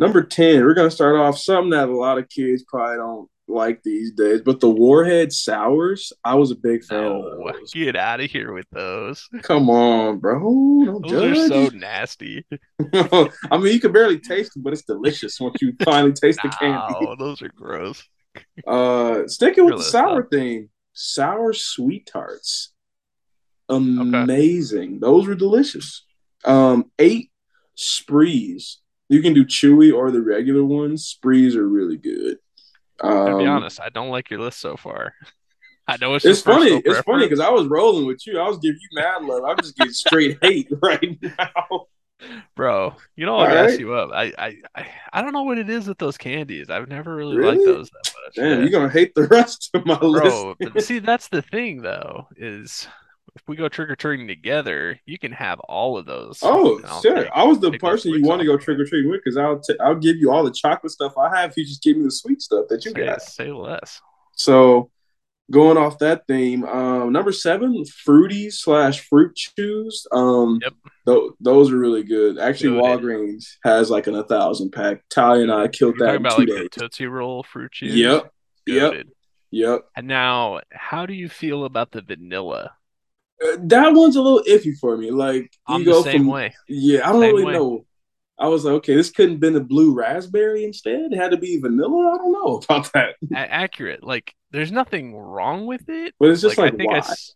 Number 0.00 0.22
ten, 0.22 0.64
we're 0.64 0.74
gonna 0.74 0.90
start 0.90 1.16
off 1.16 1.38
something 1.38 1.70
that 1.70 1.88
a 1.90 1.94
lot 1.96 2.16
of 2.18 2.28
kids 2.28 2.64
probably 2.66 2.96
don't 2.96 3.28
like 3.46 3.82
these 3.82 4.12
days, 4.12 4.40
but 4.40 4.58
the 4.60 4.70
Warhead 4.70 5.30
sours. 5.30 6.12
I 6.24 6.36
was 6.36 6.50
a 6.50 6.54
big 6.54 6.82
fan 6.84 7.02
No, 7.02 7.22
of 7.22 7.54
those. 7.54 7.72
get 7.74 7.96
out 7.96 8.20
of 8.20 8.30
here 8.30 8.52
with 8.54 8.64
those. 8.72 9.28
Come 9.42 9.68
on, 9.68 10.18
bro. 10.20 10.38
Don't 10.40 11.06
Those 11.06 11.38
are 11.38 11.48
so 11.70 11.76
nasty. 11.76 12.46
I 12.94 13.58
mean, 13.58 13.74
you 13.74 13.80
can 13.80 13.92
barely 13.92 14.18
taste 14.18 14.54
them, 14.54 14.62
but 14.62 14.72
it's 14.72 14.84
delicious 14.84 15.38
once 15.38 15.56
you 15.60 15.74
finally 15.84 16.12
taste 16.12 16.40
the 16.42 16.48
candy. 16.48 16.94
No, 17.00 17.14
those 17.16 17.42
are 17.42 17.50
gross. 17.54 18.02
Uh, 18.64 19.26
sticking 19.26 19.64
with 19.66 19.78
the 19.78 19.82
sour 19.82 20.22
theme, 20.30 20.70
sour 20.92 21.52
sweet 21.52 22.06
tarts, 22.06 22.72
amazing. 23.68 25.00
Those 25.00 25.26
were 25.26 25.34
delicious. 25.34 26.04
Um, 26.44 26.92
eight 27.00 27.32
sprees. 27.74 28.78
You 29.10 29.20
can 29.22 29.34
do 29.34 29.44
chewy 29.44 29.92
or 29.94 30.10
the 30.10 30.22
regular 30.22 30.64
ones. 30.64 31.04
Sprees 31.04 31.56
are 31.56 31.68
really 31.68 31.98
good. 31.98 32.38
To 33.02 33.36
be 33.38 33.44
Um, 33.44 33.48
honest, 33.48 33.80
I 33.80 33.88
don't 33.90 34.08
like 34.10 34.30
your 34.30 34.40
list 34.40 34.60
so 34.60 34.76
far. 34.76 35.14
I 35.88 35.96
know 36.00 36.14
it's 36.14 36.24
It's 36.24 36.42
funny. 36.42 36.80
It's 36.84 37.00
funny 37.00 37.24
because 37.26 37.40
I 37.40 37.50
was 37.50 37.66
rolling 37.66 38.06
with 38.06 38.26
you. 38.26 38.38
I 38.38 38.48
was 38.48 38.58
giving 38.58 38.78
you 38.80 38.88
mad 38.92 39.24
love. 39.24 39.42
I'm 39.44 39.56
just 39.56 39.76
getting 39.76 39.92
straight 39.92 40.38
hate 40.42 40.68
right 40.80 41.18
now. 41.20 41.86
Bro, 42.54 42.96
you 43.16 43.24
know 43.26 43.36
I'll 43.36 43.46
right. 43.46 43.80
you 43.80 43.94
up. 43.94 44.10
I, 44.12 44.32
I 44.38 44.56
I 44.76 44.86
I 45.14 45.22
don't 45.22 45.32
know 45.32 45.42
what 45.44 45.56
it 45.58 45.70
is 45.70 45.88
with 45.88 45.96
those 45.98 46.18
candies. 46.18 46.68
I've 46.68 46.86
never 46.88 47.16
really, 47.16 47.36
Really? 47.36 47.56
liked 47.56 47.64
those 47.66 47.88
that 47.90 48.12
much. 48.26 48.34
Damn, 48.36 48.44
Yeah. 48.44 48.58
you're 48.60 48.68
gonna 48.68 48.90
hate 48.90 49.14
the 49.14 49.26
rest 49.26 49.70
of 49.72 49.86
my 49.86 49.98
Bro, 49.98 50.56
list. 50.60 50.86
see 50.86 50.98
that's 50.98 51.28
the 51.28 51.40
thing 51.42 51.80
though, 51.80 52.28
is 52.36 52.86
if 53.36 53.42
we 53.46 53.56
go 53.56 53.68
trick 53.68 53.90
or 53.90 53.96
treating 53.96 54.26
together, 54.26 54.98
you 55.06 55.18
can 55.18 55.32
have 55.32 55.60
all 55.60 55.96
of 55.96 56.06
those. 56.06 56.38
Oh, 56.42 56.80
sure. 57.02 57.14
take- 57.24 57.30
I 57.34 57.44
was 57.44 57.60
the 57.60 57.72
person 57.78 58.12
you 58.12 58.22
want 58.22 58.40
to 58.40 58.46
go 58.46 58.56
trick 58.56 58.78
or 58.78 58.84
treating 58.84 59.10
with 59.10 59.20
because 59.24 59.36
I'll 59.36 59.58
t- 59.60 59.76
I'll 59.80 59.94
give 59.94 60.16
you 60.16 60.30
all 60.32 60.42
the 60.44 60.50
chocolate 60.52 60.92
stuff 60.92 61.16
I 61.18 61.36
have. 61.38 61.50
If 61.50 61.56
you 61.58 61.64
just 61.64 61.82
give 61.82 61.96
me 61.96 62.04
the 62.04 62.10
sweet 62.10 62.42
stuff 62.42 62.66
that 62.68 62.84
you 62.84 62.90
say, 62.92 63.06
got. 63.06 63.22
say 63.22 63.52
less. 63.52 64.00
So, 64.32 64.90
going 65.50 65.76
off 65.76 65.98
that 65.98 66.26
theme, 66.28 66.64
um, 66.64 67.12
number 67.12 67.32
seven, 67.32 67.84
fruity 67.84 68.50
slash 68.50 69.00
fruit 69.08 69.34
chews. 69.36 70.06
Um, 70.12 70.60
Yep. 70.62 70.74
tho- 71.06 71.36
those 71.40 71.72
are 71.72 71.76
really 71.78 72.04
good. 72.04 72.38
Actually, 72.38 72.80
Good. 72.80 72.82
Walgreens 73.02 73.44
has 73.64 73.90
like 73.90 74.06
an 74.06 74.14
a 74.14 74.24
thousand 74.24 74.70
pack. 74.70 75.02
Talia 75.10 75.42
and 75.42 75.52
I 75.52 75.68
killed 75.68 75.96
You're 75.98 76.06
that 76.08 76.16
about 76.16 76.36
two 76.36 76.42
like 76.42 76.48
the 76.48 76.58
days. 76.60 76.68
Tootsie 76.72 77.06
Roll 77.06 77.42
fruit 77.42 77.72
chews. 77.72 77.94
Yep, 77.96 78.32
yep, 78.66 79.06
yep. 79.50 79.80
And 79.96 80.06
now, 80.06 80.60
how 80.72 81.04
do 81.06 81.14
you 81.14 81.28
feel 81.28 81.64
about 81.64 81.90
the 81.92 82.02
vanilla? 82.02 82.72
That 83.60 83.94
one's 83.94 84.16
a 84.16 84.22
little 84.22 84.42
iffy 84.46 84.76
for 84.78 84.96
me. 84.96 85.10
Like 85.10 85.50
I'm 85.66 85.80
you 85.80 85.86
go 85.86 86.02
same 86.02 86.18
from 86.20 86.28
way. 86.28 86.54
yeah, 86.68 87.08
I 87.08 87.12
don't 87.12 87.22
Same 87.22 87.32
really 87.32 87.46
way. 87.46 87.52
know. 87.54 87.86
I 88.38 88.48
was 88.48 88.64
like, 88.64 88.72
okay, 88.76 88.94
this 88.94 89.10
couldn't 89.10 89.32
have 89.32 89.40
been 89.40 89.56
a 89.56 89.60
blue 89.60 89.92
raspberry 89.92 90.64
instead. 90.64 91.12
It 91.12 91.16
had 91.16 91.32
to 91.32 91.36
be 91.36 91.60
vanilla. 91.60 92.12
I 92.14 92.16
don't 92.16 92.32
know 92.32 92.60
about 92.64 92.90
that, 92.94 93.16
accurate. 93.34 94.02
Like, 94.02 94.34
there's 94.50 94.72
nothing 94.72 95.14
wrong 95.14 95.66
with 95.66 95.88
it. 95.88 96.14
but 96.18 96.30
it's 96.30 96.40
just 96.40 96.56
like, 96.56 96.72
I 96.72 96.76
think 96.76 96.90
I, 96.90 96.94
why? 96.94 96.98
s- 96.98 97.34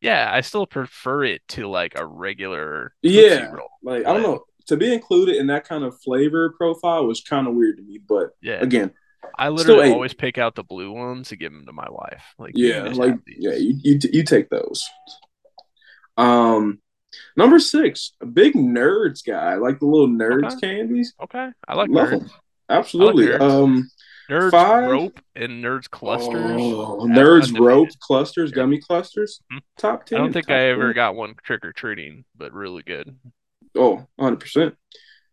yeah, 0.00 0.30
I 0.32 0.42
still 0.42 0.66
prefer 0.66 1.24
it 1.24 1.42
to 1.48 1.66
like 1.66 1.94
a 1.96 2.06
regular 2.06 2.92
Yeah, 3.02 3.50
Roll. 3.50 3.68
like 3.82 4.06
I 4.06 4.12
don't 4.12 4.22
know 4.22 4.44
to 4.66 4.76
be 4.76 4.92
included 4.92 5.36
in 5.36 5.48
that 5.48 5.66
kind 5.68 5.84
of 5.84 6.00
flavor 6.02 6.54
profile 6.56 7.06
was 7.06 7.20
kind 7.20 7.46
of 7.46 7.54
weird 7.54 7.76
to 7.78 7.82
me. 7.82 7.98
But 8.06 8.30
Yeah, 8.40 8.60
again, 8.60 8.92
I 9.36 9.48
literally 9.48 9.90
always 9.90 10.14
pick 10.14 10.38
out 10.38 10.54
the 10.54 10.62
blue 10.62 10.92
ones 10.92 11.28
to 11.30 11.36
give 11.36 11.52
them 11.52 11.66
to 11.66 11.72
my 11.72 11.88
wife. 11.90 12.24
Like, 12.38 12.56
yeah, 12.56 12.82
like 12.82 13.16
yeah, 13.26 13.54
you, 13.54 13.74
you 13.82 13.98
you 14.12 14.22
take 14.24 14.50
those. 14.50 14.88
Um, 16.16 16.80
number 17.36 17.58
six, 17.58 18.12
a 18.20 18.26
big 18.26 18.54
nerds 18.54 19.24
guy, 19.26 19.54
like 19.56 19.78
the 19.80 19.86
little 19.86 20.08
nerds 20.08 20.52
Okay. 20.56 20.60
candies. 20.76 21.14
Okay, 21.22 21.50
I 21.68 21.74
like 21.74 21.90
Love 21.90 22.08
nerds. 22.08 22.20
them. 22.20 22.30
Absolutely. 22.68 23.26
nerds. 23.26 23.40
um, 23.40 23.90
Nerds 24.30 24.50
Five. 24.52 24.90
rope 24.90 25.20
and 25.36 25.62
nerds 25.62 25.90
clusters. 25.90 26.32
oh, 26.58 27.06
nerds 27.06 27.58
rope 27.58 27.90
clusters, 28.00 28.52
gummy 28.52 28.78
clusters. 28.80 29.42
Mhm. 29.52 29.60
Top 29.76 30.04
I 30.10 30.16
don't 30.16 30.32
think 30.32 30.50
I 30.50 30.68
ever 30.70 30.88
10. 30.88 30.94
got 30.94 31.14
one 31.14 31.34
trick 31.44 31.62
or 31.62 31.74
treating, 31.74 32.24
but 32.34 32.50
really 32.54 32.82
good. 32.82 33.18
Oh, 33.76 34.06
100 34.16 34.40
percent. 34.40 34.74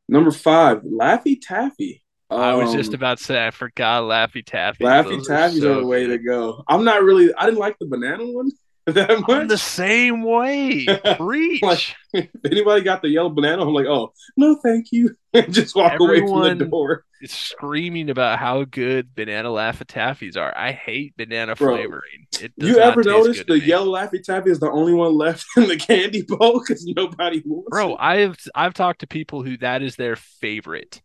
Number 0.09 0.29
five, 0.31 0.81
Laffy 0.81 1.39
Taffy. 1.41 2.03
I 2.29 2.53
was 2.55 2.73
just 2.73 2.89
Um, 2.89 2.95
about 2.95 3.17
to 3.19 3.23
say 3.23 3.47
I 3.47 3.51
forgot 3.51 4.03
Laffy 4.03 4.45
Taffy. 4.45 4.83
Laffy 4.83 5.17
Those 5.17 5.29
are 5.29 5.49
so 5.51 5.71
are 5.77 5.81
the 5.81 5.85
way 5.87 6.07
to 6.07 6.17
go. 6.17 6.61
I'm 6.67 6.83
not 6.83 7.01
really. 7.03 7.33
I 7.33 7.45
didn't 7.45 7.59
like 7.59 7.77
the 7.79 7.85
banana 7.87 8.25
one 8.25 8.51
that 8.87 9.11
I'm 9.11 9.47
the 9.47 9.57
same 9.57 10.23
way. 10.23 10.85
Preach. 11.17 11.61
Like, 11.61 11.95
if 12.13 12.29
anybody 12.45 12.81
got 12.81 13.01
the 13.01 13.09
yellow 13.09 13.29
banana, 13.29 13.61
I'm 13.61 13.73
like, 13.73 13.85
oh 13.85 14.11
no, 14.37 14.55
thank 14.55 14.91
you, 14.91 15.15
and 15.33 15.53
just 15.53 15.75
walk 15.75 15.99
away 15.99 16.19
from 16.19 16.57
the 16.57 16.65
door. 16.65 17.05
It's 17.21 17.37
screaming 17.37 18.09
about 18.09 18.39
how 18.39 18.63
good 18.63 19.13
banana 19.13 19.49
Laffy 19.49 19.85
Taffies 19.85 20.35
are. 20.35 20.57
I 20.57 20.71
hate 20.71 21.15
banana 21.15 21.55
Bro, 21.55 21.75
flavoring. 21.75 22.25
It 22.41 22.57
does 22.57 22.69
You 22.69 22.79
ever 22.79 23.03
notice 23.03 23.43
the 23.47 23.59
yellow 23.59 23.93
Laffy 23.93 24.23
Taffy 24.23 24.49
is 24.49 24.59
the 24.59 24.71
only 24.71 24.93
one 24.93 25.13
left 25.13 25.45
in 25.55 25.67
the 25.67 25.77
candy 25.77 26.23
bowl 26.23 26.59
because 26.59 26.83
nobody 26.83 27.43
wants 27.45 27.69
Bro, 27.69 27.91
it? 27.91 27.97
I've 27.99 28.37
I've 28.55 28.73
talked 28.73 29.01
to 29.01 29.07
people 29.07 29.43
who 29.43 29.57
that 29.57 29.83
is 29.83 29.95
their 29.95 30.15
favorite. 30.15 31.03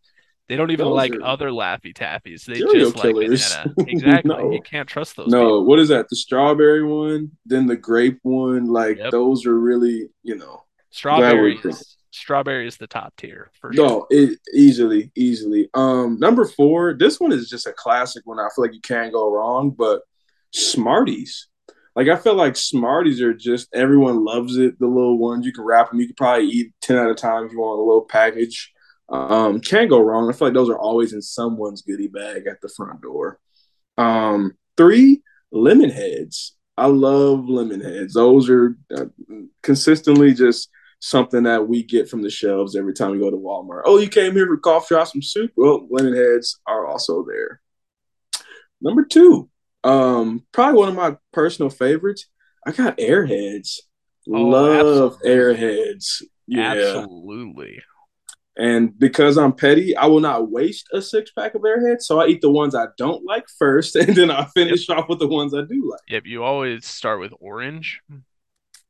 They 0.48 0.54
don't 0.56 0.70
even 0.70 0.86
Those 0.86 0.94
like 0.96 1.12
other 1.22 1.50
Laffy 1.50 1.92
Taffies. 1.92 2.44
They 2.44 2.54
just 2.60 2.94
like 2.96 3.14
killers. 3.14 3.52
banana. 3.56 3.74
Exactly. 3.88 4.28
No. 4.28 4.50
You 4.52 4.62
can't 4.62 4.88
trust 4.88 5.16
those. 5.16 5.28
No, 5.28 5.40
people. 5.40 5.64
what 5.66 5.78
is 5.80 5.88
that? 5.88 6.08
The 6.08 6.16
strawberry 6.16 6.84
one, 6.84 7.32
then 7.44 7.66
the 7.66 7.76
grape 7.76 8.18
one. 8.22 8.66
Like 8.66 8.98
Yep. 8.98 9.10
those 9.10 9.44
are 9.46 9.58
really, 9.58 10.08
you 10.22 10.36
know, 10.36 10.62
Strawberry 10.90 11.60
strawberry 12.12 12.66
is 12.66 12.78
the 12.78 12.86
top 12.86 13.12
tier 13.18 13.50
for 13.60 13.70
sure. 13.74 13.84
no, 13.86 14.06
it 14.08 14.38
easily, 14.54 15.10
easily. 15.14 15.68
Um, 15.74 16.18
number 16.18 16.46
four, 16.46 16.94
this 16.94 17.20
one 17.20 17.32
is 17.32 17.50
just 17.50 17.66
a 17.66 17.72
classic 17.72 18.22
one. 18.24 18.38
I 18.38 18.48
feel 18.54 18.64
like 18.64 18.72
you 18.74 18.80
can't 18.80 19.12
go 19.12 19.30
wrong, 19.30 19.70
but 19.70 20.00
Smarties. 20.52 21.48
Like 21.94 22.08
I 22.08 22.16
feel 22.16 22.34
like 22.34 22.56
Smarties 22.56 23.20
are 23.20 23.34
just 23.34 23.68
everyone 23.74 24.24
loves 24.24 24.56
it. 24.56 24.78
The 24.78 24.86
little 24.86 25.18
ones 25.18 25.44
you 25.46 25.52
can 25.52 25.64
wrap 25.64 25.90
them. 25.90 26.00
You 26.00 26.06
can 26.06 26.14
probably 26.14 26.46
eat 26.46 26.72
ten 26.80 26.96
at 26.96 27.10
a 27.10 27.14
time 27.14 27.44
if 27.46 27.52
you 27.52 27.58
want 27.60 27.78
a 27.80 27.82
little 27.82 28.04
package. 28.08 28.72
Um, 29.08 29.60
can't 29.60 29.90
go 29.90 30.00
wrong. 30.00 30.28
I 30.28 30.32
feel 30.32 30.48
like 30.48 30.54
those 30.54 30.68
are 30.68 30.78
always 30.78 31.12
in 31.12 31.22
someone's 31.22 31.82
goodie 31.82 32.08
bag 32.08 32.46
at 32.46 32.60
the 32.60 32.68
front 32.68 33.00
door. 33.02 33.38
Um, 33.96 34.56
three 34.76 35.22
lemon 35.52 35.90
heads. 35.90 36.56
I 36.76 36.86
love 36.86 37.48
lemon 37.48 37.80
heads. 37.80 38.14
Those 38.14 38.50
are 38.50 38.76
uh, 38.94 39.06
consistently 39.62 40.34
just 40.34 40.68
something 40.98 41.44
that 41.44 41.68
we 41.68 41.82
get 41.82 42.08
from 42.08 42.22
the 42.22 42.30
shelves 42.30 42.76
every 42.76 42.92
time 42.94 43.12
we 43.12 43.18
go 43.18 43.30
to 43.30 43.36
Walmart. 43.36 43.82
Oh, 43.84 43.98
you 43.98 44.08
came 44.08 44.32
here 44.32 44.46
for 44.46 44.56
coffee 44.56 44.94
or 44.94 45.06
some 45.06 45.22
soup? 45.22 45.52
Well, 45.56 45.86
lemon 45.90 46.14
heads 46.14 46.58
are 46.66 46.86
also 46.86 47.24
there. 47.24 47.60
Number 48.80 49.04
two, 49.04 49.48
um, 49.84 50.44
probably 50.52 50.78
one 50.78 50.88
of 50.88 50.94
my 50.94 51.16
personal 51.32 51.70
favorites. 51.70 52.26
I 52.66 52.72
got 52.72 52.98
Airheads. 52.98 53.78
Oh, 54.28 54.32
Love 54.32 55.18
absolutely. 55.24 55.30
Airheads. 55.30 56.22
Yeah. 56.46 56.72
Absolutely. 56.72 57.80
And 58.58 58.98
because 58.98 59.36
I'm 59.36 59.52
petty, 59.52 59.94
I 59.96 60.06
will 60.06 60.20
not 60.20 60.50
waste 60.50 60.88
a 60.92 61.02
six 61.02 61.30
pack 61.30 61.54
of 61.54 61.62
Airheads. 61.62 62.02
So 62.02 62.20
I 62.20 62.26
eat 62.28 62.40
the 62.40 62.50
ones 62.50 62.74
I 62.74 62.86
don't 62.96 63.22
like 63.24 63.44
first, 63.58 63.94
and 63.96 64.14
then 64.16 64.30
I 64.30 64.46
finish 64.54 64.88
off 64.88 65.08
with 65.08 65.18
the 65.18 65.28
ones 65.28 65.52
I 65.54 65.60
do 65.62 65.88
like. 65.90 66.00
Yep, 66.08 66.22
you 66.26 66.42
always 66.42 66.86
start 66.86 67.20
with 67.20 67.32
orange. 67.38 68.00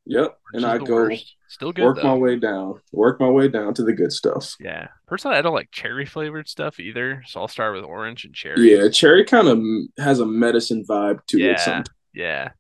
Yep. 0.09 0.21
Orange 0.21 0.37
And 0.55 0.65
I 0.67 0.79
go 0.79 0.95
worst. 0.95 1.35
Still 1.49 1.73
good 1.73 1.85
work 1.85 1.97
though. 1.97 2.03
my 2.05 2.15
way 2.15 2.37
down, 2.37 2.81
work 2.93 3.19
my 3.21 3.29
way 3.29 3.49
down 3.49 3.75
to 3.75 3.83
the 3.83 3.93
good 3.93 4.13
stuff. 4.13 4.55
Yeah. 4.61 4.89
Personally, 5.09 5.37
I 5.37 5.43
don't 5.43 5.55
like 5.55 5.71
cherry 5.73 6.07
flavored 6.07 6.49
stuff 6.49 6.79
either, 6.79 7.23
so 7.27 7.41
I'll 7.41 7.49
start 7.49 7.75
with 7.75 7.85
orange 7.85 8.25
and 8.25 8.35
cherry. 8.35 8.73
Yeah, 8.77 8.89
cherry 8.89 9.25
kind 9.25 9.49
of 9.49 9.61
has 9.99 10.21
a 10.21 10.27
medicine 10.27 10.85
vibe 10.89 11.25
to 11.29 11.39
Yeah. 11.41 11.53
it. 11.53 11.59
Sometimes. 11.61 11.89
Yeah. 12.15 12.51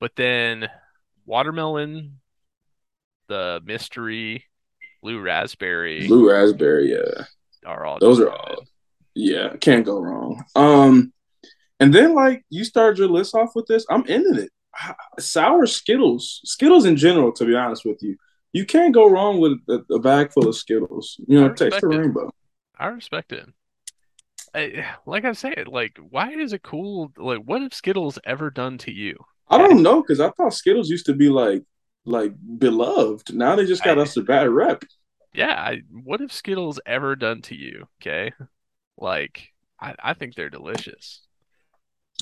But 0.00 0.12
then 0.16 0.68
watermelon, 1.24 2.18
the 3.28 3.60
mystery, 3.64 4.44
blue 5.02 5.20
raspberry 5.20 6.06
Blue 6.06 6.30
raspberry, 6.30 6.92
yeah, 6.92 7.24
are 7.64 7.84
all 7.84 7.98
those 8.00 8.20
are 8.20 8.30
all, 8.30 8.64
yeah, 9.14 9.56
can't 9.56 9.84
go 9.84 10.00
wrong. 10.00 10.44
Um, 10.54 11.12
and 11.80 11.94
then 11.94 12.14
like 12.14 12.44
you 12.50 12.64
started 12.64 12.98
your 12.98 13.08
list 13.08 13.34
off 13.34 13.52
with 13.54 13.66
this, 13.66 13.86
I'm 13.90 14.04
ending 14.08 14.36
it. 14.36 14.50
Sour 15.18 15.66
Skittles, 15.66 16.40
Skittles 16.44 16.84
in 16.84 16.96
general. 16.96 17.32
To 17.32 17.44
be 17.44 17.54
honest 17.54 17.84
with 17.84 18.02
you, 18.02 18.16
you 18.52 18.64
can't 18.64 18.94
go 18.94 19.08
wrong 19.10 19.40
with 19.40 19.58
a, 19.68 19.94
a 19.94 19.98
bag 19.98 20.32
full 20.32 20.48
of 20.48 20.56
Skittles. 20.56 21.16
You 21.26 21.40
know, 21.40 21.52
taste 21.52 21.80
the 21.80 21.88
rainbow. 21.88 22.30
I 22.78 22.86
respect 22.88 23.32
it. 23.32 23.46
I, 24.54 24.86
like 25.04 25.24
I 25.24 25.32
said, 25.32 25.68
like 25.68 25.98
why 25.98 26.30
is 26.30 26.52
it 26.52 26.62
cool? 26.62 27.12
Like, 27.16 27.40
what 27.40 27.62
have 27.62 27.74
Skittles 27.74 28.18
ever 28.24 28.50
done 28.50 28.78
to 28.78 28.92
you? 28.92 29.16
I 29.48 29.58
don't 29.58 29.82
know 29.82 30.02
because 30.02 30.20
I 30.20 30.30
thought 30.30 30.54
Skittles 30.54 30.90
used 30.90 31.06
to 31.06 31.14
be 31.14 31.28
like 31.28 31.62
like 32.04 32.32
beloved. 32.58 33.34
Now 33.34 33.56
they 33.56 33.66
just 33.66 33.84
got 33.84 33.98
I, 33.98 34.02
us 34.02 34.16
a 34.16 34.22
bad 34.22 34.48
rep. 34.48 34.84
Yeah, 35.32 35.52
I, 35.52 35.82
what 35.90 36.20
have 36.20 36.32
Skittles 36.32 36.80
ever 36.86 37.16
done 37.16 37.42
to 37.42 37.54
you? 37.54 37.86
Okay, 38.00 38.32
like 38.96 39.52
I, 39.80 39.94
I 40.02 40.14
think 40.14 40.34
they're 40.34 40.50
delicious. 40.50 41.22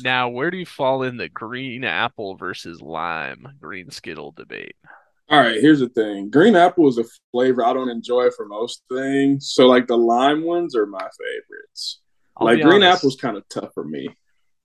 Now, 0.02 0.28
where 0.28 0.50
do 0.50 0.58
you 0.58 0.66
fall 0.66 1.02
in 1.02 1.16
the 1.16 1.28
green 1.28 1.84
apple 1.84 2.36
versus 2.36 2.82
lime 2.82 3.48
green 3.60 3.90
Skittle 3.90 4.32
debate? 4.32 4.76
All 5.28 5.40
right, 5.40 5.60
here's 5.60 5.80
the 5.80 5.88
thing. 5.88 6.30
Green 6.30 6.54
apple 6.54 6.88
is 6.88 6.98
a 6.98 7.04
flavor 7.32 7.64
I 7.64 7.72
don't 7.72 7.88
enjoy 7.88 8.30
for 8.30 8.46
most 8.46 8.82
things. 8.92 9.50
So 9.52 9.66
like 9.66 9.86
the 9.86 9.96
lime 9.96 10.44
ones 10.44 10.76
are 10.76 10.86
my 10.86 10.98
favorites. 10.98 12.00
I'll 12.36 12.46
like 12.46 12.60
green 12.60 12.82
apple's 12.82 13.16
kind 13.16 13.36
of 13.36 13.48
tough 13.48 13.70
for 13.74 13.84
me. 13.84 14.08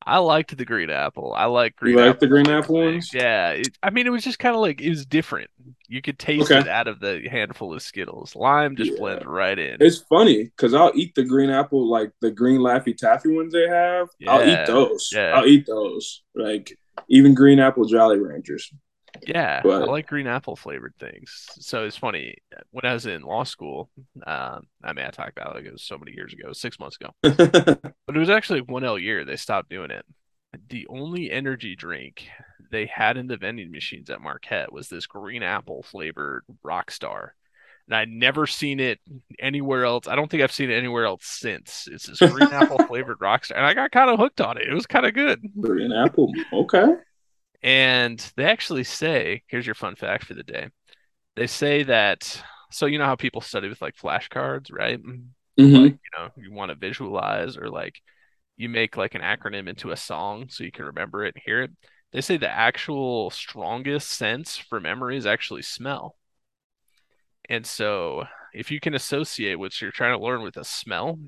I 0.05 0.17
liked 0.17 0.57
the 0.57 0.65
green 0.65 0.89
apple. 0.89 1.33
I 1.35 1.45
like 1.45 1.75
green. 1.75 1.97
You 1.97 2.03
like 2.03 2.19
the 2.19 2.27
green 2.27 2.49
apple 2.49 2.75
ones? 2.75 3.13
Yeah. 3.13 3.51
It, 3.51 3.77
I 3.83 3.91
mean, 3.91 4.07
it 4.07 4.09
was 4.09 4.23
just 4.23 4.39
kind 4.39 4.55
of 4.55 4.61
like 4.61 4.81
it 4.81 4.89
was 4.89 5.05
different. 5.05 5.49
You 5.87 6.01
could 6.01 6.17
taste 6.17 6.51
okay. 6.51 6.59
it 6.59 6.67
out 6.67 6.87
of 6.87 6.99
the 6.99 7.27
handful 7.29 7.73
of 7.73 7.81
Skittles. 7.81 8.35
Lime 8.35 8.75
just 8.75 8.91
yeah. 8.91 8.97
blends 8.97 9.25
right 9.25 9.57
in. 9.57 9.77
It's 9.79 9.99
funny 9.99 10.45
because 10.45 10.73
I'll 10.73 10.91
eat 10.95 11.13
the 11.15 11.23
green 11.23 11.49
apple, 11.49 11.89
like 11.89 12.11
the 12.21 12.31
green 12.31 12.61
Laffy 12.61 12.97
Taffy 12.97 13.29
ones 13.29 13.53
they 13.53 13.67
have. 13.67 14.07
Yeah. 14.19 14.31
I'll 14.31 14.49
eat 14.49 14.67
those. 14.67 15.09
Yeah. 15.13 15.33
I'll 15.33 15.45
eat 15.45 15.65
those. 15.67 16.23
Like 16.33 16.77
even 17.07 17.33
green 17.33 17.59
apple 17.59 17.85
Jolly 17.85 18.19
Ranchers. 18.19 18.71
Yeah, 19.27 19.61
but, 19.63 19.83
I 19.83 19.85
like 19.85 20.07
green 20.07 20.27
apple 20.27 20.55
flavored 20.55 20.93
things. 20.99 21.47
So 21.59 21.85
it's 21.85 21.97
funny 21.97 22.35
when 22.71 22.85
I 22.85 22.93
was 22.93 23.05
in 23.05 23.21
law 23.21 23.43
school. 23.43 23.89
Um, 24.25 24.67
I 24.83 24.93
mean, 24.93 25.05
I 25.05 25.09
talked 25.11 25.37
about 25.37 25.57
it, 25.57 25.65
it 25.65 25.71
was 25.71 25.83
so 25.83 25.97
many 25.97 26.13
years 26.13 26.33
ago, 26.33 26.53
six 26.53 26.79
months 26.79 26.97
ago, 26.99 27.11
but 27.21 28.15
it 28.15 28.19
was 28.19 28.29
actually 28.29 28.61
one 28.61 28.83
L 28.83 28.97
year 28.97 29.23
they 29.25 29.35
stopped 29.35 29.69
doing 29.69 29.91
it. 29.91 30.05
The 30.69 30.85
only 30.89 31.31
energy 31.31 31.75
drink 31.75 32.27
they 32.71 32.85
had 32.85 33.17
in 33.17 33.27
the 33.27 33.37
vending 33.37 33.71
machines 33.71 34.09
at 34.09 34.21
Marquette 34.21 34.71
was 34.71 34.89
this 34.89 35.05
green 35.05 35.43
apple 35.43 35.83
flavored 35.83 36.43
Rockstar. 36.65 37.29
And 37.87 37.95
I'd 37.95 38.09
never 38.09 38.47
seen 38.47 38.79
it 38.79 38.99
anywhere 39.39 39.85
else. 39.85 40.07
I 40.07 40.15
don't 40.15 40.29
think 40.29 40.43
I've 40.43 40.51
seen 40.51 40.69
it 40.69 40.75
anywhere 40.75 41.05
else 41.05 41.25
since. 41.25 41.87
It's 41.91 42.07
this 42.07 42.19
green 42.19 42.51
apple 42.51 42.77
flavored 42.87 43.19
Rockstar. 43.19 43.57
And 43.57 43.65
I 43.65 43.73
got 43.73 43.91
kind 43.91 44.09
of 44.09 44.19
hooked 44.19 44.39
on 44.39 44.57
it. 44.57 44.67
It 44.69 44.73
was 44.73 44.85
kind 44.85 45.05
of 45.05 45.13
good. 45.13 45.41
Green 45.59 45.91
apple. 45.91 46.31
Okay. 46.53 46.93
And 47.63 48.19
they 48.35 48.45
actually 48.45 48.83
say, 48.83 49.43
here's 49.47 49.65
your 49.65 49.75
fun 49.75 49.95
fact 49.95 50.25
for 50.25 50.33
the 50.33 50.43
day. 50.43 50.69
They 51.35 51.47
say 51.47 51.83
that 51.83 52.41
so 52.71 52.85
you 52.85 52.97
know 52.97 53.05
how 53.05 53.15
people 53.15 53.41
study 53.41 53.67
with 53.67 53.81
like 53.81 53.95
flashcards, 53.95 54.71
right? 54.71 55.01
Mm-hmm. 55.01 55.75
Like, 55.75 55.91
you 55.91 56.17
know, 56.17 56.29
you 56.37 56.53
want 56.53 56.69
to 56.69 56.75
visualize 56.75 57.57
or 57.57 57.69
like 57.69 58.01
you 58.57 58.69
make 58.69 58.97
like 58.97 59.15
an 59.15 59.21
acronym 59.21 59.67
into 59.67 59.91
a 59.91 59.97
song 59.97 60.45
so 60.49 60.63
you 60.63 60.71
can 60.71 60.85
remember 60.85 61.25
it 61.25 61.35
and 61.35 61.43
hear 61.45 61.61
it. 61.63 61.71
They 62.11 62.21
say 62.21 62.37
the 62.37 62.49
actual 62.49 63.29
strongest 63.29 64.09
sense 64.09 64.57
for 64.57 64.79
memory 64.79 65.17
is 65.17 65.25
actually 65.25 65.61
smell. 65.61 66.15
And 67.49 67.65
so 67.65 68.25
if 68.53 68.71
you 68.71 68.79
can 68.79 68.93
associate 68.93 69.55
what 69.55 69.79
you're 69.81 69.91
trying 69.91 70.17
to 70.17 70.23
learn 70.23 70.41
with 70.41 70.57
a 70.57 70.63
smell, 70.63 71.19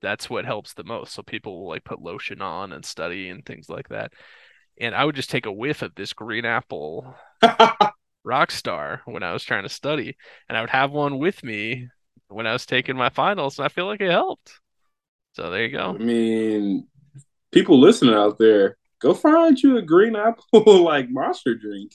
that's 0.00 0.28
what 0.28 0.44
helps 0.44 0.74
the 0.74 0.84
most. 0.84 1.14
So 1.14 1.22
people 1.22 1.60
will 1.60 1.68
like 1.68 1.84
put 1.84 2.02
lotion 2.02 2.40
on 2.40 2.72
and 2.72 2.84
study 2.84 3.28
and 3.28 3.44
things 3.44 3.68
like 3.68 3.88
that 3.88 4.12
and 4.82 4.94
I 4.94 5.04
would 5.04 5.14
just 5.14 5.30
take 5.30 5.46
a 5.46 5.52
whiff 5.52 5.80
of 5.82 5.94
this 5.94 6.12
green 6.12 6.44
apple 6.44 7.14
rock 8.24 8.50
star 8.50 9.00
when 9.04 9.22
I 9.22 9.32
was 9.32 9.44
trying 9.44 9.62
to 9.62 9.68
study, 9.68 10.16
and 10.48 10.58
I 10.58 10.60
would 10.60 10.70
have 10.70 10.90
one 10.90 11.18
with 11.18 11.42
me 11.42 11.88
when 12.28 12.46
I 12.46 12.52
was 12.52 12.66
taking 12.66 12.96
my 12.96 13.08
finals, 13.08 13.58
and 13.58 13.64
I 13.64 13.68
feel 13.68 13.86
like 13.86 14.00
it 14.00 14.10
helped. 14.10 14.58
So 15.34 15.50
there 15.50 15.64
you 15.64 15.70
go. 15.70 15.90
I 15.90 15.98
mean, 15.98 16.88
people 17.52 17.80
listening 17.80 18.14
out 18.14 18.38
there, 18.38 18.76
go 19.00 19.14
find 19.14 19.58
you 19.58 19.78
a 19.78 19.82
green 19.82 20.16
apple 20.16 20.82
like 20.82 21.08
monster 21.08 21.54
drink. 21.54 21.94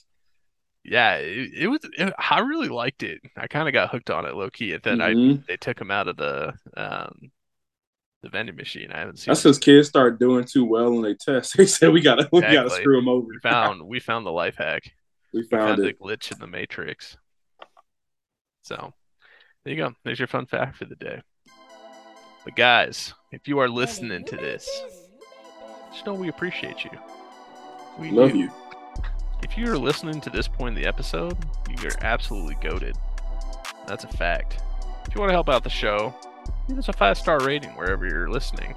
Yeah, 0.82 1.16
it, 1.16 1.50
it 1.54 1.68
was. 1.68 1.80
It, 1.98 2.14
I 2.18 2.40
really 2.40 2.68
liked 2.68 3.02
it. 3.02 3.20
I 3.36 3.46
kind 3.48 3.68
of 3.68 3.74
got 3.74 3.90
hooked 3.90 4.08
on 4.08 4.24
it 4.24 4.34
low 4.34 4.48
key, 4.48 4.72
and 4.72 4.82
then 4.82 4.98
mm-hmm. 4.98 5.40
I 5.40 5.44
they 5.46 5.56
took 5.58 5.78
them 5.78 5.90
out 5.90 6.08
of 6.08 6.16
the 6.16 6.54
um, 6.74 7.30
the 8.22 8.28
vending 8.28 8.56
machine. 8.56 8.90
I 8.92 8.98
haven't 9.00 9.18
seen. 9.18 9.30
That's 9.32 9.42
because 9.42 9.58
kids 9.58 9.88
start 9.88 10.18
doing 10.18 10.44
too 10.44 10.64
well 10.64 10.92
when 10.92 11.02
they 11.02 11.14
test. 11.14 11.54
They 11.56 11.66
said 11.66 11.92
we 11.92 12.00
gotta 12.00 12.22
exactly. 12.22 12.48
we 12.48 12.54
gotta 12.54 12.70
screw 12.70 12.96
them 12.96 13.08
over. 13.08 13.26
We 13.28 13.38
found 13.40 13.82
we 13.82 14.00
found 14.00 14.26
the 14.26 14.32
life 14.32 14.56
hack. 14.56 14.92
We 15.30 15.42
found, 15.42 15.76
we 15.78 15.84
found 15.84 15.84
the 15.84 15.92
glitch 15.92 16.32
in 16.32 16.38
the 16.38 16.46
matrix. 16.46 17.18
So 18.62 18.94
there 19.62 19.74
you 19.74 19.82
go. 19.82 19.92
There's 20.02 20.18
your 20.18 20.26
fun 20.26 20.46
fact 20.46 20.78
for 20.78 20.86
the 20.86 20.96
day. 20.96 21.20
But 22.46 22.56
guys, 22.56 23.12
if 23.30 23.46
you 23.46 23.58
are 23.58 23.68
listening 23.68 24.24
to 24.24 24.36
this, 24.36 24.66
just 25.92 26.06
know 26.06 26.14
we 26.14 26.28
appreciate 26.28 26.82
you. 26.82 26.90
We 27.98 28.10
love 28.10 28.32
do. 28.32 28.38
you. 28.38 28.50
If 29.42 29.58
you're 29.58 29.76
listening 29.76 30.22
to 30.22 30.30
this 30.30 30.48
point 30.48 30.76
in 30.76 30.82
the 30.82 30.88
episode, 30.88 31.36
you're 31.82 31.92
absolutely 32.00 32.56
goaded. 32.62 32.96
That's 33.86 34.04
a 34.04 34.08
fact. 34.08 34.62
If 35.06 35.14
you 35.14 35.20
want 35.20 35.28
to 35.28 35.34
help 35.34 35.50
out 35.50 35.62
the 35.62 35.68
show, 35.68 36.14
Give 36.68 36.78
us 36.78 36.88
a 36.88 36.92
five 36.92 37.16
star 37.16 37.40
rating 37.40 37.70
wherever 37.70 38.06
you're 38.06 38.28
listening. 38.28 38.74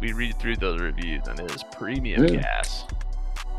We 0.00 0.12
read 0.12 0.38
through 0.38 0.56
those 0.56 0.80
reviews 0.80 1.26
and 1.28 1.38
it 1.38 1.50
is 1.54 1.64
premium 1.72 2.24
yeah. 2.24 2.40
gas. 2.40 2.84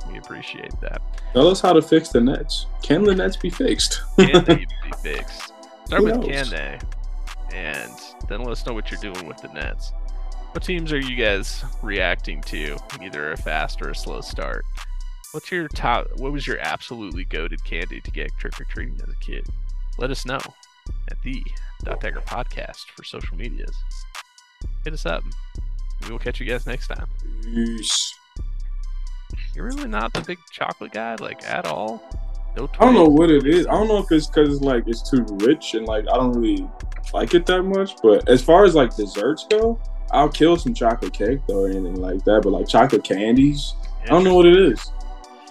We 0.09 0.17
appreciate 0.17 0.79
that. 0.81 1.01
Tell 1.33 1.47
us 1.47 1.61
how 1.61 1.73
to 1.73 1.81
fix 1.81 2.09
the 2.09 2.21
nets. 2.21 2.67
Can 2.81 3.03
the 3.03 3.15
nets 3.15 3.37
be 3.37 3.49
fixed? 3.49 4.01
can 4.17 4.43
they 4.45 4.55
be 4.55 4.67
fixed? 5.01 5.53
Start 5.85 6.01
Who 6.01 6.05
with 6.05 6.15
knows? 6.17 6.25
can 6.25 6.49
they? 6.49 6.79
And 7.53 7.91
then 8.27 8.41
let 8.41 8.51
us 8.51 8.65
know 8.65 8.73
what 8.73 8.89
you're 8.89 8.99
doing 8.99 9.27
with 9.27 9.37
the 9.37 9.49
nets. 9.49 9.91
What 10.51 10.63
teams 10.63 10.93
are 10.93 10.99
you 10.99 11.15
guys 11.15 11.63
reacting 11.81 12.41
to? 12.43 12.77
Either 13.01 13.31
a 13.31 13.37
fast 13.37 13.81
or 13.81 13.89
a 13.89 13.95
slow 13.95 14.21
start. 14.21 14.65
What's 15.31 15.51
your 15.51 15.67
top? 15.67 16.07
What 16.17 16.31
was 16.31 16.45
your 16.45 16.59
absolutely 16.59 17.23
goaded 17.25 17.63
candy 17.63 17.99
to 18.01 18.11
get 18.11 18.31
trick 18.37 18.59
or 18.61 18.65
treating 18.65 18.95
as 19.01 19.09
a 19.09 19.15
kid? 19.15 19.47
Let 19.97 20.11
us 20.11 20.25
know 20.25 20.39
at 21.09 21.19
the 21.23 21.43
Dot 21.83 21.99
Dagger 21.99 22.21
Podcast 22.21 22.85
for 22.95 23.03
social 23.03 23.37
medias. 23.37 23.75
Hit 24.83 24.93
us 24.93 25.05
up. 25.05 25.23
We 26.03 26.11
will 26.11 26.19
catch 26.19 26.39
you 26.39 26.45
guys 26.45 26.65
next 26.65 26.87
time. 26.87 27.07
Peace. 27.43 28.13
You're 29.55 29.65
really 29.65 29.87
not 29.87 30.13
the 30.13 30.21
big 30.21 30.37
chocolate 30.51 30.91
guy, 30.91 31.15
like 31.15 31.43
at 31.47 31.65
all. 31.65 32.03
No. 32.55 32.69
I 32.79 32.85
don't 32.85 32.93
know 32.93 33.05
what 33.05 33.31
it 33.31 33.47
is. 33.47 33.65
I 33.67 33.71
don't 33.71 33.87
know 33.87 33.97
if 33.97 34.11
it's 34.11 34.27
because 34.27 34.61
like 34.61 34.83
it's 34.87 35.09
too 35.09 35.25
rich 35.41 35.73
and 35.73 35.87
like 35.87 36.05
I 36.07 36.15
don't 36.15 36.33
really 36.33 36.67
like 37.13 37.33
it 37.33 37.45
that 37.47 37.63
much. 37.63 37.93
But 38.01 38.29
as 38.29 38.43
far 38.43 38.63
as 38.63 38.75
like 38.75 38.95
desserts 38.95 39.45
go, 39.49 39.79
I'll 40.11 40.29
kill 40.29 40.57
some 40.57 40.73
chocolate 40.73 41.13
cake 41.13 41.39
though 41.47 41.63
or 41.63 41.69
anything 41.69 41.95
like 41.95 42.23
that. 42.25 42.41
But 42.43 42.51
like 42.51 42.67
chocolate 42.67 43.03
candies, 43.03 43.73
I 44.03 44.07
don't 44.07 44.23
know 44.23 44.35
what 44.35 44.45
it 44.45 44.55
is. 44.55 44.91